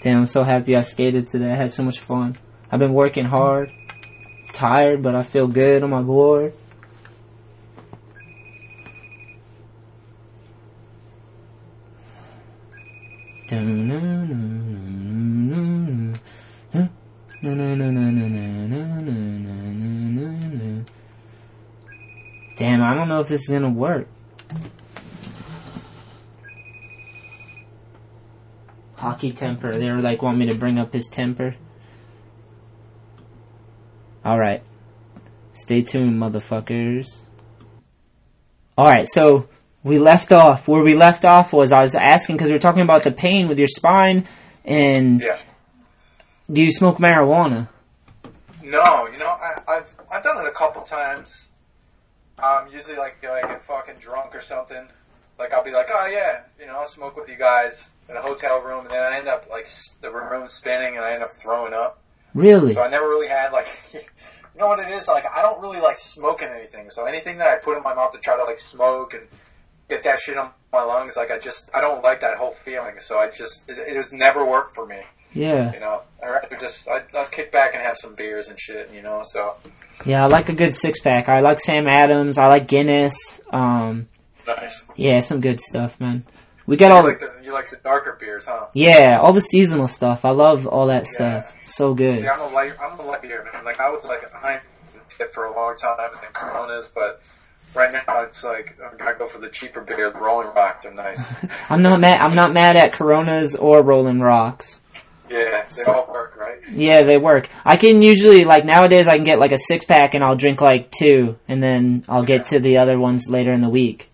Damn, 0.00 0.18
I'm 0.18 0.26
so 0.26 0.42
happy 0.44 0.76
I 0.76 0.82
skated 0.82 1.28
today. 1.28 1.50
I 1.50 1.54
had 1.54 1.72
so 1.72 1.82
much 1.82 1.98
fun. 1.98 2.36
I've 2.70 2.78
been 2.78 2.92
working 2.92 3.24
hard, 3.24 3.72
tired, 4.52 5.02
but 5.02 5.14
I 5.14 5.22
feel 5.22 5.48
good 5.48 5.82
on 5.82 5.90
my 5.90 6.02
board. 6.02 6.52
Damn, 22.56 22.82
I 22.82 22.94
don't 22.94 23.08
know 23.08 23.20
if 23.20 23.28
this 23.28 23.42
is 23.42 23.48
gonna 23.48 23.68
work. 23.68 24.08
Hockey 28.96 29.32
temper. 29.32 29.76
They 29.76 29.90
were 29.90 30.00
like, 30.00 30.22
want 30.22 30.38
me 30.38 30.48
to 30.48 30.54
bring 30.54 30.78
up 30.78 30.94
his 30.94 31.08
temper. 31.08 31.56
Alright. 34.24 34.62
Stay 35.52 35.82
tuned, 35.82 36.18
motherfuckers. 36.18 37.18
Alright, 38.78 39.08
so 39.08 39.48
we 39.84 39.98
left 39.98 40.32
off. 40.32 40.66
Where 40.66 40.82
we 40.82 40.94
left 40.94 41.24
off 41.24 41.52
was 41.52 41.70
I 41.70 41.82
was 41.82 41.94
asking 41.94 42.36
because 42.36 42.48
we 42.48 42.54
were 42.54 42.60
talking 42.60 42.82
about 42.82 43.04
the 43.04 43.12
pain 43.12 43.46
with 43.46 43.58
your 43.58 43.68
spine 43.68 44.26
and. 44.64 45.20
Yeah. 45.20 45.38
Do 46.50 46.62
you 46.62 46.72
smoke 46.72 46.98
marijuana? 46.98 47.68
No, 48.62 49.08
you 49.08 49.18
know, 49.18 49.26
I, 49.26 49.60
I've 49.68 49.94
I've 50.12 50.22
done 50.22 50.44
it 50.44 50.48
a 50.48 50.52
couple 50.52 50.82
times. 50.82 51.46
Um, 52.38 52.68
usually 52.72 52.96
like 52.96 53.24
I 53.24 53.42
get 53.42 53.62
fucking 53.62 53.96
drunk 53.96 54.34
or 54.34 54.40
something. 54.40 54.88
Like 55.38 55.52
I'll 55.52 55.64
be 55.64 55.70
like, 55.70 55.86
oh 55.92 56.06
yeah, 56.06 56.42
you 56.58 56.66
know, 56.66 56.78
I'll 56.78 56.88
smoke 56.88 57.16
with 57.16 57.28
you 57.28 57.36
guys 57.36 57.90
in 58.08 58.16
a 58.16 58.22
hotel 58.22 58.60
room, 58.60 58.80
and 58.80 58.90
then 58.90 59.02
I 59.02 59.18
end 59.18 59.28
up 59.28 59.48
like 59.50 59.68
the 60.00 60.10
room 60.10 60.48
spinning, 60.48 60.96
and 60.96 61.04
I 61.04 61.12
end 61.12 61.22
up 61.22 61.30
throwing 61.30 61.72
up. 61.72 62.00
Really? 62.34 62.72
So 62.74 62.82
I 62.82 62.88
never 62.88 63.08
really 63.08 63.28
had 63.28 63.52
like, 63.52 63.68
you 63.94 64.00
know 64.58 64.66
what 64.66 64.80
it 64.80 64.88
is? 64.88 65.08
Like 65.08 65.24
I 65.34 65.42
don't 65.42 65.62
really 65.62 65.80
like 65.80 65.98
smoking 65.98 66.48
anything. 66.48 66.90
So 66.90 67.04
anything 67.04 67.38
that 67.38 67.48
I 67.48 67.56
put 67.56 67.76
in 67.76 67.82
my 67.82 67.94
mouth 67.94 68.12
to 68.12 68.18
try 68.18 68.36
to 68.36 68.44
like 68.44 68.58
smoke 68.58 69.14
and 69.14 69.26
get 69.88 70.04
that 70.04 70.18
shit 70.20 70.36
on 70.36 70.50
my 70.72 70.82
lungs, 70.82 71.16
like 71.16 71.30
I 71.30 71.38
just 71.38 71.70
I 71.74 71.80
don't 71.80 72.02
like 72.02 72.20
that 72.20 72.36
whole 72.38 72.52
feeling. 72.52 72.96
So 73.00 73.18
I 73.18 73.30
just 73.30 73.68
it, 73.68 73.78
it 73.78 73.96
has 73.96 74.12
never 74.12 74.44
worked 74.44 74.74
for 74.74 74.86
me. 74.86 75.00
Yeah. 75.32 75.72
You 75.72 75.80
know, 75.80 76.02
I 76.22 76.28
rather 76.30 76.56
just 76.56 76.88
I, 76.88 77.02
I 77.16 77.24
kick 77.24 77.50
back 77.52 77.74
and 77.74 77.82
have 77.82 77.96
some 77.96 78.14
beers 78.14 78.48
and 78.48 78.58
shit. 78.58 78.90
You 78.92 79.02
know, 79.02 79.22
so 79.24 79.56
Yeah, 80.04 80.24
I 80.24 80.26
like 80.26 80.48
a 80.48 80.52
good 80.54 80.74
six 80.74 81.00
pack. 81.00 81.28
I 81.28 81.40
like 81.40 81.60
Sam 81.60 81.86
Adams. 81.86 82.38
I 82.38 82.46
like 82.46 82.68
Guinness. 82.68 83.40
Um, 83.50 84.08
nice. 84.46 84.84
yeah, 84.96 85.20
some 85.20 85.40
good 85.40 85.60
stuff, 85.60 86.00
man. 86.00 86.24
We 86.66 86.76
got 86.78 86.88
you 86.88 86.94
all 86.94 87.04
like 87.04 87.18
the, 87.20 87.32
you 87.42 87.52
like 87.52 87.68
the 87.68 87.76
darker 87.76 88.16
beers, 88.18 88.46
huh? 88.46 88.68
yeah, 88.72 89.18
all 89.20 89.34
the 89.34 89.40
seasonal 89.42 89.86
stuff. 89.86 90.24
I 90.24 90.30
love 90.30 90.66
all 90.66 90.86
that 90.86 91.06
stuff. 91.06 91.54
So 91.62 91.92
good. 91.92 92.20
See, 92.20 92.28
I'm 92.28 92.40
a 92.40 92.48
light 92.54 92.72
I'm 92.80 92.98
a 92.98 93.02
light 93.02 93.20
beer 93.22 93.46
man. 93.52 93.64
Like 93.64 93.80
I 93.80 93.90
was 93.90 94.04
like 94.04 94.22
a 94.22 94.26
Heineken 94.28 94.60
tip 95.10 95.34
for 95.34 95.44
a 95.44 95.54
long 95.54 95.76
time 95.76 95.98
and 96.12 96.22
then 96.22 96.32
Coronas, 96.32 96.88
but 96.94 97.20
right 97.74 97.92
now 97.92 98.22
it's 98.22 98.42
like 98.44 98.78
I 99.00 99.12
go 99.18 99.26
for 99.26 99.38
the 99.38 99.48
cheaper 99.48 99.80
beer. 99.80 100.10
The 100.10 100.18
Rolling 100.18 100.48
Rocks 100.48 100.84
they're 100.84 100.94
nice. 100.94 101.34
I'm 101.68 101.82
not 101.82 102.00
mad. 102.00 102.20
I'm 102.20 102.34
not 102.34 102.52
mad 102.52 102.76
at 102.76 102.92
Coronas 102.92 103.54
or 103.54 103.82
Rolling 103.82 104.20
Rocks. 104.20 104.82
yeah, 105.30 105.64
they 105.76 105.82
all 105.90 106.06
work, 106.12 106.36
right? 106.36 106.60
Yeah, 106.70 107.02
they 107.02 107.16
work. 107.18 107.48
I 107.64 107.76
can 107.76 108.02
usually 108.02 108.44
like 108.44 108.64
nowadays 108.64 109.08
I 109.08 109.16
can 109.16 109.24
get 109.24 109.38
like 109.38 109.52
a 109.52 109.58
six 109.58 109.84
pack 109.84 110.14
and 110.14 110.22
I'll 110.22 110.36
drink 110.36 110.60
like 110.60 110.90
two, 110.90 111.36
and 111.48 111.62
then 111.62 112.04
I'll 112.08 112.24
get 112.24 112.46
to 112.46 112.58
the 112.60 112.78
other 112.78 112.98
ones 112.98 113.28
later 113.28 113.52
in 113.52 113.60
the 113.60 113.68
week. 113.68 114.10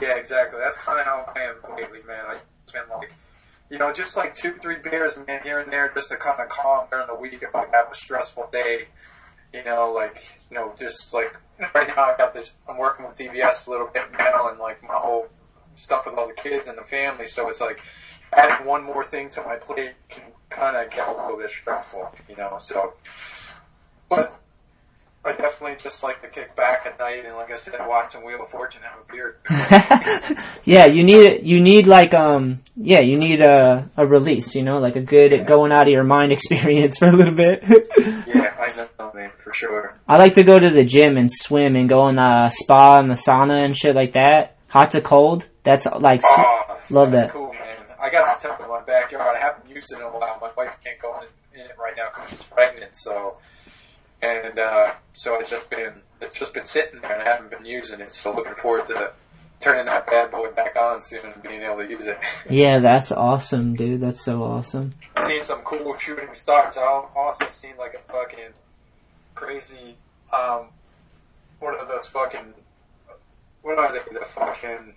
Yeah, 0.00 0.16
exactly. 0.16 0.60
That's 0.60 0.76
kind 0.76 0.98
of 0.98 1.06
how 1.06 1.32
I 1.34 1.40
am 1.40 1.56
lately, 1.76 2.00
man. 2.06 2.24
I 2.26 2.36
spend 2.66 2.88
like, 2.90 3.12
you 3.70 3.78
know, 3.78 3.92
just 3.92 4.16
like 4.16 4.34
two, 4.34 4.54
three 4.60 4.76
beers, 4.76 5.18
man, 5.26 5.42
here 5.42 5.60
and 5.60 5.70
there, 5.70 5.90
just 5.94 6.10
to 6.10 6.16
kind 6.16 6.40
of 6.40 6.48
calm 6.48 6.86
during 6.90 7.06
the 7.06 7.14
week 7.14 7.42
if 7.42 7.54
I 7.54 7.66
have 7.72 7.90
a 7.92 7.94
stressful 7.94 8.48
day. 8.52 8.88
You 9.52 9.64
know, 9.64 9.92
like, 9.92 10.24
you 10.50 10.56
know, 10.56 10.72
just 10.78 11.12
like 11.12 11.34
right 11.74 11.88
now 11.88 12.04
I 12.04 12.16
got 12.16 12.34
this. 12.34 12.52
I'm 12.68 12.78
working 12.78 13.06
with 13.06 13.16
DVS 13.16 13.66
a 13.66 13.70
little 13.70 13.88
bit 13.92 14.04
now, 14.18 14.48
and 14.48 14.58
like 14.58 14.82
my 14.82 14.94
whole 14.94 15.28
stuff 15.74 16.06
with 16.06 16.14
all 16.16 16.28
the 16.28 16.34
kids 16.34 16.66
and 16.66 16.78
the 16.78 16.84
family. 16.84 17.26
So 17.26 17.48
it's 17.48 17.60
like 17.60 17.80
adding 18.32 18.66
one 18.66 18.84
more 18.84 19.02
thing 19.02 19.28
to 19.30 19.42
my 19.42 19.56
plate 19.56 19.94
can 20.08 20.22
kind 20.50 20.76
of 20.76 20.90
get 20.90 21.08
a 21.08 21.12
little 21.12 21.36
bit 21.36 21.50
stressful. 21.50 22.14
You 22.28 22.36
know, 22.36 22.56
so. 22.58 22.94
But 24.08 24.39
I 25.22 25.32
definitely 25.32 25.76
just 25.82 26.02
like 26.02 26.22
to 26.22 26.28
kick 26.28 26.56
back 26.56 26.86
at 26.86 26.98
night 26.98 27.26
and, 27.26 27.36
like 27.36 27.50
I 27.52 27.56
said, 27.56 27.74
watch 27.86 28.14
and 28.14 28.24
Wheel 28.24 28.42
of 28.42 28.48
Fortune 28.50 28.80
have 28.82 29.00
a 29.06 29.12
beer. 29.12 29.36
yeah, 30.64 30.86
you 30.86 31.04
need 31.04 31.16
it. 31.26 31.42
You 31.42 31.60
need 31.60 31.86
like 31.86 32.14
um, 32.14 32.62
yeah, 32.74 33.00
you 33.00 33.18
need 33.18 33.42
a 33.42 33.88
a 33.96 34.06
release. 34.06 34.54
You 34.54 34.62
know, 34.62 34.78
like 34.78 34.96
a 34.96 35.02
good 35.02 35.46
going 35.46 35.72
out 35.72 35.86
of 35.88 35.92
your 35.92 36.04
mind 36.04 36.32
experience 36.36 36.98
for 36.98 37.06
a 37.06 37.12
little 37.12 37.34
bit. 37.34 37.62
yeah, 38.26 38.54
I 38.58 38.72
know, 38.98 39.12
man, 39.14 39.30
for 39.38 39.52
sure. 39.52 39.94
I 40.08 40.16
like 40.16 40.34
to 40.34 40.42
go 40.42 40.58
to 40.58 40.70
the 40.70 40.84
gym 40.84 41.16
and 41.18 41.30
swim 41.30 41.76
and 41.76 41.88
go 41.88 42.08
in 42.08 42.16
the 42.16 42.50
spa 42.50 42.98
and 43.00 43.10
the 43.10 43.14
sauna 43.14 43.64
and 43.64 43.76
shit 43.76 43.94
like 43.94 44.12
that. 44.12 44.56
Hot 44.68 44.92
to 44.92 45.00
cold. 45.02 45.46
That's 45.64 45.84
like 45.86 46.22
Oh, 46.24 46.78
love 46.88 47.12
that's 47.12 47.26
that. 47.26 47.32
cool, 47.34 47.52
man. 47.52 47.76
I 48.00 48.08
got 48.08 48.38
a 48.38 48.48
tub 48.48 48.58
in 48.62 48.68
my 48.68 48.80
backyard. 48.80 49.36
I 49.36 49.38
haven't 49.40 49.68
used 49.68 49.92
it 49.92 49.96
in 49.96 50.02
a 50.02 50.08
while. 50.08 50.38
My 50.40 50.50
wife 50.56 50.78
can't 50.82 50.98
go 50.98 51.20
in, 51.20 51.60
in 51.60 51.66
it 51.66 51.76
right 51.78 51.92
now 51.96 52.08
because 52.14 52.30
she's 52.30 52.42
pregnant. 52.44 52.96
So, 52.96 53.36
and 54.22 54.58
uh, 54.58 54.92
so 55.14 55.40
it's 55.40 55.50
just 55.50 55.68
been 55.70 55.94
it's 56.20 56.34
just 56.38 56.54
been 56.54 56.64
sitting 56.64 57.00
there, 57.00 57.12
and 57.12 57.22
I 57.22 57.24
haven't 57.24 57.50
been 57.50 57.64
using 57.64 58.00
it. 58.00 58.10
So 58.10 58.34
looking 58.34 58.54
forward 58.54 58.86
to 58.88 59.12
turning 59.60 59.84
that 59.86 60.06
bad 60.06 60.30
boy 60.30 60.50
back 60.52 60.74
on 60.76 61.02
soon 61.02 61.20
and 61.24 61.42
being 61.42 61.62
able 61.62 61.76
to 61.78 61.88
use 61.88 62.06
it. 62.06 62.18
Yeah, 62.48 62.78
that's 62.78 63.12
awesome, 63.12 63.76
dude. 63.76 64.00
That's 64.00 64.22
so 64.22 64.42
awesome. 64.42 64.94
seen 65.26 65.44
some 65.44 65.60
cool 65.60 65.96
shooting 65.98 66.32
stars. 66.34 66.76
I've 66.76 67.04
also 67.14 67.46
seen 67.48 67.76
like 67.78 67.94
a 67.94 68.12
fucking 68.12 68.52
crazy, 69.34 69.96
um, 70.32 70.66
what 71.60 71.78
are 71.78 71.86
those 71.86 72.08
fucking, 72.08 72.54
what 73.62 73.78
are 73.78 73.92
they, 73.92 74.00
the 74.18 74.24
fucking, 74.24 74.94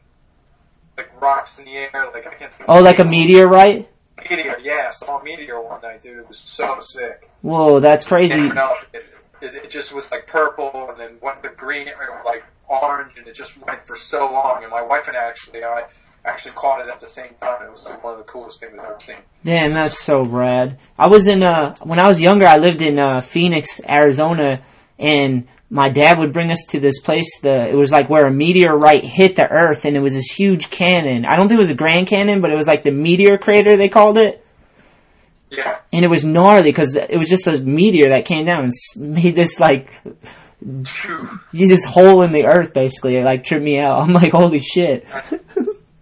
like 0.97 1.21
rocks 1.21 1.59
in 1.59 1.65
the 1.65 1.75
air, 1.75 1.89
like 2.13 2.25
I 2.25 2.33
can't 2.33 2.53
think 2.53 2.69
Oh, 2.69 2.81
like 2.81 2.99
a 2.99 3.05
meteorite? 3.05 3.89
Meteor, 4.29 4.59
yeah, 4.61 4.87
I 4.89 4.91
saw 4.91 5.19
a 5.19 5.23
meteor 5.23 5.61
one 5.61 5.81
night, 5.81 6.01
dude. 6.01 6.19
It 6.19 6.27
was 6.27 6.37
so 6.37 6.79
sick. 6.79 7.29
Whoa, 7.41 7.79
that's 7.79 8.05
crazy. 8.05 8.39
It, 8.39 9.05
it, 9.41 9.55
it 9.55 9.69
just 9.69 9.93
was 9.93 10.09
like 10.11 10.27
purple 10.27 10.89
and 10.89 10.99
then 10.99 11.17
went 11.21 11.43
to 11.43 11.49
green 11.49 11.89
like 12.25 12.43
orange 12.67 13.17
and 13.17 13.27
it 13.27 13.33
just 13.33 13.57
went 13.65 13.85
for 13.85 13.95
so 13.95 14.31
long. 14.31 14.63
And 14.63 14.71
my 14.71 14.81
wife 14.81 15.07
and 15.07 15.17
I 15.17 15.23
actually, 15.23 15.63
I 15.63 15.85
actually 16.25 16.53
caught 16.53 16.81
it 16.81 16.89
at 16.89 16.99
the 16.99 17.09
same 17.09 17.33
time. 17.41 17.63
It 17.63 17.71
was 17.71 17.85
like 17.85 18.03
one 18.03 18.13
of 18.13 18.19
the 18.19 18.25
coolest 18.25 18.59
things 18.59 18.73
I've 18.79 18.85
ever 18.85 18.99
seen. 19.05 19.17
Damn, 19.43 19.73
that's 19.73 19.99
so 19.99 20.23
rad. 20.23 20.79
I 20.97 21.07
was 21.07 21.27
in 21.27 21.43
uh 21.43 21.75
when 21.81 21.99
I 21.99 22.07
was 22.07 22.21
younger 22.21 22.47
I 22.47 22.57
lived 22.57 22.81
in 22.81 22.99
uh 22.99 23.21
Phoenix, 23.21 23.81
Arizona 23.87 24.63
and 24.97 25.47
my 25.73 25.89
dad 25.89 26.19
would 26.19 26.33
bring 26.33 26.51
us 26.51 26.63
to 26.69 26.79
this 26.79 26.99
place 26.99 27.39
the 27.41 27.67
it 27.67 27.73
was 27.73 27.91
like 27.91 28.07
where 28.07 28.27
a 28.27 28.31
meteorite 28.31 29.03
hit 29.03 29.35
the 29.35 29.49
earth 29.49 29.85
and 29.85 29.97
it 29.97 30.01
was 30.01 30.13
this 30.13 30.29
huge 30.29 30.69
cannon. 30.69 31.25
I 31.25 31.35
don't 31.35 31.47
think 31.47 31.57
it 31.57 31.61
was 31.61 31.71
a 31.71 31.75
Grand 31.75 32.05
Cannon, 32.05 32.41
but 32.41 32.51
it 32.51 32.55
was 32.55 32.67
like 32.67 32.83
the 32.83 32.91
meteor 32.91 33.39
crater 33.39 33.75
they 33.75 33.89
called 33.89 34.19
it. 34.19 34.45
Yeah. 35.49 35.79
And 35.91 36.05
it 36.05 36.09
was 36.09 36.23
gnarly 36.23 36.71
cuz 36.73 36.95
it 36.95 37.17
was 37.17 37.27
just 37.27 37.47
a 37.47 37.57
meteor 37.57 38.09
that 38.09 38.25
came 38.25 38.45
down 38.45 38.65
and 38.65 38.73
made 39.15 39.35
this 39.35 39.59
like 39.59 39.91
this 40.61 41.85
hole 41.85 42.21
in 42.21 42.33
the 42.33 42.45
earth 42.45 42.71
basically. 42.71 43.15
It 43.15 43.25
like 43.25 43.43
tripped 43.43 43.65
me 43.65 43.79
out. 43.79 43.99
I'm 44.03 44.13
like, 44.13 44.31
"Holy 44.31 44.59
shit." 44.59 45.07
That's, 45.09 45.33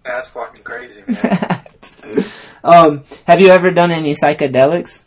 that's 0.04 0.28
fucking 0.28 0.64
crazy, 0.64 1.02
man. 1.06 1.64
um, 2.64 3.04
have 3.26 3.40
you 3.40 3.48
ever 3.48 3.70
done 3.70 3.90
any 3.90 4.14
psychedelics? 4.14 5.02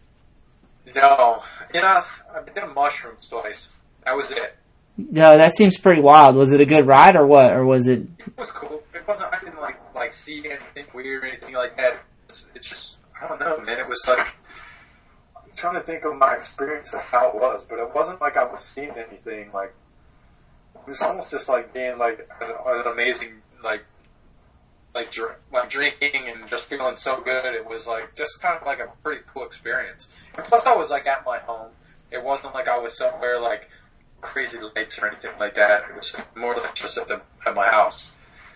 No, 0.95 1.43
you 1.71 1.81
know, 1.81 2.03
I've 2.35 2.45
been 2.47 2.63
to 2.63 2.73
mushrooms 2.73 3.29
twice. 3.29 3.69
That 4.05 4.15
was 4.15 4.31
it. 4.31 4.55
No, 4.97 5.37
that 5.37 5.53
seems 5.53 5.77
pretty 5.77 6.01
wild. 6.01 6.35
Was 6.35 6.53
it 6.53 6.61
a 6.61 6.65
good 6.65 6.87
ride 6.87 7.15
or 7.15 7.27
what? 7.27 7.51
Or 7.51 7.65
was 7.65 7.87
it? 7.87 8.07
It 8.19 8.37
was 8.37 8.51
cool. 8.51 8.81
It 8.93 9.05
wasn't. 9.07 9.33
I 9.33 9.39
didn't 9.39 9.59
like 9.59 9.77
like 9.93 10.13
see 10.13 10.39
anything 10.45 10.85
weird 10.93 11.23
or 11.23 11.27
anything 11.27 11.53
like 11.53 11.77
that. 11.77 12.01
was, 12.27 12.45
it 12.55 12.61
just, 12.61 12.97
I 13.21 13.27
don't 13.27 13.39
know, 13.39 13.57
man. 13.59 13.79
It 13.79 13.89
was 13.89 14.05
like, 14.07 14.19
I'm 14.19 15.51
trying 15.55 15.75
to 15.75 15.81
think 15.81 16.03
of 16.05 16.15
my 16.15 16.35
experience 16.35 16.93
of 16.93 17.01
how 17.01 17.29
it 17.29 17.35
was, 17.35 17.63
but 17.63 17.79
it 17.79 17.93
wasn't 17.93 18.21
like 18.21 18.37
I 18.37 18.45
was 18.45 18.63
seeing 18.63 18.91
anything. 18.91 19.51
Like, 19.53 19.73
it 20.75 20.87
was 20.87 21.01
almost 21.01 21.31
just 21.31 21.49
like 21.49 21.73
being 21.73 21.97
like 21.97 22.29
an, 22.41 22.51
an 22.65 22.87
amazing, 22.87 23.41
like, 23.63 23.83
like, 24.93 25.11
dr- 25.11 25.39
like 25.51 25.69
drinking 25.69 26.27
and 26.27 26.47
just 26.47 26.65
feeling 26.65 26.95
so 26.95 27.19
good. 27.19 27.53
It 27.53 27.67
was 27.67 27.85
like 27.85 28.15
just 28.15 28.41
kind 28.41 28.57
of 28.59 28.65
like 28.65 28.79
a 28.79 28.87
pretty 29.03 29.23
cool 29.27 29.45
experience. 29.45 30.07
And 30.37 30.45
plus, 30.45 30.65
I 30.65 30.75
was 30.75 30.89
like 30.89 31.05
at 31.05 31.25
my 31.25 31.39
home. 31.39 31.71
It 32.11 32.23
wasn't 32.23 32.53
like 32.53 32.67
I 32.67 32.77
was 32.77 32.97
somewhere 32.97 33.41
like 33.41 33.69
crazy 34.25 34.59
lights 34.59 34.99
or 34.99 35.07
anything 35.07 35.31
like 35.39 35.55
that. 35.55 35.83
It 35.89 35.95
was 35.95 36.15
more 36.35 36.55
like 36.55 36.75
just 36.75 36.97
at 36.97 37.07
the 37.07 37.21
at 37.45 37.55
my 37.55 37.67
house. 37.67 38.11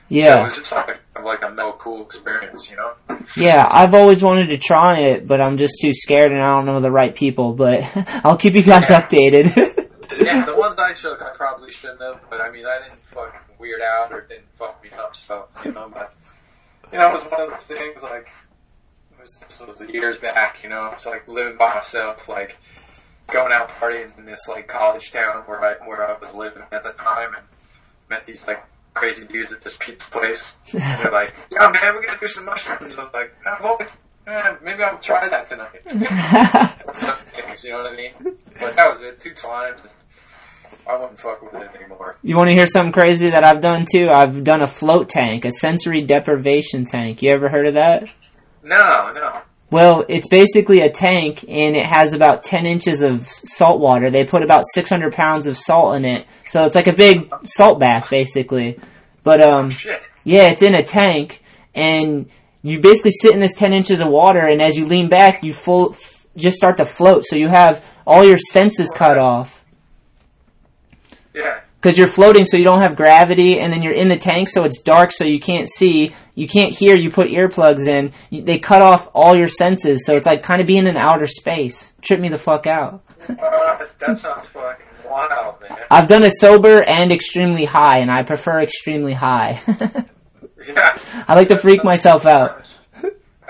Yeah. 0.10 0.34
So 0.34 0.40
it 0.40 0.44
was 0.44 0.56
just 0.58 0.72
like, 0.72 1.00
a, 1.16 1.22
like 1.22 1.44
a 1.44 1.52
no 1.52 1.74
cool 1.74 2.04
experience, 2.04 2.70
you 2.70 2.78
know? 2.78 2.94
Yeah, 3.38 3.68
I've 3.70 3.94
always 3.94 4.24
wanted 4.24 4.48
to 4.48 4.58
try 4.58 5.02
it, 5.02 5.28
but 5.28 5.40
I'm 5.40 5.58
just 5.58 5.76
too 5.80 5.94
scared 5.94 6.32
and 6.32 6.41
I 6.41 6.50
don't 6.50 6.66
know 6.66 6.82
the 6.82 6.91
right 6.91 7.14
people, 7.14 7.54
but 7.54 7.84
I'll 8.26 8.38
keep 8.38 8.56
you 8.56 8.64
guys 8.64 8.88
updated. 8.88 9.56
yeah, 10.20 10.46
the 10.46 10.56
ones 10.56 10.80
I 10.80 10.94
took, 10.94 11.22
I 11.22 11.36
probably 11.36 11.72
shouldn't 11.72 12.02
have, 12.02 12.22
but 12.28 12.41
I 12.41 12.50
mean, 12.50 12.66
I 12.66 12.80
didn't 12.80 13.06
fucking 13.06 13.40
weird 13.60 13.82
out 13.82 14.12
or 14.12 14.22
didn't 14.22 14.52
fuck 14.54 14.84
me 14.84 14.90
up, 14.98 15.16
so, 15.16 15.48
you 15.64 15.74
know, 15.74 15.91
but, 15.94 16.14
you 16.91 16.98
know, 16.98 17.10
it 17.10 17.14
was 17.14 17.24
one 17.26 17.41
of 17.41 17.52
those 17.52 17.66
things, 17.66 18.02
like, 18.02 18.30
it 19.12 19.22
was, 19.22 19.38
this 19.48 19.62
was 19.62 19.90
years 19.90 20.18
back, 20.18 20.64
you 20.64 20.70
know, 20.70 20.90
it's 20.91 21.06
like 21.06 21.28
living 21.28 21.58
by 21.58 21.76
myself, 21.76 22.28
like, 22.28 22.58
going 23.31 23.51
out 23.51 23.69
partying 23.69 24.18
in 24.18 24.26
this, 24.26 24.47
like, 24.47 24.68
college 24.68 25.11
town 25.11 25.43
where 25.45 25.64
I, 25.64 25.88
where 25.88 26.07
I 26.07 26.18
was 26.18 26.34
living 26.34 26.64
at 26.72 26.84
the 26.84 26.91
time, 26.91 27.34
and 27.35 27.43
met 28.10 28.26
these, 28.26 28.47
like, 28.47 28.64
crazy 28.93 29.26
dudes 29.26 29.51
at 29.51 29.61
this 29.61 29.77
pizza 29.77 30.06
place, 30.11 30.56
and 30.73 30.81
they're 31.03 31.11
like, 31.11 31.34
yeah, 31.51 31.72
man, 31.72 31.95
we're 31.95 32.06
gonna 32.06 32.19
do 32.19 32.27
some 32.27 32.45
mushrooms, 32.45 32.97
I 32.97 33.03
was 33.03 33.14
like, 33.14 33.34
oh, 33.45 33.57
well, 33.64 33.88
eh, 34.27 34.56
maybe 34.64 34.84
I'll 34.84 34.99
try 34.99 35.27
that 35.30 35.47
tonight. 35.47 35.84
Things, 35.84 37.64
you 37.64 37.72
know 37.72 37.77
what 37.77 37.93
I 37.93 37.95
mean? 37.95 38.11
But 38.60 38.76
that 38.76 38.91
was 38.91 39.01
it, 39.01 39.19
two 39.19 39.34
times. 39.34 39.81
I 40.88 40.95
wouldn't 40.97 41.19
fuck 41.19 41.41
with 41.41 41.61
it 41.61 41.69
anymore. 41.76 42.18
you 42.23 42.35
want 42.35 42.49
to 42.49 42.53
hear 42.53 42.68
something 42.68 42.91
crazy 42.91 43.30
that 43.31 43.43
I've 43.43 43.61
done 43.61 43.85
too? 43.89 44.10
I've 44.10 44.43
done 44.43 44.61
a 44.61 44.68
float 44.68 45.10
tank, 45.10 45.45
a 45.45 45.51
sensory 45.51 46.01
deprivation 46.01 46.85
tank. 46.85 47.22
You 47.22 47.31
ever 47.31 47.49
heard 47.49 47.68
of 47.68 47.73
that? 47.76 48.11
No, 48.64 49.11
no. 49.14 49.41
Well, 49.72 50.04
it's 50.10 50.28
basically 50.28 50.82
a 50.82 50.90
tank 50.90 51.46
and 51.48 51.76
it 51.76 51.86
has 51.86 52.14
about 52.14 52.44
10 52.44 52.66
inches 52.66 53.02
of 53.02 53.28
salt 53.28 53.80
water. 53.80 54.10
They 54.10 54.24
put 54.26 54.41
about 54.41 54.64
600 54.74 55.14
pounds 55.14 55.46
of 55.46 55.58
salt 55.58 55.96
in 55.96 56.06
it. 56.06 56.26
So 56.48 56.66
it's 56.66 56.76
like 56.76 56.88
a 56.88 56.94
big 56.94 57.32
salt 57.46 57.80
bath 57.80 58.10
basically. 58.10 58.80
But 59.24 59.41
um 59.41 59.70
Shit. 59.70 60.02
yeah, 60.24 60.50
it's 60.50 60.64
in 60.64 60.74
a 60.74 60.84
tank 60.84 61.44
and 61.76 62.30
you 62.64 62.80
basically 62.80 63.12
sit 63.12 63.34
in 63.34 63.40
this 63.40 63.54
10 63.54 63.74
inches 63.74 64.00
of 64.00 64.08
water 64.08 64.40
and 64.48 64.62
as 64.62 64.76
you 64.76 64.86
lean 64.86 65.08
back, 65.08 65.44
you 65.44 65.54
full 65.54 65.94
f- 65.94 66.26
just 66.36 66.58
start 66.58 66.78
to 66.78 66.86
float. 66.86 67.26
So 67.26 67.36
you 67.36 67.48
have 67.48 67.86
all 68.08 68.26
your 68.26 68.40
senses 68.40 68.91
cut 68.91 69.20
off. 69.20 69.64
Yeah. 71.34 71.62
Because 71.81 71.97
you're 71.97 72.07
floating, 72.07 72.45
so 72.45 72.57
you 72.57 72.65
don't 72.65 72.81
have 72.81 72.97
gravity, 72.97 73.60
and 73.60 73.72
then 73.72 73.81
you're 73.81 73.93
in 73.93 74.10
the 74.10 74.18
tank, 74.18 74.49
so 74.49 74.65
it's 74.65 74.81
dark, 74.81 75.14
so 75.14 75.23
you 75.23 75.39
can't 75.39 75.69
see, 75.69 76.14
you 76.35 76.45
can't 76.45 76.73
hear. 76.73 76.93
You 76.95 77.10
put 77.10 77.30
earplugs 77.30 77.88
in, 77.88 78.11
you, 78.30 78.41
they 78.41 78.60
cut 78.60 78.81
off 78.81 79.07
all 79.14 79.35
your 79.35 79.47
senses, 79.47 80.06
so 80.06 80.18
it's 80.18 80.26
like 80.26 80.43
kind 80.43 80.60
of 80.60 80.68
being 80.68 80.88
in 80.88 80.97
outer 80.97 81.27
space. 81.27 81.93
Trip 82.01 82.19
me 82.19 82.27
the 82.27 82.38
fuck 82.38 82.68
out. 82.68 83.01
That 83.27 84.18
sounds 84.18 84.49
fucking 84.49 84.85
wild, 85.10 85.61
man. 85.61 85.77
I've 85.89 86.07
done 86.07 86.23
it 86.23 86.34
sober 86.34 86.84
and 86.84 87.14
extremely 87.14 87.64
high, 87.65 87.99
and 87.99 88.11
I 88.11 88.23
prefer 88.23 88.61
extremely 88.61 89.14
high. 89.14 89.60
Yeah. 90.68 90.97
I 91.27 91.35
like 91.35 91.47
to 91.49 91.57
freak 91.57 91.84
myself 91.84 92.26
out. 92.26 92.64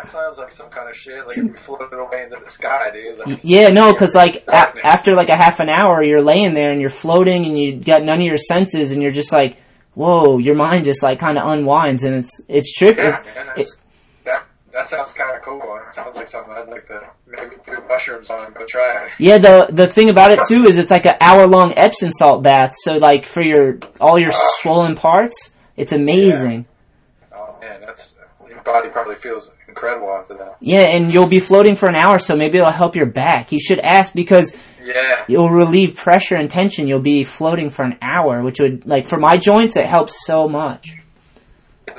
That 0.02 0.08
sounds 0.08 0.38
like 0.38 0.50
some 0.50 0.70
kind 0.70 0.90
of 0.90 0.96
shit, 0.96 1.28
like 1.28 1.38
if 1.38 1.44
you 1.44 1.54
floated 1.56 1.98
away 1.98 2.24
into 2.24 2.40
the 2.42 2.50
sky, 2.50 2.90
dude. 2.92 3.20
Like, 3.20 3.40
Yeah, 3.44 3.68
no, 3.70 3.92
because 3.92 4.16
like 4.16 4.38
a- 4.48 4.86
after 4.86 5.14
like 5.14 5.28
a 5.28 5.36
half 5.36 5.60
an 5.60 5.68
hour, 5.68 6.02
you're 6.02 6.22
laying 6.22 6.54
there 6.54 6.72
and 6.72 6.80
you're 6.80 6.90
floating, 6.90 7.46
and 7.46 7.60
you 7.60 7.76
got 7.76 8.04
none 8.04 8.20
of 8.20 8.26
your 8.26 8.38
senses, 8.38 8.94
and 8.94 9.02
you're 9.02 9.12
just 9.12 9.34
like, 9.34 9.58
whoa, 9.96 10.38
your 10.38 10.56
mind 10.56 10.86
just 10.86 11.04
like 11.04 11.20
kind 11.20 11.38
of 11.38 11.46
unwinds, 11.50 12.06
and 12.06 12.16
it's 12.16 12.40
it's 12.48 12.80
trippy. 12.80 12.96
yeah, 12.98 13.64
that, 14.24 14.48
that 14.72 14.90
sounds 14.90 15.12
kind 15.12 15.36
of 15.36 15.42
cool. 15.42 15.62
It 15.86 15.94
sounds 15.94 16.16
like 16.16 16.30
something 16.30 16.54
I'd 16.54 16.70
like 16.70 16.86
to 16.88 17.02
maybe 17.28 17.58
do 17.66 17.84
mushrooms 17.90 18.30
on 18.30 18.46
and 18.46 18.56
go 18.56 18.66
try. 18.66 19.10
Yeah, 19.20 19.38
the 19.38 19.68
the 19.70 19.88
thing 19.88 20.10
about 20.10 20.32
it 20.32 20.40
too 20.48 20.64
is 20.64 20.78
it's 20.78 20.92
like 20.92 21.08
an 21.08 21.18
hour 21.20 21.46
long 21.46 21.74
Epsom 21.76 22.12
salt 22.12 22.42
bath. 22.42 22.74
So 22.78 22.96
like 22.96 23.26
for 23.26 23.42
your 23.42 23.80
all 24.00 24.18
your 24.18 24.32
ah. 24.32 24.52
swollen 24.62 24.96
parts, 24.96 25.52
it's 25.76 25.92
amazing. 25.92 26.68
Oh 27.34 27.58
man, 27.60 27.82
that's, 27.82 28.16
your 28.48 28.62
body 28.62 28.88
probably 28.88 29.16
feels 29.16 29.52
incredible 29.70 30.12
after 30.12 30.34
that. 30.36 30.58
Yeah, 30.62 30.82
and 30.82 31.14
you'll 31.14 31.28
be 31.28 31.40
floating 31.40 31.76
for 31.76 31.88
an 31.88 31.96
hour, 31.96 32.20
so 32.20 32.36
maybe 32.36 32.58
it'll 32.58 32.72
help 32.72 32.96
your 32.96 33.06
back. 33.06 33.52
You 33.52 33.60
should 33.60 33.80
ask 33.80 34.14
because 34.14 34.56
Yeah. 34.84 35.24
it'll 35.30 35.50
relieve 35.50 35.96
pressure 35.96 36.36
and 36.36 36.50
tension. 36.50 36.88
You'll 36.88 37.00
be 37.02 37.24
floating 37.24 37.70
for 37.70 37.84
an 37.84 37.98
hour, 38.02 38.42
which 38.42 38.60
would 38.60 38.86
like 38.86 39.08
for 39.08 39.18
my 39.20 39.38
joints, 39.38 39.78
it 39.78 39.86
helps 39.86 40.26
so 40.26 40.48
much. 40.50 40.96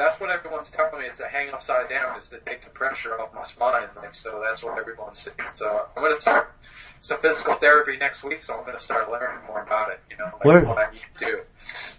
That's 0.01 0.19
what 0.19 0.31
everyone's 0.31 0.71
telling 0.71 0.99
me 0.99 1.09
is 1.09 1.19
to 1.19 1.27
hang 1.27 1.51
upside 1.51 1.91
down 1.91 2.17
is 2.17 2.31
to 2.31 2.39
take 2.39 2.65
the 2.65 2.71
pressure 2.71 3.21
off 3.21 3.35
my 3.35 3.45
spine. 3.45 3.87
Like, 3.95 4.15
so 4.15 4.43
that's 4.43 4.65
what 4.65 4.79
everyone's 4.79 5.19
saying. 5.19 5.37
So 5.55 5.89
I'm 5.95 6.03
going 6.03 6.15
to 6.15 6.21
start 6.23 6.55
some 7.01 7.21
physical 7.21 7.53
therapy 7.57 7.99
next 7.99 8.25
week. 8.25 8.41
So 8.41 8.57
I'm 8.57 8.65
going 8.65 8.79
to 8.79 8.83
start 8.83 9.11
learning 9.11 9.45
more 9.47 9.61
about 9.63 9.91
it. 9.91 10.01
You 10.11 10.17
know, 10.17 10.31
like 10.33 10.45
Word. 10.47 10.67
what 10.67 10.79
I 10.79 10.91
need 10.91 11.03
to 11.19 11.27
do. 11.27 11.41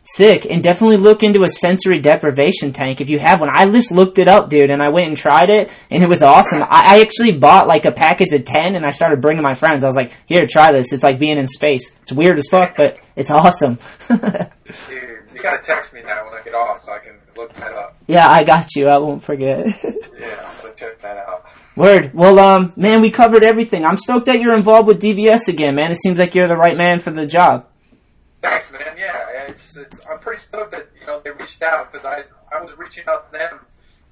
Sick, 0.01 0.47
and 0.49 0.63
definitely 0.63 0.97
look 0.97 1.21
into 1.21 1.43
a 1.43 1.47
sensory 1.47 1.99
deprivation 1.99 2.73
tank 2.73 3.01
if 3.01 3.09
you 3.09 3.19
have 3.19 3.39
one. 3.39 3.49
I 3.53 3.69
just 3.69 3.91
looked 3.91 4.17
it 4.17 4.27
up, 4.27 4.49
dude, 4.49 4.71
and 4.71 4.81
I 4.81 4.89
went 4.89 5.09
and 5.09 5.15
tried 5.15 5.51
it, 5.51 5.69
and 5.91 6.01
it 6.01 6.09
was 6.09 6.23
awesome. 6.23 6.63
I, 6.63 6.97
I 6.97 7.01
actually 7.01 7.33
bought 7.33 7.67
like 7.67 7.85
a 7.85 7.91
package 7.91 8.33
of 8.33 8.45
ten, 8.45 8.75
and 8.75 8.83
I 8.83 8.89
started 8.89 9.21
bringing 9.21 9.43
my 9.43 9.53
friends. 9.53 9.83
I 9.83 9.87
was 9.87 9.95
like, 9.95 10.11
"Here, 10.25 10.47
try 10.47 10.71
this. 10.71 10.91
It's 10.91 11.03
like 11.03 11.19
being 11.19 11.37
in 11.37 11.45
space. 11.45 11.95
It's 12.01 12.11
weird 12.11 12.39
as 12.39 12.47
fuck, 12.49 12.75
but 12.75 12.97
it's 13.15 13.29
awesome." 13.29 13.77
Dude, 14.07 15.19
you 15.35 15.41
got 15.43 15.61
to 15.61 15.63
text 15.63 15.93
me 15.93 16.01
now 16.01 16.25
when 16.25 16.33
I 16.33 16.41
get 16.43 16.55
off 16.55 16.79
so 16.79 16.93
I 16.93 16.97
can 16.97 17.20
look 17.35 17.53
that 17.53 17.73
up. 17.73 17.95
yeah, 18.07 18.29
I 18.29 18.43
got 18.43 18.75
you. 18.75 18.87
I 18.87 18.97
won't 18.97 19.23
forget. 19.23 19.67
Yeah, 20.21 20.53
to 20.61 20.71
check 20.75 21.01
that 21.01 21.17
out. 21.17 21.47
Word. 21.75 22.13
Well, 22.13 22.37
um, 22.37 22.71
man, 22.75 23.01
we 23.01 23.09
covered 23.09 23.43
everything. 23.43 23.83
I'm 23.83 23.97
stoked 23.97 24.27
that 24.27 24.39
you're 24.39 24.55
involved 24.55 24.87
with 24.87 25.01
DVS 25.01 25.47
again, 25.47 25.73
man. 25.73 25.89
It 25.89 25.97
seems 25.97 26.19
like 26.19 26.35
you're 26.35 26.47
the 26.47 26.55
right 26.55 26.77
man 26.77 26.99
for 26.99 27.09
the 27.09 27.25
job. 27.25 27.65
Thanks, 28.39 28.71
man. 28.71 28.95
Yeah, 28.99 29.47
it's, 29.47 29.75
it's, 29.77 29.99
I'm 30.05 30.19
pretty 30.19 30.39
stoked 30.41 30.71
that, 30.71 30.89
you 30.99 31.07
know, 31.07 31.19
they 31.21 31.31
reached 31.31 31.63
out 31.63 31.91
because 31.91 32.05
I, 32.05 32.23
I 32.55 32.61
was 32.61 32.77
reaching 32.77 33.05
out 33.07 33.31
to 33.31 33.39
them, 33.39 33.59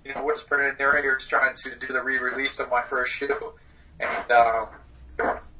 you 0.04 0.16
know, 0.16 0.24
whispering 0.26 0.70
in 0.70 0.78
their 0.78 0.98
ears 1.04 1.28
trying 1.28 1.56
to 1.58 1.76
do 1.76 1.94
the 1.94 2.02
re-release 2.02 2.60
of 2.60 2.72
my 2.72 2.82
first 2.82 3.12
shoe. 3.14 3.54
And, 4.00 4.32
um, 4.32 4.68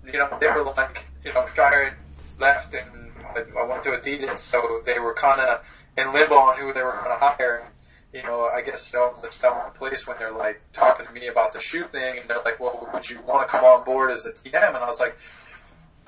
you 0.06 0.18
know, 0.18 0.36
they 0.40 0.48
were 0.48 0.64
like, 0.64 1.06
you 1.24 1.32
know, 1.34 1.46
Shire 1.54 1.96
left 2.40 2.74
and 2.74 3.12
I, 3.36 3.44
I 3.60 3.68
went 3.68 3.84
to 3.84 3.92
Adidas, 3.92 4.40
so 4.40 4.82
they 4.86 4.98
were 4.98 5.14
kind 5.14 5.42
of 5.42 5.64
in 6.00 6.14
limbo 6.14 6.36
on 6.36 6.58
who 6.58 6.74
they 6.74 6.84
were 6.84 6.94
going 6.94 7.10
to 7.10 7.16
hire. 7.16 7.68
You 8.14 8.24
know, 8.24 8.46
I 8.46 8.62
guess 8.62 8.92
know, 8.92 9.14
it's 9.24 9.38
fell 9.38 9.64
in 9.68 9.72
place 9.74 10.08
when 10.08 10.18
they're 10.18 10.32
like 10.32 10.62
talking 10.74 11.06
to 11.06 11.12
me 11.12 11.28
about 11.28 11.54
the 11.54 11.60
shoe 11.60 11.84
thing, 11.84 12.18
and 12.18 12.28
they're 12.28 12.42
like, 12.44 12.60
"Well, 12.60 12.90
would 12.92 13.08
you 13.08 13.22
want 13.22 13.48
to 13.48 13.52
come 13.52 13.64
on 13.64 13.86
board 13.86 14.10
as 14.10 14.26
a 14.26 14.32
TM?" 14.32 14.68
And 14.68 14.78
I 14.78 14.88
was 14.88 15.00
like, 15.00 15.16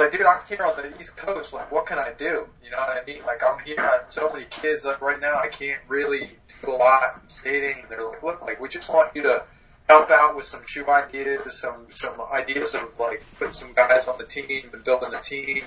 like, 0.01 0.11
dude, 0.11 0.23
I'm 0.23 0.41
here 0.47 0.63
on 0.63 0.75
the 0.77 0.99
East 0.99 1.15
Coast. 1.15 1.53
Like, 1.53 1.71
what 1.71 1.85
can 1.85 1.99
I 1.99 2.11
do? 2.13 2.47
You 2.63 2.71
know 2.71 2.77
what 2.77 2.97
I 2.97 3.03
mean? 3.05 3.23
Like, 3.25 3.41
I'm 3.43 3.59
here. 3.59 3.75
I 3.79 3.97
have 3.97 4.05
so 4.09 4.31
many 4.33 4.45
kids. 4.45 4.83
Like, 4.83 5.01
right 5.01 5.19
now, 5.19 5.35
I 5.35 5.47
can't 5.47 5.79
really 5.87 6.31
do 6.61 6.71
a 6.71 6.73
lot 6.73 7.21
skating. 7.27 7.81
And 7.81 7.89
they're 7.89 8.03
like, 8.03 8.23
look, 8.23 8.41
like, 8.41 8.59
we 8.59 8.67
just 8.67 8.89
want 8.89 9.15
you 9.15 9.23
to 9.23 9.43
help 9.87 10.09
out 10.09 10.35
with 10.35 10.45
some 10.45 10.61
shoe 10.65 10.87
ideas, 10.87 11.59
some 11.59 11.87
some 11.93 12.13
ideas 12.31 12.75
of 12.75 12.97
like 12.99 13.23
putting 13.37 13.53
some 13.53 13.73
guys 13.73 14.07
on 14.07 14.17
the 14.17 14.23
team 14.23 14.69
and 14.73 14.83
building 14.83 15.13
a 15.13 15.21
team. 15.21 15.65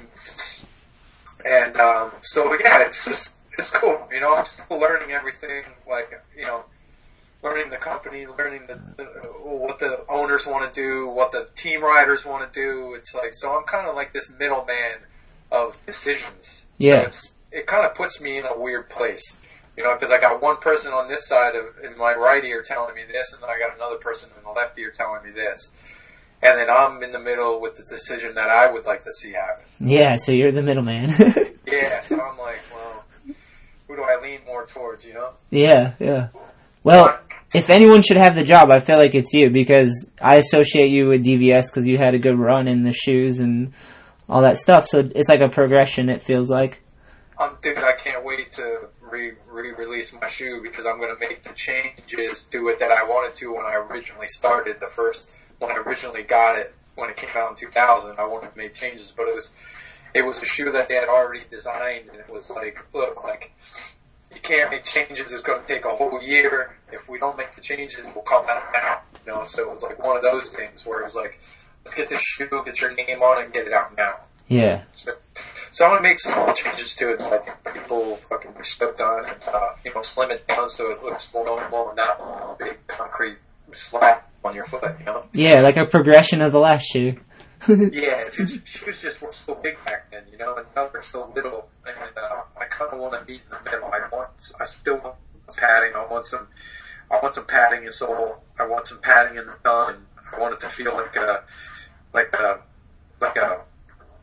And 1.45 1.77
um, 1.77 2.11
so, 2.23 2.53
yeah, 2.59 2.81
it's 2.83 3.05
just 3.05 3.37
it's 3.59 3.71
cool. 3.71 4.09
You 4.13 4.21
know, 4.21 4.35
I'm 4.35 4.45
still 4.45 4.79
learning 4.79 5.13
everything. 5.13 5.65
Like, 5.89 6.23
you 6.37 6.45
know, 6.45 6.65
learning 7.43 7.71
the 7.71 7.77
company, 7.77 8.27
learning 8.27 8.67
the, 8.67 8.81
the 8.97 9.05
what 9.43 9.79
the 9.79 10.05
owners 10.09 10.47
want 10.47 10.73
to 10.73 10.81
do, 10.81 11.09
what 11.09 11.31
the 11.33 11.49
team 11.55 11.83
riders 11.83 12.25
want 12.25 12.51
to 12.53 12.61
do. 12.61 12.95
It's 12.95 13.15
like 13.15 13.35
so 13.35 13.57
I'm 13.57 13.65
kind 13.65 13.87
of 13.87 13.95
like 13.95 14.13
this 14.13 14.31
middleman 14.39 14.99
of 15.53 15.79
decisions. 15.87 16.63
Yeah. 16.79 17.03
So 17.03 17.07
it's 17.07 17.33
it 17.53 17.67
kind 17.67 17.87
of 17.87 17.95
puts 17.95 18.21
me 18.21 18.39
in 18.39 18.47
a 18.47 18.59
weird 18.59 18.89
place, 18.89 19.23
you 19.77 19.85
know, 19.85 19.95
because 19.95 20.11
I 20.11 20.21
got 20.21 20.43
one 20.43 20.57
person 20.57 20.93
on 20.93 21.09
this 21.09 21.27
side 21.29 21.55
of 21.55 21.67
in 21.85 21.97
my 21.97 22.15
right 22.15 22.45
ear 22.45 22.63
telling 22.63 22.95
me 22.95 23.03
this, 23.07 23.33
and 23.33 23.43
then 23.43 23.51
I 23.51 23.59
got 23.59 23.77
another 23.77 23.97
person 23.97 24.31
in 24.37 24.43
the 24.43 24.51
left 24.51 24.79
ear 24.79 24.91
telling 24.91 25.23
me 25.23 25.31
this, 25.31 25.71
and 26.43 26.59
then 26.59 26.69
I'm 26.69 27.03
in 27.03 27.13
the 27.13 27.21
middle 27.21 27.61
with 27.61 27.77
the 27.77 27.85
decision 27.89 28.35
that 28.35 28.51
I 28.51 28.73
would 28.73 28.87
like 28.87 29.05
to 29.05 29.13
see 29.13 29.33
happen. 29.33 29.65
Yeah, 29.81 30.17
so 30.17 30.33
you're 30.33 30.51
the 30.53 30.63
middleman. 30.63 31.11
Yeah, 31.67 32.01
so 32.03 32.21
I'm 32.21 32.37
like, 32.39 32.61
well, 32.73 32.85
who 32.91 32.95
do 32.95 33.05
I 33.05 33.14
lean 34.25 34.41
more 34.47 34.67
towards, 34.67 35.05
you 35.05 35.15
know? 35.15 35.31
yeah, 35.51 35.93
yeah. 35.99 36.29
Well, 36.83 37.19
if 37.53 37.71
anyone 37.71 38.03
should 38.03 38.17
have 38.17 38.35
the 38.35 38.43
job, 38.43 38.71
I 38.71 38.81
feel 38.81 38.99
like 38.99 39.15
it's 39.15 39.33
you 39.33 39.51
because 39.51 40.07
I 40.21 40.37
associate 40.37 40.91
you 40.91 41.07
with 41.07 41.25
DVS 41.25 41.67
because 41.71 41.87
you 41.87 41.97
had 41.97 42.15
a 42.15 42.19
good 42.19 42.39
run 42.39 42.67
in 42.67 42.83
the 42.83 42.93
shoes 42.93 43.39
and 43.39 43.73
all 44.29 44.43
that 44.43 44.59
stuff. 44.59 44.87
So 44.87 45.09
it's 45.15 45.29
like 45.29 45.41
a 45.41 45.49
progression. 45.49 46.09
It 46.09 46.21
feels 46.21 46.51
like. 46.51 46.83
I'm, 47.39 47.57
dude, 47.63 47.79
I 47.79 47.93
can't 47.93 48.25
wait 48.25 48.53
to 48.53 48.89
re 49.01 49.33
re-release 49.51 50.13
my 50.21 50.29
shoe 50.29 50.61
because 50.63 50.87
I'm 50.87 50.99
going 50.99 51.15
to 51.15 51.21
make 51.21 51.43
the 51.43 51.53
changes 51.55 52.45
to 52.45 52.69
it 52.69 52.79
that 52.81 52.91
I 52.91 53.05
wanted 53.05 53.35
to 53.37 53.55
when 53.55 53.65
I 53.65 53.75
originally 53.75 54.29
started 54.29 54.81
the 54.81 54.87
first 54.87 55.31
when 55.59 55.71
I 55.71 55.77
originally 55.77 56.23
got 56.23 56.59
it 56.59 56.75
when 56.97 57.11
it 57.11 57.17
came 57.17 57.31
out 57.35 57.51
in 57.51 57.57
2000. 57.57 58.19
I 58.19 58.27
wanted 58.27 58.53
to 58.53 58.59
make 58.59 58.75
changes, 58.75 59.13
but 59.17 59.29
it 59.29 59.35
was 59.35 59.53
it 60.15 60.23
was 60.23 60.43
a 60.43 60.47
shoe 60.47 60.71
that 60.73 60.89
they 60.89 60.95
had 60.95 61.09
already 61.09 61.43
designed, 61.51 62.09
and 62.09 62.19
it 62.19 62.31
was 62.31 62.51
like, 62.51 62.85
look, 62.95 63.25
like 63.25 63.53
can't 64.43 64.71
make 64.71 64.85
changes. 64.85 65.33
It's 65.33 65.43
going 65.43 65.61
to 65.61 65.67
take 65.67 65.85
a 65.85 65.95
whole 65.95 66.23
year. 66.23 66.77
If 66.93 67.09
we 67.09 67.19
don't 67.19 67.37
make 67.37 67.55
the 67.55 67.61
changes, 67.61 68.07
we'll 68.15 68.25
come 68.25 68.47
out 68.49 68.73
now. 68.73 69.01
You 69.27 69.33
know, 69.33 69.45
so 69.45 69.63
it 69.63 69.75
was 69.75 69.83
like 69.83 70.03
one 70.03 70.17
of 70.17 70.23
those 70.23 70.53
things 70.53 70.85
where 70.87 71.01
it 71.01 71.05
was 71.05 71.15
like, 71.15 71.41
let's 71.85 71.95
get 71.95 72.09
this 72.09 72.21
shoe, 72.21 72.49
get 72.65 72.81
your 72.81 72.95
name 72.95 73.23
on 73.23 73.41
it, 73.41 73.45
and 73.45 73.53
get 73.53 73.67
it 73.67 73.73
out 73.73 73.97
now. 73.97 74.17
Yeah. 74.49 74.83
So, 74.93 75.13
so 75.73 75.85
I'm 75.85 75.93
gonna 75.93 76.03
make 76.03 76.21
some 76.21 76.55
changes 76.55 76.95
to 76.97 77.13
it 77.13 77.19
that 77.19 77.33
I 77.33 77.39
think 77.39 77.57
people 77.75 77.99
will 77.99 78.17
fucking 78.17 78.53
be 78.53 78.65
stoked 78.65 79.01
on, 79.01 79.25
and 79.25 79.43
uh, 79.47 79.71
you 79.85 79.95
know, 79.95 80.03
slim 80.03 80.31
it 80.31 80.47
down 80.47 80.69
so 80.69 80.91
it 80.91 81.03
looks 81.03 81.33
more 81.33 81.47
normal 81.47 81.89
and 81.89 81.97
not 81.97 82.21
a 82.21 82.57
big 82.59 82.87
concrete 82.87 83.39
slap 83.73 84.31
on 84.45 84.55
your 84.55 84.67
foot. 84.67 84.85
You 85.01 85.07
know? 85.07 85.23
Yeah, 85.33 85.63
like 85.63 85.77
a 85.77 85.87
progression 85.87 86.43
of 86.43 86.53
the 86.53 86.61
last 86.61 86.85
shoe. 86.85 87.17
Yeah, 87.69 88.31
shoes, 88.31 88.59
shoes 88.65 89.03
just 89.03 89.23
were 89.23 89.33
so 89.33 89.55
big 89.55 89.77
back 89.85 90.11
then, 90.11 90.25
you 90.31 90.39
know, 90.39 90.57
and 90.57 90.67
now 90.75 90.89
they're 90.89 91.03
so 91.03 91.31
little, 91.35 91.69
and 91.87 91.97
uh, 92.17 92.43
I 92.61 92.65
kind 92.65 92.93
of 92.93 93.01
want 93.01 93.15
to 93.15 93.31
meet 93.31 93.43
in 93.43 93.51
the 93.51 93.71
middle. 93.71 93.89
I 93.89 94.09
want, 94.13 94.31
I 94.61 94.67
still 94.67 94.99
want 94.99 95.17
padding. 95.57 95.95
I 95.95 96.07
want 96.07 96.25
some, 96.25 96.49
I 97.11 97.19
want 97.23 97.35
some 97.35 97.47
padding 97.47 97.85
in 97.85 97.93
sole. 97.93 98.43
I 98.59 98.67
want 98.67 98.87
some 98.87 99.01
padding 99.01 99.37
in 99.37 99.47
the 99.47 99.53
thumb, 99.53 99.91
and 99.91 99.99
I 100.33 100.41
want 100.41 100.55
it 100.55 100.61
to 100.61 100.69
feel 100.69 100.95
like 100.95 101.17
a, 101.17 101.45
like 102.13 102.33
a, 102.33 102.61
like 103.21 103.37
a 103.37 103.61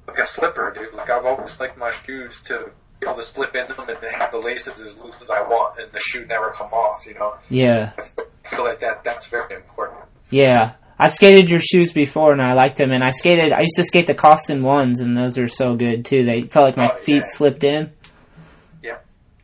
like 0.07 0.19
a 0.19 0.27
slipper, 0.27 0.73
dude. 0.75 0.93
Like 0.93 1.09
I've 1.09 1.25
always 1.25 1.59
liked 1.59 1.77
my 1.77 1.91
shoes 1.91 2.41
to 2.43 2.71
be 2.99 3.07
able 3.07 3.17
to 3.17 3.23
slip 3.23 3.55
in 3.55 3.67
them 3.67 3.89
and 3.89 4.01
to 4.01 4.11
have 4.11 4.31
the 4.31 4.37
laces 4.37 4.79
as 4.79 4.99
loose 4.99 5.15
as 5.21 5.29
I 5.29 5.41
want, 5.41 5.79
and 5.79 5.91
the 5.91 5.99
shoe 5.99 6.25
never 6.25 6.51
come 6.51 6.71
off. 6.73 7.05
You 7.05 7.15
know. 7.15 7.35
Yeah. 7.49 7.93
I 7.97 8.55
feel 8.55 8.63
like 8.63 8.79
that 8.81 9.03
that's 9.03 9.27
very 9.27 9.55
important. 9.55 10.01
Yeah. 10.29 10.73
I've 11.03 11.13
skated 11.13 11.49
your 11.49 11.59
shoes 11.61 11.91
before 11.91 12.31
and 12.31 12.41
I 12.41 12.53
liked 12.53 12.77
them 12.77 12.91
and 12.91 13.03
I 13.03 13.09
skated 13.09 13.51
I 13.51 13.61
used 13.61 13.75
to 13.77 13.83
skate 13.83 14.05
the 14.05 14.13
Costin 14.13 14.61
ones 14.61 15.01
and 15.01 15.17
those 15.17 15.37
are 15.39 15.47
so 15.47 15.75
good 15.75 16.05
too. 16.05 16.23
They 16.23 16.43
felt 16.43 16.65
like 16.65 16.77
my 16.77 16.91
Oh, 16.93 16.95
feet 16.97 17.15
yeah. 17.15 17.21
slipped 17.23 17.63
in. 17.63 17.91
Yeah, 18.83 18.97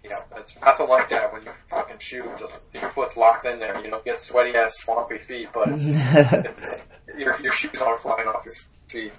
yeah. 0.03 0.19
It's 0.37 0.55
nothing 0.61 0.87
like 0.87 1.09
that 1.09 1.33
when 1.33 1.41
your 1.43 1.55
fucking 1.69 1.97
shoe 1.99 2.29
just 2.37 2.59
your 2.73 2.91
foot's 2.91 3.17
locked 3.17 3.45
in 3.47 3.57
there. 3.59 3.83
You 3.83 3.89
don't 3.89 4.05
get 4.05 4.19
sweaty 4.19 4.55
ass 4.55 4.73
swampy 4.77 5.17
feet, 5.17 5.49
but 5.51 5.67
your 7.17 7.35
your 7.41 7.51
shoes 7.53 7.81
aren't 7.81 7.99
flying 7.99 8.27
off 8.27 8.45
your 8.45 8.53
feet. 8.87 9.11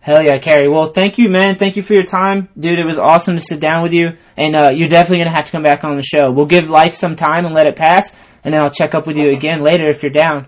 Hell 0.00 0.22
yeah, 0.22 0.38
Kerry. 0.38 0.68
Well, 0.68 0.86
thank 0.86 1.18
you, 1.18 1.28
man. 1.28 1.56
Thank 1.56 1.76
you 1.76 1.82
for 1.82 1.92
your 1.94 2.04
time. 2.04 2.48
Dude, 2.58 2.78
it 2.78 2.86
was 2.86 2.98
awesome 2.98 3.36
to 3.36 3.42
sit 3.42 3.58
down 3.58 3.82
with 3.82 3.92
you. 3.92 4.16
And, 4.36 4.54
uh, 4.54 4.68
you're 4.68 4.88
definitely 4.88 5.18
gonna 5.18 5.34
have 5.34 5.46
to 5.46 5.50
come 5.52 5.64
back 5.64 5.82
on 5.82 5.96
the 5.96 6.02
show. 6.04 6.30
We'll 6.30 6.46
give 6.46 6.70
life 6.70 6.94
some 6.94 7.16
time 7.16 7.44
and 7.44 7.52
let 7.54 7.66
it 7.66 7.74
pass. 7.74 8.14
And 8.44 8.54
then 8.54 8.60
I'll 8.60 8.70
check 8.70 8.94
up 8.94 9.06
with 9.08 9.16
you 9.16 9.30
again 9.30 9.62
later 9.62 9.88
if 9.88 10.04
you're 10.04 10.12
down. 10.12 10.46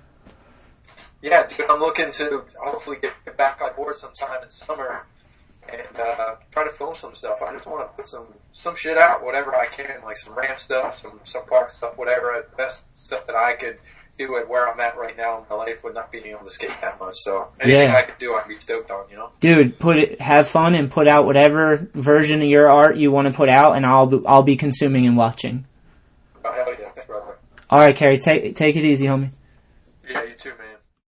Yeah, 1.20 1.46
dude, 1.46 1.68
I'm 1.68 1.80
looking 1.80 2.12
to 2.12 2.44
hopefully 2.60 2.98
get 3.00 3.36
back 3.36 3.60
on 3.60 3.74
board 3.74 3.96
sometime 3.96 4.42
in 4.42 4.50
summer 4.50 5.04
and 5.68 6.00
uh, 6.00 6.36
try 6.52 6.64
to 6.64 6.70
film 6.70 6.94
some 6.94 7.14
stuff. 7.14 7.42
I 7.42 7.52
just 7.52 7.66
want 7.66 7.88
to 7.88 7.96
put 7.96 8.06
some 8.06 8.26
some 8.52 8.76
shit 8.76 8.96
out, 8.96 9.24
whatever 9.24 9.54
I 9.54 9.66
can, 9.66 10.02
like 10.04 10.16
some 10.16 10.34
ramp 10.34 10.58
stuff, 10.58 10.98
some 10.98 11.20
some 11.24 11.44
park 11.46 11.70
stuff, 11.70 11.98
whatever. 11.98 12.46
The 12.50 12.56
best 12.56 12.84
stuff 12.94 13.26
that 13.26 13.36
I 13.36 13.54
could 13.54 13.78
do 14.18 14.36
at 14.36 14.48
where 14.48 14.68
I'm 14.68 14.80
at 14.80 14.96
right 14.96 15.16
now 15.16 15.38
in 15.38 15.44
my 15.48 15.56
life 15.56 15.84
with 15.84 15.94
not 15.94 16.10
be 16.10 16.20
being 16.20 16.34
able 16.34 16.44
to 16.44 16.50
skate 16.50 16.70
that 16.82 16.98
much. 16.98 17.16
So 17.18 17.48
anything 17.60 17.88
Yeah. 17.88 17.96
I 17.96 18.02
could 18.02 18.18
do, 18.18 18.34
I'd 18.34 18.48
be 18.48 18.58
stoked 18.58 18.90
on. 18.90 19.08
You 19.10 19.16
know. 19.16 19.30
Dude, 19.40 19.78
put 19.78 19.96
it, 19.96 20.20
have 20.20 20.48
fun 20.48 20.74
and 20.74 20.90
put 20.90 21.06
out 21.06 21.24
whatever 21.24 21.88
version 21.94 22.42
of 22.42 22.48
your 22.48 22.68
art 22.68 22.96
you 22.96 23.10
want 23.12 23.28
to 23.28 23.34
put 23.34 23.48
out 23.48 23.76
and 23.76 23.86
I'll, 23.86 24.06
be, 24.06 24.20
I'll 24.26 24.42
be 24.42 24.56
consuming 24.56 25.06
and 25.06 25.16
watching. 25.16 25.66
Oh 26.44 26.52
hell 26.52 26.66
yeah, 26.70 26.88
thanks, 26.90 27.04
brother. 27.06 27.38
Alright, 27.70 27.96
Kerry, 27.96 28.18
take, 28.18 28.56
take 28.56 28.76
it 28.76 28.84
easy, 28.84 29.06
homie. 29.06 29.30
Yeah, 30.08 30.24
you 30.24 30.34
too. 30.34 30.52